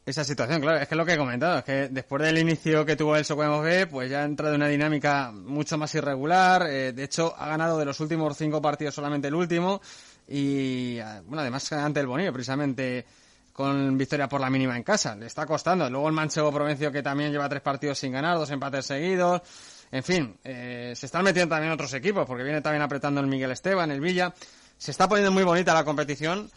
Esa 0.04 0.24
situación, 0.24 0.62
claro, 0.62 0.80
es 0.80 0.88
que 0.88 0.95
es 0.95 0.97
lo 0.97 1.06
que 1.06 1.14
he 1.14 1.18
comentado, 1.18 1.60
es 1.60 1.64
que 1.64 1.88
después 1.89 2.24
del 2.24 2.39
inicio 2.39 2.84
que 2.84 2.95
tuvo 2.95 3.16
el 3.16 3.24
Socuemos 3.24 3.64
B, 3.64 3.86
pues 3.86 4.10
ya 4.10 4.22
ha 4.22 4.26
entrado 4.26 4.56
en 4.56 4.62
una 4.62 4.68
dinámica 4.68 5.32
mucho 5.32 5.78
más 5.78 5.93
irregular, 5.93 6.66
eh, 6.68 6.91
de 6.91 7.04
hecho 7.04 7.36
ha 7.38 7.47
ganado 7.47 7.78
de 7.78 7.86
los 7.86 7.99
últimos 7.99 8.36
cinco 8.36 8.60
partidos 8.60 8.95
solamente 8.95 9.28
el 9.28 9.36
último, 9.36 9.80
y 10.28 10.97
ah, 10.99 11.22
bueno, 11.24 11.41
además 11.41 11.72
ante 11.74 11.99
el 11.99 12.08
Bonillo, 12.08 12.34
precisamente 12.34 13.06
con 13.54 13.95
victoria 13.95 14.28
por 14.28 14.41
la 14.41 14.49
mínima 14.49 14.76
en 14.76 14.82
casa, 14.82 15.16
le 15.16 15.28
está 15.28 15.45
costando, 15.45 15.88
luego 15.88 16.08
el 16.08 16.14
Manchego 16.16 16.52
Provencio 16.52 16.91
que 16.91 17.04
también 17.04 17.32
lleva 17.32 17.47
tres 17.47 17.62
partidos 17.62 17.99
sin 17.99 18.12
ganar, 18.12 18.38
dos 18.38 18.49
empates 18.49 18.88
seguidos, 18.88 19.43
En 19.91 20.04
fin, 20.04 20.36
eh, 20.43 20.93
se 20.95 21.06
están 21.06 21.24
metiendo 21.24 21.54
también 21.54 21.74
otros 21.74 21.93
equipos, 21.93 22.26
porque 22.26 22.43
viene 22.43 22.62
también 22.62 22.82
apretando 22.82 23.22
el 23.22 23.28
Miguel 23.28 23.52
Esteban, 23.52 23.91
el 23.91 23.99
Villa. 23.99 24.34
Se 24.82 24.90
está 24.90 25.08
poniendo 25.08 25.32
muy 25.32 25.44
bonita 25.44 25.76
la 25.76 25.84
competición, 25.84 26.50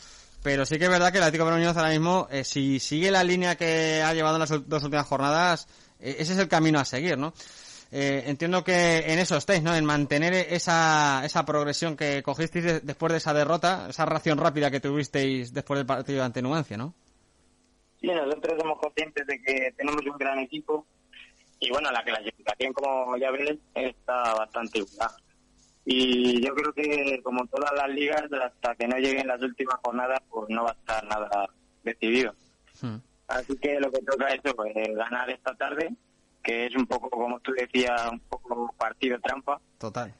pero 0.42 0.64
sí 0.64 0.78
que 0.78 0.84
es 0.84 0.90
verdad 0.90 1.12
que 1.12 1.18
el 1.18 1.24
Atlético 1.24 1.44
de 1.44 1.66
ahora 1.66 1.90
mismo, 1.90 2.26
eh, 2.30 2.42
si 2.42 2.80
sigue 2.80 3.10
la 3.10 3.22
línea 3.22 3.54
que 3.54 4.00
ha 4.02 4.14
llevado 4.14 4.36
en 4.36 4.40
las 4.40 4.48
dos 4.66 4.82
últimas 4.82 5.06
jornadas, 5.06 5.68
eh, 6.00 6.16
ese 6.20 6.32
es 6.32 6.38
el 6.38 6.48
camino 6.48 6.80
a 6.80 6.86
seguir, 6.86 7.18
¿no? 7.18 7.34
Eh, 7.92 8.24
entiendo 8.26 8.64
que 8.64 9.12
en 9.12 9.18
eso 9.18 9.36
estáis, 9.36 9.62
¿no? 9.62 9.76
En 9.76 9.84
mantener 9.84 10.32
esa, 10.32 11.20
esa 11.22 11.44
progresión 11.44 11.98
que 11.98 12.22
cogisteis 12.22 12.64
de- 12.64 12.80
después 12.80 13.12
de 13.12 13.18
esa 13.18 13.34
derrota, 13.34 13.88
esa 13.90 14.06
ración 14.06 14.38
rápida 14.38 14.70
que 14.70 14.80
tuvisteis 14.80 15.52
después 15.52 15.76
del 15.76 15.86
partido 15.86 16.24
ante 16.24 16.40
Numancia, 16.40 16.78
¿no? 16.78 16.94
Sí, 18.00 18.06
nosotros 18.06 18.54
somos 18.58 18.78
conscientes 18.80 19.26
de 19.26 19.38
que 19.42 19.74
tenemos 19.76 20.00
un 20.06 20.16
gran 20.16 20.38
equipo 20.38 20.86
y 21.60 21.68
bueno, 21.70 21.90
la 21.90 22.02
clasificación, 22.02 22.72
como 22.72 23.18
ya 23.18 23.30
ves, 23.30 23.58
está 23.74 24.32
bastante. 24.34 24.82
Y 25.84 26.40
yo 26.44 26.54
creo 26.54 26.72
que, 26.72 27.20
como 27.22 27.46
todas 27.46 27.70
las 27.76 27.88
ligas, 27.90 28.24
hasta 28.32 28.74
que 28.74 28.88
no 28.88 28.96
lleguen 28.96 29.26
las 29.26 29.42
últimas 29.42 29.76
jornadas, 29.82 30.20
pues 30.30 30.48
no 30.48 30.64
va 30.64 30.70
a 30.70 30.74
estar 30.74 31.04
nada 31.06 31.48
decidido. 31.82 32.34
Hmm. 32.80 32.96
Así 33.28 33.56
que 33.58 33.78
lo 33.80 33.90
que 33.90 34.00
toca 34.00 34.28
es 34.28 34.40
eso, 34.44 34.54
pues, 34.56 34.72
ganar 34.94 35.28
esta 35.30 35.54
tarde, 35.54 35.94
que 36.42 36.66
es 36.66 36.74
un 36.74 36.86
poco, 36.86 37.10
como 37.10 37.38
tú 37.40 37.52
decías, 37.52 38.10
un 38.10 38.20
poco 38.20 38.74
partido 38.78 39.18
trampa. 39.20 39.60
Total. 39.78 40.14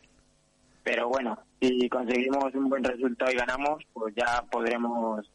Pero 0.83 1.09
bueno, 1.09 1.39
si 1.61 1.89
conseguimos 1.89 2.55
un 2.55 2.69
buen 2.69 2.85
resultado 2.85 3.31
y 3.33 3.37
ganamos, 3.37 3.83
pues 3.93 4.15
ya 4.17 4.43
podremos 4.51 5.31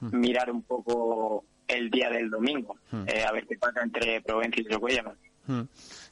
Hmm. 0.00 0.18
mirar 0.18 0.50
un 0.50 0.60
poco 0.62 1.44
el 1.68 1.88
día 1.90 2.10
del 2.10 2.28
domingo, 2.28 2.76
Hmm. 2.90 3.04
eh, 3.06 3.24
a 3.24 3.32
ver 3.32 3.46
qué 3.46 3.56
pasa 3.56 3.80
entre 3.82 4.20
Provencio 4.20 4.62
y 4.68 4.72
Socuellamos. 4.72 5.14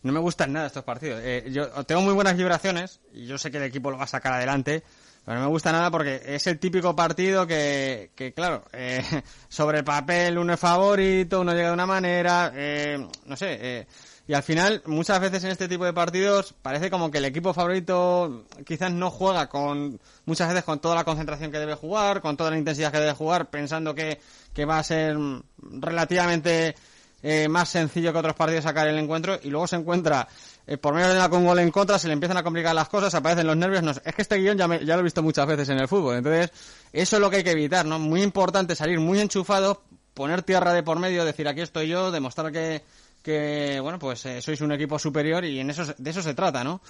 No 0.02 0.12
me 0.12 0.20
gustan 0.20 0.52
nada 0.52 0.66
estos 0.66 0.84
partidos. 0.84 1.20
Eh, 1.22 1.48
yo 1.52 1.68
tengo 1.84 2.02
muy 2.02 2.14
buenas 2.14 2.36
vibraciones 2.36 3.00
y 3.12 3.26
yo 3.26 3.38
sé 3.38 3.50
que 3.50 3.58
el 3.58 3.64
equipo 3.64 3.90
lo 3.90 3.98
va 3.98 4.04
a 4.04 4.08
sacar 4.08 4.32
adelante, 4.32 4.82
pero 5.24 5.38
no 5.38 5.44
me 5.44 5.50
gusta 5.50 5.70
nada 5.70 5.90
porque 5.90 6.20
es 6.24 6.46
el 6.48 6.58
típico 6.58 6.96
partido 6.96 7.46
que, 7.46 8.10
que 8.14 8.32
claro, 8.32 8.64
eh, 8.72 9.04
sobre 9.48 9.78
el 9.78 9.84
papel 9.84 10.36
uno 10.36 10.54
es 10.54 10.60
favorito, 10.60 11.40
uno 11.40 11.52
llega 11.52 11.68
de 11.68 11.74
una 11.74 11.86
manera, 11.86 12.52
eh, 12.54 13.06
no 13.26 13.36
sé, 13.36 13.58
eh, 13.60 13.86
y 14.26 14.34
al 14.34 14.42
final 14.42 14.82
muchas 14.86 15.20
veces 15.20 15.44
en 15.44 15.50
este 15.50 15.68
tipo 15.68 15.84
de 15.84 15.92
partidos 15.92 16.54
parece 16.60 16.90
como 16.90 17.10
que 17.10 17.18
el 17.18 17.24
equipo 17.24 17.54
favorito 17.54 18.46
quizás 18.64 18.92
no 18.92 19.10
juega 19.10 19.48
con 19.48 20.00
muchas 20.24 20.48
veces 20.48 20.64
con 20.64 20.80
toda 20.80 20.94
la 20.96 21.04
concentración 21.04 21.52
que 21.52 21.58
debe 21.58 21.74
jugar, 21.74 22.20
con 22.20 22.36
toda 22.36 22.50
la 22.50 22.58
intensidad 22.58 22.90
que 22.90 22.98
debe 22.98 23.12
jugar, 23.12 23.50
pensando 23.50 23.94
que, 23.94 24.20
que 24.52 24.64
va 24.64 24.78
a 24.78 24.84
ser 24.84 25.16
relativamente 25.58 26.74
eh, 27.22 27.48
más 27.48 27.68
sencillo 27.68 28.12
que 28.12 28.18
otros 28.18 28.34
partidos 28.34 28.64
sacar 28.64 28.86
el 28.88 28.98
encuentro 28.98 29.38
y 29.42 29.48
luego 29.50 29.66
se 29.66 29.76
encuentra 29.76 30.26
eh, 30.66 30.76
por 30.76 30.94
medio 30.94 31.08
de 31.08 31.14
la 31.18 31.28
con 31.28 31.44
gol 31.44 31.58
en 31.60 31.70
contra, 31.70 31.98
se 31.98 32.06
le 32.08 32.14
empiezan 32.14 32.36
a 32.36 32.42
complicar 32.42 32.74
las 32.74 32.88
cosas, 32.88 33.14
aparecen 33.14 33.46
los 33.46 33.56
nervios. 33.56 33.82
es 34.04 34.14
que 34.14 34.22
este 34.22 34.36
guion 34.38 34.56
ya, 34.58 34.66
me- 34.68 34.84
ya 34.84 34.94
lo 34.94 35.00
he 35.00 35.04
visto 35.04 35.22
muchas 35.22 35.46
veces 35.46 35.68
en 35.68 35.78
el 35.78 35.88
fútbol, 35.88 36.16
entonces 36.16 36.50
eso 36.92 37.16
es 37.16 37.20
lo 37.20 37.30
que 37.30 37.36
hay 37.36 37.44
que 37.44 37.50
evitar, 37.52 37.84
¿no? 37.86 37.98
Muy 37.98 38.22
importante 38.22 38.74
salir 38.74 38.98
muy 39.00 39.20
enchufado, 39.20 39.82
poner 40.14 40.42
tierra 40.42 40.72
de 40.72 40.82
por 40.82 40.98
medio, 40.98 41.24
decir 41.24 41.46
aquí 41.48 41.60
estoy 41.62 41.88
yo, 41.88 42.10
demostrar 42.10 42.52
que, 42.52 42.82
que 43.22 43.78
bueno, 43.80 43.98
pues 43.98 44.26
eh, 44.26 44.42
sois 44.42 44.60
un 44.60 44.72
equipo 44.72 44.98
superior 44.98 45.44
y 45.44 45.58
en 45.60 45.70
eso, 45.70 45.84
de 45.96 46.10
eso 46.10 46.22
se 46.22 46.34
trata, 46.34 46.62
¿no? 46.64 46.80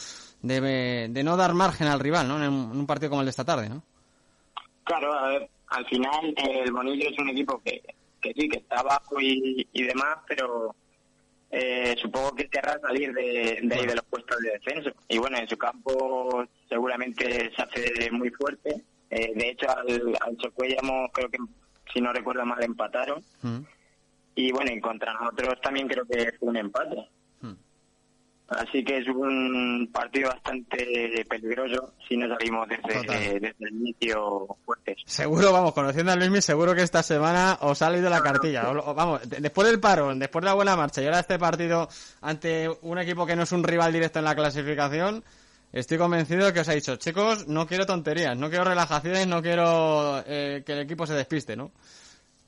De, 0.42 1.08
de 1.10 1.22
no 1.22 1.36
dar 1.36 1.54
margen 1.54 1.86
al 1.86 2.00
rival, 2.00 2.26
¿no? 2.26 2.42
En 2.42 2.50
un, 2.52 2.72
en 2.72 2.78
un 2.78 2.86
partido 2.86 3.10
como 3.10 3.20
el 3.22 3.26
de 3.26 3.30
esta 3.30 3.44
tarde, 3.44 3.68
¿no? 3.68 3.82
Claro, 4.84 5.12
a 5.14 5.28
ver, 5.28 5.48
al 5.68 5.86
final 5.86 6.34
eh, 6.36 6.62
el 6.64 6.72
Bonillo 6.72 7.08
es 7.08 7.18
un 7.18 7.28
equipo 7.30 7.60
que, 7.64 7.80
que 8.22 8.32
sí, 8.32 8.48
que 8.48 8.58
está 8.58 8.80
abajo 8.80 9.20
y, 9.20 9.68
y 9.72 9.82
demás, 9.82 10.18
pero 10.26 10.74
eh, 11.50 11.94
supongo 12.00 12.34
que 12.34 12.48
querrá 12.48 12.78
salir 12.80 13.12
de, 13.12 13.58
de 13.62 13.74
ahí 13.74 13.86
de 13.86 13.96
los 13.96 14.04
puestos 14.06 14.38
de 14.38 14.52
descenso. 14.52 14.90
Y 15.08 15.18
bueno, 15.18 15.36
en 15.36 15.48
su 15.48 15.58
campo 15.58 16.46
seguramente 16.68 17.52
se 17.54 17.62
hace 17.62 18.10
muy 18.10 18.30
fuerte. 18.30 18.82
Eh, 19.10 19.32
de 19.34 19.50
hecho, 19.50 19.66
al, 19.68 20.16
al 20.20 20.38
Socuellamo 20.40 21.10
creo 21.12 21.28
que, 21.28 21.38
si 21.92 22.00
no 22.00 22.12
recuerdo 22.12 22.46
mal, 22.46 22.62
empataron. 22.62 23.22
Mm. 23.42 23.58
Y 24.34 24.50
bueno, 24.52 24.72
y 24.72 24.80
contra 24.80 25.12
nosotros 25.12 25.60
también 25.60 25.88
creo 25.88 26.06
que 26.06 26.32
fue 26.38 26.48
un 26.48 26.56
empate. 26.56 26.96
Así 28.58 28.84
que 28.84 28.98
es 28.98 29.08
un 29.08 29.88
partido 29.92 30.28
bastante 30.30 31.24
peligroso 31.28 31.94
si 32.08 32.16
no 32.16 32.28
salimos 32.28 32.68
desde, 32.68 33.40
desde 33.40 33.54
el 33.66 33.74
inicio 33.74 34.46
fuertes. 34.64 34.96
Seguro, 35.06 35.52
vamos, 35.52 35.72
conociendo 35.72 36.12
a 36.12 36.16
Luismi, 36.16 36.40
seguro 36.40 36.74
que 36.74 36.82
esta 36.82 37.02
semana 37.02 37.58
os 37.62 37.82
ha 37.82 37.90
leído 37.90 38.10
la 38.10 38.22
cartilla. 38.22 38.70
O 38.70 38.90
o 38.90 38.94
vamos, 38.94 39.28
de- 39.28 39.40
después 39.40 39.66
del 39.68 39.80
parón, 39.80 40.18
después 40.18 40.42
de 40.42 40.46
la 40.46 40.54
buena 40.54 40.76
marcha 40.76 41.00
y 41.02 41.06
ahora 41.06 41.20
este 41.20 41.38
partido 41.38 41.88
ante 42.20 42.68
un 42.82 42.98
equipo 42.98 43.26
que 43.26 43.36
no 43.36 43.42
es 43.42 43.52
un 43.52 43.62
rival 43.64 43.92
directo 43.92 44.18
en 44.18 44.24
la 44.24 44.34
clasificación, 44.34 45.22
estoy 45.72 45.98
convencido 45.98 46.46
de 46.46 46.52
que 46.52 46.60
os 46.60 46.68
ha 46.68 46.72
dicho, 46.74 46.96
chicos, 46.96 47.46
no 47.48 47.66
quiero 47.66 47.86
tonterías, 47.86 48.36
no 48.36 48.48
quiero 48.50 48.64
relajaciones, 48.64 49.26
no 49.26 49.40
quiero 49.42 50.22
eh, 50.26 50.62
que 50.66 50.72
el 50.72 50.80
equipo 50.80 51.06
se 51.06 51.14
despiste, 51.14 51.56
¿no? 51.56 51.70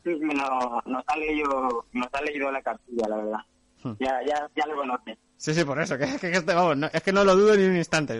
Sí, 0.02 0.10
sí, 0.18 0.20
no, 0.36 0.82
nos, 0.84 1.02
ha 1.06 1.16
leído, 1.16 1.86
nos 1.92 2.08
ha 2.12 2.20
leído 2.20 2.50
la 2.52 2.60
cartilla, 2.60 3.08
la 3.08 3.16
verdad. 3.16 3.38
Hmm. 3.84 3.92
Ya, 4.00 4.18
ya, 4.26 4.50
ya 4.56 4.66
lo 4.66 4.76
conoce. 4.76 5.16
Sí, 5.36 5.52
sí, 5.52 5.62
por 5.64 5.78
eso, 5.80 5.98
que, 5.98 6.06
que- 6.18 6.30
que 6.30 6.38
este, 6.38 6.54
vamos, 6.54 6.76
no- 6.76 6.88
es 6.92 7.02
que 7.02 7.12
no 7.12 7.22
lo 7.22 7.36
dudo 7.36 7.54
ni 7.56 7.64
un 7.64 7.76
instante. 7.76 8.14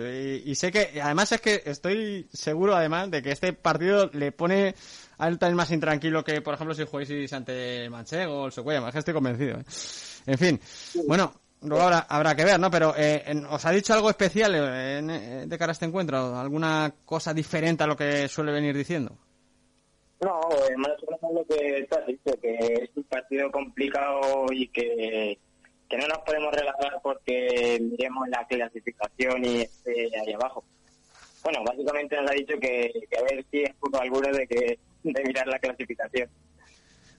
Y, 0.45 0.51
y 0.51 0.55
sé 0.55 0.71
que, 0.71 1.01
además 1.01 1.31
es 1.31 1.41
que 1.41 1.61
estoy 1.65 2.27
seguro, 2.31 2.75
además, 2.75 3.09
de 3.09 3.21
que 3.23 3.31
este 3.31 3.51
partido 3.53 4.09
le 4.13 4.31
pone 4.31 4.75
a 5.17 5.27
él 5.27 5.39
también 5.39 5.57
más 5.57 5.71
intranquilo 5.71 6.23
que, 6.23 6.41
por 6.41 6.53
ejemplo, 6.53 6.75
si 6.75 6.85
jugáis 6.85 7.33
ante 7.33 7.89
Manchego 7.89 8.43
o 8.43 8.45
el 8.45 8.51
Socuellamo, 8.51 8.87
es 8.87 8.93
que 8.93 8.99
estoy 8.99 9.13
convencido. 9.13 9.57
¿eh? 9.57 9.63
En 10.27 10.37
fin, 10.37 10.59
bueno, 11.07 11.33
luego 11.61 11.83
habrá, 11.83 11.99
habrá 12.09 12.35
que 12.35 12.45
ver, 12.45 12.59
¿no? 12.59 12.69
Pero, 12.69 12.93
eh, 12.95 13.23
en- 13.25 13.45
¿os 13.45 13.65
ha 13.65 13.71
dicho 13.71 13.93
algo 13.95 14.09
especial 14.11 14.53
eh, 14.53 14.97
en- 14.99 15.09
eh, 15.09 15.43
de 15.47 15.57
cara 15.57 15.71
a 15.71 15.73
este 15.73 15.85
encuentro? 15.85 16.37
¿Alguna 16.37 16.93
cosa 17.05 17.33
diferente 17.33 17.83
a 17.83 17.87
lo 17.87 17.95
que 17.97 18.27
suele 18.27 18.51
venir 18.51 18.75
diciendo? 18.77 19.17
No, 20.21 20.39
más 20.77 20.91
o 21.03 21.11
menos 21.11 21.33
lo 21.33 21.45
que 21.55 21.87
tú 21.89 21.97
has 21.97 22.07
dicho, 22.07 22.39
que 22.41 22.55
es 22.83 22.89
un 22.95 23.03
partido 23.03 23.51
complicado 23.51 24.45
y 24.51 24.67
que, 24.69 25.37
que 25.89 25.97
no 25.97 26.07
nos 26.07 26.19
podemos 26.19 26.53
relajar 26.53 26.99
porque 27.03 27.79
miremos 27.81 28.27
la 28.29 28.45
clasificación 28.47 29.45
y 29.45 29.61
esté 29.61 30.09
ahí 30.19 30.33
abajo. 30.33 30.63
Bueno, 31.43 31.63
básicamente 31.63 32.15
nos 32.19 32.31
ha 32.31 32.33
dicho 32.33 32.55
que, 32.59 32.91
que 33.09 33.17
a 33.17 33.21
ver 33.21 33.45
si 33.51 33.63
es 33.63 33.75
poco 33.75 33.99
alguno 33.99 34.29
de 34.31 34.47
que 34.47 34.79
de 35.03 35.23
mirar 35.23 35.47
la 35.47 35.59
clasificación. 35.59 36.29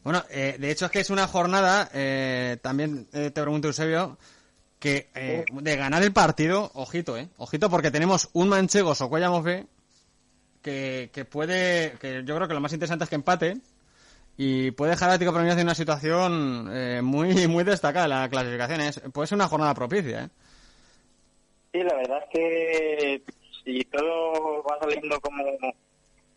Bueno, 0.02 0.24
eh, 0.30 0.56
de 0.58 0.70
hecho 0.70 0.86
es 0.86 0.90
que 0.90 1.00
es 1.00 1.10
una 1.10 1.26
jornada, 1.26 1.90
eh, 1.94 2.58
también 2.62 3.08
eh, 3.12 3.30
te 3.30 3.42
pregunto 3.42 3.68
Eusebio, 3.68 4.18
que 4.78 5.08
eh, 5.14 5.44
de 5.50 5.76
ganar 5.76 6.02
el 6.02 6.12
partido, 6.12 6.70
ojito, 6.74 7.16
eh, 7.16 7.28
ojito 7.38 7.70
porque 7.70 7.90
tenemos 7.90 8.28
un 8.32 8.48
manchego 8.48 8.94
Socuellamos 8.94 9.42
B 9.42 9.66
que, 10.62 11.10
que 11.12 11.24
puede, 11.24 11.92
que 12.00 12.22
yo 12.24 12.36
creo 12.36 12.48
que 12.48 12.54
lo 12.54 12.60
más 12.60 12.72
interesante 12.72 13.04
es 13.04 13.10
que 13.10 13.16
empate 13.16 13.58
y 14.36 14.70
puede 14.72 14.92
dejar 14.92 15.10
a 15.10 15.14
Atlético 15.14 15.38
Muñoz 15.38 15.56
en 15.56 15.62
una 15.62 15.74
situación 15.74 16.68
eh, 16.72 17.00
muy 17.02 17.46
muy 17.48 17.64
destacada 17.64 18.08
la 18.08 18.28
clasificación. 18.28 18.80
Es, 18.80 19.00
puede 19.12 19.26
ser 19.26 19.36
una 19.36 19.48
jornada 19.48 19.74
propicia, 19.74 20.24
eh. 20.24 20.28
Sí, 21.72 21.82
la 21.82 21.94
verdad 21.94 22.18
es 22.22 22.28
que 22.30 23.22
si 23.64 23.84
todo 23.84 24.62
va 24.62 24.78
saliendo 24.80 25.20
como 25.20 25.44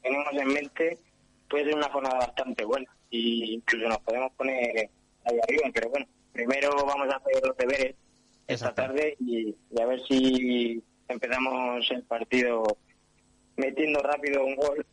tenemos 0.02 0.34
en 0.34 0.48
mente, 0.48 0.98
puede 1.50 1.66
ser 1.66 1.76
una 1.76 1.90
jornada 1.90 2.20
bastante 2.20 2.66
buena 2.66 2.88
y 3.10 3.54
incluso 3.54 3.88
nos 3.88 4.00
podemos 4.00 4.32
poner 4.34 4.90
ahí 5.26 5.40
arriba, 5.44 5.70
pero 5.74 5.90
bueno, 5.90 6.06
primero 6.34 6.70
vamos 6.86 7.08
a 7.14 7.18
hacer 7.18 7.42
los 7.46 7.58
deberes 7.58 7.96
esta 8.48 8.74
tarde 8.74 9.16
y, 9.20 9.56
y 9.72 9.82
a 9.82 9.86
ver 9.86 10.02
si 10.08 10.82
empezamos 11.08 11.90
el 11.92 12.04
partido 12.04 12.64
metiendo 13.56 14.02
rápido 14.02 14.44
un 14.44 14.56
gol 14.56 14.86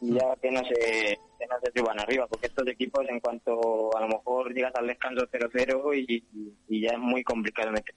y 0.00 0.14
ya 0.14 0.36
que 0.40 0.50
no 0.50 0.60
se 0.64 1.18
que 1.38 1.46
no 1.46 1.54
se 1.62 1.72
suban 1.78 1.98
arriba, 2.00 2.26
porque 2.26 2.46
estos 2.48 2.66
equipos 2.66 3.04
en 3.08 3.20
cuanto 3.20 3.96
a 3.96 4.00
lo 4.00 4.08
mejor 4.08 4.52
llegas 4.52 4.74
al 4.74 4.86
descanso 4.88 5.26
0-0 5.30 5.96
y, 5.96 6.24
y 6.68 6.80
ya 6.80 6.90
es 6.92 6.98
muy 6.98 7.22
complicado 7.22 7.70
meter. 7.70 7.94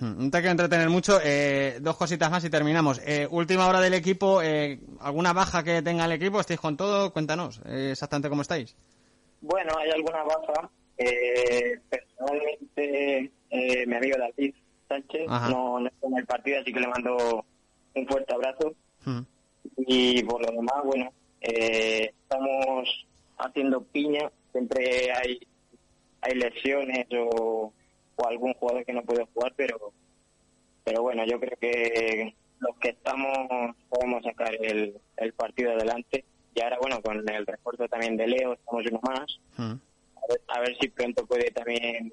Hmm, 0.00 0.24
No 0.24 0.30
te 0.30 0.38
quiero 0.38 0.50
entretener 0.52 0.88
mucho. 0.88 1.18
Eh, 1.22 1.78
dos 1.80 1.96
cositas 1.96 2.30
más 2.30 2.42
y 2.44 2.50
terminamos. 2.50 3.00
Eh, 3.04 3.28
última 3.30 3.68
hora 3.68 3.80
del 3.80 3.94
equipo. 3.94 4.40
Eh, 4.42 4.80
¿Alguna 5.00 5.32
baja 5.32 5.62
que 5.62 5.82
tenga 5.82 6.06
el 6.06 6.12
equipo? 6.12 6.40
¿Estáis 6.40 6.58
con 6.58 6.76
todo? 6.76 7.12
Cuéntanos 7.12 7.60
eh, 7.66 7.90
exactamente 7.92 8.28
cómo 8.28 8.42
estáis. 8.42 8.76
Bueno, 9.40 9.72
hay 9.78 9.90
alguna 9.90 10.22
baja. 10.24 10.70
Eh, 10.98 11.78
personalmente, 11.88 13.30
eh, 13.50 13.86
mi 13.86 13.94
amigo 13.94 14.16
David 14.18 14.54
Sánchez 14.88 15.26
Ajá. 15.28 15.48
no, 15.48 15.80
no 15.80 15.86
está 15.88 16.06
en 16.06 16.18
el 16.18 16.26
partido, 16.26 16.60
así 16.60 16.72
que 16.72 16.80
le 16.80 16.88
mando 16.88 17.44
un 17.94 18.06
fuerte 18.06 18.34
abrazo. 18.34 18.74
Hmm. 19.04 19.20
Y 19.76 20.22
por 20.24 20.40
lo 20.44 20.50
demás, 20.52 20.76
bueno, 20.84 21.12
eh, 21.40 22.12
estamos 22.22 23.06
haciendo 23.38 23.82
piña. 23.82 24.30
Siempre 24.52 25.12
hay, 25.12 25.40
hay 26.20 26.34
lesiones 26.34 27.06
o, 27.12 27.72
o 28.16 28.26
algún 28.26 28.54
jugador 28.54 28.84
que 28.84 28.92
no 28.92 29.02
puede 29.02 29.26
jugar, 29.34 29.52
pero, 29.56 29.92
pero 30.84 31.02
bueno, 31.02 31.24
yo 31.24 31.38
creo 31.40 31.56
que 31.60 32.34
los 32.58 32.76
que 32.76 32.90
estamos 32.90 33.74
podemos 33.88 34.22
sacar 34.24 34.54
el, 34.60 34.94
el 35.16 35.32
partido 35.32 35.72
adelante. 35.72 36.24
Y 36.54 36.60
ahora, 36.62 36.78
bueno, 36.80 37.00
con 37.00 37.28
el 37.28 37.46
refuerzo 37.46 37.88
también 37.88 38.16
de 38.16 38.26
Leo, 38.26 38.54
estamos 38.54 38.84
uno 38.86 39.00
más. 39.02 39.38
Hmm. 39.56 39.78
A 40.16 40.26
ver, 40.28 40.40
a 40.48 40.60
ver 40.60 40.76
si 40.80 40.88
pronto 40.88 41.24
puede 41.26 41.50
también 41.52 42.10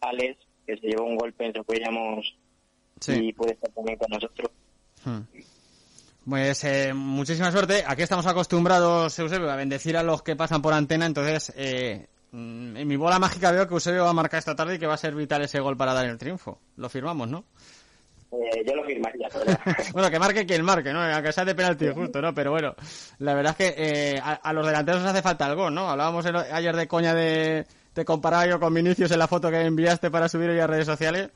Alex, 0.00 0.38
que 0.66 0.76
se 0.76 0.86
llevó 0.86 1.04
un 1.04 1.16
golpe 1.16 1.44
en 1.46 1.52
Socuellamos 1.52 2.36
Sí. 3.00 3.12
y 3.28 3.32
puede 3.32 3.54
estar 3.54 3.70
también 3.72 3.98
con 3.98 4.08
nosotros. 4.10 4.50
Hmm. 5.04 5.22
Pues 6.28 6.62
eh, 6.64 6.92
muchísima 6.94 7.50
suerte. 7.50 7.84
Aquí 7.86 8.02
estamos 8.02 8.26
acostumbrados, 8.26 9.18
Eusebio, 9.18 9.50
a 9.50 9.56
bendecir 9.56 9.96
a 9.96 10.02
los 10.02 10.22
que 10.22 10.36
pasan 10.36 10.62
por 10.62 10.72
antena. 10.72 11.06
Entonces, 11.06 11.52
eh, 11.56 12.06
mm, 12.30 12.76
en 12.76 12.88
mi 12.88 12.96
bola 12.96 13.18
mágica 13.18 13.50
veo 13.50 13.66
que 13.66 13.74
Eusebio 13.74 14.04
va 14.04 14.10
a 14.10 14.14
marcar 14.14 14.38
esta 14.38 14.54
tarde 14.54 14.76
y 14.76 14.78
que 14.78 14.86
va 14.86 14.94
a 14.94 14.98
ser 14.98 15.14
vital 15.14 15.42
ese 15.42 15.58
gol 15.60 15.76
para 15.76 15.94
dar 15.94 16.06
el 16.06 16.18
triunfo. 16.18 16.60
Lo 16.76 16.88
firmamos, 16.88 17.28
¿no? 17.28 17.44
Eh, 18.30 18.64
yo 18.66 18.74
lo 18.74 18.84
firmaría, 18.84 19.28
bueno, 19.92 20.10
que 20.10 20.18
marque 20.18 20.46
quien 20.46 20.64
marque, 20.64 20.90
¿no? 20.92 21.02
Aunque 21.02 21.32
sea 21.32 21.44
de 21.44 21.54
penalti 21.54 21.88
justo, 21.88 22.22
¿no? 22.22 22.32
Pero 22.32 22.50
bueno, 22.52 22.74
la 23.18 23.34
verdad 23.34 23.54
es 23.58 23.74
que 23.74 23.74
eh, 23.76 24.20
a, 24.22 24.32
a 24.34 24.52
los 24.54 24.64
delanteros 24.64 25.04
hace 25.04 25.20
falta 25.20 25.46
el 25.48 25.54
gol, 25.56 25.74
¿no? 25.74 25.90
Hablábamos 25.90 26.24
el- 26.24 26.36
ayer 26.36 26.74
de 26.74 26.88
coña 26.88 27.12
de... 27.14 27.66
Te 27.92 28.06
comparaba 28.06 28.46
yo 28.46 28.58
con 28.58 28.72
Vinicius 28.72 29.10
en 29.10 29.18
la 29.18 29.28
foto 29.28 29.50
que 29.50 29.60
enviaste 29.60 30.10
para 30.10 30.30
subir 30.30 30.48
hoy 30.48 30.60
a 30.60 30.66
redes 30.66 30.86
sociales. 30.86 31.28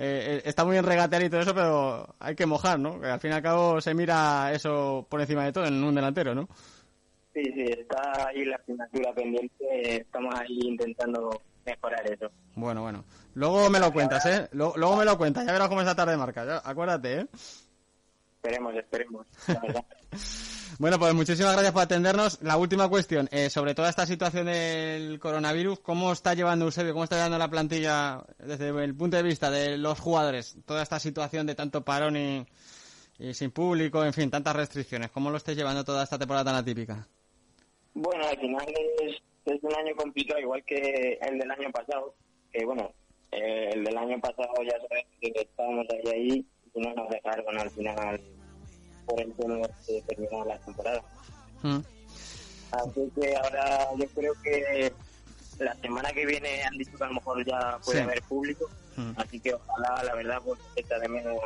Eh, 0.00 0.36
eh, 0.36 0.42
está 0.44 0.64
muy 0.64 0.74
bien 0.74 0.84
regatear 0.84 1.22
y 1.24 1.28
todo 1.28 1.40
eso, 1.40 1.54
pero 1.54 2.14
hay 2.20 2.36
que 2.36 2.46
mojar, 2.46 2.78
¿no? 2.78 3.00
Que 3.00 3.08
al 3.08 3.18
fin 3.18 3.32
y 3.32 3.34
al 3.34 3.42
cabo 3.42 3.80
se 3.80 3.94
mira 3.94 4.52
eso 4.52 5.04
por 5.10 5.20
encima 5.20 5.44
de 5.44 5.52
todo 5.52 5.66
en 5.66 5.82
un 5.82 5.94
delantero, 5.94 6.34
¿no? 6.36 6.48
Sí, 7.34 7.42
sí, 7.44 7.62
está 7.64 8.28
ahí 8.28 8.44
la 8.44 8.56
asignatura 8.56 9.12
pendiente, 9.12 10.00
estamos 10.00 10.34
ahí 10.38 10.58
intentando 10.62 11.42
mejorar 11.66 12.10
eso. 12.12 12.30
Bueno, 12.54 12.82
bueno. 12.82 13.04
Luego 13.34 13.68
me 13.70 13.78
lo 13.80 13.92
cuentas, 13.92 14.24
¿eh? 14.26 14.48
Luego, 14.52 14.74
luego 14.76 14.96
me 14.96 15.04
lo 15.04 15.18
cuentas, 15.18 15.44
ya 15.46 15.52
verás 15.52 15.68
cómo 15.68 15.80
esta 15.80 15.94
tarde 15.94 16.16
marca. 16.16 16.44
ya- 16.44 16.62
acuérdate, 16.64 17.20
¿eh? 17.20 17.26
Esperemos, 18.36 18.74
esperemos, 18.76 19.26
la 19.48 19.60
verdad. 19.60 19.84
Bueno, 20.78 20.96
pues 20.96 21.12
muchísimas 21.12 21.54
gracias 21.54 21.72
por 21.72 21.82
atendernos. 21.82 22.40
La 22.40 22.56
última 22.56 22.88
cuestión, 22.88 23.28
eh, 23.32 23.50
sobre 23.50 23.74
toda 23.74 23.90
esta 23.90 24.06
situación 24.06 24.46
del 24.46 25.18
coronavirus, 25.18 25.80
¿cómo 25.80 26.12
está 26.12 26.34
llevando 26.34 26.66
Eusebio, 26.66 26.92
cómo 26.92 27.02
está 27.02 27.16
llevando 27.16 27.36
la 27.36 27.50
plantilla 27.50 28.22
desde 28.38 28.68
el 28.68 28.94
punto 28.94 29.16
de 29.16 29.24
vista 29.24 29.50
de 29.50 29.76
los 29.76 29.98
jugadores? 29.98 30.56
Toda 30.64 30.84
esta 30.84 31.00
situación 31.00 31.48
de 31.48 31.56
tanto 31.56 31.84
parón 31.84 32.16
y, 32.16 32.46
sin 33.34 33.50
público, 33.50 34.04
en 34.04 34.12
fin, 34.12 34.30
tantas 34.30 34.54
restricciones. 34.54 35.10
¿Cómo 35.10 35.30
lo 35.30 35.38
estáis 35.38 35.58
llevando 35.58 35.82
toda 35.82 36.04
esta 36.04 36.16
temporada 36.16 36.44
tan 36.44 36.54
atípica? 36.54 37.08
Bueno, 37.94 38.24
al 38.28 38.38
final 38.38 38.72
es, 39.02 39.16
es 39.46 39.60
un 39.60 39.74
año 39.74 39.96
complicado, 39.96 40.38
igual 40.38 40.62
que 40.64 41.18
el 41.20 41.40
del 41.40 41.50
año 41.50 41.72
pasado, 41.72 42.14
que 42.52 42.64
bueno, 42.64 42.92
eh, 43.32 43.70
el 43.72 43.82
del 43.82 43.96
año 43.98 44.20
pasado 44.20 44.54
ya 44.62 44.78
sabes 44.88 45.06
que 45.20 45.32
estábamos 45.34 45.88
ahí 45.90 46.12
ahí 46.14 46.46
y 46.72 46.80
no 46.80 46.94
nos 46.94 47.08
dejaron 47.08 47.58
al 47.58 47.70
final 47.70 48.20
por 49.08 49.20
el 49.20 49.32
tema 49.34 49.56
de 49.86 50.02
terminar 50.02 50.46
la 50.46 50.58
temporada. 50.58 51.02
Mm. 51.62 51.78
Así 52.70 53.10
que 53.18 53.36
ahora 53.36 53.86
yo 53.98 54.06
creo 54.14 54.32
que 54.42 54.92
la 55.58 55.74
semana 55.76 56.12
que 56.12 56.26
viene 56.26 56.62
han 56.62 56.76
dicho 56.76 56.96
que 56.96 57.04
a 57.04 57.08
lo 57.08 57.14
mejor 57.14 57.44
ya 57.44 57.78
puede 57.84 57.98
Sí. 57.98 58.04
haber 58.04 58.22
público, 58.22 58.68
Mm. 58.96 59.12
así 59.16 59.40
que 59.40 59.54
ojalá, 59.54 60.02
la 60.04 60.14
verdad, 60.14 60.38
pues 60.44 60.60
echa 60.76 60.98
de 60.98 61.08
menos 61.08 61.38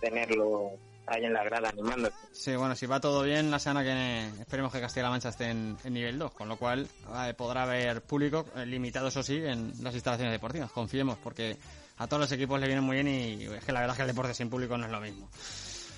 tenerlo 0.00 0.70
ahí 1.06 1.24
en 1.24 1.32
la 1.32 1.44
grada 1.44 1.68
animándose. 1.68 2.14
Sí, 2.32 2.56
bueno, 2.56 2.74
si 2.74 2.86
va 2.86 3.00
todo 3.00 3.22
bien, 3.22 3.50
la 3.50 3.58
semana 3.58 3.80
que 3.82 3.86
viene 3.88 4.28
esperemos 4.40 4.72
que 4.72 4.80
Castilla-La 4.80 5.10
Mancha 5.10 5.28
esté 5.28 5.50
en, 5.50 5.76
en 5.84 5.92
nivel 5.92 6.18
2, 6.18 6.32
con 6.32 6.48
lo 6.48 6.56
cual 6.56 6.88
eh, 7.26 7.34
podrá 7.36 7.64
haber 7.64 8.02
público, 8.02 8.46
eh, 8.56 8.64
limitado 8.66 9.08
eso 9.08 9.22
sí, 9.22 9.36
en 9.36 9.72
las 9.82 9.94
instalaciones 9.94 10.32
deportivas. 10.32 10.70
Confiemos, 10.72 11.18
porque 11.18 11.56
a 11.98 12.06
todos 12.06 12.20
los 12.20 12.32
equipos 12.32 12.58
le 12.60 12.66
viene 12.66 12.80
muy 12.80 12.96
bien 13.02 13.08
y 13.08 13.44
es 13.44 13.64
que 13.64 13.72
la 13.72 13.80
verdad 13.80 13.94
es 13.94 13.96
que 13.98 14.02
el 14.02 14.08
deporte 14.08 14.32
sin 14.34 14.48
público 14.48 14.76
no 14.78 14.86
es 14.86 14.92
lo 14.92 15.00
mismo. 15.00 15.28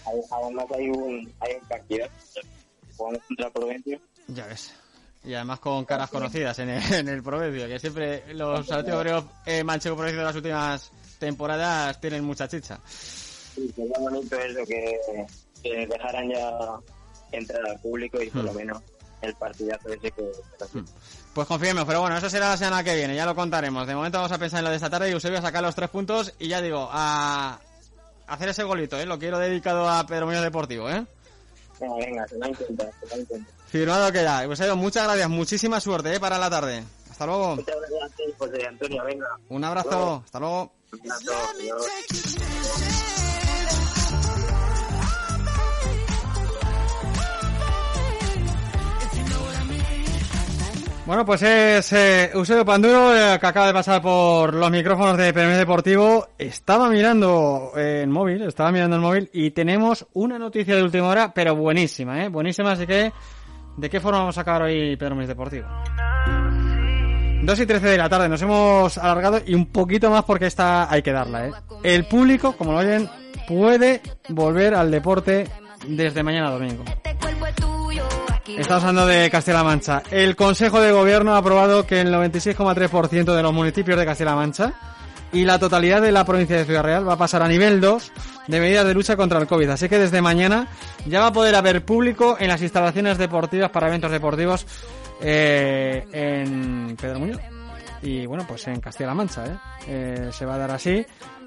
Además 0.06 0.66
hay 0.76 0.88
un, 0.90 1.32
hay 1.40 1.54
un 1.60 1.68
partido, 1.68 2.06
contra 2.96 3.50
Provencio, 3.50 3.98
Ya 4.28 4.46
ves. 4.46 4.72
Y 5.24 5.32
además 5.34 5.58
con 5.60 5.84
caras 5.86 6.10
conocidas 6.10 6.58
en 6.58 6.68
el, 6.70 6.92
en 6.94 7.08
el 7.08 7.22
Provencio, 7.22 7.66
que 7.66 7.78
siempre 7.78 8.34
los 8.34 8.70
Atlético 8.70 8.98
Obreros 8.98 9.24
eh, 9.46 9.64
manchego 9.64 9.96
Provencio 9.96 10.20
de 10.20 10.26
las 10.26 10.36
últimas 10.36 10.90
temporadas 11.18 11.98
tienen 12.00 12.24
mucha 12.24 12.46
chicha. 12.48 12.78
y 13.56 13.68
sería 13.68 13.98
bonito 13.98 14.36
eso, 14.38 14.60
que, 14.66 14.98
que 15.62 15.86
dejaran 15.86 16.28
ya 16.30 16.50
entrar 17.32 17.66
al 17.66 17.78
público 17.80 18.20
y 18.22 18.28
por 18.30 18.42
Hmm. 18.42 18.46
lo 18.46 18.52
menos 18.52 18.82
el 19.22 19.34
partidazo 19.36 19.88
ese 19.88 20.10
que... 20.10 20.30
Pues 21.32 21.48
confiemos, 21.48 21.84
pero 21.86 22.00
bueno, 22.02 22.16
eso 22.18 22.28
será 22.28 22.50
la 22.50 22.56
semana 22.58 22.84
que 22.84 22.94
viene, 22.94 23.14
ya 23.16 23.24
lo 23.24 23.34
contaremos. 23.34 23.86
De 23.86 23.94
momento 23.94 24.18
vamos 24.18 24.32
a 24.32 24.38
pensar 24.38 24.58
en 24.58 24.64
lo 24.64 24.70
de 24.70 24.76
esta 24.76 24.90
tarde 24.90 25.08
y 25.08 25.12
Eusebio 25.12 25.38
a 25.38 25.42
sacar 25.42 25.62
los 25.62 25.74
tres 25.74 25.88
puntos 25.88 26.34
y 26.38 26.48
ya 26.48 26.60
digo, 26.60 26.88
a 26.92 27.58
hacer 28.26 28.48
ese 28.48 28.62
golito, 28.64 28.98
¿eh? 28.98 29.06
Lo 29.06 29.18
quiero 29.18 29.38
dedicado 29.38 29.88
a 29.88 30.06
Pedro 30.06 30.26
Muñoz 30.26 30.42
Deportivo, 30.42 30.90
¿eh? 30.90 31.04
Venga, 31.80 31.96
venga, 31.96 32.28
se 32.28 32.38
va 32.38 32.46
a 32.46 32.48
intentar, 32.50 32.90
se 33.00 33.06
va 33.06 33.14
a 33.14 33.18
intentar. 33.18 33.54
Firmado 33.66 34.12
queda. 34.12 34.44
Eusebio, 34.44 34.76
muchas 34.76 35.04
gracias, 35.04 35.28
muchísima 35.28 35.80
suerte, 35.80 36.14
¿eh? 36.14 36.20
Para 36.20 36.38
la 36.38 36.48
tarde. 36.48 36.84
Hasta 37.10 37.26
luego. 37.26 37.56
Muchas 37.56 37.76
gracias 37.76 38.32
José 38.38 38.66
Antonio, 38.66 39.04
venga. 39.04 39.26
Un 39.48 39.64
abrazo, 39.64 40.22
hasta 40.24 40.40
luego. 40.40 40.72
Un 40.92 41.12
abrazo, 41.12 41.32
Bueno, 51.06 51.26
pues 51.26 51.42
es 51.42 51.92
eh, 51.92 52.30
Eusebio 52.32 52.64
Panduro, 52.64 53.14
eh, 53.14 53.38
que 53.38 53.46
acaba 53.46 53.66
de 53.66 53.74
pasar 53.74 54.00
por 54.00 54.54
los 54.54 54.70
micrófonos 54.70 55.18
de 55.18 55.34
PM 55.34 55.54
Deportivo. 55.54 56.28
Estaba 56.38 56.88
mirando 56.88 57.72
eh, 57.76 58.00
el 58.04 58.08
móvil, 58.08 58.40
estaba 58.42 58.72
mirando 58.72 58.96
el 58.96 59.02
móvil 59.02 59.28
y 59.34 59.50
tenemos 59.50 60.06
una 60.14 60.38
noticia 60.38 60.74
de 60.74 60.82
última 60.82 61.08
hora, 61.08 61.30
pero 61.34 61.54
buenísima, 61.54 62.24
¿eh? 62.24 62.30
Buenísima, 62.30 62.72
así 62.72 62.86
que, 62.86 63.12
¿de 63.76 63.90
qué 63.90 64.00
forma 64.00 64.20
vamos 64.20 64.38
a 64.38 64.40
acabar 64.40 64.62
hoy 64.62 64.96
Pedro 64.96 65.14
Muñoz 65.14 65.28
Deportivo? 65.28 65.68
2 67.42 67.60
y 67.60 67.66
13 67.66 67.86
de 67.86 67.98
la 67.98 68.08
tarde, 68.08 68.30
nos 68.30 68.40
hemos 68.40 68.96
alargado 68.96 69.42
y 69.46 69.54
un 69.54 69.66
poquito 69.66 70.08
más 70.08 70.24
porque 70.24 70.46
esta 70.46 70.90
hay 70.90 71.02
que 71.02 71.12
darla, 71.12 71.48
¿eh? 71.48 71.52
El 71.82 72.06
público, 72.06 72.56
como 72.56 72.72
lo 72.72 72.78
oyen, 72.78 73.10
puede 73.46 74.00
volver 74.30 74.74
al 74.74 74.90
deporte 74.90 75.46
desde 75.86 76.22
mañana 76.22 76.50
domingo. 76.50 76.82
Estamos 78.46 78.84
hablando 78.84 79.06
de 79.06 79.30
Castilla-La 79.30 79.64
Mancha. 79.64 80.02
El 80.10 80.36
Consejo 80.36 80.78
de 80.78 80.92
Gobierno 80.92 81.34
ha 81.34 81.38
aprobado 81.38 81.86
que 81.86 82.02
el 82.02 82.12
96,3% 82.12 83.34
de 83.34 83.42
los 83.42 83.54
municipios 83.54 83.98
de 83.98 84.04
Castilla-La 84.04 84.36
Mancha 84.36 84.74
y 85.32 85.46
la 85.46 85.58
totalidad 85.58 86.02
de 86.02 86.12
la 86.12 86.26
provincia 86.26 86.58
de 86.58 86.66
Ciudad 86.66 86.82
Real 86.82 87.08
va 87.08 87.14
a 87.14 87.18
pasar 87.18 87.42
a 87.42 87.48
nivel 87.48 87.80
2 87.80 88.12
de 88.48 88.60
medidas 88.60 88.86
de 88.86 88.92
lucha 88.92 89.16
contra 89.16 89.38
el 89.38 89.46
COVID. 89.46 89.70
Así 89.70 89.88
que 89.88 89.98
desde 89.98 90.20
mañana 90.20 90.68
ya 91.06 91.20
va 91.20 91.28
a 91.28 91.32
poder 91.32 91.54
haber 91.54 91.86
público 91.86 92.36
en 92.38 92.48
las 92.48 92.60
instalaciones 92.60 93.16
deportivas 93.16 93.70
para 93.70 93.88
eventos 93.88 94.10
deportivos 94.10 94.66
eh, 95.22 96.06
en 96.12 96.96
Pedro 97.00 97.20
Muñoz. 97.20 97.40
Y 98.02 98.26
bueno, 98.26 98.44
pues 98.46 98.66
en 98.66 98.78
Castilla-La 98.80 99.14
Mancha, 99.14 99.46
¿eh? 99.46 99.56
Eh, 99.88 100.30
se 100.30 100.44
va 100.44 100.56
a 100.56 100.58
dar 100.58 100.70
así. 100.72 101.04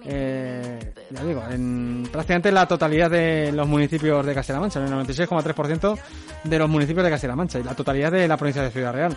Eh, 0.07 0.79
ya 1.09 1.23
digo, 1.23 1.43
en 1.49 2.07
prácticamente 2.11 2.51
la 2.51 2.65
totalidad 2.65 3.11
de 3.11 3.51
los 3.51 3.67
municipios 3.67 4.25
de 4.25 4.33
Castilla-La 4.33 4.61
Mancha, 4.61 4.79
en 4.79 4.87
el 4.87 4.93
96,3% 4.93 5.97
de 6.43 6.59
los 6.59 6.69
municipios 6.69 7.03
de 7.03 7.11
Castilla-La 7.11 7.35
Mancha 7.35 7.59
y 7.59 7.63
la 7.63 7.75
totalidad 7.75 8.11
de 8.11 8.27
la 8.27 8.37
provincia 8.37 8.61
de 8.61 8.71
Ciudad 8.71 8.93
Real. 8.93 9.15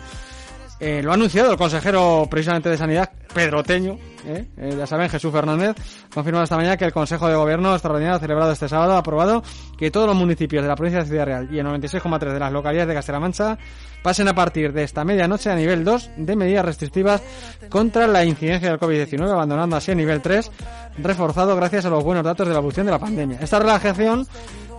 Eh, 0.83 1.03
lo 1.03 1.11
ha 1.11 1.13
anunciado 1.13 1.51
el 1.51 1.57
consejero 1.59 2.27
precisamente 2.27 2.67
de 2.67 2.75
Sanidad, 2.75 3.11
pedroteño, 3.35 3.99
¿eh? 4.25 4.47
Eh, 4.57 4.75
ya 4.75 4.87
saben, 4.87 5.09
Jesús 5.09 5.31
Fernández, 5.31 5.75
confirmado 6.11 6.43
esta 6.43 6.55
mañana 6.55 6.75
que 6.75 6.85
el 6.85 6.91
Consejo 6.91 7.27
de 7.27 7.35
Gobierno 7.35 7.73
extraordinario 7.73 8.17
celebrado 8.17 8.51
este 8.51 8.67
sábado 8.67 8.93
ha 8.93 8.97
aprobado 8.97 9.43
que 9.77 9.91
todos 9.91 10.07
los 10.07 10.15
municipios 10.15 10.63
de 10.63 10.67
la 10.67 10.75
provincia 10.75 11.01
de 11.03 11.05
Ciudad 11.05 11.25
Real 11.25 11.47
y 11.51 11.59
el 11.59 11.67
96,3 11.67 12.33
de 12.33 12.39
las 12.39 12.51
localidades 12.51 12.87
de 12.87 12.93
Castilla-La 12.95 13.19
Mancha 13.19 13.57
pasen 14.01 14.27
a 14.27 14.33
partir 14.33 14.73
de 14.73 14.81
esta 14.81 15.05
medianoche 15.05 15.51
a 15.51 15.55
nivel 15.55 15.83
2 15.83 16.09
de 16.17 16.35
medidas 16.35 16.65
restrictivas 16.65 17.21
contra 17.69 18.07
la 18.07 18.25
incidencia 18.25 18.69
del 18.69 18.79
COVID-19, 18.79 19.29
abandonando 19.29 19.75
así 19.75 19.91
el 19.91 19.97
nivel 19.97 20.19
3, 20.19 20.51
reforzado 20.97 21.55
gracias 21.55 21.85
a 21.85 21.91
los 21.91 22.03
buenos 22.03 22.23
datos 22.23 22.47
de 22.47 22.53
la 22.53 22.59
evolución 22.59 22.87
de 22.87 22.93
la 22.93 22.99
pandemia. 22.99 23.37
Esta 23.39 23.59
relajación 23.59 24.25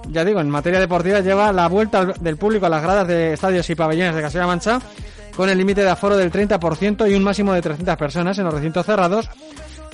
ya 0.09 0.25
digo, 0.25 0.41
en 0.41 0.51
materia 0.51 0.81
deportiva 0.81 1.21
lleva 1.21 1.53
la 1.53 1.69
vuelta 1.69 2.05
del 2.05 2.37
público 2.37 2.67
a 2.67 2.69
las 2.69 2.83
gradas 2.83 3.07
de 3.07 3.35
estadios 3.35 3.71
y 3.71 3.77
pabellones 3.77 4.17
de 4.17 4.21
Castilla-La 4.21 4.49
Mancha 4.49 4.81
con 5.37 5.49
el 5.49 5.59
límite 5.59 5.83
de 5.83 5.91
aforo 5.91 6.17
del 6.17 6.31
30% 6.31 7.11
y 7.11 7.15
un 7.15 7.23
máximo 7.23 7.53
de 7.53 7.63
300 7.63 7.97
personas 7.97 8.39
en 8.39 8.45
los 8.45 8.55
recintos 8.55 8.87
cerrados 8.87 9.29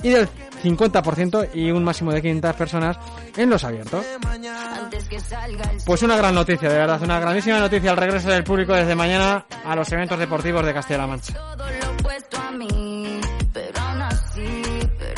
y 0.01 0.09
del 0.09 0.27
50% 0.63 1.49
y 1.53 1.71
un 1.71 1.83
máximo 1.83 2.11
de 2.11 2.21
500 2.21 2.55
personas 2.55 2.97
en 3.37 3.49
los 3.49 3.63
abiertos. 3.63 4.05
Pues 5.85 6.03
una 6.03 6.17
gran 6.17 6.35
noticia, 6.35 6.69
de 6.69 6.77
verdad, 6.77 7.01
una 7.01 7.19
grandísima 7.19 7.59
noticia 7.59 7.91
el 7.91 7.97
regreso 7.97 8.29
del 8.29 8.43
público 8.43 8.73
desde 8.73 8.95
mañana 8.95 9.45
a 9.65 9.75
los 9.75 9.91
eventos 9.91 10.19
deportivos 10.19 10.65
de 10.65 10.73
Castilla-La 10.73 11.07
Mancha. 11.07 11.33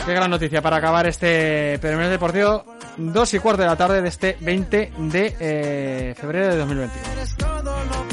Qué 0.06 0.14
gran 0.14 0.32
noticia 0.32 0.62
para 0.62 0.78
acabar 0.78 1.08
este 1.08 1.78
primer 1.80 2.10
deportivo, 2.10 2.66
dos 2.98 3.34
y 3.34 3.40
cuarto 3.40 3.62
de 3.62 3.68
la 3.68 3.76
tarde 3.76 4.02
de 4.02 4.10
este 4.10 4.38
20 4.42 4.94
de 4.98 5.36
eh, 5.40 6.16
febrero 6.20 6.48
de 6.48 6.58
2021. 6.58 8.11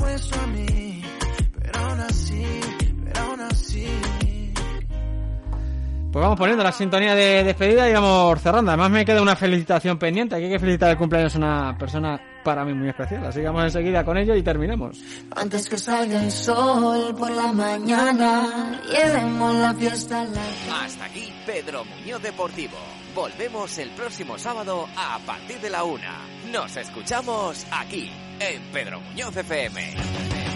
Pues 6.11 6.23
vamos 6.23 6.39
poniendo 6.39 6.65
la 6.65 6.73
sintonía 6.73 7.15
de 7.15 7.45
despedida 7.45 7.89
y 7.89 7.93
vamos 7.93 8.41
cerrando. 8.41 8.71
Además 8.71 8.91
me 8.91 9.05
queda 9.05 9.21
una 9.21 9.37
felicitación 9.37 9.99
pendiente. 9.99 10.35
Aquí 10.35 10.47
hay 10.47 10.53
que 10.53 10.59
felicitar 10.59 10.91
el 10.91 10.97
cumpleaños 10.97 11.35
a 11.35 11.39
una 11.39 11.77
persona 11.79 12.19
para 12.43 12.65
mí 12.65 12.73
muy 12.73 12.89
especial. 12.89 13.27
Así 13.27 13.41
que 13.41 13.47
vamos 13.47 13.65
enseguida 13.65 14.03
con 14.05 14.17
ello 14.17 14.35
y 14.35 14.43
terminamos. 14.43 14.99
Antes 15.37 15.69
que 15.69 15.77
salga 15.77 16.25
el 16.25 16.33
sol 16.33 17.15
por 17.15 17.31
la 17.31 17.53
mañana, 17.53 18.81
llevemos 18.91 19.55
la 19.57 19.75
fiesta 19.75 20.23
a 20.23 20.25
la 20.25 20.85
Hasta 20.85 21.05
aquí 21.05 21.31
Pedro 21.45 21.85
Muñoz 21.85 22.23
Deportivo. 22.23 22.79
Volvemos 23.15 23.77
el 23.77 23.91
próximo 23.91 24.39
sábado 24.39 24.87
a 24.97 25.19
partir 25.27 25.61
de 25.61 25.69
la 25.69 25.85
una. 25.85 26.17
Nos 26.51 26.75
escuchamos 26.75 27.67
aquí, 27.71 28.11
en 28.41 28.63
Pedro 28.73 29.01
Muñoz 29.01 29.37
FM. 29.37 30.48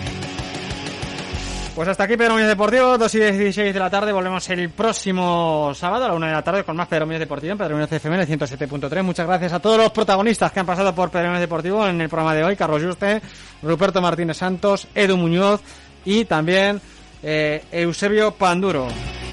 Pues 1.75 1.89
hasta 1.89 2.05
aquí 2.05 2.19
Pedro 2.19 2.35
Muñoz 2.35 2.49
Deportivo, 2.49 2.99
2 2.99 3.15
y 3.15 3.19
16 3.19 3.73
de 3.73 3.81
la 3.81 3.89
tarde. 3.89 4.13
Volvemos 4.13 4.47
el 4.51 4.69
próximo 4.69 5.73
sábado 5.75 6.05
a 6.05 6.09
la 6.09 6.15
1 6.15 6.27
de 6.27 6.33
la 6.33 6.43
tarde 6.43 6.65
con 6.65 6.77
más 6.77 6.87
Pedro 6.87 7.07
Muñoz 7.07 7.21
Deportivo 7.21 7.53
en 7.53 7.59
Pedro 7.59 7.77
Muñoz 7.77 7.91
FM 7.91 8.17
en 8.17 8.21
el 8.21 8.39
107.3. 8.39 9.03
Muchas 9.03 9.27
gracias 9.27 9.55
a 9.55 9.59
todos 9.59 9.79
los 9.79 9.91
protagonistas 9.91 10.53
que 10.53 10.61
han 10.61 10.67
pasado 10.67 10.95
por 10.95 11.11
Pedro 11.11 11.29
Muñoz 11.29 11.41
Deportivo 11.41 11.87
en 11.89 11.99
el 12.03 12.11
programa 12.11 12.35
de 12.35 12.45
hoy. 12.45 12.57
Carlos 12.57 12.83
Juste, 12.83 13.23
Ruperto 13.63 14.03
Martínez 14.03 14.37
Santos, 14.37 14.87
Edu 14.95 15.17
Muñoz 15.17 15.63
y 16.05 16.27
también 16.27 16.79
eh, 17.23 17.65
Eusebio 17.73 18.33
Panduro. 18.33 18.89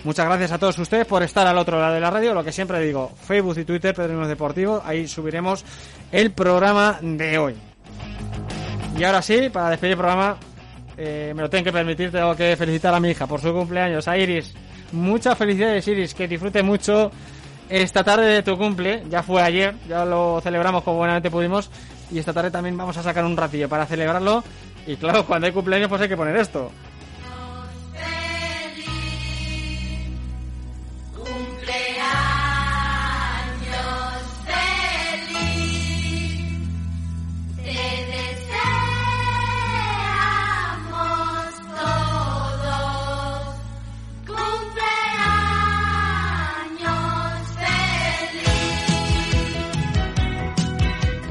Muchas 0.06 0.26
gracias 0.26 0.54
a 0.54 0.58
todos 0.58 0.80
ustedes 0.80 1.06
por 1.06 1.22
estar 1.24 1.46
al 1.46 1.58
otro 1.58 1.78
lado 1.78 1.94
de 1.94 2.00
la 2.00 2.10
radio. 2.10 2.34
Lo 2.34 2.44
que 2.44 2.54
siempre 2.54 2.80
digo, 2.80 3.12
Facebook 3.22 3.58
y 3.60 3.66
Twitter, 3.66 3.94
Pedro 3.94 4.14
Muñoz 4.14 4.30
Deportivo. 4.30 4.82
Ahí 4.86 5.10
subiremos 5.10 5.66
el 6.10 6.32
programa 6.32 7.00
de 7.02 7.38
hoy. 7.38 7.56
Y 8.98 9.04
ahora 9.04 9.22
sí, 9.22 9.50
para 9.50 9.72
despedir 9.72 9.92
el 9.92 9.98
programa, 9.98 10.38
eh, 11.02 11.32
me 11.34 11.44
lo 11.44 11.50
tengo 11.50 11.64
que 11.64 11.72
permitir, 11.72 12.12
tengo 12.12 12.36
que 12.36 12.58
felicitar 12.58 12.94
a 12.94 13.00
mi 13.00 13.12
hija 13.12 13.26
por 13.26 13.40
su 13.40 13.54
cumpleaños, 13.54 14.06
a 14.10 14.18
Iris. 14.18 14.54
Muchas 14.92 15.38
felicidades, 15.38 15.88
Iris, 15.88 16.14
que 16.14 16.28
disfrute 16.28 16.62
mucho 16.62 17.10
esta 17.70 18.04
tarde 18.04 18.26
de 18.26 18.44
tu 18.44 18.58
cumple. 18.58 19.04
Ya 19.10 19.24
fue 19.24 19.42
ayer, 19.42 19.76
ya 19.88 20.04
lo 20.04 20.42
celebramos 20.42 20.84
como 20.84 20.98
buenamente 20.98 21.32
pudimos. 21.32 21.72
Y 22.12 22.20
esta 22.20 22.34
tarde 22.34 22.52
también 22.52 22.76
vamos 22.76 22.98
a 22.98 23.04
sacar 23.04 23.24
un 23.24 23.38
ratillo 23.38 23.70
para 23.70 23.86
celebrarlo. 23.86 24.44
Y 24.86 24.98
claro, 24.98 25.26
cuando 25.26 25.48
hay 25.48 25.54
cumpleaños, 25.54 25.88
pues 25.88 26.02
hay 26.02 26.10
que 26.10 26.18
poner 26.18 26.36
esto. 26.36 26.70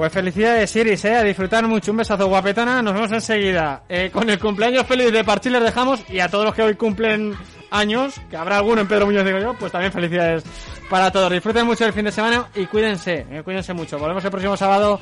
Pues 0.09 0.25
felicidades, 0.25 0.75
Iris, 0.75 1.05
eh, 1.05 1.17
a 1.17 1.23
disfrutar 1.23 1.69
mucho. 1.69 1.91
Un 1.91 1.99
besazo, 1.99 2.29
guapetona. 2.29 2.81
Nos 2.81 2.95
vemos 2.95 3.13
enseguida. 3.13 3.83
Eh, 3.91 4.09
con 4.11 4.31
el 4.31 4.39
cumpleaños 4.39 4.87
feliz 4.87 5.13
de 5.13 5.23
Parchís 5.23 5.53
les 5.53 5.63
dejamos. 5.63 6.01
Y 6.09 6.19
a 6.19 6.31
todos 6.31 6.47
los 6.47 6.55
que 6.55 6.63
hoy 6.63 6.77
cumplen 6.77 7.35
años, 7.71 8.19
que 8.31 8.39
habrá 8.39 8.57
alguno 8.57 8.81
en 8.81 8.89
Pedro 8.89 9.05
Muñoz, 9.05 9.27
digo 9.27 9.39
yo, 9.39 9.53
pues 9.53 9.71
también 9.71 9.93
felicidades 9.93 10.45
para 10.89 11.11
todos. 11.11 11.31
Disfruten 11.31 11.67
mucho 11.67 11.85
el 11.85 11.93
fin 11.93 12.07
de 12.07 12.13
semana 12.13 12.49
y 12.55 12.65
cuídense, 12.65 13.27
eh, 13.31 13.43
cuídense 13.45 13.75
mucho. 13.75 13.99
Volvemos 13.99 14.25
el 14.25 14.31
próximo 14.31 14.57
sábado 14.57 14.99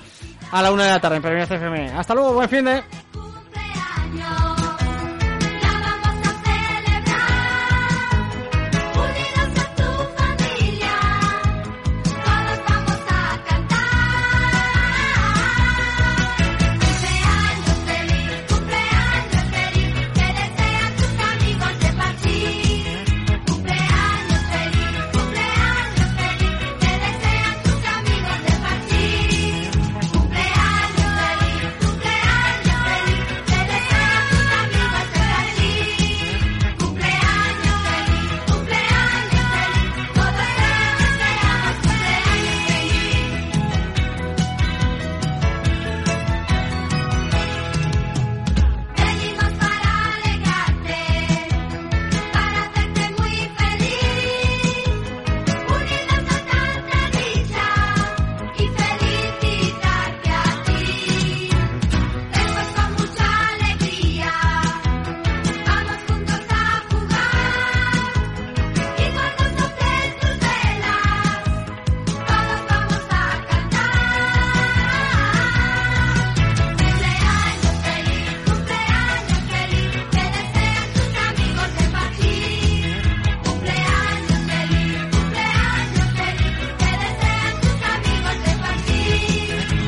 a 0.51 0.61
la 0.61 0.73
una 0.73 0.87
de 0.87 0.91
la 0.91 1.01
tarde 1.01 1.19
en 1.19 1.23
Muñoz 1.23 1.51
FM. 1.53 1.93
Hasta 1.93 2.13
luego, 2.13 2.33
buen 2.33 2.49
fin 2.49 2.65
de... 2.65 2.83